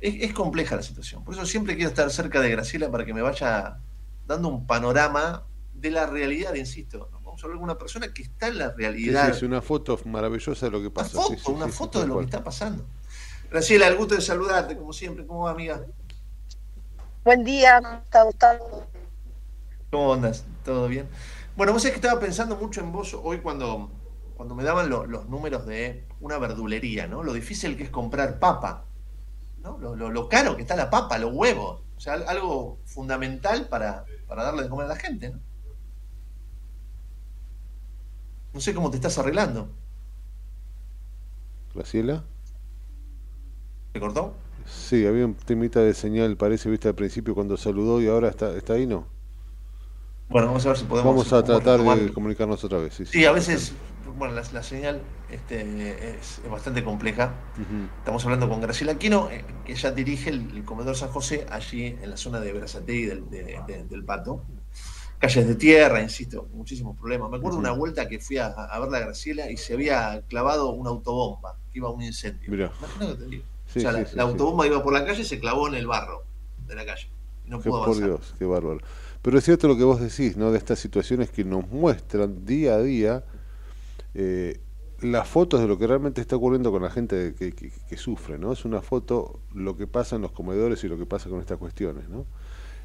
es, 0.00 0.14
es 0.22 0.32
compleja 0.32 0.74
la 0.74 0.82
situación. 0.82 1.24
Por 1.24 1.34
eso 1.34 1.46
siempre 1.46 1.76
quiero 1.76 1.90
estar 1.90 2.10
cerca 2.10 2.40
de 2.40 2.50
Graciela 2.50 2.90
para 2.90 3.04
que 3.04 3.14
me 3.14 3.22
vaya 3.22 3.78
dando 4.26 4.48
un 4.48 4.66
panorama 4.66 5.44
de 5.74 5.90
la 5.92 6.06
realidad, 6.06 6.54
insisto. 6.54 7.08
¿no? 7.12 7.20
Vamos 7.20 7.42
a 7.42 7.46
hablar 7.46 7.58
con 7.58 7.64
una 7.64 7.78
persona 7.78 8.12
que 8.12 8.22
está 8.22 8.48
en 8.48 8.58
la 8.58 8.72
realidad. 8.72 9.26
sí, 9.26 9.36
es 9.38 9.42
una 9.42 9.62
foto 9.62 9.98
maravillosa 10.04 10.66
de 10.66 10.72
lo 10.72 10.82
que 10.82 10.90
pasa. 10.90 11.10
sí, 11.10 11.16
foto, 11.16 11.36
sí, 11.36 11.50
una 11.52 11.68
foto 11.68 12.00
de 12.00 12.08
lo 12.08 12.18
que 12.18 12.24
está 12.24 12.42
pasando. 12.42 12.84
Graciela, 13.50 13.86
el 13.86 13.96
gusto 13.96 14.14
de 14.14 14.20
saludarte, 14.20 14.76
como 14.76 14.92
siempre. 14.92 15.26
¿Cómo 15.26 15.44
va, 15.44 15.52
amiga? 15.52 15.86
Buen 17.24 17.44
día, 17.44 17.80
¿cómo 17.80 17.98
está 18.02 18.24
Gustavo? 18.24 18.86
¿Cómo 19.90 20.12
andas? 20.12 20.44
¿Todo 20.64 20.88
bien? 20.88 21.08
Bueno, 21.56 21.72
vos 21.72 21.82
sabés 21.82 21.94
que 21.94 22.00
estaba 22.06 22.20
pensando 22.20 22.56
mucho 22.56 22.80
en 22.80 22.92
vos 22.92 23.14
hoy 23.14 23.40
cuando, 23.40 23.90
cuando 24.36 24.54
me 24.54 24.62
daban 24.64 24.88
lo- 24.90 25.06
los 25.06 25.28
números 25.28 25.66
de 25.66 26.06
una 26.20 26.38
verdulería, 26.38 27.06
¿no? 27.06 27.22
Lo 27.22 27.32
difícil 27.32 27.76
que 27.76 27.84
es 27.84 27.90
comprar 27.90 28.38
papa, 28.38 28.84
¿no? 29.58 29.78
Lo, 29.78 29.96
lo- 29.96 30.10
lo 30.10 30.28
caro 30.28 30.56
que 30.56 30.62
está 30.62 30.76
la 30.76 30.90
papa, 30.90 31.18
los 31.18 31.32
huevos. 31.34 31.82
O 31.96 32.00
sea, 32.00 32.14
al- 32.14 32.28
algo 32.28 32.80
fundamental 32.86 33.68
para, 33.68 34.04
para 34.26 34.44
darle 34.44 34.64
de 34.64 34.68
comer 34.70 34.86
a 34.86 34.90
la 34.90 34.96
gente, 34.96 35.30
¿no? 35.30 35.40
No 38.52 38.60
sé 38.60 38.74
cómo 38.74 38.90
te 38.90 38.96
estás 38.98 39.16
arreglando. 39.18 39.68
Graciela. 41.74 42.24
¿Te 43.92 44.00
cortó? 44.00 44.34
Sí, 44.70 45.06
había 45.06 45.24
un 45.26 45.34
temita 45.34 45.80
de 45.80 45.94
señal, 45.94 46.36
parece, 46.36 46.68
viste 46.70 46.88
al 46.88 46.94
principio 46.94 47.34
cuando 47.34 47.56
saludó 47.56 48.00
y 48.02 48.06
ahora 48.06 48.28
está, 48.28 48.54
está 48.56 48.74
ahí, 48.74 48.86
¿no? 48.86 49.06
Bueno, 50.28 50.48
vamos 50.48 50.64
a 50.66 50.68
ver 50.70 50.78
si 50.78 50.84
podemos. 50.84 51.10
Vamos 51.10 51.32
a 51.32 51.42
tratar 51.42 51.78
retomar. 51.78 51.98
de 51.98 52.12
comunicarnos 52.12 52.62
otra 52.62 52.78
vez. 52.78 52.94
Sí, 52.94 53.06
Sí, 53.06 53.24
a 53.24 53.32
veces, 53.32 53.72
bueno, 54.18 54.34
la, 54.34 54.42
la 54.52 54.62
señal 54.62 55.00
este, 55.30 56.10
es, 56.10 56.40
es 56.44 56.50
bastante 56.50 56.84
compleja. 56.84 57.32
Estamos 58.00 58.22
hablando 58.24 58.46
con 58.48 58.60
Graciela 58.60 58.92
Aquino, 58.92 59.30
eh, 59.30 59.42
que 59.64 59.72
ella 59.72 59.90
dirige 59.90 60.28
el, 60.30 60.54
el 60.54 60.64
comedor 60.64 60.96
San 60.96 61.08
José, 61.08 61.46
allí 61.50 61.86
en 62.02 62.10
la 62.10 62.16
zona 62.18 62.40
de 62.40 62.52
Berazategui 62.52 63.06
del, 63.06 63.30
de- 63.30 63.58
de- 63.66 63.84
del 63.84 64.04
Pato. 64.04 64.44
Calles 65.18 65.48
de 65.48 65.54
tierra, 65.56 66.00
insisto, 66.02 66.46
muchísimos 66.52 66.96
problemas. 66.96 67.30
Me 67.30 67.38
acuerdo 67.38 67.56
Ujú. 67.56 67.66
una 67.66 67.72
vuelta 67.72 68.06
que 68.06 68.20
fui 68.20 68.36
a, 68.36 68.48
a 68.48 68.78
ver 68.80 68.94
a 68.94 69.00
Graciela 69.06 69.50
y 69.50 69.56
se 69.56 69.72
había 69.74 70.22
clavado 70.28 70.70
una 70.72 70.90
autobomba, 70.90 71.56
que 71.72 71.78
iba 71.78 71.88
a 71.88 71.92
un 71.92 72.02
incendio. 72.02 72.50
Mirá. 72.50 72.70
Imagina 72.78 73.06
lo 73.06 73.16
que 73.16 73.24
te 73.24 73.30
digo. 73.30 73.44
Sí, 73.72 73.78
o 73.80 73.82
sea, 73.82 73.92
sí, 73.92 73.98
la, 74.00 74.06
sí, 74.06 74.16
la 74.16 74.22
sí. 74.24 74.28
autobomba 74.30 74.66
iba 74.66 74.82
por 74.82 74.92
la 74.92 75.04
calle 75.04 75.22
y 75.22 75.24
se 75.24 75.38
clavó 75.38 75.68
en 75.68 75.74
el 75.74 75.86
barro 75.86 76.24
de 76.66 76.74
la 76.74 76.84
calle. 76.84 77.08
No 77.46 77.60
por. 77.60 77.96
Dios, 77.96 78.34
qué 78.38 78.44
bárbaro. 78.44 78.80
Pero 79.22 79.38
es 79.38 79.44
cierto 79.44 79.68
lo 79.68 79.76
que 79.76 79.84
vos 79.84 80.00
decís, 80.00 80.36
¿no? 80.36 80.50
De 80.52 80.58
estas 80.58 80.78
situaciones 80.78 81.30
que 81.30 81.44
nos 81.44 81.66
muestran 81.68 82.44
día 82.44 82.74
a 82.74 82.82
día 82.82 83.24
eh, 84.14 84.60
las 85.00 85.28
fotos 85.28 85.60
de 85.60 85.66
lo 85.68 85.78
que 85.78 85.86
realmente 85.86 86.20
está 86.20 86.36
ocurriendo 86.36 86.70
con 86.72 86.82
la 86.82 86.90
gente 86.90 87.34
que, 87.38 87.52
que- 87.52 87.70
que 87.88 87.96
sufre, 87.96 88.38
¿no? 88.38 88.52
Es 88.52 88.64
una 88.64 88.82
foto 88.82 89.40
lo 89.54 89.76
que 89.76 89.86
pasa 89.86 90.16
en 90.16 90.22
los 90.22 90.32
comedores 90.32 90.82
y 90.84 90.88
lo 90.88 90.98
que 90.98 91.06
pasa 91.06 91.28
con 91.30 91.40
estas 91.40 91.58
cuestiones, 91.58 92.08
¿no? 92.08 92.26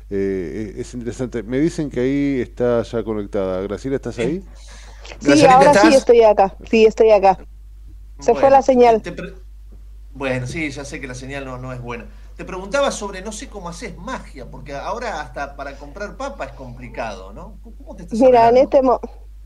Eh, 0.09 0.75
es 0.77 0.93
interesante. 0.93 1.43
Me 1.43 1.59
dicen 1.59 1.89
que 1.89 1.99
ahí 2.01 2.41
está 2.41 2.83
ya 2.83 3.03
conectada. 3.03 3.61
Graciela, 3.61 3.95
¿estás 3.95 4.19
ahí? 4.19 4.41
Sí, 4.41 5.15
Gracielita, 5.21 5.55
ahora 5.55 5.73
sí 5.73 5.93
estoy 5.93 6.21
acá. 6.23 6.55
Sí, 6.69 6.85
estoy 6.85 7.11
acá. 7.11 7.39
Se 8.19 8.33
fue 8.35 8.49
la 8.49 8.61
señal. 8.61 9.01
te 9.01 9.11
pre- 9.11 9.33
Bueno, 10.13 10.45
sí, 10.47 10.69
ya 10.69 10.85
sé 10.85 11.01
que 11.01 11.07
la 11.07 11.15
señal 11.15 11.45
no, 11.45 11.57
no 11.57 11.73
es 11.73 11.81
buena. 11.81 12.05
Te 12.35 12.45
preguntaba 12.45 12.91
sobre, 12.91 13.21
no 13.21 13.31
sé 13.31 13.49
cómo 13.49 13.69
haces 13.69 13.97
magia, 13.97 14.49
porque 14.49 14.73
ahora 14.75 15.21
hasta 15.21 15.55
para 15.55 15.77
comprar 15.77 16.17
papa 16.17 16.45
es 16.45 16.51
complicado, 16.53 17.33
¿no? 17.33 17.57
¿Cómo 17.63 17.95
te 17.95 18.03
estás 18.03 18.19
Mira, 18.19 18.49
en 18.49 18.57
este 18.57 18.81
mo- 18.81 18.99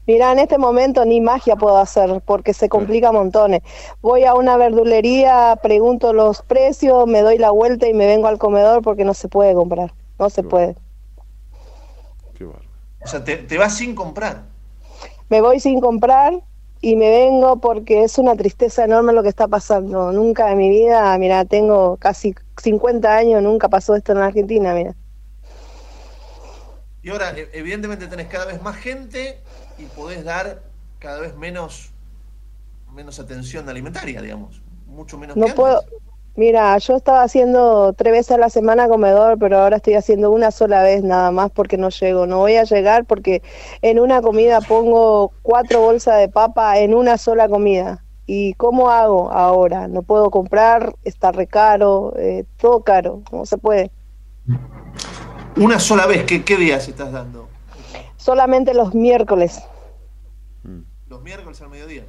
Mira, 0.05 0.31
en 0.31 0.39
este 0.39 0.57
momento 0.57 1.03
ni 1.05 1.19
magia 1.19 1.57
puedo 1.57 1.77
hacer 1.77 2.21
porque 2.25 2.53
se 2.53 2.69
complica 2.69 3.11
montones. 3.11 3.61
Voy 4.01 4.23
a 4.23 4.35
una 4.35 4.55
verdulería, 4.55 5.57
pregunto 5.61 6.13
los 6.13 6.41
precios, 6.43 7.07
me 7.07 7.21
doy 7.21 7.37
la 7.37 7.51
vuelta 7.51 7.87
y 7.89 7.93
me 7.93 8.07
vengo 8.07 8.27
al 8.27 8.37
comedor 8.37 8.81
porque 8.83 9.03
no 9.03 9.13
se 9.13 9.27
puede 9.27 9.53
comprar. 9.53 9.93
No 10.17 10.29
se 10.29 10.43
puede. 10.43 10.77
O 13.03 13.07
sea, 13.07 13.23
te, 13.23 13.37
te 13.37 13.57
vas 13.57 13.77
sin 13.77 13.95
comprar. 13.95 14.43
Me 15.29 15.41
voy 15.41 15.59
sin 15.59 15.79
comprar 15.81 16.33
y 16.91 16.95
me 16.95 17.09
vengo 17.09 17.59
porque 17.59 18.03
es 18.03 18.17
una 18.17 18.35
tristeza 18.37 18.85
enorme 18.85 19.13
lo 19.13 19.23
que 19.23 19.29
está 19.29 19.47
pasando. 19.47 20.11
Nunca 20.13 20.51
en 20.51 20.57
mi 20.57 20.69
vida, 20.69 21.17
mira, 21.17 21.45
tengo 21.45 21.97
casi 21.97 22.33
50 22.57 23.15
años, 23.17 23.41
nunca 23.43 23.69
pasó 23.69 23.95
esto 23.95 24.13
en 24.13 24.19
Argentina, 24.19 24.73
mira. 24.73 24.95
Y 27.01 27.09
ahora, 27.09 27.37
e- 27.37 27.49
evidentemente, 27.53 28.07
tenés 28.07 28.27
cada 28.27 28.45
vez 28.45 28.61
más 28.61 28.75
gente 28.77 29.41
y 29.77 29.85
podés 29.87 30.23
dar 30.23 30.63
cada 30.99 31.19
vez 31.19 31.35
menos, 31.35 31.91
menos 32.93 33.19
atención 33.19 33.67
alimentaria, 33.69 34.21
digamos. 34.21 34.61
Mucho 34.87 35.17
menos 35.17 35.39
No 35.41 35.53
que 35.53 35.53
puedo. 35.53 35.81
Mira, 36.37 36.77
yo 36.77 36.95
estaba 36.95 37.23
haciendo 37.23 37.93
tres 37.93 38.13
veces 38.13 38.31
a 38.33 38.37
la 38.37 38.51
semana 38.51 38.87
comedor, 38.87 39.39
pero 39.39 39.57
ahora 39.57 39.77
estoy 39.77 39.95
haciendo 39.95 40.29
una 40.29 40.51
sola 40.51 40.83
vez 40.83 41.01
nada 41.01 41.31
más 41.31 41.49
porque 41.49 41.77
no 41.77 41.89
llego. 41.89 42.27
No 42.27 42.37
voy 42.37 42.57
a 42.57 42.63
llegar 42.63 43.05
porque 43.05 43.41
en 43.81 43.99
una 43.99 44.21
comida 44.21 44.61
pongo 44.61 45.33
cuatro 45.41 45.81
bolsas 45.81 46.19
de 46.19 46.29
papa 46.29 46.77
en 46.77 46.93
una 46.93 47.17
sola 47.17 47.49
comida. 47.49 48.03
¿Y 48.27 48.53
cómo 48.53 48.91
hago 48.91 49.31
ahora? 49.31 49.87
No 49.87 50.03
puedo 50.03 50.29
comprar, 50.29 50.93
está 51.03 51.31
re 51.31 51.47
caro, 51.47 52.13
eh, 52.17 52.45
todo 52.57 52.83
caro, 52.83 53.23
no 53.31 53.47
se 53.47 53.57
puede. 53.57 53.89
Una 55.55 55.79
sola 55.79 56.05
vez, 56.05 56.23
¿qué, 56.25 56.45
qué 56.45 56.55
días 56.55 56.87
estás 56.87 57.11
dando? 57.11 57.47
Solamente 58.15 58.75
los 58.75 58.93
miércoles, 58.93 59.63
Los 61.07 61.23
miércoles 61.23 61.59
al 61.61 61.69
mediodía. 61.69 62.03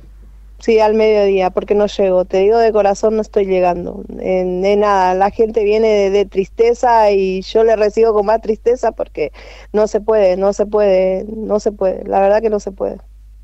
Sí, 0.59 0.81
al 0.81 0.95
mediodía, 0.95 1.51
porque 1.51 1.75
no 1.75 1.87
llego. 1.87 2.25
Te 2.25 2.39
digo 2.39 2.59
de 2.59 2.73
corazón, 2.73 3.17
no 3.17 3.23
estoy 3.23 3.47
llegando. 3.47 4.03
Eh, 4.21 4.45
de 4.45 4.77
nada, 4.77 5.15
la 5.15 5.31
gente 5.31 5.65
viene 5.65 5.89
de, 5.89 6.11
de 6.11 6.27
tristeza 6.27 7.11
y 7.13 7.43
yo 7.43 7.65
le 7.65 7.77
recibo 7.77 8.13
con 8.15 8.27
más 8.27 8.41
tristeza 8.41 8.93
porque 8.93 9.33
no 9.73 9.87
se 9.89 10.01
puede, 10.01 10.37
no 10.37 10.53
se 10.53 10.67
puede, 10.67 11.25
no 11.29 11.61
se 11.61 11.73
puede. 11.73 12.05
La 12.05 12.21
verdad 12.21 12.43
que 12.43 12.51
no 12.51 12.61
se 12.61 12.73
puede. 12.73 12.99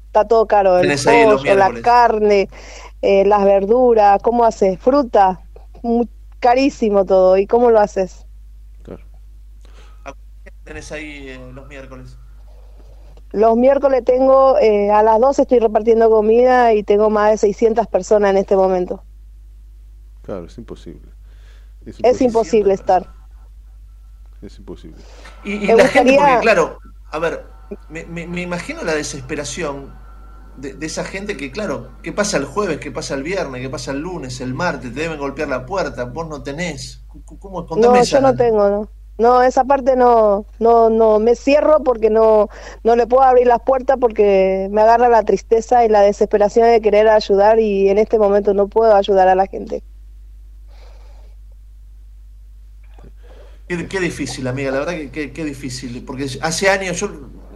Está 0.07 0.27
todo 0.29 0.47
caro, 0.47 0.79
el 0.79 0.95
Tenés 0.95 1.07
ahí 1.07 1.27
los 1.27 1.45
pollo, 1.45 1.55
la 1.57 1.73
carne, 1.73 2.49
eh, 3.03 3.25
las 3.27 3.45
verduras, 3.45 4.21
¿cómo 4.23 4.45
haces? 4.45 4.79
Fruta, 4.81 5.43
mu- 5.83 6.07
carísimo 6.41 7.05
todo. 7.07 7.37
¿Y 7.39 7.47
cómo 7.47 7.71
lo 7.71 7.81
haces? 7.81 8.27
Tenés 10.63 10.93
ahí 10.93 11.29
eh, 11.31 11.53
los 11.53 11.67
miércoles. 11.69 12.19
Los 13.35 13.57
miércoles 13.57 14.03
tengo, 14.05 14.59
eh, 14.59 14.91
a 14.91 15.03
las 15.03 15.21
12 15.21 15.43
estoy 15.43 15.59
repartiendo 15.59 16.09
comida 16.11 16.73
y 16.73 16.83
tengo 16.85 17.11
más 17.11 17.33
de 17.33 17.37
600 17.39 17.87
personas 17.87 18.31
en 18.31 18.39
este 18.39 18.57
momento. 18.57 19.05
Claro, 20.23 20.47
es 20.47 20.59
imposible. 20.59 21.13
Es 21.87 22.01
Es 22.03 22.21
imposible 22.21 22.73
estar. 22.75 23.11
Es 24.41 24.59
imposible. 24.59 25.07
Y, 25.43 25.73
la 25.73 25.89
gente, 25.89 26.13
porque 26.15 26.39
claro, 26.39 26.79
a 27.11 27.19
ver, 27.19 27.57
me, 27.89 28.05
me- 28.05 28.27
me 28.27 28.43
imagino 28.43 28.83
la 28.83 28.95
desesperación 28.95 29.99
de, 30.55 30.75
de 30.75 30.87
esa 30.87 31.05
gente 31.05 31.37
que, 31.37 31.51
claro, 31.51 31.99
¿qué 32.03 32.13
pasa 32.13 32.37
el 32.37 32.45
jueves? 32.45 32.79
¿Qué 32.79 32.91
pasa 32.93 33.15
el 33.15 33.23
viernes? 33.23 33.63
¿Qué 33.63 33.71
pasa 33.71 33.93
el 33.93 34.01
lunes? 34.01 34.41
¿El 34.41 34.53
martes? 34.55 34.93
Te 34.95 35.01
deben 35.01 35.19
golpear 35.19 35.49
la 35.49 35.65
puerta, 35.67 36.05
vos 36.05 36.29
no 36.29 36.43
tenés. 36.43 37.05
¿Cómo? 37.41 37.67
Contame 37.67 37.99
No, 37.99 38.03
esa- 38.03 38.19
yo 38.19 38.21
no 38.21 38.35
tengo, 38.35 38.69
no. 38.69 38.89
No, 39.17 39.43
esa 39.43 39.65
parte 39.65 39.95
no, 39.95 40.45
no, 40.59 40.91
no, 40.91 41.21
me 41.21 41.37
cierro 41.37 41.85
porque 41.85 42.11
no, 42.11 42.49
no 42.83 42.97
le 42.97 43.07
puedo 43.07 43.23
abrir 43.23 43.47
las 43.47 43.61
puertas 43.63 43.97
porque 44.01 44.69
me 44.73 44.83
agarra 44.83 45.09
la 45.09 45.23
tristeza 45.23 45.85
y 45.85 45.89
la 45.89 46.03
desesperación 46.03 46.67
de 46.69 46.81
querer 46.81 47.09
ayudar 47.09 47.61
y 47.61 47.89
en 47.89 47.99
este 47.99 48.19
momento 48.19 48.55
no 48.55 48.67
puedo 48.67 48.95
ayudar 48.95 49.29
a 49.29 49.37
la 49.37 49.47
gente. 49.47 49.85
Qué, 53.69 54.01
difícil, 54.01 54.47
amiga, 54.47 54.71
la 54.71 54.81
verdad 54.81 55.11
que 55.11 55.33
qué, 55.33 55.45
difícil. 55.45 56.05
Porque 56.05 56.27
hace 56.43 56.69
años, 56.69 57.01
yo 57.01 57.09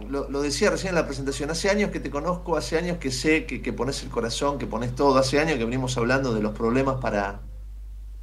lo, 0.09 0.29
lo 0.29 0.41
decía 0.41 0.69
recién 0.69 0.89
en 0.89 0.95
la 0.95 1.05
presentación, 1.05 1.51
hace 1.51 1.69
años 1.69 1.91
que 1.91 1.99
te 1.99 2.09
conozco, 2.09 2.57
hace 2.57 2.77
años 2.77 2.97
que 2.97 3.11
sé 3.11 3.45
que, 3.45 3.61
que 3.61 3.73
pones 3.73 4.01
el 4.03 4.09
corazón, 4.09 4.57
que 4.57 4.65
pones 4.65 4.95
todo, 4.95 5.17
hace 5.17 5.39
años 5.39 5.57
que 5.57 5.65
venimos 5.65 5.97
hablando 5.97 6.33
de 6.33 6.41
los 6.41 6.53
problemas 6.53 6.97
para, 6.99 7.41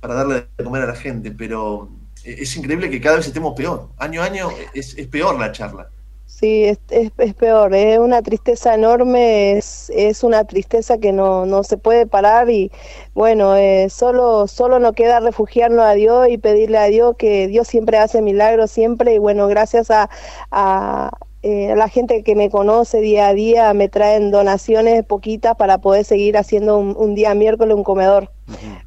para 0.00 0.14
darle 0.14 0.48
de 0.56 0.64
comer 0.64 0.82
a 0.82 0.86
la 0.86 0.96
gente, 0.96 1.30
pero 1.30 1.90
es 2.26 2.56
increíble 2.56 2.90
que 2.90 3.00
cada 3.00 3.16
vez 3.16 3.26
estemos 3.26 3.54
peor. 3.54 3.88
Año 3.98 4.22
a 4.22 4.26
año 4.26 4.48
es, 4.74 4.96
es 4.98 5.06
peor 5.08 5.38
la 5.38 5.52
charla. 5.52 5.88
Sí, 6.26 6.64
es, 6.64 6.78
es, 6.90 7.12
es 7.18 7.34
peor, 7.34 7.72
es 7.74 7.98
una 7.98 8.20
tristeza 8.20 8.74
enorme, 8.74 9.52
es, 9.52 9.90
es 9.94 10.24
una 10.24 10.44
tristeza 10.44 10.98
que 10.98 11.12
no, 11.12 11.46
no 11.46 11.62
se 11.62 11.78
puede 11.78 12.06
parar 12.06 12.50
y 12.50 12.70
bueno, 13.14 13.56
eh, 13.56 13.88
solo, 13.90 14.48
solo 14.48 14.78
nos 14.80 14.92
queda 14.92 15.20
refugiarnos 15.20 15.84
a 15.86 15.92
Dios 15.92 16.28
y 16.28 16.36
pedirle 16.36 16.78
a 16.78 16.86
Dios 16.86 17.14
que 17.16 17.46
Dios 17.46 17.68
siempre 17.68 17.98
hace 17.98 18.22
milagros, 18.22 18.72
siempre 18.72 19.14
y 19.14 19.18
bueno, 19.18 19.46
gracias 19.46 19.90
a, 19.90 20.10
a, 20.50 21.10
eh, 21.42 21.70
a 21.70 21.76
la 21.76 21.88
gente 21.88 22.22
que 22.24 22.34
me 22.34 22.50
conoce 22.50 23.00
día 23.00 23.28
a 23.28 23.34
día, 23.34 23.72
me 23.72 23.88
traen 23.88 24.30
donaciones 24.32 25.04
poquitas 25.04 25.54
para 25.56 25.78
poder 25.78 26.04
seguir 26.04 26.36
haciendo 26.36 26.76
un, 26.76 26.96
un 26.98 27.14
día 27.14 27.34
miércoles 27.34 27.76
un 27.76 27.84
comedor, 27.84 28.30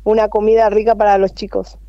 una 0.03 0.27
comida 0.27 0.69
rica 0.69 0.93
para 0.93 1.17
los 1.17 1.33
chicos. 1.33 1.79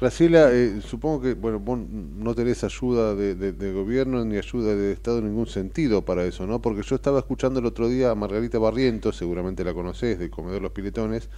Graciela, 0.00 0.50
eh, 0.52 0.80
supongo 0.82 1.20
que 1.20 1.34
bueno, 1.34 1.60
vos 1.60 1.78
no 1.78 2.34
tenés 2.34 2.64
ayuda 2.64 3.14
de, 3.14 3.34
de- 3.34 3.52
de 3.52 3.72
gobierno 3.72 4.24
ni 4.24 4.38
ayuda 4.38 4.74
de 4.74 4.92
Estado 4.92 5.18
en 5.18 5.26
ningún 5.26 5.46
sentido 5.46 6.04
para 6.06 6.24
eso, 6.24 6.46
¿no? 6.46 6.62
Porque 6.62 6.82
yo 6.82 6.94
estaba 6.96 7.18
escuchando 7.18 7.60
el 7.60 7.66
otro 7.66 7.86
día 7.88 8.10
a 8.10 8.14
Margarita 8.14 8.58
Barrientos, 8.58 9.16
seguramente 9.16 9.62
la 9.62 9.74
conocés, 9.74 10.18
de 10.18 10.30
Comedor 10.30 10.62
Los 10.62 10.72
Piletones. 10.72 11.28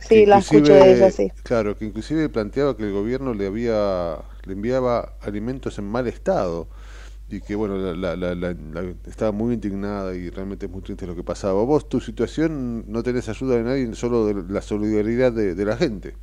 Sí, 0.00 0.26
la 0.26 0.38
escucho 0.38 0.74
de 0.74 0.90
ella, 0.90 1.10
sí. 1.10 1.30
Claro, 1.44 1.76
que 1.76 1.84
inclusive 1.86 2.28
planteaba 2.30 2.76
que 2.76 2.84
el 2.84 2.92
gobierno 2.92 3.34
le 3.34 3.46
había 3.46 4.18
le 4.44 4.52
enviaba 4.54 5.14
alimentos 5.22 5.78
en 5.78 5.86
mal 5.90 6.06
estado 6.08 6.68
y 7.30 7.40
que 7.42 7.54
bueno, 7.56 7.76
la, 7.78 7.94
la- 7.94 8.16
la- 8.16 8.34
la- 8.34 8.54
la- 8.72 8.94
estaba 9.06 9.32
muy 9.32 9.54
indignada 9.54 10.14
y 10.16 10.30
realmente 10.30 10.66
es 10.66 10.72
muy 10.72 10.82
triste 10.82 11.06
lo 11.06 11.16
que 11.16 11.24
pasaba. 11.24 11.62
Vos, 11.64 11.88
tu 11.88 12.00
situación, 12.00 12.84
no 12.88 13.02
tenés 13.02 13.28
ayuda 13.28 13.56
de 13.56 13.64
nadie, 13.64 13.94
solo 13.94 14.26
de 14.26 14.52
la 14.52 14.62
solidaridad 14.62 15.32
de, 15.32 15.54
de 15.54 15.64
la 15.66 15.76
gente. 15.76 16.16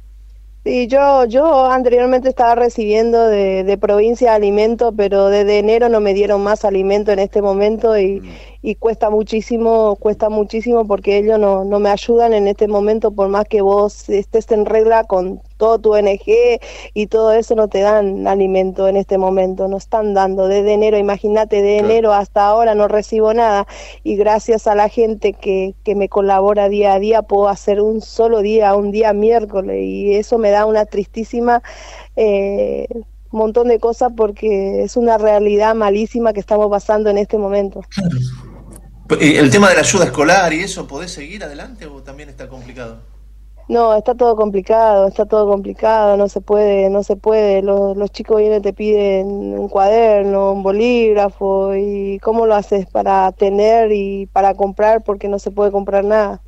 Sí, 0.65 0.87
yo, 0.87 1.25
yo 1.25 1.65
anteriormente 1.67 2.27
estaba 2.27 2.55
recibiendo 2.55 3.27
de, 3.27 3.63
de 3.63 3.77
provincia 3.77 4.33
alimento, 4.33 4.95
pero 4.95 5.27
desde 5.29 5.59
enero 5.59 5.89
no 5.89 5.99
me 5.99 6.15
dieron 6.15 6.41
más 6.43 6.65
alimento 6.65 7.11
en 7.11 7.19
este 7.19 7.39
momento 7.43 7.95
y, 7.99 8.23
y 8.65 8.73
cuesta 8.73 9.11
muchísimo, 9.11 9.95
cuesta 9.97 10.29
muchísimo 10.29 10.87
porque 10.87 11.19
ellos 11.19 11.37
no, 11.37 11.63
no 11.65 11.79
me 11.79 11.91
ayudan 11.91 12.33
en 12.33 12.47
este 12.47 12.67
momento, 12.67 13.11
por 13.11 13.29
más 13.29 13.45
que 13.45 13.61
vos 13.61 14.09
estés 14.09 14.49
en 14.51 14.65
regla 14.65 15.03
con 15.03 15.39
todo 15.57 15.77
tu 15.77 15.93
ONG 15.93 16.59
y 16.95 17.05
todo 17.05 17.31
eso, 17.33 17.53
no 17.53 17.67
te 17.67 17.81
dan 17.81 18.27
alimento 18.27 18.87
en 18.87 18.97
este 18.97 19.19
momento, 19.19 19.67
no 19.67 19.77
están 19.77 20.15
dando. 20.15 20.47
Desde 20.47 20.73
enero, 20.73 20.97
imagínate, 20.97 21.61
de 21.61 21.77
enero 21.77 22.11
hasta 22.11 22.47
ahora 22.47 22.73
no 22.73 22.87
recibo 22.87 23.35
nada 23.35 23.67
y 24.03 24.15
gracias 24.15 24.65
a 24.65 24.73
la 24.73 24.89
gente 24.89 25.33
que, 25.33 25.75
que 25.83 25.93
me 25.93 26.09
colabora 26.09 26.67
día 26.67 26.93
a 26.95 26.99
día 26.99 27.21
puedo 27.21 27.49
hacer 27.49 27.81
un 27.81 28.01
solo 28.01 28.39
día, 28.39 28.73
un 28.73 28.89
día 28.89 29.13
miércoles 29.13 29.77
y 29.79 30.15
eso 30.15 30.39
me 30.39 30.49
da 30.49 30.65
una 30.65 30.85
tristísima 30.85 31.61
eh, 32.15 32.87
montón 33.35 33.67
de 33.67 33.79
cosas 33.79 34.11
porque 34.15 34.83
es 34.83 34.97
una 34.97 35.17
realidad 35.19 35.75
malísima 35.75 36.33
que 36.33 36.39
estamos 36.39 36.69
pasando 36.69 37.09
en 37.09 37.19
este 37.19 37.37
momento. 37.37 37.81
Eh, 37.81 38.55
El 39.07 39.52
tema 39.52 39.69
de 39.69 39.76
la 39.76 39.82
ayuda 39.82 40.06
escolar 40.06 40.52
y 40.52 40.61
eso, 40.61 40.88
¿podés 40.88 41.11
seguir 41.11 41.44
adelante 41.44 41.86
o 41.86 42.02
también 42.02 42.30
está 42.30 42.48
complicado? 42.49 43.02
No, 43.68 43.95
está 43.95 44.15
todo 44.15 44.36
complicado, 44.36 45.07
está 45.07 45.26
todo 45.26 45.48
complicado, 45.48 46.18
no 46.18 46.27
se 46.27 46.41
puede, 46.41 46.90
no 46.90 47.03
se 47.03 47.15
puede. 47.15 47.61
Los, 47.61 47.98
los 47.98 48.11
chicos 48.11 48.38
vienen, 48.38 48.61
te 48.61 48.73
piden 48.73 49.27
un 49.27 49.69
cuaderno, 49.69 50.53
un 50.53 50.64
bolígrafo 50.64 51.76
y 51.76 52.19
¿cómo 52.19 52.45
lo 52.48 52.56
haces 52.56 52.88
para 52.88 53.32
tener 53.32 53.91
y 53.91 54.27
para 54.27 54.56
comprar? 54.56 55.03
Porque 55.03 55.27
no 55.27 55.40
se 55.40 55.52
puede 55.52 55.72
comprar 55.72 56.03
nada. 56.03 56.41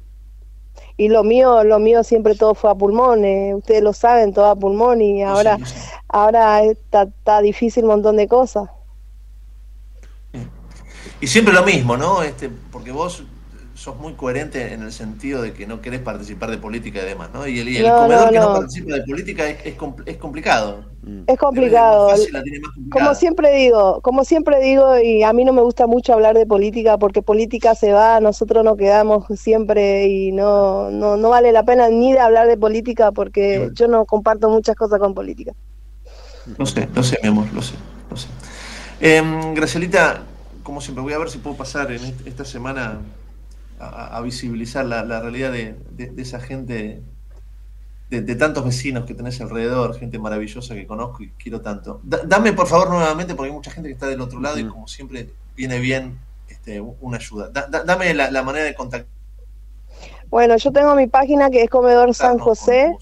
Y 0.96 1.10
lo 1.10 1.24
mío, 1.24 1.64
lo 1.64 1.80
mío 1.80 2.04
siempre 2.04 2.36
todo 2.36 2.56
fue 2.56 2.72
a 2.72 2.76
pulmón, 2.76 3.24
eh, 3.26 3.54
ustedes 3.56 3.84
lo 3.84 3.94
saben, 3.94 4.34
todo 4.34 4.46
a 4.46 4.56
pulmón 4.56 5.02
y 5.02 5.24
ahora, 5.24 5.58
ahora 6.08 6.64
está, 6.64 7.04
está 7.04 7.42
difícil 7.42 7.84
un 7.84 7.92
montón 7.92 8.18
de 8.18 8.28
cosas. 8.28 8.70
Y 11.22 11.28
siempre 11.28 11.54
lo 11.54 11.64
mismo, 11.64 11.98
¿no? 11.98 12.24
Este, 12.24 12.50
porque 12.50 12.92
vos 12.92 13.24
sos 13.74 13.98
muy 13.98 14.14
coherente 14.14 14.74
en 14.74 14.82
el 14.84 14.92
sentido 14.92 15.42
de 15.42 15.54
que 15.54 15.68
no 15.68 15.82
querés 15.82 16.02
participar 16.02 16.50
de 16.52 16.58
política 16.58 17.02
y 17.04 17.06
demás, 17.06 17.30
¿no? 17.34 17.48
Y 17.48 17.60
el, 17.60 17.70
y 17.70 17.78
el 17.78 17.94
No, 17.94 17.96
comedor 17.96 18.30
no, 18.30 18.32
que 18.32 18.40
no 18.40 18.48
no. 18.48 18.52
participa 18.52 18.96
de 18.96 19.04
política 19.04 19.48
es, 19.50 19.66
es, 19.66 19.78
compl- 19.78 20.04
es 20.06 20.18
complicado. 20.18 20.86
Es 21.26 21.38
complicado. 21.38 22.10
Fácil 22.10 22.34
la 22.34 22.44
tiene 22.44 22.60
más 22.60 22.72
complicada. 22.74 23.12
Como 23.12 23.16
siempre 23.16 23.52
digo, 23.56 24.02
como 24.02 24.24
siempre 24.26 24.62
digo, 24.62 24.98
y 25.00 25.24
a 25.24 25.34
mí 25.34 25.46
no 25.46 25.54
me 25.54 25.62
gusta 25.62 25.88
mucho 25.88 26.14
hablar 26.14 26.38
de 26.38 26.46
política 26.48 26.98
porque 26.98 27.22
política 27.24 27.76
se 27.76 27.92
va, 27.94 28.20
nosotros 28.22 28.64
nos 28.64 28.78
quedamos 28.78 29.26
siempre 29.36 30.08
y 30.08 30.32
no, 30.32 30.92
no, 30.92 31.18
no 31.18 31.30
vale 31.30 31.52
la 31.52 31.64
pena 31.66 31.90
ni 31.90 32.14
de 32.14 32.20
hablar 32.20 32.48
de 32.48 32.58
política 32.58 33.12
porque 33.12 33.70
yo 33.74 33.88
no 33.90 34.06
comparto 34.06 34.50
muchas 34.50 34.76
cosas 34.76 35.00
con 35.00 35.14
política. 35.14 35.54
Lo 36.58 36.66
sé, 36.66 36.88
lo 36.94 37.04
sé, 37.04 37.18
mi 37.22 37.30
amor, 37.30 37.52
lo 37.54 37.62
sé, 37.62 37.74
lo 38.10 38.16
sé. 38.18 38.28
Em, 39.00 39.54
Gracielita, 39.54 40.24
como 40.68 40.82
siempre, 40.82 41.02
voy 41.02 41.14
a 41.14 41.18
ver 41.18 41.30
si 41.30 41.38
puedo 41.38 41.56
pasar 41.56 41.90
en 41.94 42.04
est- 42.04 42.28
esta 42.28 42.44
semana 42.44 43.00
a, 43.80 44.18
a 44.18 44.22
visibilizar 44.22 44.84
la, 44.86 45.02
la 45.06 45.22
realidad 45.22 45.50
de, 45.54 45.78
de- 45.92 46.08
de 46.08 46.22
esa 46.22 46.42
gente, 46.42 47.02
de, 48.10 48.22
de 48.22 48.36
tantos 48.36 48.66
vecinos 48.66 49.06
que 49.06 49.14
tenés 49.14 49.40
alrededor, 49.40 49.98
gente 49.98 50.20
maravillosa 50.20 50.76
que 50.76 50.86
conozco 50.86 51.24
y 51.24 51.30
quiero 51.42 51.62
tanto. 51.62 52.02
Da- 52.04 52.24
dame, 52.26 52.52
por 52.52 52.68
favor, 52.68 52.90
nuevamente, 52.90 53.34
porque 53.34 53.50
hay 53.50 53.56
mucha 53.56 53.72
gente 53.72 53.88
que 53.88 53.94
está 53.94 54.08
del 54.08 54.20
otro 54.20 54.42
lado 54.42 54.60
y 54.60 54.68
como 54.68 54.90
siempre 54.90 55.30
viene 55.56 55.80
bien 55.80 56.18
este, 56.50 56.82
una 56.82 57.16
ayuda. 57.16 57.48
Da- 57.48 57.68
da- 57.68 57.84
dame 57.86 58.14
la, 58.14 58.30
la 58.30 58.44
manera 58.44 58.66
de 58.66 58.76
contactar. 58.76 59.08
Bueno, 60.30 60.58
yo 60.58 60.74
tengo 60.74 60.96
mi 60.96 61.08
página 61.08 61.50
que 61.50 61.64
es 61.64 61.70
Comedor 61.70 62.14
San 62.14 62.40
José, 62.40 62.94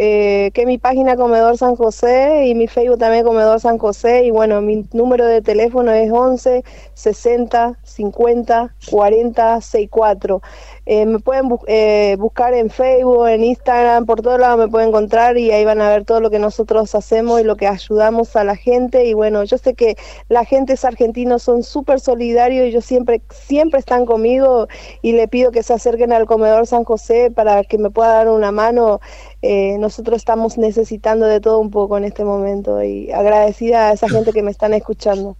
eh, 0.00 0.52
que 0.54 0.64
mi 0.64 0.78
página 0.78 1.16
Comedor 1.16 1.58
San 1.58 1.74
José 1.74 2.46
y 2.46 2.54
mi 2.54 2.68
Facebook 2.68 2.98
también 2.98 3.24
Comedor 3.24 3.58
San 3.58 3.78
José 3.78 4.24
y 4.24 4.30
bueno, 4.30 4.60
mi 4.60 4.86
número 4.92 5.26
de 5.26 5.42
teléfono 5.42 5.90
es 5.90 6.12
11 6.12 6.62
60 6.94 7.78
50 7.82 8.74
40 8.90 9.60
64. 9.60 10.40
Eh, 10.86 11.04
me 11.04 11.18
pueden 11.18 11.50
eh, 11.66 12.16
buscar 12.18 12.54
en 12.54 12.70
Facebook, 12.70 13.26
en 13.26 13.44
Instagram, 13.44 14.06
por 14.06 14.22
todos 14.22 14.40
lados 14.40 14.58
me 14.58 14.68
pueden 14.68 14.88
encontrar 14.88 15.36
y 15.36 15.50
ahí 15.50 15.64
van 15.64 15.82
a 15.82 15.90
ver 15.90 16.04
todo 16.04 16.20
lo 16.20 16.30
que 16.30 16.38
nosotros 16.38 16.94
hacemos 16.94 17.40
y 17.40 17.44
lo 17.44 17.56
que 17.56 17.66
ayudamos 17.66 18.36
a 18.36 18.44
la 18.44 18.56
gente. 18.56 19.04
Y 19.04 19.14
bueno, 19.14 19.44
yo 19.44 19.58
sé 19.58 19.74
que 19.74 19.96
la 20.28 20.44
gente 20.44 20.74
es 20.74 20.84
argentinos, 20.84 21.42
son 21.42 21.62
súper 21.62 22.00
solidarios 22.00 22.64
y 22.64 22.68
ellos 22.68 22.84
siempre, 22.84 23.20
siempre 23.30 23.80
están 23.80 24.06
conmigo 24.06 24.68
y 25.02 25.12
le 25.12 25.28
pido 25.28 25.50
que 25.50 25.62
se 25.62 25.74
acerquen 25.74 26.12
al 26.12 26.24
comedor 26.24 26.66
San 26.66 26.84
José 26.84 27.30
para 27.30 27.64
que 27.64 27.78
me 27.78 27.90
pueda 27.90 28.14
dar 28.14 28.28
una 28.28 28.52
mano. 28.52 29.00
Eh, 29.42 29.76
nosotros 29.78 30.16
estamos 30.16 30.58
necesitando 30.58 31.26
de 31.26 31.40
todo 31.40 31.58
un 31.60 31.70
poco 31.70 31.96
en 31.96 32.04
este 32.04 32.24
momento 32.24 32.82
y 32.82 33.10
agradecida 33.12 33.88
a 33.88 33.92
esa 33.92 34.08
gente 34.08 34.32
que 34.32 34.42
me 34.42 34.50
están 34.50 34.74
escuchando. 34.74 35.36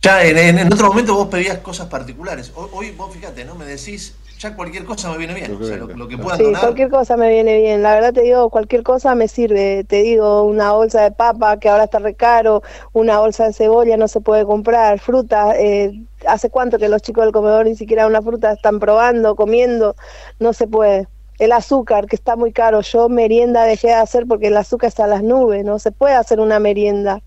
Ya 0.00 0.24
en, 0.24 0.36
en- 0.36 0.58
en 0.58 0.72
otro 0.72 0.88
momento 0.88 1.14
vos 1.14 1.28
pedías 1.28 1.58
cosas 1.58 1.86
particulares. 1.88 2.52
Hoy, 2.56 2.68
hoy 2.72 2.90
vos 2.92 3.14
fíjate, 3.14 3.44
¿no? 3.44 3.54
Me 3.54 3.64
decís, 3.64 4.16
ya 4.40 4.56
cualquier 4.56 4.84
cosa 4.84 5.10
me 5.12 5.18
viene 5.18 5.34
bien. 5.34 5.54
O 5.54 5.64
sea, 5.64 5.76
lo, 5.76 5.86
lo 5.86 6.08
que 6.08 6.18
puedan 6.18 6.38
Sí, 6.38 6.44
donar. 6.44 6.60
cualquier 6.60 6.90
cosa 6.90 7.16
me 7.16 7.28
viene 7.30 7.58
bien. 7.58 7.82
La 7.82 7.94
verdad 7.94 8.12
te 8.12 8.22
digo, 8.22 8.50
cualquier 8.50 8.82
cosa 8.82 9.14
me 9.14 9.28
sirve. 9.28 9.84
Te 9.84 10.02
digo, 10.02 10.42
una 10.42 10.72
bolsa 10.72 11.02
de 11.02 11.12
papa 11.12 11.56
que 11.60 11.68
ahora 11.68 11.84
está 11.84 12.00
re 12.00 12.14
caro, 12.16 12.62
una 12.92 13.20
bolsa 13.20 13.44
de 13.46 13.52
cebolla 13.52 13.96
no 13.96 14.08
se 14.08 14.20
puede 14.20 14.44
comprar, 14.44 14.98
fruta. 14.98 15.54
Eh, 15.56 15.92
¿Hace 16.26 16.50
cuánto 16.50 16.78
que 16.78 16.88
los 16.88 17.00
chicos 17.02 17.22
del 17.24 17.32
comedor 17.32 17.66
ni 17.66 17.76
siquiera 17.76 18.08
una 18.08 18.22
fruta 18.22 18.52
están 18.52 18.80
probando, 18.80 19.36
comiendo? 19.36 19.94
No 20.40 20.52
se 20.52 20.66
puede. 20.66 21.06
El 21.42 21.50
azúcar, 21.52 22.06
que 22.06 22.14
está 22.14 22.36
muy 22.36 22.52
caro. 22.52 22.80
Yo 22.82 23.08
merienda 23.08 23.64
dejé 23.64 23.88
de 23.88 23.94
hacer 23.94 24.26
porque 24.28 24.46
el 24.46 24.56
azúcar 24.56 24.88
está 24.88 25.04
a 25.04 25.08
las 25.08 25.22
nubes. 25.24 25.64
No 25.64 25.78
se 25.80 25.90
puede 25.90 26.14
hacer 26.14 26.38
una 26.38 26.60
merienda. 26.60 27.20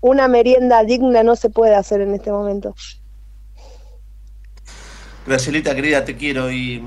Una 0.00 0.26
merienda 0.28 0.82
digna 0.84 1.22
no 1.22 1.36
se 1.36 1.50
puede 1.50 1.74
hacer 1.74 2.00
en 2.00 2.14
este 2.14 2.30
momento. 2.32 2.74
Gracielita, 5.26 5.74
querida, 5.74 6.04
te 6.04 6.16
quiero 6.16 6.50
y 6.50 6.82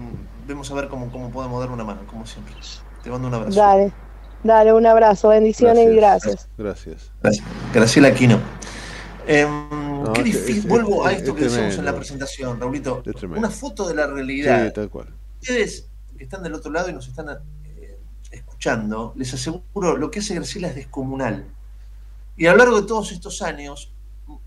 vemos 0.47 0.71
a 0.71 0.73
ver 0.73 0.87
cómo, 0.87 1.11
cómo 1.11 1.29
podemos 1.29 1.59
dar 1.59 1.69
una 1.69 1.83
mano, 1.83 2.01
como 2.07 2.25
siempre. 2.25 2.55
Te 3.03 3.09
mando 3.11 3.27
un 3.27 3.33
abrazo. 3.35 3.59
Dale, 3.59 3.91
dale, 4.43 4.73
un 4.73 4.85
abrazo, 4.85 5.29
bendiciones 5.29 5.87
y 5.87 5.95
gracias. 5.95 6.49
Gracias. 6.57 7.11
Gracias. 7.21 7.45
Graciela 7.73 8.07
Aquino. 8.07 8.39
Em, 9.27 9.69
qué 10.05 10.09
es 10.11 10.13
que 10.17 10.23
difícil. 10.23 10.57
es- 10.57 10.67
Vuelvo 10.67 11.05
a 11.05 11.11
es- 11.11 11.19
esto 11.19 11.31
es 11.31 11.37
que 11.37 11.43
decíamos 11.43 11.65
en 11.65 11.69
tremendo. 11.75 11.91
la 11.91 11.95
presentación, 11.97 12.59
Raulito. 12.59 13.03
Tremendo. 13.03 13.37
Una 13.37 13.49
foto 13.51 13.87
de 13.87 13.93
la 13.93 14.07
realidad. 14.07 14.65
Sí, 14.65 14.73
tal 14.73 14.89
cual. 14.89 15.13
Ustedes 15.39 15.90
que 16.21 16.25
están 16.25 16.43
del 16.43 16.53
otro 16.53 16.71
lado 16.71 16.87
y 16.87 16.93
nos 16.93 17.07
están 17.07 17.29
eh, 17.65 17.97
escuchando, 18.29 19.11
les 19.15 19.33
aseguro, 19.33 19.97
lo 19.97 20.11
que 20.11 20.19
hace 20.19 20.35
Graciela 20.35 20.67
es 20.67 20.75
descomunal. 20.75 21.47
Y 22.37 22.45
a 22.45 22.51
lo 22.51 22.59
largo 22.59 22.79
de 22.81 22.87
todos 22.87 23.11
estos 23.11 23.41
años, 23.41 23.91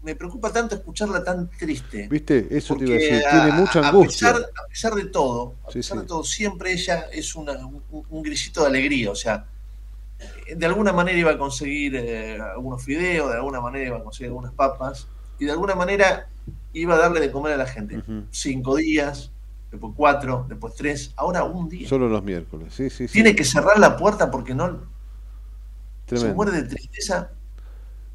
me 0.02 0.14
preocupa 0.14 0.52
tanto 0.52 0.76
escucharla 0.76 1.24
tan 1.24 1.51
triste. 1.51 2.06
¿Viste? 2.09 2.46
Eso 2.56 2.76
te 2.76 2.84
iba 2.84 2.94
a 2.94 2.98
decir. 2.98 3.22
Tiene 3.28 3.52
mucha 3.52 3.80
a 3.80 3.88
angustia. 3.88 4.32
pesar, 4.34 4.51
a 4.64 4.68
pesar 4.68 4.94
de 4.94 5.06
todo, 5.06 5.55
a 5.66 5.72
Sí, 5.72 5.78
pesar 5.80 5.96
sí. 5.96 6.02
de 6.02 6.06
todo, 6.09 6.22
siempre 6.22 6.72
ella 6.72 7.06
es 7.12 7.34
una- 7.34 7.66
un, 7.66 7.82
un 8.09 8.22
grisito 8.22 8.60
de 8.60 8.68
alegría. 8.68 9.10
O 9.10 9.16
sea, 9.16 9.46
eh, 10.46 10.55
de 10.55 10.66
alguna 10.66 10.92
manera 10.92 11.18
iba 11.18 11.32
a 11.32 11.38
conseguir 11.38 11.96
eh, 11.96 12.38
algunos 12.40 12.84
fideos, 12.84 13.30
de 13.30 13.36
alguna 13.36 13.60
manera 13.60 13.84
iba 13.88 13.96
a 13.98 14.05
conseguir 14.05 14.28
algunas 14.28 14.52
papas, 14.52 15.09
y 15.40 15.44
de 15.46 15.51
alguna 15.51 15.74
manera 15.74 16.28
iba 16.72 16.94
a 16.94 16.98
darle 16.98 17.18
de 17.18 17.32
comer 17.32 17.55
a 17.55 17.56
la 17.56 17.66
gente. 17.66 18.01
Cinco 18.30 18.76
días, 18.76 19.32
después 19.74 19.92
cuatro, 19.96 20.46
después 20.48 20.74
tres, 20.74 21.12
ahora 21.16 21.44
un 21.44 21.68
día. 21.68 21.88
Solo 21.88 22.09
los 22.09 22.22
miércoles. 22.22 22.72
Sí, 22.74 22.90
sí, 22.90 23.09
sí. 23.09 23.12
Tiene 23.14 23.34
que 23.34 23.44
cerrar 23.44 23.78
la 23.78 23.96
puerta 23.96 24.30
porque 24.30 24.55
no. 24.55 24.80
Se 26.06 26.32
muere 26.32 26.52
de 26.52 26.62
tristeza 26.64 27.30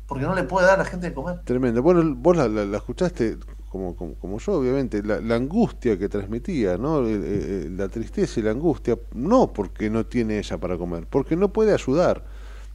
porque 0.07 0.25
no 0.25 0.33
le 0.35 0.43
puede 0.43 0.65
dar 0.67 0.75
a 0.75 0.83
la 0.83 0.89
gente 0.89 1.07
de 1.09 1.13
comer. 1.13 1.39
Tremendo. 1.45 1.83
Bueno, 1.83 2.15
vos 2.15 2.35
la, 2.37 2.47
la- 2.47 2.65
la 2.65 2.77
escuchaste 2.77 3.37
como, 3.69 3.95
como, 3.95 4.15
como 4.15 4.39
yo, 4.39 4.53
obviamente, 4.53 5.03
la, 5.03 5.21
la 5.21 5.35
angustia 5.35 5.97
que 5.99 6.09
transmitía, 6.09 6.77
¿no? 6.77 7.01
La 7.01 7.87
tristeza 7.89 8.39
y 8.39 8.43
la 8.43 8.51
angustia, 8.51 8.97
no 9.13 9.53
porque 9.53 9.89
no 9.89 10.05
tiene 10.05 10.39
ella 10.39 10.57
para 10.57 10.77
comer, 10.77 11.05
porque 11.07 11.35
no 11.35 11.53
puede 11.53 11.73
ayudar. 11.73 12.25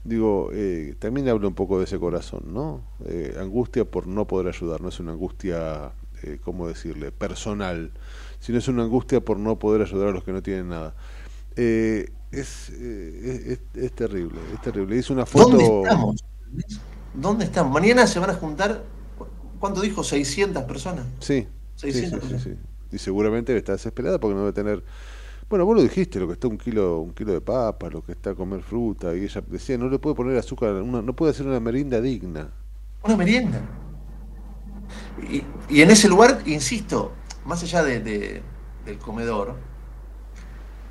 Digo, 0.05 0.51
eh, 0.53 0.95
también 0.99 1.29
habla 1.29 1.49
un 1.49 1.55
poco 1.55 1.79
de 1.79 1.85
ese 1.85 1.99
corazón, 1.99 2.43
¿no? 2.53 2.83
Eh, 3.07 3.35
angustia 3.41 3.85
por 3.85 4.07
no 4.07 4.27
poder 4.27 4.49
ayudar, 4.49 4.81
no 4.81 4.89
es 4.91 5.01
una 5.01 5.13
angustia, 5.13 5.93
eh, 6.23 6.39
¿cómo 6.45 6.69
decirle?, 6.69 7.11
personal, 7.11 7.91
sino 8.45 8.59
es 8.59 8.69
una 8.69 8.83
angustia 8.85 9.21
por 9.25 9.39
no 9.39 9.59
poder 9.59 9.83
ayudar 9.83 10.09
a 10.09 10.13
los 10.13 10.23
que 10.25 10.33
no 10.33 10.43
tienen 10.43 10.69
nada. 10.69 10.95
Eh, 11.57 12.11
es, 12.31 12.71
eh, 12.71 13.21
es, 13.47 13.59
es- 13.75 13.85
es 13.85 13.93
terrible, 13.93 14.39
es 14.53 14.61
terrible. 14.61 14.97
Hizo 14.99 15.13
una 15.15 15.25
foto... 15.25 15.57
¿Dónde 15.57 15.65
estamos? 15.65 16.25
¿Dónde 17.15 17.45
estamos? 17.45 17.73
Mañana 17.73 18.07
se 18.07 18.19
van 18.19 18.31
a 18.31 18.35
juntar, 18.35 18.83
¿cu- 19.17 19.27
¿cuánto 19.59 19.81
dijo? 19.81 20.03
600 20.05 20.65
personas. 20.65 21.07
Sí, 21.21 21.47
sí, 21.77 21.93
sí, 21.93 21.93
600 21.93 22.29
sí, 22.29 22.39
sí. 22.39 22.55
Y 22.93 22.99
seguramente 22.99 23.57
está 23.57 23.73
desesperada 23.73 24.19
porque 24.19 24.35
no 24.35 24.41
debe 24.41 24.53
tener. 24.53 24.85
Bueno, 25.49 25.65
vos 25.67 25.77
lo 25.77 25.83
dijiste, 25.83 26.19
lo 26.21 26.27
que 26.27 26.35
está 26.35 26.49
un 26.49 26.59
kilo, 26.59 27.01
un 27.01 27.15
kilo 27.15 27.33
de 27.33 27.41
papas, 27.41 27.93
lo 27.93 28.03
que 28.05 28.13
está 28.13 28.31
a 28.31 28.35
comer 28.35 28.63
fruta, 28.63 29.15
y 29.17 29.25
ella 29.25 29.43
decía, 29.47 29.79
no 29.79 29.89
le 29.89 29.99
puede 29.99 30.17
poner 30.17 30.37
azúcar, 30.39 30.75
una- 30.75 31.03
no 31.03 31.15
puede 31.17 31.33
hacer 31.33 31.47
una 31.47 31.61
merienda 31.61 32.01
digna. 32.01 32.51
Una 33.05 33.17
merienda. 33.17 33.61
Y, 35.31 35.43
y 35.69 35.83
en 35.83 35.91
ese 35.91 36.09
lugar, 36.09 36.43
insisto, 36.47 37.13
más 37.45 37.63
allá 37.63 37.83
de, 37.83 38.01
de- 38.01 38.43
del 38.85 38.99
comedor, 38.99 39.55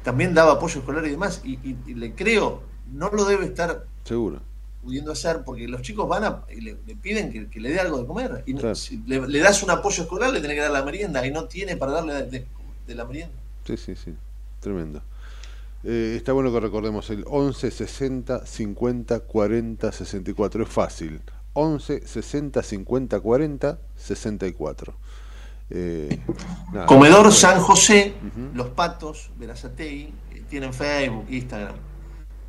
también 0.04 0.34
daba 0.34 0.54
apoyo 0.54 0.80
escolar 0.80 1.06
y 1.06 1.12
demás. 1.12 1.42
Y, 1.44 1.54
y- 1.68 1.78
y 1.88 1.94
le 1.94 2.14
creo, 2.14 2.62
no 2.92 3.10
lo 3.10 3.26
debe 3.26 3.46
estar 3.46 3.86
Seguro. 4.04 4.42
pudiendo 4.84 5.12
hacer 5.12 5.44
porque 5.46 5.68
los 5.68 5.82
chicos 5.82 6.08
van 6.10 6.24
a, 6.26 6.44
y 6.50 6.62
le, 6.62 6.78
le 6.86 6.96
piden 6.96 7.32
que, 7.32 7.48
que 7.50 7.60
le 7.60 7.70
dé 7.70 7.80
algo 7.80 8.00
de 8.00 8.06
comer. 8.06 8.44
Y 8.46 8.54
no- 8.54 8.60
Claro. 8.60 8.76
si 8.76 8.98
le, 9.06 9.26
le 9.28 9.40
das 9.40 9.64
un 9.64 9.70
apoyo 9.72 10.04
escolar, 10.04 10.32
le 10.32 10.42
tenés 10.42 10.56
que 10.56 10.62
dar 10.62 10.72
la 10.72 10.84
merienda 10.84 11.26
y 11.26 11.32
no 11.32 11.46
tiene 11.46 11.78
para 11.78 11.94
darle 11.94 12.14
de, 12.26 12.46
de- 12.88 12.96
la 12.96 13.06
merienda. 13.06 13.36
Sí, 13.66 13.78
sí, 13.78 13.96
sí. 13.96 14.14
Tremendo. 14.60 15.02
Eh, 15.86 16.14
está 16.18 16.32
bueno 16.34 16.52
que 16.52 16.60
recordemos 16.60 17.10
el 17.10 17.24
11 17.28 17.72
60 17.72 18.46
50 18.46 19.20
40 19.22 19.92
64. 19.92 20.64
Es 20.64 20.70
fácil. 20.70 21.22
11 21.54 22.06
60 22.08 22.64
50 22.64 23.20
40 23.20 23.80
64. 23.96 24.94
Eh, 25.70 26.20
nada. 26.72 26.86
Comedor 26.86 27.32
San 27.32 27.60
José, 27.60 28.14
Los 28.54 28.70
Patos, 28.70 29.32
Verazategui, 29.38 30.14
eh, 30.32 30.44
tienen 30.50 30.74
Facebook, 30.74 31.26
Instagram. 31.30 31.76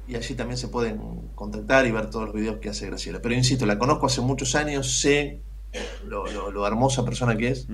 Y 0.07 0.17
allí 0.17 0.35
también 0.35 0.59
se 0.59 0.69
pueden 0.69 1.01
contactar 1.35 1.87
y 1.87 1.91
ver 1.91 2.11
todos 2.11 2.27
los 2.27 2.35
videos 2.35 2.59
que 2.59 2.69
hace 2.69 2.87
Graciela. 2.87 3.21
Pero 3.23 3.35
insisto, 3.35 3.65
la 3.65 3.79
conozco 3.79 4.07
hace 4.07 4.21
muchos 4.21 4.55
años, 4.55 5.01
sé 5.01 5.41
lo, 6.07 6.27
lo- 6.31 6.51
lo 6.51 6.67
hermosa 6.67 7.05
persona 7.05 7.37
que 7.37 7.49
es 7.49 7.67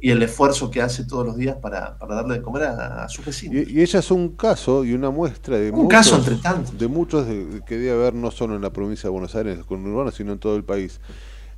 y 0.00 0.10
el 0.10 0.22
esfuerzo 0.22 0.70
que 0.70 0.82
hace 0.82 1.04
todos 1.04 1.24
los 1.26 1.36
días 1.36 1.56
para, 1.56 1.98
para 1.98 2.16
darle 2.16 2.34
de 2.34 2.42
comer 2.42 2.64
a, 2.64 3.04
a 3.04 3.08
sus 3.08 3.24
vecinos. 3.24 3.66
Y, 3.68 3.78
y 3.78 3.82
ella 3.82 3.98
es 4.00 4.10
un 4.10 4.30
caso 4.36 4.84
y 4.84 4.92
una 4.94 5.10
muestra 5.10 5.56
de 5.58 5.70
Un 5.70 5.82
muchos, 5.84 5.90
caso 5.90 6.16
entre 6.16 6.36
tantos. 6.36 6.78
de 6.78 6.88
muchos 6.88 7.26
de- 7.26 7.62
que 7.66 7.76
debe 7.78 7.92
haber 7.92 8.14
no 8.14 8.30
solo 8.30 8.56
en 8.56 8.62
la 8.62 8.70
provincia 8.72 9.04
de 9.08 9.12
Buenos 9.12 9.34
Aires, 9.34 9.58
con 9.64 9.86
Urbano, 9.86 10.10
sino 10.10 10.32
en 10.32 10.38
todo 10.38 10.56
el 10.56 10.64
país. 10.64 11.00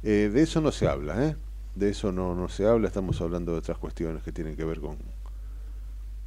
Eh, 0.03 0.31
de 0.33 0.43
eso 0.43 0.61
no 0.61 0.71
se 0.73 0.87
habla, 0.89 1.25
¿eh? 1.25 1.37
De 1.79 1.91
eso 1.91 2.11
no, 2.11 2.35
no 2.35 2.49
se 2.49 2.67
habla, 2.67 2.89
estamos 2.89 3.21
hablando 3.21 3.53
de 3.53 3.59
otras 3.59 3.79
cuestiones 3.79 4.23
que 4.25 4.33
tienen 4.33 4.57
que 4.57 4.65
ver 4.65 4.81
con, 4.81 4.97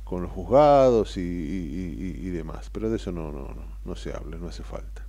con 0.06 0.22
los 0.22 0.32
juzgados 0.32 1.18
y, 1.18 1.19
y- 1.22 1.95
y- 2.23 2.28
y 2.28 2.30
demás, 2.30 2.69
pero 2.72 2.90
de 2.90 2.95
eso 2.95 3.11
no, 3.11 3.34
no, 3.34 3.40
no, 3.49 3.65
no 3.84 3.95
se 3.98 4.14
habla, 4.14 4.38
no 4.38 4.48
hace 4.48 4.64
falta. 4.64 5.06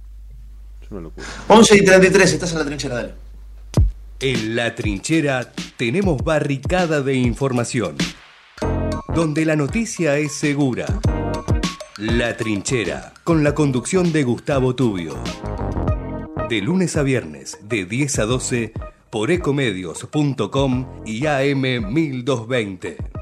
Es 0.83 0.91
una 0.91 1.01
locura. 1.01 1.25
11 1.47 1.77
y 1.77 1.85
33, 1.85 2.33
estás 2.33 2.53
en 2.53 2.59
la 2.59 2.65
trinchera, 2.65 2.95
dale. 2.97 3.15
En 4.19 4.57
la 4.57 4.75
trinchera 4.75 5.53
tenemos 5.77 6.23
barricada 6.25 7.03
de 7.03 7.15
información, 7.15 7.97
donde 9.15 9.45
la 9.45 9.55
noticia 9.55 10.17
es 10.19 10.33
segura. 10.35 10.87
La 11.99 12.37
trinchera, 12.37 13.15
con 13.23 13.45
la 13.45 13.55
conducción 13.55 14.11
de 14.13 14.25
Gustavo 14.25 14.75
Tubio. 14.75 15.15
De 16.49 16.61
lunes 16.61 16.97
a 16.97 17.05
viernes, 17.05 17.59
de 17.63 17.85
10 17.85 18.19
a 18.19 18.25
12, 18.25 18.73
por 19.13 19.31
ecomedios.com 19.31 20.87
y 21.05 21.27
AM 21.27 21.93
1220. 21.93 23.22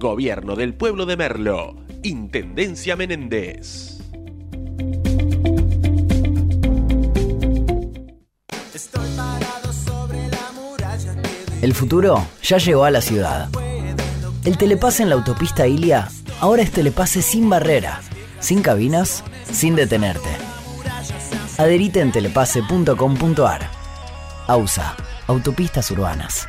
Gobierno 0.00 0.56
del 0.56 0.74
Pueblo 0.74 1.04
de 1.04 1.16
Merlo, 1.18 1.76
Intendencia 2.02 2.96
Menéndez. 2.96 3.98
El 11.60 11.74
futuro 11.74 12.26
ya 12.42 12.56
llegó 12.56 12.84
a 12.84 12.90
la 12.90 13.02
ciudad. 13.02 13.50
El 14.46 14.56
telepase 14.56 15.02
en 15.02 15.10
la 15.10 15.16
autopista 15.16 15.66
Ilia 15.66 16.08
ahora 16.40 16.62
es 16.62 16.72
telepase 16.72 17.20
sin 17.20 17.50
barrera, 17.50 18.00
sin 18.38 18.62
cabinas, 18.62 19.22
sin 19.52 19.76
detenerte. 19.76 20.30
Adherite 21.58 22.00
en 22.00 22.10
telepase.com.ar. 22.10 23.70
AUSA, 24.46 24.96
Autopistas 25.26 25.90
Urbanas. 25.90 26.48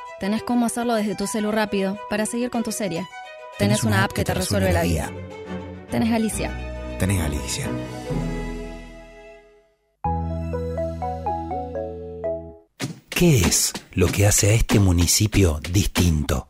Tenés 0.21 0.43
cómo 0.43 0.67
hacerlo 0.67 0.93
desde 0.93 1.15
tu 1.15 1.25
celu 1.25 1.51
rápido 1.51 1.97
para 2.07 2.27
seguir 2.27 2.51
con 2.51 2.61
tu 2.61 2.71
serie. 2.71 3.07
Tenés, 3.57 3.83
una, 3.83 4.03
app 4.03 4.11
que 4.11 4.23
te 4.23 4.35
resuelve 4.35 4.71
la 4.71 4.83
vida. 4.83 5.11
Tenés 5.89 6.13
Alicia. 6.13 6.55
Tenés 6.99 7.21
Alicia. 7.21 7.67
¿Qué 13.09 13.39
es 13.39 13.73
lo 13.93 14.09
que 14.09 14.27
hace 14.27 14.51
a 14.51 14.53
este 14.53 14.79
municipio 14.79 15.59
distinto? 15.71 16.49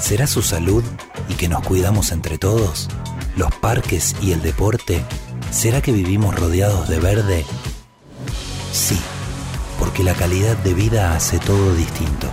¿Será 0.00 0.26
su 0.26 0.40
salud 0.40 0.82
y 1.28 1.34
que 1.34 1.48
nos 1.48 1.62
cuidamos 1.62 2.10
entre 2.10 2.38
todos? 2.38 2.88
¿Los 3.36 3.54
parques 3.56 4.16
y 4.22 4.32
el 4.32 4.40
deporte? 4.40 5.04
¿Será 5.50 5.82
que 5.82 5.92
vivimos 5.92 6.34
rodeados 6.34 6.88
de 6.88 7.00
verde? 7.00 7.44
Sí, 8.72 8.98
porque 9.78 10.02
la 10.02 10.14
calidad 10.14 10.56
de 10.56 10.72
vida 10.72 11.14
hace 11.14 11.38
todo 11.38 11.74
distinto. 11.74 12.32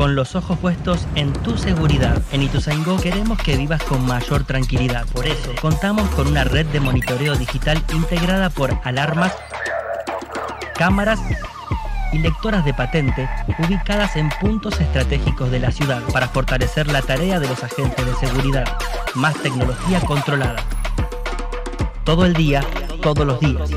Con 0.00 0.14
los 0.14 0.34
ojos 0.34 0.58
puestos 0.58 1.06
en 1.14 1.30
tu 1.34 1.58
seguridad. 1.58 2.22
En 2.32 2.40
Ituzaingó 2.40 2.96
queremos 2.96 3.36
que 3.36 3.58
vivas 3.58 3.82
con 3.82 4.02
mayor 4.06 4.44
tranquilidad. 4.44 5.04
Por 5.08 5.26
eso, 5.26 5.52
contamos 5.60 6.08
con 6.12 6.26
una 6.26 6.42
red 6.42 6.64
de 6.68 6.80
monitoreo 6.80 7.36
digital 7.36 7.84
integrada 7.92 8.48
por 8.48 8.78
alarmas, 8.84 9.36
cámaras 10.74 11.20
y 12.14 12.18
lectoras 12.18 12.64
de 12.64 12.72
patente 12.72 13.28
ubicadas 13.58 14.16
en 14.16 14.30
puntos 14.40 14.80
estratégicos 14.80 15.50
de 15.50 15.60
la 15.60 15.70
ciudad 15.70 16.00
para 16.14 16.28
fortalecer 16.28 16.86
la 16.86 17.02
tarea 17.02 17.38
de 17.38 17.48
los 17.48 17.62
agentes 17.62 18.06
de 18.06 18.14
seguridad. 18.26 18.64
Más 19.14 19.34
tecnología 19.42 20.00
controlada. 20.00 20.64
Todo 22.04 22.24
el 22.24 22.32
día, 22.32 22.64
todos 23.02 23.26
los 23.26 23.38
días. 23.38 23.70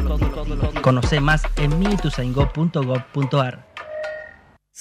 Conoce 0.82 1.20
más 1.20 1.44
en 1.58 1.78
miituzaingó.gov.ar. 1.80 3.73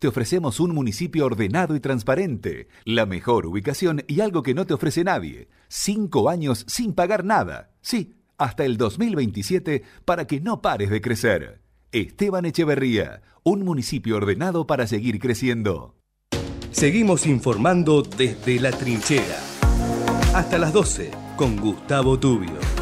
Te 0.00 0.08
ofrecemos 0.08 0.60
un 0.60 0.74
municipio 0.74 1.26
ordenado 1.26 1.76
y 1.76 1.80
transparente, 1.80 2.68
la 2.86 3.04
mejor 3.04 3.44
ubicación 3.44 4.02
y 4.08 4.22
algo 4.22 4.42
que 4.42 4.54
no 4.54 4.64
te 4.64 4.72
ofrece 4.72 5.04
nadie. 5.04 5.48
Cinco 5.68 6.30
años 6.30 6.64
sin 6.68 6.94
pagar 6.94 7.22
nada. 7.22 7.72
Sí, 7.82 8.16
hasta 8.38 8.64
el 8.64 8.78
2027 8.78 9.82
para 10.06 10.26
que 10.26 10.40
no 10.40 10.62
pares 10.62 10.88
de 10.88 11.02
crecer. 11.02 11.60
Esteban 11.92 12.46
Echeverría, 12.46 13.20
un 13.42 13.62
municipio 13.62 14.16
ordenado 14.16 14.66
para 14.66 14.86
seguir 14.86 15.18
creciendo. 15.18 15.96
Seguimos 16.70 17.26
informando 17.26 18.00
desde 18.00 18.58
la 18.58 18.70
trinchera. 18.70 19.36
Hasta 20.32 20.56
las 20.56 20.72
12 20.72 21.10
con 21.36 21.58
Gustavo 21.58 22.18
Tubio. 22.18 22.79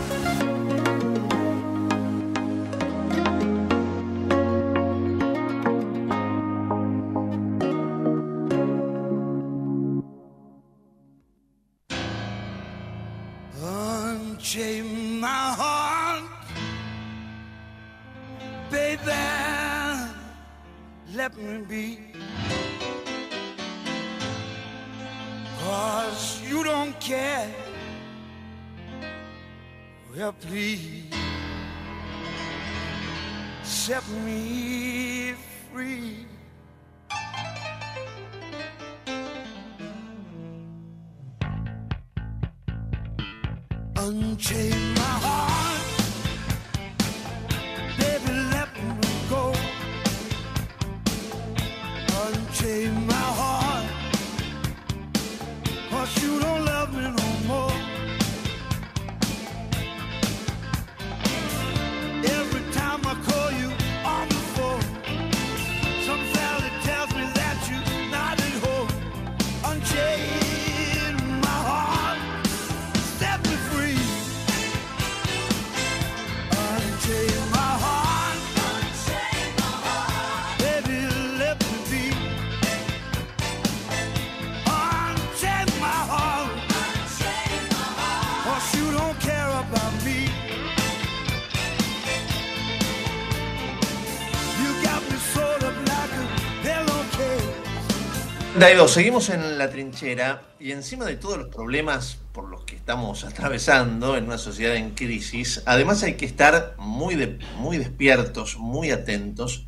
32, 98.69 98.93
seguimos 98.93 99.31
en 99.31 99.57
la 99.57 99.71
trinchera 99.71 100.43
y 100.61 100.73
encima 100.73 101.07
de 101.07 101.17
todos 101.17 101.39
los 101.39 101.49
problemas 101.49 102.19
por 102.33 102.51
los 102.51 102.65
que 102.65 102.77
estamos 102.77 103.25
atravesando 103.25 104.15
en 104.15 104.25
una 104.25 104.37
sociedad 104.37 104.77
en 104.77 104.91
crisis, 104.91 105.63
además 105.65 106.03
hay 106.03 106.17
que 106.17 106.27
estar 106.27 106.75
muy, 106.77 107.15
de- 107.15 107.39
muy 107.57 107.79
despiertos, 107.79 108.59
muy 108.59 108.91
atentos, 108.91 109.65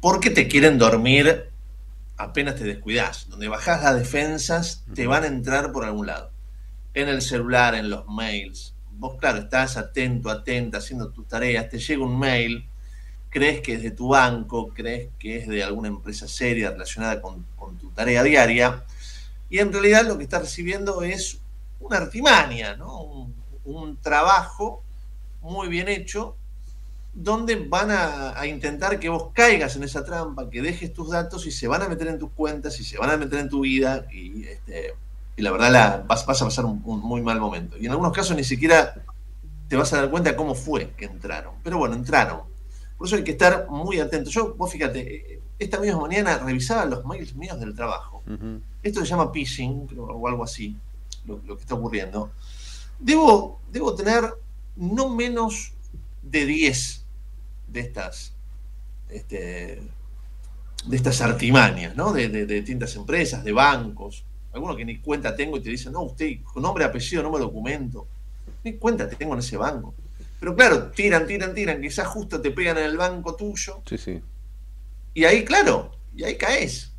porque 0.00 0.30
te 0.30 0.48
quieren 0.48 0.78
dormir 0.78 1.50
apenas 2.16 2.54
te 2.54 2.64
descuidas. 2.64 3.28
Donde 3.28 3.48
bajás 3.48 3.82
las 3.82 3.96
defensas, 3.96 4.84
te 4.94 5.06
van 5.06 5.24
a 5.24 5.26
entrar 5.26 5.70
por 5.70 5.84
algún 5.84 6.06
lado. 6.06 6.30
En 6.94 7.10
el 7.10 7.20
celular, 7.20 7.74
en 7.74 7.90
los 7.90 8.06
mails. 8.06 8.74
Vos, 8.92 9.18
claro, 9.20 9.40
estás 9.40 9.76
atento, 9.76 10.30
atenta, 10.30 10.78
haciendo 10.78 11.10
tus 11.10 11.28
tareas, 11.28 11.68
te 11.68 11.78
llega 11.78 12.02
un 12.02 12.18
mail, 12.18 12.66
crees 13.34 13.62
que 13.62 13.74
es 13.74 13.82
de 13.82 13.90
tu 13.90 14.10
banco, 14.10 14.68
crees 14.72 15.08
que 15.18 15.38
es 15.38 15.48
de 15.48 15.64
alguna 15.64 15.88
empresa 15.88 16.28
seria 16.28 16.70
relacionada 16.70 17.20
con, 17.20 17.44
tu 17.80 17.90
tarea 17.90 18.22
diaria, 18.22 18.84
y 19.50 19.58
en 19.58 19.72
realidad 19.72 20.06
lo 20.06 20.16
que 20.16 20.22
estás 20.22 20.42
recibiendo 20.42 21.02
es 21.02 21.40
una 21.80 21.96
artimaña, 21.96 22.76
¿no? 22.76 23.28
un, 23.64 23.96
trabajo 23.96 24.84
muy 25.40 25.66
bien 25.66 25.88
hecho, 25.88 26.36
donde 27.12 27.56
van 27.56 27.90
a, 27.90 28.46
intentar 28.46 29.00
que 29.00 29.08
vos 29.08 29.30
caigas 29.32 29.74
en 29.74 29.82
esa 29.82 30.04
trampa, 30.04 30.48
que 30.48 30.62
dejes 30.62 30.92
tus 30.92 31.10
datos 31.10 31.44
y 31.46 31.50
se 31.50 31.66
van 31.66 31.82
a 31.82 31.88
meter 31.88 32.06
en 32.06 32.20
tus 32.20 32.30
cuentas 32.30 32.78
y 32.78 32.84
se 32.84 32.98
van 32.98 33.10
a 33.10 33.16
meter 33.16 33.40
en 33.40 33.48
tu 33.48 33.60
vida 33.62 34.06
y, 34.12 34.44
este, 34.44 34.94
y 35.36 35.42
la 35.42 35.50
verdad 35.50 35.72
la, 35.72 36.04
vas, 36.06 36.24
vas 36.24 36.40
a 36.40 36.44
pasar 36.44 36.66
un, 36.66 36.80
un 36.84 37.00
muy 37.00 37.20
mal 37.20 37.40
momento. 37.40 37.76
Y 37.78 37.86
en 37.86 37.90
algunos 37.90 38.12
casos 38.12 38.36
ni 38.36 38.44
siquiera 38.44 38.94
te 39.68 39.76
vas 39.76 39.92
a 39.92 39.96
dar 39.96 40.10
cuenta 40.10 40.36
cómo 40.36 40.54
fue 40.54 40.92
que 40.96 41.06
entraron. 41.06 41.54
Pero 41.64 41.78
bueno, 41.78 41.96
entraron. 41.96 42.53
Por 43.04 43.08
eso 43.08 43.16
hay 43.16 43.24
que 43.24 43.32
estar 43.32 43.66
muy 43.68 44.00
atento. 44.00 44.30
Yo, 44.30 44.54
vos 44.54 44.72
fíjate, 44.72 45.34
eh, 45.34 45.40
esta 45.58 45.78
misma 45.78 46.00
mañana 46.00 46.38
revisaba 46.38 46.86
los 46.86 47.04
mails 47.04 47.34
míos 47.34 47.60
del 47.60 47.74
trabajo. 47.74 48.22
Esto 48.82 49.00
se 49.00 49.06
llama 49.06 49.30
phishing 49.30 49.86
o 49.98 50.26
algo 50.26 50.42
así, 50.42 50.74
lo, 51.26 51.38
lo 51.44 51.54
que 51.56 51.60
está 51.60 51.74
ocurriendo. 51.74 52.30
Debo, 52.98 53.60
debo 53.70 53.94
tener 53.94 54.24
no 54.76 55.10
menos 55.10 55.74
de 56.22 56.46
10 56.46 57.04
de 57.68 57.80
estas, 57.80 58.32
este, 59.10 59.82
de 60.86 60.96
estas 60.96 61.20
artimañas, 61.20 61.94
¿no? 61.96 62.10
De, 62.10 62.28
de- 62.30 62.46
de 62.46 62.54
distintas 62.54 62.96
empresas, 62.96 63.44
de 63.44 63.52
bancos. 63.52 64.24
Algunos 64.54 64.76
que 64.78 64.86
ni 64.86 64.98
cuenta 65.00 65.36
tengo 65.36 65.58
y 65.58 65.60
te 65.60 65.68
dicen, 65.68 65.92
no, 65.92 66.00
usted, 66.04 66.36
con 66.42 66.62
nombre, 66.62 66.86
apellido, 66.86 67.22
número 67.22 67.44
documento. 67.44 68.06
Ni 68.64 68.78
cuenta 68.78 69.06
te 69.06 69.16
tengo 69.16 69.34
en 69.34 69.40
ese 69.40 69.58
banco. 69.58 69.92
Pero 70.44 70.56
claro, 70.56 70.90
tiran, 70.90 71.26
tiran, 71.26 71.54
tiran, 71.54 71.80
quizás 71.80 72.06
justo 72.06 72.38
te 72.38 72.50
pegan 72.50 72.76
en 72.76 72.84
el 72.84 72.98
banco 72.98 73.34
tuyo. 73.34 73.80
Sí, 73.88 73.96
sí. 73.96 74.22
Y 75.14 75.24
ahí, 75.24 75.42
claro, 75.42 75.90
y 76.14 76.22
ahí 76.22 76.36
caes. 76.36 76.92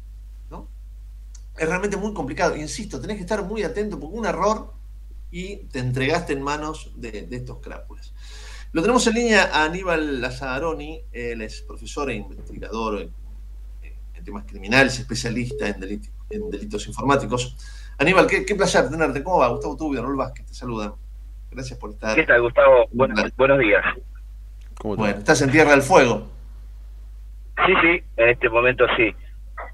¿no? 0.50 0.68
Es 1.56 1.70
realmente 1.70 1.96
muy 1.96 2.12
complicado. 2.12 2.56
Insisto, 2.56 3.00
tenés 3.00 3.18
que 3.18 3.22
estar 3.22 3.44
muy 3.46 3.62
atento 3.62 4.00
porque 4.00 4.18
un 4.18 4.26
error 4.26 4.74
y 5.30 5.58
te 5.68 5.78
entregaste 5.78 6.34
en 6.34 6.42
manos 6.42 6.92
de, 6.96 7.22
de 7.22 7.36
estos 7.36 7.60
crápulas. 7.60 8.14
Lo 8.72 8.82
tenemos 8.82 9.06
en 9.06 9.14
línea 9.14 9.44
a 9.54 9.66
Aníbal 9.66 10.22
Lazzaroni, 10.22 11.04
él 11.12 11.44
es 11.44 11.62
profesor 11.62 12.10
e 12.10 12.16
investigador 12.16 13.00
en, 13.00 13.14
en 14.16 14.24
temas 14.24 14.46
criminales, 14.48 14.98
especialista 14.98 15.68
en, 15.68 15.76
delit- 15.82 16.10
en 16.32 16.50
delitos 16.50 16.88
informáticos. 16.88 17.56
Aníbal, 18.00 18.26
qué, 18.26 18.44
qué 18.44 18.56
placer 18.56 18.90
tenerte. 18.90 19.22
¿Cómo 19.24 19.38
va? 19.38 19.50
Gustavo 19.50 19.78
Tubio, 19.78 20.02
Raúl 20.02 20.16
Vázquez, 20.16 20.48
te 20.48 20.56
saludan. 20.56 20.96
Gracias 21.52 21.80
por 21.80 21.92
estar. 21.92 22.16
¿Qué 22.16 22.24
tal, 22.24 22.42
Gustavo? 22.42 22.88
Buenos, 22.92 23.36
buenos 23.38 23.60
días. 23.60 23.84
Bueno, 24.84 25.18
estás 25.18 25.42
en 25.42 25.52
Tierra 25.52 25.72
del 25.72 25.82
Fuego. 25.82 26.30
Sí, 27.66 27.74
sí, 27.82 28.04
en 28.18 28.30
este 28.30 28.50
momento 28.50 28.86
sí. 28.98 29.16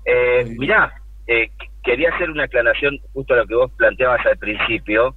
Eh, 0.05 0.45
mirá, 0.59 0.93
eh, 1.27 1.49
qu- 1.57 1.69
quería 1.83 2.13
hacer 2.13 2.29
una 2.29 2.43
aclaración 2.43 2.99
justo 3.13 3.33
a 3.33 3.37
lo 3.37 3.47
que 3.47 3.55
vos 3.55 3.71
planteabas 3.77 4.23
al 4.25 4.37
principio, 4.37 5.15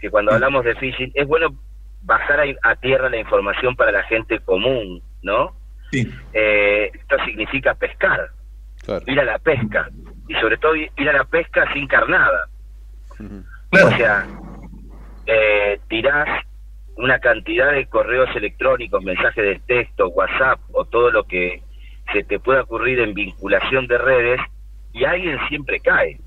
que 0.00 0.10
cuando 0.10 0.32
hablamos 0.32 0.64
de 0.64 0.74
phishing 0.76 1.12
es 1.14 1.26
bueno 1.26 1.54
bajar 2.02 2.40
a, 2.40 2.70
a 2.70 2.76
tierra 2.76 3.10
la 3.10 3.18
información 3.18 3.76
para 3.76 3.92
la 3.92 4.02
gente 4.04 4.40
común, 4.40 5.02
¿no? 5.22 5.54
Sí. 5.92 6.10
Eh, 6.32 6.90
esto 6.94 7.16
significa 7.26 7.74
pescar, 7.74 8.30
ir 9.06 9.20
a 9.20 9.24
la 9.24 9.38
pesca, 9.38 9.90
y 10.28 10.34
sobre 10.36 10.56
todo 10.56 10.74
ir 10.74 11.08
a 11.08 11.12
la 11.12 11.24
pesca 11.24 11.70
sin 11.74 11.86
carnada. 11.86 12.48
O 13.70 13.90
sea, 13.96 14.26
eh, 15.30 15.78
tirás 15.88 16.26
una 16.96 17.18
cantidad 17.18 17.72
de 17.72 17.86
correos 17.86 18.34
electrónicos, 18.34 19.04
mensajes 19.04 19.44
de 19.44 19.60
texto, 19.66 20.08
WhatsApp 20.08 20.58
o 20.72 20.86
todo 20.86 21.10
lo 21.10 21.24
que 21.24 21.62
se 22.12 22.24
te 22.24 22.40
pueda 22.40 22.62
ocurrir 22.62 22.98
en 23.00 23.12
vinculación 23.12 23.86
de 23.86 23.98
redes 23.98 24.40
y 24.94 25.04
alguien 25.04 25.38
siempre 25.48 25.80
cae. 25.80 26.18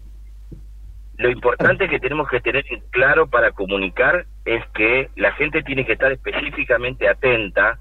Lo 1.18 1.32
importante 1.32 1.90
que 1.90 2.00
tenemos 2.00 2.30
que 2.30 2.42
tener 2.42 2.64
en 2.70 2.82
claro 2.92 3.28
para 3.28 3.52
comunicar 3.52 4.26
es 4.46 4.64
que 4.76 5.10
la 5.16 5.32
gente 5.34 5.64
tiene 5.64 5.84
que 5.84 5.94
estar 5.94 6.12
específicamente 6.12 7.10
atenta 7.10 7.80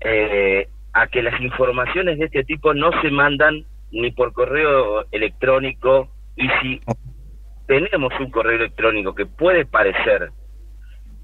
eh, 0.00 0.68
a 0.94 1.06
que 1.06 1.22
las 1.22 1.38
informaciones 1.40 2.18
de 2.18 2.24
este 2.24 2.44
tipo 2.44 2.72
no 2.72 2.90
se 3.02 3.10
mandan 3.10 3.64
ni 3.90 4.10
por 4.10 4.32
correo 4.32 5.04
electrónico 5.12 6.08
y 6.34 6.48
si 6.60 6.80
tenemos 7.68 8.12
un 8.18 8.30
correo 8.30 8.56
electrónico 8.56 9.14
que 9.14 9.26
puede 9.26 9.66
parecer 9.66 10.30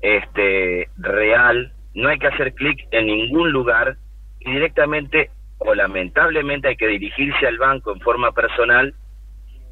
este 0.03 0.91
real, 0.99 1.73
no 1.95 2.11
hay 2.11 2.19
que 2.19 2.27
hacer 2.27 2.53
clic 2.55 2.87
en 2.91 3.07
ningún 3.07 3.51
lugar 3.51 3.97
y 4.41 4.53
directamente 4.53 5.31
o 5.59 5.75
lamentablemente 5.75 6.69
hay 6.69 6.77
que 6.77 6.87
dirigirse 6.87 7.47
al 7.47 7.57
banco 7.57 7.93
en 7.93 8.01
forma 8.01 8.33
personal 8.33 8.95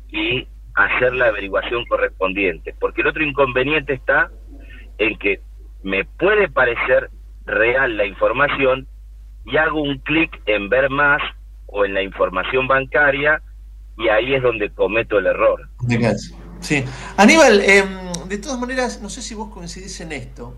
y 0.08 0.48
hacer 0.74 1.12
la 1.12 1.26
averiguación 1.26 1.84
correspondiente, 1.84 2.74
porque 2.80 3.02
el 3.02 3.08
otro 3.08 3.22
inconveniente 3.22 3.92
está 3.92 4.30
en 4.96 5.18
que 5.18 5.40
me 5.82 6.06
puede 6.06 6.48
parecer 6.48 7.10
real 7.44 7.98
la 7.98 8.06
información 8.06 8.86
y 9.44 9.58
hago 9.58 9.82
un 9.82 9.98
clic 9.98 10.40
en 10.46 10.70
ver 10.70 10.88
más 10.88 11.20
o 11.66 11.84
en 11.84 11.92
la 11.92 12.02
información 12.02 12.66
bancaria 12.66 13.42
y 13.98 14.08
ahí 14.08 14.34
es 14.34 14.42
donde 14.42 14.70
cometo 14.70 15.18
el 15.18 15.26
error. 15.26 15.68
Gas. 15.82 16.34
Sí. 16.62 16.84
Aníbal, 17.16 17.60
em, 17.60 18.12
de 18.28 18.38
todas 18.38 18.58
maneras, 18.58 19.00
no 19.02 19.10
sé 19.10 19.20
si 19.22 19.34
vos 19.34 19.52
coincidís 19.52 20.00
en 20.00 20.12
esto. 20.12 20.54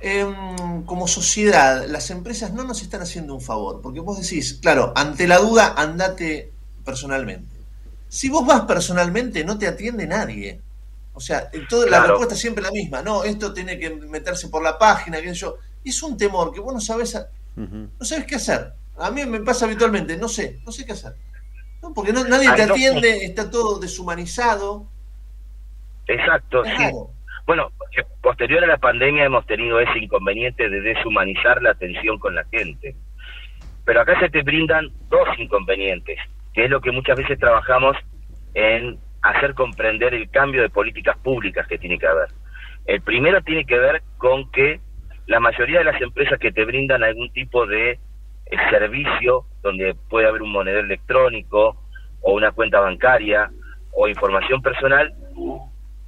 Em, 0.00 0.84
como 0.84 1.08
sociedad, 1.08 1.84
las 1.88 2.10
empresas 2.10 2.52
no 2.52 2.62
nos 2.62 2.82
están 2.82 3.02
haciendo 3.02 3.34
un 3.34 3.40
favor, 3.40 3.80
porque 3.82 3.98
vos 4.00 4.20
decís, 4.20 4.58
claro, 4.62 4.92
ante 4.94 5.26
la 5.26 5.38
duda, 5.38 5.74
andate 5.76 6.52
personalmente. 6.84 7.48
Si 8.08 8.28
vos 8.28 8.46
vas 8.46 8.60
personalmente, 8.62 9.44
no 9.44 9.58
te 9.58 9.66
atiende 9.66 10.06
nadie. 10.06 10.60
O 11.14 11.20
sea, 11.20 11.50
eh, 11.52 11.62
toda 11.68 11.86
la 11.86 11.98
respuesta 12.06 12.34
es 12.34 12.40
siempre 12.40 12.62
la 12.62 12.70
misma. 12.70 13.02
No, 13.02 13.24
esto 13.24 13.52
tiene 13.52 13.76
que 13.76 13.90
meterse 13.90 14.46
por 14.48 14.62
la 14.62 14.78
página, 14.78 15.20
qué 15.20 15.30
sé 15.30 15.34
yo. 15.34 15.56
Y 15.82 15.90
es 15.90 16.00
un 16.02 16.16
temor 16.16 16.52
que 16.52 16.60
vos 16.60 16.72
no 16.72 16.80
sabés 16.80 17.16
a- 17.16 17.28
no 17.98 18.04
sabes 18.06 18.24
qué 18.24 18.36
hacer. 18.36 18.72
A 18.98 19.10
mí 19.10 19.24
me 19.26 19.40
pasa 19.40 19.64
habitualmente, 19.64 20.16
no 20.16 20.28
sé, 20.28 20.60
no 20.64 20.70
sé 20.70 20.84
qué 20.86 20.92
hacer. 20.92 21.16
No, 21.82 21.92
porque 21.92 22.12
no- 22.12 22.22
nadie 22.24 22.48
te 22.54 22.66
no. 22.66 22.74
atiende, 22.74 23.24
está 23.24 23.50
todo 23.50 23.80
deshumanizado. 23.80 24.86
Exacto, 26.08 26.64
sí. 26.64 26.90
Bueno, 27.46 27.70
eh, 27.96 28.02
posterior 28.22 28.64
a 28.64 28.66
la 28.66 28.78
pandemia 28.78 29.24
hemos 29.24 29.46
tenido 29.46 29.78
ese 29.80 29.98
inconveniente 29.98 30.68
de 30.68 30.80
deshumanizar 30.80 31.62
la 31.62 31.70
atención 31.70 32.18
con 32.18 32.34
la 32.34 32.44
gente. 32.44 32.96
Pero 33.84 34.00
acá 34.00 34.18
se 34.20 34.28
te 34.28 34.42
brindan 34.42 34.88
dos 35.08 35.28
inconvenientes, 35.38 36.18
que 36.52 36.64
es 36.64 36.70
lo 36.70 36.80
que 36.80 36.92
muchas 36.92 37.16
veces 37.16 37.38
trabajamos 37.38 37.96
en 38.54 38.98
hacer 39.22 39.54
comprender 39.54 40.14
el 40.14 40.30
cambio 40.30 40.62
de 40.62 40.68
políticas 40.70 41.16
públicas 41.18 41.66
que 41.66 41.78
tiene 41.78 41.98
que 41.98 42.06
haber. 42.06 42.28
El 42.86 43.02
primero 43.02 43.40
tiene 43.42 43.64
que 43.64 43.78
ver 43.78 44.02
con 44.16 44.50
que 44.50 44.80
la 45.26 45.40
mayoría 45.40 45.78
de 45.78 45.84
las 45.84 46.00
empresas 46.00 46.38
que 46.38 46.52
te 46.52 46.64
brindan 46.64 47.02
algún 47.02 47.30
tipo 47.32 47.66
de 47.66 47.92
eh, 47.92 47.98
servicio, 48.70 49.44
donde 49.62 49.94
puede 50.08 50.26
haber 50.26 50.42
un 50.42 50.52
monedero 50.52 50.84
electrónico 50.84 51.76
o 52.22 52.32
una 52.32 52.52
cuenta 52.52 52.80
bancaria 52.80 53.50
o 53.92 54.08
información 54.08 54.62
personal, 54.62 55.12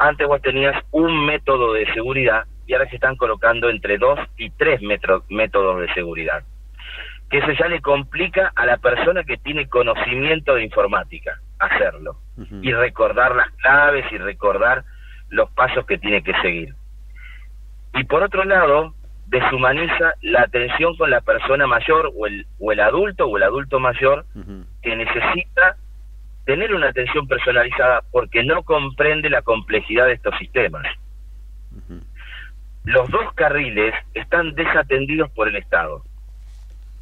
antes 0.01 0.27
vos 0.27 0.40
tenías 0.43 0.74
un 0.90 1.27
método 1.27 1.74
de 1.74 1.85
seguridad 1.93 2.44
y 2.66 2.72
ahora 2.72 2.89
se 2.89 2.97
están 2.97 3.16
colocando 3.16 3.68
entre 3.68 3.98
dos 3.98 4.18
y 4.39 4.51
tres 4.51 4.81
metro- 4.82 5.24
métodos 5.28 5.81
de 5.81 5.93
seguridad. 5.94 6.43
Que 7.28 7.39
eso 7.39 7.52
ya 7.52 7.68
le 7.68 7.81
complica 7.81 8.51
a 8.56 8.66
la 8.66 8.78
persona 8.78 9.22
que 9.24 9.36
tiene 9.36 9.68
conocimiento 9.68 10.55
de 10.55 10.64
informática 10.64 11.39
hacerlo 11.59 12.16
y 12.64 12.72
recordar 12.72 13.36
las 13.36 13.51
claves 13.56 14.05
y 14.10 14.16
recordar 14.18 14.85
los 15.28 15.51
pasos 15.51 15.85
que 15.86 15.98
tiene 15.98 16.22
que 16.22 16.32
seguir. 16.40 16.74
Y 17.94 18.05
por 18.05 18.22
otro 18.22 18.44
lado, 18.44 18.94
deshumaniza 19.27 20.14
la 20.22 20.43
atención 20.43 20.97
con 20.97 21.10
la 21.10 21.20
persona 21.20 21.66
mayor 21.66 22.10
o 22.16 22.27
el, 22.27 22.47
o 22.59 22.72
el 22.72 22.81
adulto 22.81 23.27
o 23.27 23.36
el 23.36 23.43
adulto 23.43 23.78
mayor 23.78 24.24
que 24.82 24.97
necesita 24.97 25.77
tener 26.51 26.74
una 26.74 26.89
atención 26.89 27.28
personalizada 27.28 28.02
porque 28.10 28.43
no 28.43 28.64
comprende 28.64 29.31
la 29.31 29.40
complejidad 29.40 30.06
de 30.06 30.14
estos 30.14 30.36
sistemas. 30.36 30.85
Los 32.82 33.09
dos 33.09 33.32
carriles 33.35 33.94
están 34.14 34.56
desatendidos 34.56 35.31
por 35.31 35.47
el 35.47 35.55
Estado. 35.55 36.02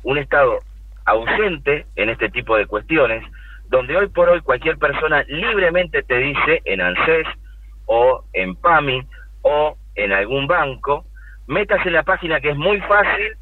Un 0.03 0.19
Estado 0.19 0.59
ausente 1.07 1.87
en 1.97 2.11
este 2.11 2.29
tipo 2.29 2.59
de 2.59 2.67
cuestiones, 2.67 3.25
donde 3.71 3.97
hoy 3.97 4.09
por 4.09 4.29
hoy 4.29 4.43
cualquier 4.43 4.77
persona 4.77 5.23
libremente 5.29 6.03
te 6.03 6.19
dice 6.19 6.61
en 6.67 6.83
ANSES 6.83 7.27
o 7.87 8.27
en 8.35 8.55
PAMI 8.55 9.01
o 9.41 9.79
en 9.95 10.13
algún 10.13 10.47
banco, 10.47 11.07
metas 11.47 11.87
en 11.87 11.95
la 11.95 12.03
página 12.03 12.39
que 12.43 12.51
es 12.51 12.57
muy 12.57 12.83
fácil 12.83 13.33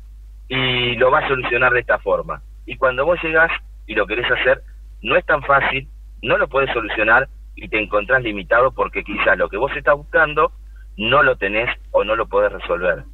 y 0.46 0.94
lo 0.98 1.10
va 1.10 1.18
a 1.18 1.28
solucionar 1.28 1.72
de 1.72 1.80
esta 1.80 1.98
forma. 1.98 2.42
Y 2.64 2.76
cuando 2.76 3.04
vos 3.04 3.20
llegás 3.24 3.50
y 3.88 3.96
lo 3.96 4.06
querés 4.06 4.30
hacer, 4.30 4.62
no 5.02 5.16
es 5.16 5.26
tan 5.26 5.42
fácil, 5.42 5.88
no 6.22 6.38
lo 6.38 6.48
puedes 6.48 6.72
solucionar 6.72 7.28
y 7.54 7.68
te 7.68 7.80
encontrás 7.80 8.22
limitado 8.22 8.72
porque 8.72 9.02
quizás 9.02 9.36
lo 9.38 9.48
que 9.48 9.56
vos 9.56 9.72
estás 9.76 9.96
buscando 9.96 10.52
no 10.96 11.22
lo 11.22 11.36
tenés 11.36 11.70
o 11.90 12.04
no 12.04 12.16
lo 12.16 12.26
podés 12.26 12.52
resolver. 12.52 13.04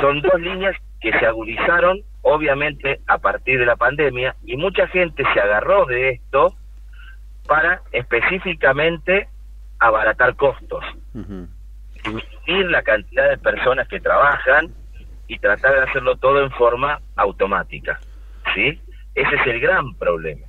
Son 0.00 0.20
dos 0.20 0.40
líneas 0.40 0.76
que 1.00 1.12
se 1.18 1.26
agudizaron, 1.26 2.00
obviamente, 2.22 3.00
a 3.06 3.18
partir 3.18 3.58
de 3.58 3.66
la 3.66 3.76
pandemia 3.76 4.34
y 4.44 4.56
mucha 4.56 4.86
gente 4.88 5.22
se 5.32 5.40
agarró 5.40 5.86
de 5.86 6.10
esto 6.10 6.54
para 7.46 7.82
específicamente 7.92 9.28
abaratar 9.78 10.34
costos, 10.36 10.84
disminuir 11.12 12.70
la 12.70 12.82
cantidad 12.82 13.28
de 13.28 13.38
personas 13.38 13.86
que 13.88 14.00
trabajan 14.00 14.72
y 15.28 15.38
tratar 15.38 15.74
de 15.74 15.90
hacerlo 15.90 16.16
todo 16.16 16.42
en 16.42 16.50
forma 16.52 17.00
automática. 17.16 18.00
¿Sí? 18.54 18.80
Ese 19.14 19.34
es 19.34 19.46
el 19.46 19.60
gran 19.60 19.94
problema. 19.94 20.43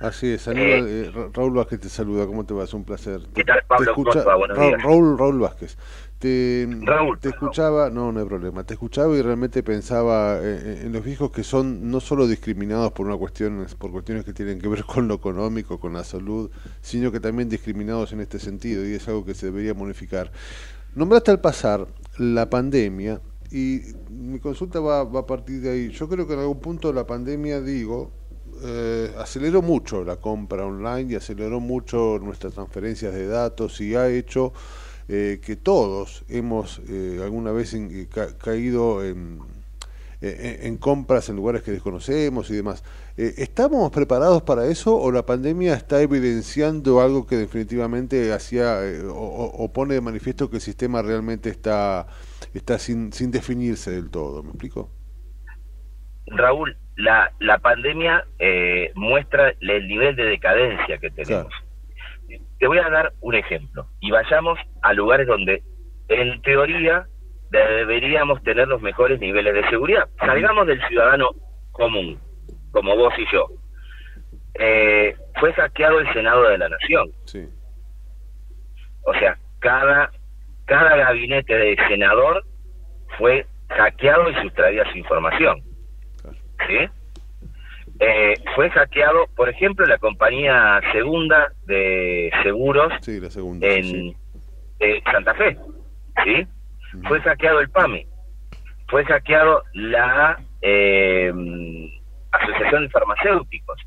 Así 0.00 0.28
es, 0.28 0.42
saluda, 0.42 0.64
eh, 0.88 1.10
Ra- 1.12 1.28
Raúl 1.32 1.54
Vázquez 1.54 1.80
te 1.80 1.88
saluda, 1.88 2.24
¿cómo 2.26 2.46
te 2.46 2.54
va? 2.54 2.62
Es 2.62 2.72
un 2.72 2.84
placer. 2.84 3.20
¿Qué 3.34 3.42
tal, 3.42 3.60
Pablo? 3.66 3.94
¿Cómo 3.94 4.10
te? 4.10 4.22
Buenos 4.22 4.56
Raúl, 4.56 4.68
días. 4.70 4.82
Raúl, 4.84 5.18
Raúl 5.18 5.38
Vázquez. 5.40 5.76
Te, 6.20 6.68
Raúl. 6.82 7.18
te 7.18 7.28
escuchaba, 7.30 7.90
no, 7.90 8.12
no 8.12 8.20
hay 8.20 8.26
problema, 8.26 8.62
te 8.64 8.74
escuchaba 8.74 9.16
y 9.16 9.22
realmente 9.22 9.62
pensaba 9.64 10.38
eh, 10.40 10.82
en 10.84 10.92
los 10.92 11.04
viejos 11.04 11.30
que 11.32 11.42
son 11.42 11.90
no 11.90 11.98
solo 12.00 12.26
discriminados 12.28 12.92
por 12.92 13.06
una 13.06 13.16
cuestión, 13.16 13.66
por 13.78 13.90
cuestiones 13.90 14.24
que 14.24 14.32
tienen 14.32 14.60
que 14.60 14.68
ver 14.68 14.84
con 14.84 15.08
lo 15.08 15.14
económico, 15.14 15.78
con 15.80 15.92
la 15.94 16.04
salud, 16.04 16.50
sino 16.80 17.10
que 17.10 17.18
también 17.20 17.48
discriminados 17.48 18.12
en 18.12 18.20
este 18.20 18.38
sentido 18.38 18.86
y 18.86 18.94
es 18.94 19.06
algo 19.08 19.24
que 19.24 19.34
se 19.34 19.46
debería 19.46 19.74
modificar. 19.74 20.30
Nombraste 20.94 21.30
al 21.32 21.40
pasar 21.40 21.86
la 22.18 22.48
pandemia 22.50 23.20
y 23.50 23.80
mi 24.10 24.38
consulta 24.40 24.80
va, 24.80 25.04
va 25.04 25.20
a 25.20 25.26
partir 25.26 25.60
de 25.60 25.70
ahí. 25.70 25.88
Yo 25.90 26.08
creo 26.08 26.26
que 26.26 26.34
en 26.34 26.40
algún 26.40 26.60
punto 26.60 26.92
la 26.92 27.06
pandemia, 27.06 27.60
digo, 27.60 28.12
eh, 28.62 29.12
aceleró 29.18 29.62
mucho 29.62 30.04
la 30.04 30.16
compra 30.16 30.64
online 30.66 31.12
y 31.12 31.16
aceleró 31.16 31.60
mucho 31.60 32.18
nuestras 32.22 32.54
transferencias 32.54 33.12
de 33.14 33.26
datos 33.26 33.80
y 33.80 33.94
ha 33.94 34.08
hecho 34.08 34.52
eh, 35.08 35.40
que 35.44 35.56
todos 35.56 36.24
hemos 36.28 36.80
eh, 36.88 37.20
alguna 37.22 37.52
vez 37.52 37.74
en- 37.74 37.90
eh, 37.92 38.08
ca- 38.12 38.36
caído 38.38 39.04
en, 39.04 39.40
eh, 40.20 40.60
en 40.62 40.76
compras 40.78 41.28
en 41.28 41.36
lugares 41.36 41.62
que 41.62 41.70
desconocemos 41.72 42.50
y 42.50 42.54
demás. 42.56 42.82
¿Estamos 43.16 43.90
preparados 43.90 44.42
para 44.42 44.66
eso 44.66 44.96
o 44.96 45.10
la 45.10 45.26
pandemia 45.26 45.74
está 45.74 46.00
evidenciando 46.02 47.00
algo 47.00 47.26
que 47.26 47.36
definitivamente 47.36 48.32
hacía 48.32 48.78
o- 49.08 49.52
o 49.64 49.72
pone 49.72 49.94
de 49.94 50.00
manifiesto 50.00 50.48
que 50.50 50.56
el 50.56 50.62
sistema 50.62 51.02
realmente 51.02 51.50
está, 51.50 52.06
está 52.54 52.78
sin, 52.78 53.12
sin 53.12 53.30
definirse 53.32 53.90
del 53.90 54.10
todo? 54.10 54.42
¿Me 54.44 54.50
explico? 54.50 54.90
Raúl, 56.26 56.76
la, 56.98 57.30
la 57.38 57.58
pandemia 57.58 58.24
eh, 58.40 58.90
muestra 58.96 59.54
el 59.60 59.86
nivel 59.86 60.16
de 60.16 60.24
decadencia 60.24 60.98
que 60.98 61.10
tenemos. 61.10 61.52
Te 62.58 62.66
voy 62.66 62.78
a 62.78 62.90
dar 62.90 63.12
un 63.20 63.36
ejemplo 63.36 63.86
y 64.00 64.10
vayamos 64.10 64.58
a 64.82 64.92
lugares 64.94 65.28
donde 65.28 65.62
en 66.08 66.42
teoría 66.42 67.06
deberíamos 67.50 68.42
tener 68.42 68.66
los 68.66 68.82
mejores 68.82 69.20
niveles 69.20 69.54
de 69.54 69.70
seguridad. 69.70 70.08
Salgamos 70.18 70.66
del 70.66 70.84
ciudadano 70.88 71.30
común, 71.70 72.18
como 72.72 72.96
vos 72.96 73.14
y 73.16 73.26
yo. 73.32 73.46
Eh, 74.54 75.16
fue 75.38 75.52
hackeado 75.52 76.00
el 76.00 76.12
Senado 76.12 76.48
de 76.48 76.58
la 76.58 76.68
Nación. 76.68 77.12
Sí. 77.26 77.48
O 79.04 79.14
sea, 79.14 79.38
cada, 79.60 80.10
cada 80.64 80.96
gabinete 80.96 81.56
de 81.56 81.76
senador 81.86 82.44
fue 83.18 83.46
hackeado 83.68 84.28
y 84.30 84.34
sustraída 84.42 84.84
su 84.90 84.98
información. 84.98 85.67
¿Sí? 86.66 86.88
Eh, 88.00 88.34
fue 88.54 88.70
hackeado, 88.70 89.26
por 89.34 89.48
ejemplo, 89.48 89.84
la 89.86 89.98
compañía 89.98 90.80
segunda 90.92 91.52
de 91.66 92.30
seguros 92.42 92.92
Sí, 93.00 93.18
la 93.20 93.30
segunda. 93.30 93.66
en 93.66 93.84
sí. 93.84 94.16
eh, 94.80 95.02
Santa 95.10 95.34
Fe. 95.34 95.56
¿Sí? 96.24 96.46
Fue 97.06 97.20
hackeado 97.20 97.60
el 97.60 97.68
PAMI. 97.70 98.06
Fue 98.88 99.04
hackeado 99.04 99.62
la 99.74 100.40
eh, 100.62 101.32
Asociación 102.32 102.84
de 102.84 102.88
Farmacéuticos. 102.90 103.80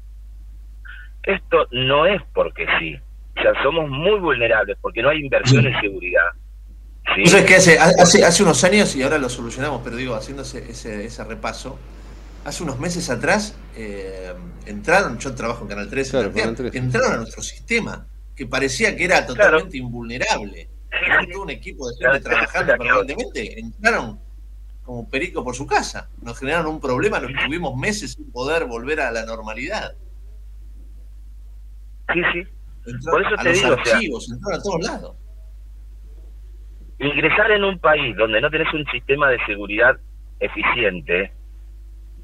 Esto 1.23 1.67
no 1.71 2.05
es 2.05 2.21
porque 2.33 2.65
sí. 2.79 2.95
O 3.37 3.41
sea, 3.41 3.53
somos 3.63 3.89
muy 3.89 4.19
vulnerables 4.19 4.77
porque 4.81 5.01
no 5.01 5.09
hay 5.09 5.19
inversión 5.19 5.65
en 5.65 5.79
seguridad. 5.79 6.31
¿sí? 7.15 7.21
¿Vos 7.21 7.31
sabés 7.31 7.45
que 7.45 7.55
hace, 7.55 7.79
hace, 7.79 8.25
hace 8.25 8.43
unos 8.43 8.63
años, 8.63 8.95
y 8.95 9.03
ahora 9.03 9.17
lo 9.17 9.29
solucionamos, 9.29 9.81
pero 9.83 9.95
digo, 9.95 10.15
haciendo 10.15 10.43
ese, 10.43 10.69
ese, 10.69 11.05
ese 11.05 11.23
repaso, 11.23 11.79
hace 12.45 12.63
unos 12.63 12.79
meses 12.79 13.09
atrás 13.09 13.55
eh, 13.75 14.33
entraron, 14.65 15.17
yo 15.19 15.33
trabajo 15.35 15.63
en 15.63 15.69
Canal 15.69 15.89
13, 15.89 16.11
Claro, 16.11 16.25
Martín, 16.27 16.41
Canal 16.41 16.55
13. 16.55 16.77
entraron 16.77 17.13
a 17.13 17.17
nuestro 17.17 17.41
sistema, 17.41 18.07
que 18.35 18.45
parecía 18.47 18.95
que 18.95 19.05
era 19.05 19.25
totalmente 19.25 19.77
invulnerable. 19.77 20.69
Era 21.05 21.25
todo 21.31 21.43
un 21.43 21.49
equipo 21.49 21.89
de 21.89 21.95
gente 21.97 22.19
trabajando 22.19 22.73
permanentemente, 22.77 23.59
entraron 23.59 24.19
como 24.83 25.07
perico 25.09 25.43
por 25.43 25.55
su 25.55 25.65
casa, 25.65 26.09
nos 26.21 26.37
generaron 26.37 26.67
un 26.73 26.81
problema, 26.81 27.19
nos 27.19 27.31
tuvimos 27.45 27.77
meses 27.77 28.13
sin 28.13 28.31
poder 28.31 28.65
volver 28.65 28.99
a 28.99 29.11
la 29.11 29.25
normalidad. 29.25 29.93
Sí, 32.13 32.21
sí. 32.33 32.39
Entraron 32.85 33.01
Por 33.11 33.21
eso 33.21 33.39
a 33.39 33.43
te 33.43 33.49
los 33.49 33.61
digo, 33.61 33.73
o 33.73 33.85
sea, 33.85 33.95
archivos, 33.95 34.31
entraron 34.31 34.59
a 34.59 34.63
todos 34.63 34.81
lados. 34.81 35.15
ingresar 36.99 37.51
en 37.51 37.63
un 37.63 37.79
país 37.79 38.15
donde 38.17 38.41
no 38.41 38.49
tenés 38.49 38.73
un 38.73 38.85
sistema 38.87 39.29
de 39.29 39.37
seguridad 39.45 39.97
eficiente, 40.39 41.31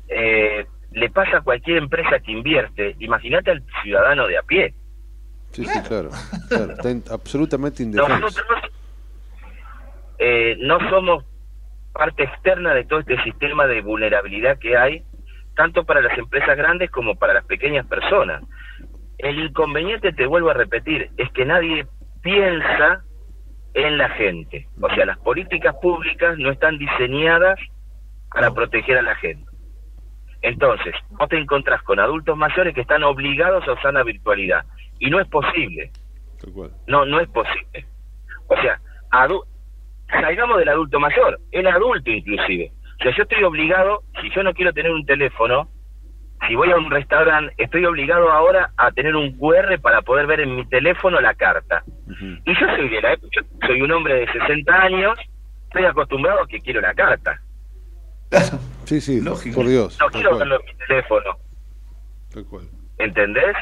eh, 0.07 0.65
le 0.91 1.09
pasa 1.09 1.37
a 1.37 1.41
cualquier 1.41 1.77
empresa 1.77 2.19
que 2.19 2.31
invierte. 2.31 2.95
Imagínate 2.99 3.51
al 3.51 3.63
ciudadano 3.83 4.27
de 4.27 4.37
a 4.37 4.41
pie. 4.43 4.73
Sí, 5.51 5.65
sí, 5.65 5.81
claro. 5.87 6.09
claro. 6.49 6.73
Está 6.73 6.91
in- 6.91 7.03
absolutamente 7.11 7.83
indefenso. 7.83 8.19
Nosotros 8.19 8.61
eh, 10.19 10.55
no 10.59 10.79
somos 10.89 11.23
parte 11.93 12.23
externa 12.23 12.73
de 12.73 12.85
todo 12.85 12.99
este 12.99 13.21
sistema 13.23 13.65
de 13.67 13.81
vulnerabilidad 13.81 14.59
que 14.59 14.77
hay, 14.77 15.03
tanto 15.55 15.83
para 15.85 16.01
las 16.01 16.17
empresas 16.17 16.55
grandes 16.55 16.91
como 16.91 17.15
para 17.15 17.33
las 17.33 17.45
pequeñas 17.45 17.85
personas. 17.87 18.43
El 19.17 19.39
inconveniente, 19.39 20.13
te 20.13 20.27
vuelvo 20.27 20.51
a 20.51 20.53
repetir, 20.53 21.09
es 21.17 21.31
que 21.31 21.45
nadie 21.45 21.87
piensa 22.21 23.03
en 23.73 23.97
la 23.97 24.09
gente. 24.09 24.67
O 24.79 24.89
sea, 24.93 25.05
las 25.05 25.17
políticas 25.19 25.75
públicas 25.81 26.37
no 26.37 26.51
están 26.51 26.77
diseñadas 26.77 27.59
para 28.31 28.51
proteger 28.51 28.97
a 28.99 29.01
la 29.01 29.15
gente. 29.15 29.46
Entonces, 30.41 30.93
vos 31.11 31.27
te 31.29 31.37
encontrás 31.37 31.81
con 31.83 31.99
adultos 31.99 32.37
mayores 32.37 32.73
que 32.73 32.81
están 32.81 33.03
obligados 33.03 33.67
a 33.67 33.73
usar 33.73 33.93
la 33.93 34.03
virtualidad. 34.03 34.65
Y 34.99 35.09
no 35.09 35.19
es 35.19 35.27
posible. 35.27 35.91
No, 36.87 37.05
no 37.05 37.19
es 37.19 37.27
posible. 37.29 37.85
O 38.47 38.55
sea, 38.61 38.79
salgamos 40.09 40.57
del 40.59 40.69
adulto 40.69 40.99
mayor, 40.99 41.39
el 41.51 41.67
adulto 41.67 42.09
inclusive. 42.11 42.71
O 42.99 43.03
sea, 43.03 43.15
yo 43.15 43.23
estoy 43.23 43.43
obligado, 43.43 44.03
si 44.21 44.29
yo 44.31 44.43
no 44.43 44.53
quiero 44.53 44.73
tener 44.73 44.91
un 44.91 45.05
teléfono, 45.05 45.69
si 46.47 46.55
voy 46.55 46.71
a 46.71 46.77
un 46.77 46.89
restaurante, 46.89 47.53
estoy 47.57 47.85
obligado 47.85 48.31
ahora 48.31 48.71
a 48.77 48.91
tener 48.91 49.15
un 49.15 49.37
QR 49.37 49.79
para 49.81 50.01
poder 50.01 50.27
ver 50.27 50.41
en 50.41 50.55
mi 50.55 50.65
teléfono 50.67 51.19
la 51.19 51.33
carta. 51.33 51.83
Y 52.45 52.53
yo 52.59 52.65
soy 52.75 52.89
de 52.89 53.01
la 53.01 53.13
época- 53.13 53.29
yo 53.35 53.67
soy 53.67 53.81
un 53.81 53.91
hombre 53.91 54.15
de 54.15 54.31
60 54.31 54.81
años, 54.81 55.17
estoy 55.63 55.85
acostumbrado 55.85 56.41
a 56.43 56.47
que 56.47 56.59
quiero 56.59 56.79
la 56.81 56.93
carta. 56.93 57.39
Sí, 58.85 59.01
sí, 59.01 59.21
por 59.55 59.67
Dios. 59.67 59.97
No 59.99 60.09
tal 60.09 60.21
quiero 60.21 60.37
verlo 60.37 60.59
en 60.59 60.65
mi 60.65 60.73
teléfono. 60.85 61.37
tal 62.33 62.45
cual. 62.45 62.69
¿entendés? 62.97 63.55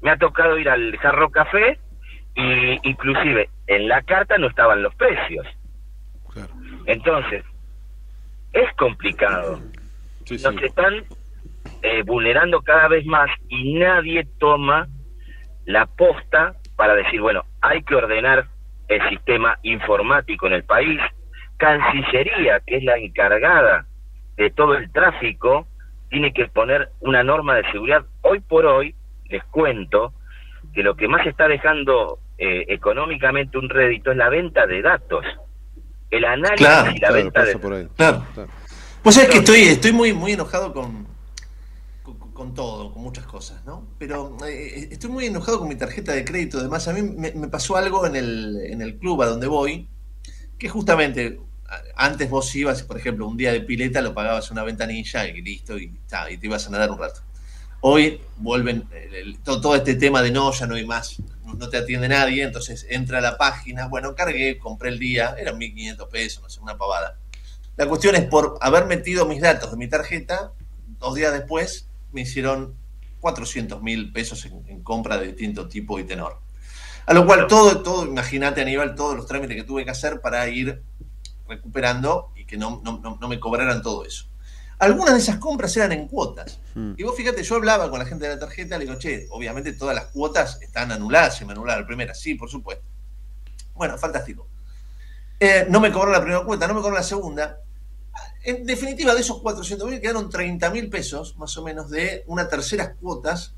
Me 0.00 0.10
ha 0.10 0.16
tocado 0.16 0.58
ir 0.58 0.68
al 0.68 0.96
Jarro 0.98 1.30
Café 1.30 1.78
y 2.34 2.88
inclusive 2.88 3.48
en 3.66 3.88
la 3.88 4.02
carta 4.02 4.38
no 4.38 4.48
estaban 4.48 4.82
los 4.82 4.94
precios. 4.94 5.46
Entonces, 6.86 7.44
es 8.52 8.72
complicado. 8.76 9.60
Nos 10.30 10.62
están 10.62 11.04
eh, 11.82 12.02
vulnerando 12.04 12.62
cada 12.62 12.88
vez 12.88 13.04
más 13.06 13.28
y 13.48 13.74
nadie 13.74 14.26
toma 14.38 14.86
la 15.66 15.86
posta 15.86 16.54
para 16.76 16.94
decir, 16.94 17.20
bueno, 17.20 17.44
hay 17.60 17.82
que 17.82 17.96
ordenar 17.96 18.46
el 18.86 19.06
sistema 19.10 19.58
informático 19.64 20.46
en 20.46 20.52
el 20.54 20.64
país. 20.64 21.00
Cancillería, 21.56 22.60
que 22.64 22.76
es 22.76 22.84
la 22.84 22.96
encargada 22.96 23.87
de 24.38 24.50
todo 24.50 24.74
el 24.74 24.90
tráfico, 24.92 25.66
tiene 26.08 26.32
que 26.32 26.46
poner 26.46 26.90
una 27.00 27.22
norma 27.22 27.56
de 27.56 27.70
seguridad. 27.72 28.06
Hoy 28.22 28.40
por 28.40 28.64
hoy, 28.64 28.94
les 29.28 29.44
cuento 29.44 30.14
que 30.72 30.82
lo 30.82 30.94
que 30.94 31.08
más 31.08 31.26
está 31.26 31.48
dejando 31.48 32.20
eh, 32.38 32.64
económicamente 32.68 33.58
un 33.58 33.68
rédito 33.68 34.12
es 34.12 34.16
la 34.16 34.28
venta 34.28 34.66
de 34.66 34.80
datos. 34.80 35.24
El 36.10 36.24
análisis 36.24 36.66
Claro, 36.66 36.90
y 36.90 36.94
la 36.94 36.98
claro, 36.98 37.14
venta 37.14 37.44
de 37.44 37.58
por 37.58 37.72
ahí. 37.74 37.88
Claro. 37.96 38.24
Vos 39.02 39.14
sabés 39.14 39.28
que 39.28 39.38
estoy, 39.38 39.62
estoy 39.62 39.92
muy, 39.92 40.12
muy 40.12 40.32
enojado 40.32 40.72
con, 40.72 41.06
con, 42.02 42.32
con 42.32 42.54
todo, 42.54 42.92
con 42.92 43.02
muchas 43.02 43.26
cosas, 43.26 43.64
¿no? 43.66 43.88
Pero 43.98 44.36
eh, 44.46 44.88
estoy 44.92 45.10
muy 45.10 45.26
enojado 45.26 45.58
con 45.58 45.68
mi 45.68 45.76
tarjeta 45.76 46.12
de 46.12 46.24
crédito. 46.24 46.58
Además, 46.58 46.86
a 46.86 46.92
mí 46.92 47.02
me, 47.02 47.32
me 47.32 47.48
pasó 47.48 47.76
algo 47.76 48.06
en 48.06 48.14
el, 48.14 48.56
en 48.70 48.82
el 48.82 48.98
club 48.98 49.20
a 49.22 49.26
donde 49.26 49.48
voy, 49.48 49.88
que 50.58 50.68
justamente 50.68 51.40
antes 51.96 52.30
vos 52.30 52.54
ibas, 52.54 52.82
por 52.82 52.96
ejemplo, 52.98 53.26
un 53.26 53.36
día 53.36 53.52
de 53.52 53.60
pileta, 53.60 54.00
lo 54.00 54.14
pagabas 54.14 54.50
una 54.50 54.62
ventanilla 54.64 55.26
y 55.26 55.40
listo, 55.42 55.78
y, 55.78 55.88
ta, 56.08 56.30
y 56.30 56.38
te 56.38 56.46
ibas 56.46 56.66
a 56.66 56.70
nadar 56.70 56.90
un 56.90 56.98
rato. 56.98 57.20
Hoy 57.80 58.20
vuelven 58.38 58.88
el- 58.92 59.14
el- 59.14 59.38
todo, 59.40 59.60
todo 59.60 59.76
este 59.76 59.94
tema 59.94 60.20
de 60.22 60.30
no, 60.32 60.50
ya 60.52 60.66
no 60.66 60.74
hay 60.74 60.84
más, 60.86 61.16
no, 61.44 61.54
no 61.54 61.68
te 61.68 61.76
atiende 61.76 62.08
nadie, 62.08 62.42
entonces 62.42 62.86
entra 62.88 63.18
a 63.18 63.20
la 63.20 63.38
página, 63.38 63.86
bueno, 63.86 64.14
cargué, 64.14 64.58
compré 64.58 64.88
el 64.90 64.98
día, 64.98 65.36
eran 65.38 65.58
1.500 65.58 66.08
pesos, 66.08 66.42
no 66.42 66.48
sé, 66.50 66.60
una 66.60 66.76
pavada. 66.76 67.18
La 67.76 67.86
cuestión 67.86 68.16
es 68.16 68.24
por 68.24 68.58
haber 68.60 68.86
metido 68.86 69.26
mis 69.26 69.40
datos 69.40 69.70
de 69.70 69.76
mi 69.76 69.88
tarjeta, 69.88 70.52
dos 70.98 71.14
días 71.14 71.32
después 71.32 71.88
me 72.12 72.22
hicieron 72.22 72.74
400 73.20 73.82
mil 73.82 74.12
pesos 74.12 74.44
en, 74.46 74.64
en 74.68 74.82
compra 74.82 75.16
de 75.18 75.28
distinto 75.28 75.68
tipo 75.68 75.98
y 76.00 76.04
tenor. 76.04 76.40
A 77.06 77.14
lo 77.14 77.24
cual 77.26 77.46
todo, 77.46 77.82
todo, 77.82 78.04
imagínate 78.06 78.60
Aníbal, 78.60 78.94
todos 78.94 79.16
los 79.16 79.26
trámites 79.26 79.56
que 79.56 79.64
tuve 79.64 79.84
que 79.84 79.90
hacer 79.90 80.20
para 80.20 80.46
ir 80.48 80.82
recuperando 81.48 82.30
y 82.36 82.44
que 82.44 82.56
no, 82.56 82.80
no, 82.84 83.00
no- 83.20 83.28
me 83.28 83.40
cobraran 83.40 83.82
todo 83.82 84.04
eso. 84.04 84.26
Algunas 84.78 85.14
de 85.14 85.20
esas 85.20 85.36
compras 85.38 85.76
eran 85.76 85.90
en 85.92 86.06
cuotas. 86.06 86.60
Y 86.96 87.02
vos 87.02 87.16
fíjate, 87.16 87.42
yo 87.42 87.56
hablaba 87.56 87.90
con 87.90 87.98
la 87.98 88.04
gente 88.06 88.28
de 88.28 88.34
la 88.34 88.38
tarjeta, 88.40 88.78
le 88.78 88.84
digo, 88.84 88.96
che, 88.98 89.26
obviamente 89.30 89.72
todas 89.72 89.94
las 89.94 90.04
cuotas 90.06 90.60
están 90.62 90.92
anuladas, 90.92 91.36
se 91.36 91.44
me 91.44 91.52
anularon 91.52 91.82
la 91.82 91.86
primera, 91.86 92.14
sí, 92.14 92.34
por 92.36 92.48
supuesto. 92.48 92.84
Bueno, 93.74 93.98
fantástico. 93.98 94.46
Eh, 95.40 95.66
no 95.68 95.80
me 95.80 95.90
cobró 95.92 96.12
la 96.12 96.20
primera 96.20 96.44
cuota, 96.44 96.68
no 96.68 96.74
me 96.74 96.80
cobró 96.80 96.94
la 96.96 97.02
segunda. 97.02 97.58
En 98.44 98.64
definitiva, 98.64 99.14
de 99.14 99.20
esos 99.20 99.40
400 99.42 99.88
mil 99.90 100.00
quedaron 100.00 100.30
30 100.30 100.70
mil 100.70 100.88
pesos, 100.88 101.36
más 101.38 101.56
o 101.56 101.62
menos, 101.64 101.90
de 101.90 102.22
una 102.28 102.48
terceras 102.48 102.92
cuotas, 103.00 103.54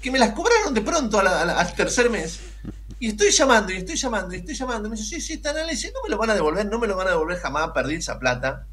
que 0.00 0.10
me 0.10 0.18
las 0.18 0.32
cobraron 0.32 0.72
de 0.74 0.80
pronto 0.82 1.18
a 1.20 1.22
la- 1.22 1.40
a 1.42 1.44
la- 1.46 1.58
al 1.58 1.74
tercer 1.74 2.10
mes. 2.10 2.38
Y 3.00 3.08
estoy 3.08 3.30
llamando, 3.30 3.72
y 3.72 3.76
estoy 3.78 3.96
llamando, 3.96 4.34
y 4.34 4.38
estoy 4.38 4.54
llamando. 4.54 4.88
Me 4.88 4.94
dice, 4.96 5.08
sí, 5.16 5.20
sí, 5.20 5.32
está 5.32 5.50
en 5.50 5.56
análisis, 5.56 5.90
no 5.92 6.00
me 6.04 6.10
lo 6.10 6.18
van 6.18 6.30
a 6.30 6.34
devolver, 6.34 6.66
no 6.66 6.78
me 6.78 6.86
lo 6.86 6.96
van 6.96 7.08
a 7.08 7.10
devolver 7.10 7.38
jamás, 7.38 7.70
perdí 7.70 7.94
esa 7.94 8.18
plata. 8.18 8.66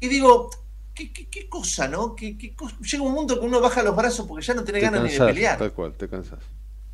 Y 0.00 0.08
digo, 0.08 0.50
¿qué, 0.94 1.12
qué, 1.12 1.28
qué 1.30 1.48
cosa, 1.48 1.86
no? 1.88 2.14
¿Qué, 2.16 2.36
qué 2.36 2.54
cosa? 2.54 2.76
Llega 2.80 3.02
un 3.04 3.12
mundo 3.14 3.38
que 3.40 3.46
uno 3.46 3.60
baja 3.60 3.82
los 3.84 3.94
brazos 3.96 4.26
porque 4.26 4.44
ya 4.44 4.54
no 4.54 4.64
tiene 4.64 4.80
Te 4.80 4.84
ganas 4.86 5.02
ni 5.04 5.10
de 5.10 5.18
pelear. 5.24 5.56
tal 5.58 5.72
cual, 5.72 5.94
te 5.94 6.08
cansas. 6.08 6.40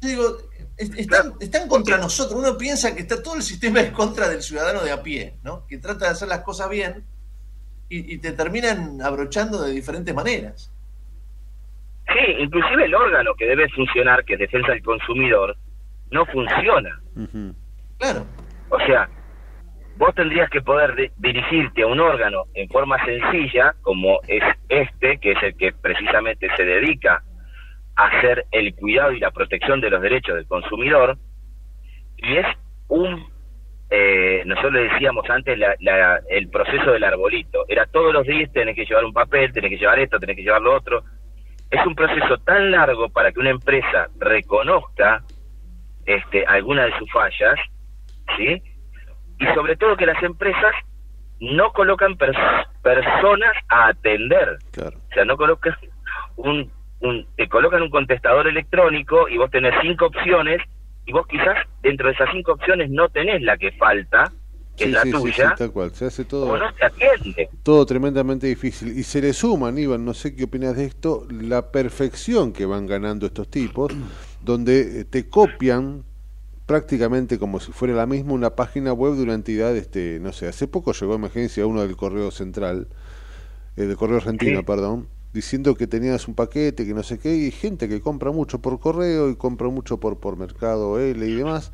Yo 0.03 0.09
digo, 0.11 0.37
es- 0.77 0.93
están, 0.97 1.33
están 1.41 1.67
contra 1.67 1.97
nosotros. 1.97 2.39
Uno 2.39 2.57
piensa 2.59 2.95
que 2.95 3.01
está 3.01 3.23
todo 3.23 3.35
el 3.37 3.43
sistema 3.43 3.81
en 3.81 3.93
contra 3.93 4.29
del 4.29 4.43
ciudadano 4.43 4.83
de 4.85 4.93
a 4.93 5.03
pie, 5.03 5.39
¿no? 5.43 5.67
Que 5.67 5.79
trata 5.79 6.05
de 6.05 6.11
hacer 6.13 6.29
las 6.29 6.41
cosas 6.43 6.69
bien 6.69 7.05
y, 7.89 8.15
y 8.15 8.19
te 8.19 8.33
terminan 8.33 9.01
abrochando 9.01 9.63
de 9.63 9.73
diferentes 9.73 10.15
maneras. 10.15 10.71
Sí, 12.07 12.33
inclusive 12.43 12.85
el 12.85 12.95
órgano 12.95 13.31
que 13.37 13.47
debe 13.47 13.67
funcionar, 13.71 14.25
que 14.27 14.35
es 14.35 14.39
defensa 14.39 14.73
del 14.73 14.83
consumidor, 14.83 15.57
no 16.11 16.25
funciona. 16.27 17.01
Claro. 17.99 18.25
O 18.71 18.79
sea, 18.81 19.09
vos 19.97 20.15
tendrías 20.15 20.49
que 20.51 20.61
poder 20.61 20.95
di- 20.95 21.11
dirigirte 21.17 21.83
a 21.83 21.87
un 21.87 22.01
órgano 22.01 22.45
en 22.55 22.69
forma 22.69 23.03
sencilla, 23.05 23.75
como 23.83 24.21
es 24.29 24.43
este, 24.69 25.19
que 25.19 25.33
es 25.33 25.43
el 25.43 25.57
que 25.57 25.73
precisamente 25.73 26.49
se 26.57 26.65
dedica 26.65 27.23
a 27.97 28.07
hacer 28.07 28.45
el 28.53 28.75
cuidado 28.77 29.13
y 29.13 29.19
la 29.21 29.31
protección 29.33 29.81
de 29.81 29.91
los 29.91 30.01
derechos 30.01 30.37
del 30.37 30.47
consumidor, 30.47 31.17
y 32.17 32.37
es 32.37 32.47
un, 32.89 33.27
eh, 33.91 34.43
nosotros 34.47 34.75
le 34.75 34.89
decíamos 34.89 35.29
antes 35.31 35.59
la- 35.59 35.75
la- 35.81 36.21
el 36.31 36.49
proceso 36.49 36.93
del 36.93 37.03
arbolito, 37.05 37.65
era 37.69 37.87
todos 37.87 38.13
los 38.13 38.25
días 38.27 38.53
tenés 38.53 38.77
que 38.77 38.85
llevar 38.85 39.05
un 39.05 39.13
papel, 39.13 39.53
tenés 39.53 39.71
que 39.71 39.79
llevar 39.79 39.99
esto, 39.99 40.21
tenés 40.21 40.37
que 40.37 40.43
llevar 40.43 40.63
lo 40.63 40.77
otro, 40.77 41.03
es 41.71 41.85
un 41.85 41.95
proceso 41.97 42.39
tan 42.39 42.71
largo 42.71 43.09
para 43.09 43.33
que 43.33 43.41
una 43.41 43.51
empresa 43.51 44.09
reconozca 44.19 45.23
este, 46.09 46.45
alguna 46.47 46.85
de 46.87 46.99
sus 46.99 47.11
fallas, 47.13 47.59
¿sí? 48.37 48.63
Y 49.41 49.47
sobre 49.55 49.77
todo 49.77 49.97
que 49.97 50.07
las 50.07 50.21
empresas 50.23 50.75
no 51.41 51.73
colocan 51.73 52.17
pers- 52.17 52.67
personas 52.83 53.53
a 53.69 53.89
atender. 53.89 54.59
O 54.79 55.15
sea, 55.15 55.25
no 55.25 55.37
colocan 55.37 55.77
un, 56.37 56.71
un, 57.01 57.27
te 57.37 57.49
colocan 57.49 57.83
un 57.83 57.91
contestador 57.91 58.49
electrónico 58.49 59.29
y 59.29 59.37
vos 59.39 59.51
tenés 59.51 59.75
cinco 59.83 60.07
opciones 60.07 60.61
y 61.07 61.13
vos 61.13 61.27
quizás 61.29 61.57
dentro 61.83 62.09
de 62.09 62.15
esas 62.15 62.29
cinco 62.33 62.53
opciones 62.53 62.91
no 62.91 63.09
tenés 63.09 63.43
la 63.43 63.57
que 63.57 63.71
falta, 63.73 64.33
que 64.77 64.85
Sí, 64.85 64.91
es 64.91 64.95
la 64.95 65.03
sí, 65.03 65.11
tuya, 65.13 65.51
sí, 65.51 65.55
tal 65.59 65.73
cual. 65.73 65.91
Se 65.93 66.07
hace 66.07 66.23
o 66.23 66.27
todo, 66.27 66.57
no 66.57 66.73
te 66.75 66.87
atiende. 66.87 67.49
todo 67.63 67.87
tremendamente 67.87 68.47
difícil. 68.47 68.97
Y 68.99 69.03
se 69.05 69.21
le 69.21 69.33
suma, 69.33 69.69
Aníbal, 69.69 70.05
no 70.05 70.15
sé 70.15 70.35
qué 70.35 70.45
opinas 70.45 70.77
de 70.77 70.87
esto, 70.87 71.27
la 71.31 71.71
perfección 71.71 72.53
que 72.53 72.67
van 72.67 72.87
ganando 72.87 73.27
estos 73.27 73.49
tipos, 73.51 73.93
donde 74.45 75.01
eh, 75.01 75.05
te 75.05 75.29
copian 75.29 76.05
prácticamente 76.67 77.39
como 77.39 77.61
si 77.61 77.73
fuera 77.73 77.95
la 77.95 78.07
misma 78.07 78.35
una 78.35 78.55
página 78.55 78.93
web 78.93 79.15
de 79.15 79.23
una 79.23 79.35
entidad, 79.35 79.75
este, 79.77 80.19
no 80.21 80.33
sé, 80.33 80.49
hace 80.49 80.69
poco 80.69 80.93
llegó 80.93 81.13
a 81.13 81.17
emergencia 81.17 81.67
uno 81.67 81.81
del 81.83 81.97
Correo 81.97 82.31
Central, 82.31 82.89
eh, 83.77 83.85
del 83.85 83.97
Correo 83.97 84.19
Argentino, 84.19 84.59
Sí. 84.61 84.65
perdón, 84.67 85.09
diciendo 85.33 85.75
que 85.75 85.87
tenías 85.87 86.29
un 86.29 86.35
paquete, 86.35 86.87
que 86.87 86.95
no 86.95 87.03
sé 87.03 87.19
qué, 87.19 87.35
y 87.37 87.51
gente 87.51 87.89
que 87.89 88.01
compra 88.01 88.33
mucho 88.33 88.61
por 88.61 88.79
correo 88.81 89.31
y 89.31 89.37
compra 89.37 89.69
mucho 89.69 89.99
por, 89.99 90.19
por 90.21 90.37
Mercado 90.37 90.99
L 91.01 91.27
y 91.27 91.35
demás. 91.35 91.73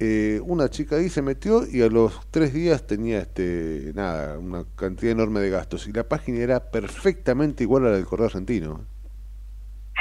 Eh, 0.00 0.40
una 0.44 0.68
chica 0.70 0.96
ahí 0.96 1.08
se 1.08 1.22
metió 1.22 1.66
y 1.66 1.82
a 1.82 1.88
los 1.88 2.20
tres 2.30 2.52
días 2.54 2.86
tenía 2.86 3.18
este 3.20 3.92
nada 3.96 4.38
una 4.38 4.64
cantidad 4.76 5.10
enorme 5.12 5.40
de 5.40 5.50
gastos 5.50 5.88
y 5.88 5.92
la 5.92 6.08
página 6.08 6.38
era 6.38 6.70
perfectamente 6.70 7.64
igual 7.64 7.84
a 7.86 7.90
la 7.90 7.96
del 7.96 8.06
correo 8.06 8.26
argentino 8.26 8.86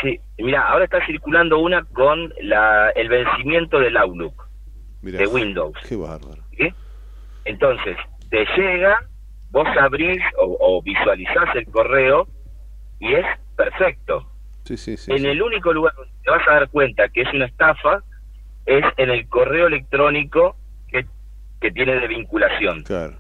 Sí, 0.01 0.19
mira, 0.37 0.61
ahora 0.67 0.85
está 0.85 1.03
circulando 1.05 1.57
una 1.59 1.83
con 1.85 2.31
la, 2.41 2.89
el 2.91 3.09
vencimiento 3.09 3.79
del 3.79 3.97
Outlook 3.97 4.47
Mirá, 5.01 5.19
de 5.19 5.27
Windows. 5.27 5.75
qué 5.87 5.95
bárbaro 5.95 6.43
¿sí? 6.57 6.73
Entonces, 7.45 7.97
te 8.29 8.45
llega, 8.57 8.99
vos 9.49 9.67
abrís 9.79 10.21
o, 10.39 10.57
o 10.59 10.81
visualizás 10.81 11.55
el 11.55 11.65
correo 11.67 12.27
y 12.99 13.13
es 13.13 13.25
perfecto. 13.55 14.29
sí 14.65 14.77
sí 14.77 14.97
sí, 14.97 15.11
en 15.11 15.25
el 15.25 15.41
único 15.41 15.71
lugar 15.73 15.93
donde 15.95 16.11
te 16.23 16.29
vas 16.31 16.47
a 16.47 16.53
dar 16.53 16.69
cuenta 16.69 17.09
que 17.09 17.21
es 17.21 17.33
una 17.33 17.45
estafa 17.45 18.03
es 18.65 18.83
en 18.97 19.09
el 19.09 19.27
correo 19.29 19.67
electrónico 19.67 20.57
que, 20.89 21.05
que 21.61 21.71
tiene 21.71 21.95
de 21.99 22.07
vinculación. 22.07 22.83
claro 22.83 23.17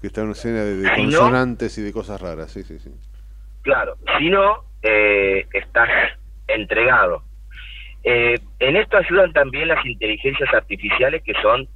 que 0.00 0.08
está 0.08 0.22
una 0.22 0.32
escena 0.32 0.62
de, 0.64 0.76
de 0.76 0.94
Si 0.94 1.02
no- 1.02 1.04
consonantes 1.04 1.78
y 1.78 1.82
de 1.82 1.92
cosas 1.92 2.20
raras 2.20 2.50
sí 2.52 2.64
sí 2.64 2.78
sí 2.78 2.90
Claro, 3.62 3.96
si 4.18 4.30
no, 4.30 4.64
eh, 4.82 5.46
estás 5.52 5.88
entregado. 6.48 7.22
Eh, 8.04 8.38
en 8.60 8.76
esto 8.76 8.96
ayudan 8.96 9.32
también 9.32 9.68
las 9.68 9.84
inteligencias 9.84 10.52
artificiales 10.54 11.22
que 11.22 11.34
son 11.42 11.68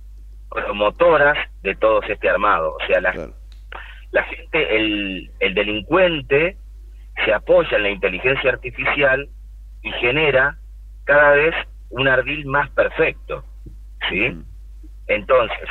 promotoras 0.50 1.36
de 1.62 1.74
todo 1.74 2.02
este 2.02 2.28
armado. 2.28 2.74
O 2.74 2.86
sea, 2.86 3.00
las, 3.00 3.16
la 4.10 4.22
gente, 4.24 4.76
el, 4.76 5.30
el 5.40 5.54
delincuente 5.54 6.56
se 7.24 7.32
apoya 7.32 7.76
en 7.76 7.82
la 7.82 7.90
inteligencia 7.90 8.50
artificial 8.50 9.28
y 9.82 9.90
genera 9.92 10.56
cada 11.04 11.32
vez 11.32 11.54
un 11.90 12.08
ardil 12.08 12.46
más 12.46 12.70
perfecto, 12.70 13.44
¿sí? 14.08 14.34
Entonces, 15.06 15.68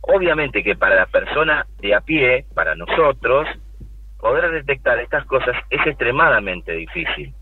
obviamente 0.00 0.62
que 0.62 0.76
para 0.76 0.94
la 0.94 1.06
persona 1.06 1.66
de 1.80 1.94
a 1.94 2.00
pie, 2.00 2.46
para 2.54 2.74
nosotros, 2.74 3.46
poder 4.18 4.50
detectar 4.50 4.98
estas 5.00 5.26
cosas 5.26 5.54
es 5.70 5.86
extremadamente 5.86 6.72
difícil. 6.72 7.34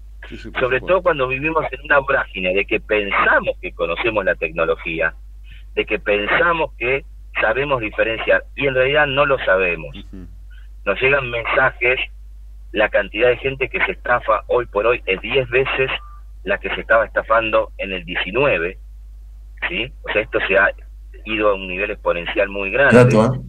Sobre 0.59 0.81
todo 0.81 1.03
cuando 1.03 1.29
vivimos 1.29 1.65
en 1.73 1.81
una 1.83 1.99
vorágine 1.99 2.55
de 2.55 2.65
que 2.65 2.81
pensamos 2.81 3.57
que 3.61 3.73
conocemos 3.73 4.25
la 4.25 4.35
tecnología, 4.35 5.15
de 5.75 5.85
que 5.85 5.99
pensamos 5.99 6.73
que 6.79 7.05
sabemos 7.41 7.81
diferenciar 7.81 8.45
y 8.55 8.67
en 8.67 8.75
realidad 8.75 9.07
no 9.07 9.27
lo 9.27 9.39
sabemos. 9.45 9.97
Nos 10.85 11.01
llegan 11.01 11.31
mensajes, 11.31 12.01
la 12.73 12.89
cantidad 12.89 13.29
de 13.29 13.37
gente 13.39 13.69
que 13.69 13.85
se 13.85 13.93
estafa 13.93 14.45
hoy 14.49 14.67
por 14.67 14.87
hoy 14.87 15.03
es 15.07 15.21
10 15.21 15.49
veces 15.51 15.91
la 16.45 16.59
que 16.59 16.75
se 16.75 16.81
estaba 16.81 17.05
estafando 17.05 17.73
en 17.79 17.93
el 17.93 18.05
19, 18.05 18.79
¿sí? 19.69 19.93
O 20.03 20.13
sea, 20.13 20.23
esto 20.23 20.39
se 20.47 20.59
ha 20.59 20.71
ido 21.25 21.51
a 21.51 21.55
un 21.55 21.69
nivel 21.69 21.91
exponencial 21.91 22.49
muy 22.49 22.71
grande. 22.71 23.17
¿eh? 23.17 23.41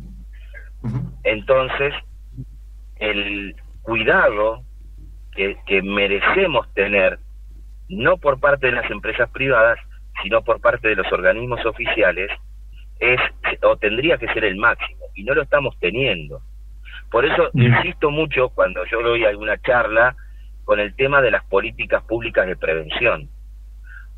Entonces, 1.24 1.94
el 2.98 3.56
cuidado 3.82 4.64
que, 5.36 5.58
que 5.66 5.82
merecemos 5.82 6.72
tener, 6.74 7.20
no 7.90 8.18
por 8.18 8.40
parte 8.40 8.68
de 8.68 8.74
las 8.74 8.90
empresas 8.92 9.30
privadas, 9.32 9.80
sino 10.22 10.44
por 10.44 10.62
parte 10.62 10.88
de 10.88 10.96
los 10.96 11.12
organismos 11.12 11.66
oficiales, 11.66 12.30
es 13.00 13.20
o 13.64 13.76
tendría 13.78 14.18
que 14.18 14.28
ser 14.28 14.46
el 14.46 14.56
máximo, 14.56 15.06
y 15.16 15.24
no 15.24 15.34
lo 15.34 15.42
estamos 15.42 15.78
teniendo. 15.80 16.42
Por 17.12 17.26
eso 17.26 17.50
insisto 17.54 18.10
mucho 18.10 18.50
cuando 18.50 18.86
yo 18.86 19.02
doy 19.02 19.26
alguna 19.26 19.58
charla 19.62 20.16
con 20.64 20.80
el 20.80 20.96
tema 20.96 21.22
de 21.22 21.32
las 21.32 21.44
políticas 21.46 22.04
públicas 22.04 22.48
de 22.48 22.56
prevención, 22.56 23.30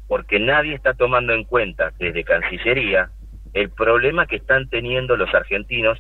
porque 0.08 0.40
nadie 0.40 0.76
está 0.76 0.94
tomando 0.94 1.34
en 1.34 1.44
cuenta 1.44 1.92
desde 1.98 2.24
Cancillería 2.24 3.10
el 3.54 3.70
problema 3.70 4.28
que 4.28 4.36
están 4.36 4.70
teniendo 4.70 5.16
los 5.16 5.34
argentinos, 5.34 5.98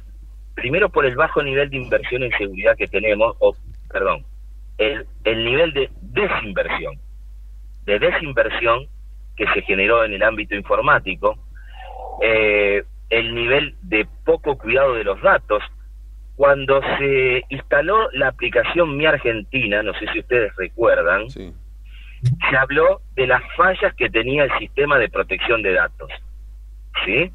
primero 0.55 0.89
por 0.89 1.05
el 1.05 1.15
bajo 1.15 1.41
nivel 1.41 1.69
de 1.69 1.77
inversión 1.77 2.23
en 2.23 2.31
seguridad 2.37 2.77
que 2.77 2.87
tenemos, 2.87 3.35
o, 3.39 3.55
perdón, 3.89 4.25
el, 4.77 5.05
el 5.23 5.45
nivel 5.45 5.73
de 5.73 5.89
desinversión, 6.01 6.95
de 7.85 7.99
desinversión 7.99 8.87
que 9.35 9.45
se 9.53 9.61
generó 9.63 10.03
en 10.03 10.13
el 10.13 10.23
ámbito 10.23 10.55
informático, 10.55 11.37
eh, 12.21 12.83
el 13.09 13.35
nivel 13.35 13.75
de 13.81 14.07
poco 14.23 14.57
cuidado 14.57 14.93
de 14.95 15.03
los 15.03 15.21
datos. 15.21 15.63
Cuando 16.35 16.81
se 16.97 17.43
instaló 17.49 18.09
la 18.11 18.27
aplicación 18.27 18.97
Mi 18.97 19.05
Argentina, 19.05 19.81
no 19.83 19.93
sé 19.93 20.05
si 20.11 20.19
ustedes 20.19 20.53
recuerdan, 20.57 21.29
se 21.29 22.57
habló 22.57 23.01
de 23.15 23.27
las 23.27 23.41
fallas 23.55 23.93
que 23.95 24.09
tenía 24.09 24.43
el 24.43 24.57
sistema 24.59 24.97
de 24.97 25.09
protección 25.09 25.61
de 25.61 25.73
datos. 25.73 26.11
¿Sí? 27.05 27.31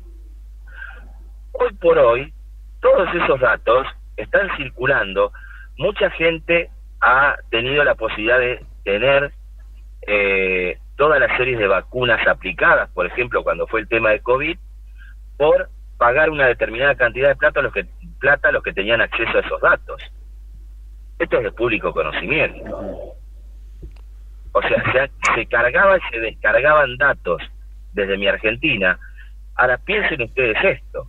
Hoy 1.53 1.73
por 1.81 1.99
hoy, 1.99 2.33
todos 2.81 3.09
esos 3.15 3.41
datos 3.41 3.87
están 4.17 4.49
circulando. 4.57 5.33
Mucha 5.79 6.11
gente 6.11 6.71
ha 7.01 7.37
tenido 7.51 7.83
la 7.85 7.95
posibilidad 7.95 8.39
de 8.39 8.65
tener 8.85 9.33
eh, 10.07 10.79
todas 10.97 11.21
las 11.21 11.37
series 11.37 11.59
de 11.59 11.67
vacunas 11.67 12.27
aplicadas, 12.27 12.91
por 12.91 13.07
ejemplo, 13.07 13.43
cuando 13.43 13.67
fue 13.67 13.81
el 13.81 13.89
tema 13.89 14.11
de 14.11 14.21
COVID, 14.21 14.59
por 15.37 15.69
pagar 15.99 16.31
una 16.31 16.47
determinada 16.47 16.95
cantidad 16.95 17.29
de 17.29 17.37
plata 17.37 17.61
a 17.61 17.63
los 17.63 17.73
que, 17.73 17.87
plata 18.19 18.49
a 18.49 18.53
los 18.53 18.63
que 18.63 18.73
tenían 18.73 19.01
acceso 19.01 19.37
a 19.37 19.41
esos 19.41 19.61
datos. 19.61 20.03
Esto 21.19 21.39
es 21.39 21.45
de 21.45 21.53
público 21.53 21.93
conocimiento. 21.93 23.15
O 24.53 24.63
sea, 24.63 24.83
se, 24.93 25.35
se 25.35 25.47
cargaba 25.47 25.99
y 25.99 26.01
se 26.11 26.21
descargaban 26.21 26.97
datos 26.97 27.43
desde 27.93 28.17
mi 28.17 28.27
Argentina. 28.27 28.99
Ahora 29.55 29.79
piensen 29.79 30.23
ustedes 30.23 30.57
esto. 30.63 31.07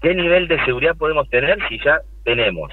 ¿Qué 0.00 0.14
nivel 0.14 0.48
de 0.48 0.64
seguridad 0.64 0.96
podemos 0.96 1.28
tener 1.28 1.58
si 1.68 1.78
ya 1.82 2.00
tenemos 2.24 2.72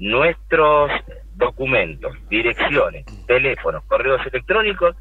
nuestros 0.00 0.90
documentos, 1.36 2.16
direcciones, 2.28 3.04
teléfonos, 3.26 3.84
correos 3.84 4.20
electrónicos 4.26 4.96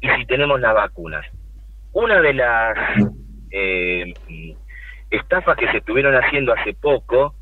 y 0.00 0.08
si 0.10 0.26
tenemos 0.26 0.60
las 0.60 0.74
vacunas? 0.74 1.26
Una 1.92 2.20
de 2.20 2.34
las 2.34 2.78
eh, 3.50 4.14
estafas 5.10 5.56
que 5.56 5.70
se 5.72 5.78
estuvieron 5.78 6.14
haciendo 6.14 6.52
hace 6.52 6.74
poco, 6.74 7.34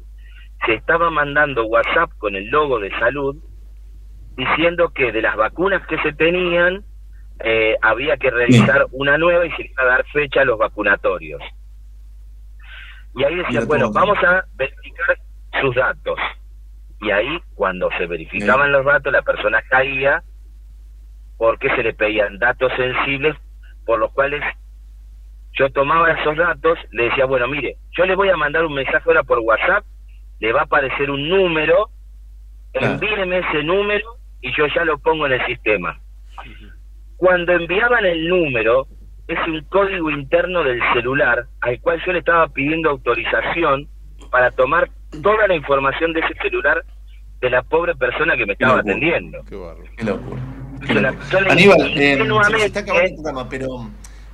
se 0.67 0.75
estaba 0.75 1.11
mandando 1.11 1.67
WhatsApp 1.67 2.11
con 2.19 2.35
el 2.37 2.49
logo 2.49 2.79
de 2.79 2.91
salud 2.99 3.37
diciendo 4.37 4.91
que 4.95 5.13
de 5.13 5.23
las 5.23 5.37
vacunas 5.37 5.87
que 5.87 5.99
se 5.99 6.13
tenían 6.13 6.85
eh, 7.43 7.77
había 7.83 8.17
que 8.17 8.31
realizar 8.31 8.87
una 8.93 9.19
nueva 9.19 9.47
y 9.47 9.51
se 9.53 9.63
iba 9.63 9.83
a 9.83 9.87
dar 9.87 10.07
fecha 10.07 10.43
a 10.43 10.45
los 10.45 10.59
vacunatorios. 10.59 11.43
Y 13.15 13.25
ahí 13.25 13.35
decía, 13.37 13.63
bueno, 13.67 13.91
vamos 13.93 14.19
a 14.23 14.45
verificar 14.55 15.19
sus 15.61 15.75
datos. 15.75 16.19
Y 17.01 17.11
ahí, 17.11 17.41
cuando 17.55 17.89
se 17.97 18.07
verificaban 18.07 18.73
los 18.73 18.85
datos, 18.85 19.13
la 19.13 19.23
persona 19.23 19.63
caía 19.69 20.23
porque 21.39 21.75
se 21.75 21.83
le 21.83 21.95
pedían 21.95 22.39
datos 22.39 22.71
sensibles 22.77 23.35
por 23.87 23.99
los 23.99 24.13
cuales 24.13 24.43
yo 25.55 25.71
tomaba 25.71 26.13
esos 26.13 26.37
datos, 26.37 26.79
le 26.91 27.05
decía, 27.05 27.25
bueno, 27.25 27.49
mire, 27.49 27.77
yo 27.93 28.05
le 28.05 28.15
voy 28.15 28.29
a 28.29 28.37
mandar 28.37 28.65
un 28.65 28.75
mensaje 28.75 29.03
ahora 29.07 29.23
por 29.23 29.39
WhatsApp, 29.39 29.85
le 30.39 30.53
va 30.53 30.61
a 30.61 30.65
aparecer 30.65 31.11
un 31.11 31.29
número, 31.29 31.89
envíeme 32.75 33.39
ese 33.39 33.63
número 33.63 34.05
y 34.43 34.55
yo 34.55 34.67
ya 34.75 34.85
lo 34.85 34.99
pongo 34.99 35.27
en 35.27 35.33
el 35.33 35.47
sistema. 35.47 35.99
Cuando 37.17 37.53
enviaban 37.53 38.05
el 38.05 38.29
número, 38.29 38.87
es 39.27 39.39
un 39.47 39.65
código 39.65 40.11
interno 40.11 40.63
del 40.63 40.81
celular 40.93 41.47
al 41.61 41.81
cual 41.81 42.03
yo 42.05 42.13
le 42.13 42.19
estaba 42.19 42.49
pidiendo 42.49 42.91
autorización 42.91 43.89
para 44.31 44.51
tomar 44.51 44.91
toda 45.23 45.47
la 45.49 45.55
información 45.55 46.13
de 46.13 46.21
ese 46.21 46.35
celular 46.43 46.85
de 47.41 47.51
la 47.51 47.63
pobre 47.63 47.95
persona 47.95 48.37
que 48.37 48.47
me 48.47 48.53
estaba 48.53 48.81
atendiendo. 48.81 49.39
Qué 49.97 50.05
locura. 50.05 50.43
Yo 50.89 51.01
le- 51.41 51.49
Aníbal, 51.51 51.81
eh, 51.99 52.17
se 52.59 52.67
está 52.67 52.81
acabando 52.81 53.07
el 53.09 53.15
programa, 53.15 53.49
pero 53.49 53.91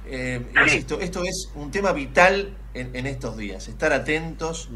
eh, 0.06 0.40
insisto, 0.64 1.00
esto 1.00 1.24
es 1.24 1.50
un 1.54 1.70
tema 1.70 1.92
vital 1.92 2.50
en, 2.74 2.94
en 2.94 3.06
estos 3.06 3.36
días. 3.36 3.66
Estar 3.68 3.92
atentos, 3.92 4.68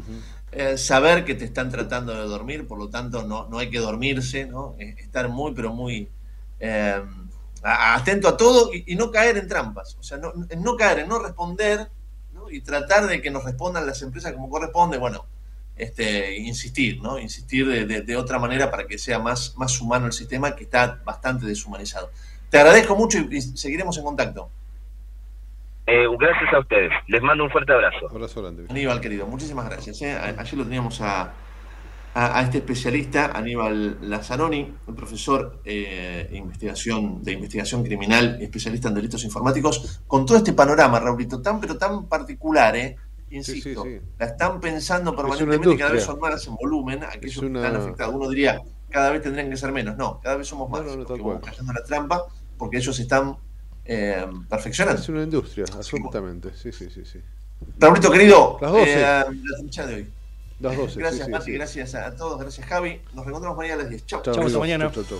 eh, 0.51 0.77
saber 0.77 1.23
que 1.23 1.35
te 1.35 1.45
están 1.45 1.69
tratando 1.71 2.13
de 2.13 2.23
dormir, 2.27 2.67
por 2.67 2.77
lo 2.77 2.89
tanto 2.89 3.23
no, 3.23 3.47
no 3.49 3.57
hay 3.59 3.69
que 3.69 3.79
dormirse, 3.79 4.45
¿no? 4.47 4.75
Estar 4.79 5.29
muy, 5.29 5.53
pero 5.53 5.71
muy 5.73 6.09
eh, 6.59 7.01
atento 7.63 8.27
a 8.27 8.35
todo 8.37 8.73
y, 8.73 8.83
y 8.87 8.95
no 8.95 9.11
caer 9.11 9.37
en 9.37 9.47
trampas. 9.47 9.95
O 9.99 10.03
sea, 10.03 10.17
no, 10.17 10.33
en 10.49 10.61
no 10.63 10.75
caer, 10.75 10.99
en 10.99 11.07
no 11.09 11.19
responder 11.19 11.87
¿no? 12.33 12.49
y 12.49 12.59
tratar 12.61 13.07
de 13.07 13.21
que 13.21 13.31
nos 13.31 13.43
respondan 13.45 13.85
las 13.85 14.01
empresas 14.01 14.33
como 14.33 14.49
corresponde. 14.49 14.97
Bueno, 14.97 15.25
este, 15.81 16.37
insistir, 16.37 17.01
¿no? 17.01 17.17
Insistir 17.19 17.67
de, 17.67 17.85
de- 17.85 18.01
de 18.01 18.15
otra 18.17 18.37
manera 18.39 18.69
para 18.69 18.85
que 18.85 18.97
sea 18.97 19.19
más, 19.19 19.55
más 19.57 19.79
humano 19.81 20.05
el 20.05 20.13
sistema 20.13 20.55
que 20.55 20.63
está 20.65 21.01
bastante 21.03 21.45
deshumanizado. 21.45 22.11
Te 22.49 22.57
agradezco 22.59 22.95
mucho 22.95 23.17
y, 23.17 23.41
seguiremos 23.41 23.97
en 23.97 24.03
contacto. 24.03 24.49
Eh, 25.87 26.05
gracias 26.19 26.53
a 26.53 26.59
ustedes. 26.59 26.91
Les 27.07 27.21
mando 27.21 27.43
un 27.43 27.49
fuerte 27.49 27.73
abrazo. 27.73 28.07
Abrazo 28.09 28.41
grande. 28.41 28.65
Aníbal, 28.69 29.01
querido, 29.01 29.25
muchísimas 29.25 29.65
gracias. 29.69 30.01
¿eh? 30.03 30.13
Ayer 30.37 30.53
lo 30.57 30.63
teníamos 30.63 31.01
a, 31.01 31.33
a, 32.13 32.39
a 32.39 32.41
este 32.43 32.59
especialista, 32.59 33.31
Aníbal 33.33 33.97
Lazzaroni, 34.09 34.71
un 34.85 34.95
profesor 34.95 35.61
eh, 35.65 36.27
de 36.29 36.37
investigación, 36.37 37.23
de 37.23 37.31
investigación 37.33 37.83
criminal, 37.83 38.37
especialista 38.41 38.89
en 38.89 38.95
delitos 38.95 39.23
informáticos, 39.23 40.01
con 40.07 40.25
todo 40.25 40.37
este 40.37 40.53
panorama, 40.53 40.99
Raulito, 40.99 41.41
tan 41.41 41.59
pero 41.59 41.77
tan 41.77 42.05
particular, 42.07 42.75
¿eh? 42.75 42.95
Insisto, 43.31 43.85
la 44.19 44.25
están 44.25 44.59
pensando 44.59 45.15
permanentemente 45.15 45.71
y 45.73 45.77
cada 45.77 45.91
vez 45.93 46.03
son 46.03 46.19
más 46.19 46.45
en 46.47 46.55
volumen, 46.55 47.03
aquellos 47.03 47.37
una- 47.37 47.61
que 47.61 47.67
están 47.67 47.81
afectados. 47.81 48.15
Uno 48.15 48.29
diría, 48.29 48.61
cada 48.89 49.09
vez 49.11 49.21
tendrían 49.21 49.49
que 49.49 49.57
ser 49.57 49.71
menos. 49.71 49.97
No, 49.97 50.19
cada 50.21 50.35
vez 50.35 50.47
somos 50.47 50.69
más. 50.69 50.83
no, 50.83 50.95
no, 50.97 51.05
vamos 51.05 51.41
cayendo 51.43 51.71
en 51.71 51.77
la 51.77 51.83
trampa, 51.83 52.25
porque 52.57 52.77
ellos 52.77 52.99
están 52.99 53.37
eh, 53.85 54.25
perfeccionando. 54.49 55.01
Es 55.01 55.09
una 55.09 55.23
industria, 55.23 55.65
absolutamente. 55.73 56.51
Sí, 56.55 56.71
sí, 56.71 56.89
sí, 56.89 57.03
sí. 57.05 57.19
Raulito, 57.79 58.11
querido, 58.11 58.57
Las 58.61 58.71
12. 58.71 58.93
eh, 58.93 59.01
la 59.01 59.25
trinchera 59.57 59.87
de 59.87 59.95
hoy. 59.95 60.09
Las 60.59 60.77
12. 60.77 60.99
Gracias, 60.99 61.19
sí, 61.21 61.25
sí, 61.25 61.31
Mati, 61.31 61.45
sí. 61.45 61.51
gracias 61.53 61.95
a 61.95 62.15
todos, 62.15 62.39
gracias, 62.39 62.67
Javi. 62.67 63.01
Nos 63.13 63.25
reencontramos 63.25 63.57
mañana 63.57 63.75
a 63.75 63.77
las 63.79 63.89
10. 63.89 64.05
Chau. 64.05 64.21
Chao. 64.21 64.33
Chau, 64.35 64.91
chau, 64.91 65.03
chau. 65.03 65.19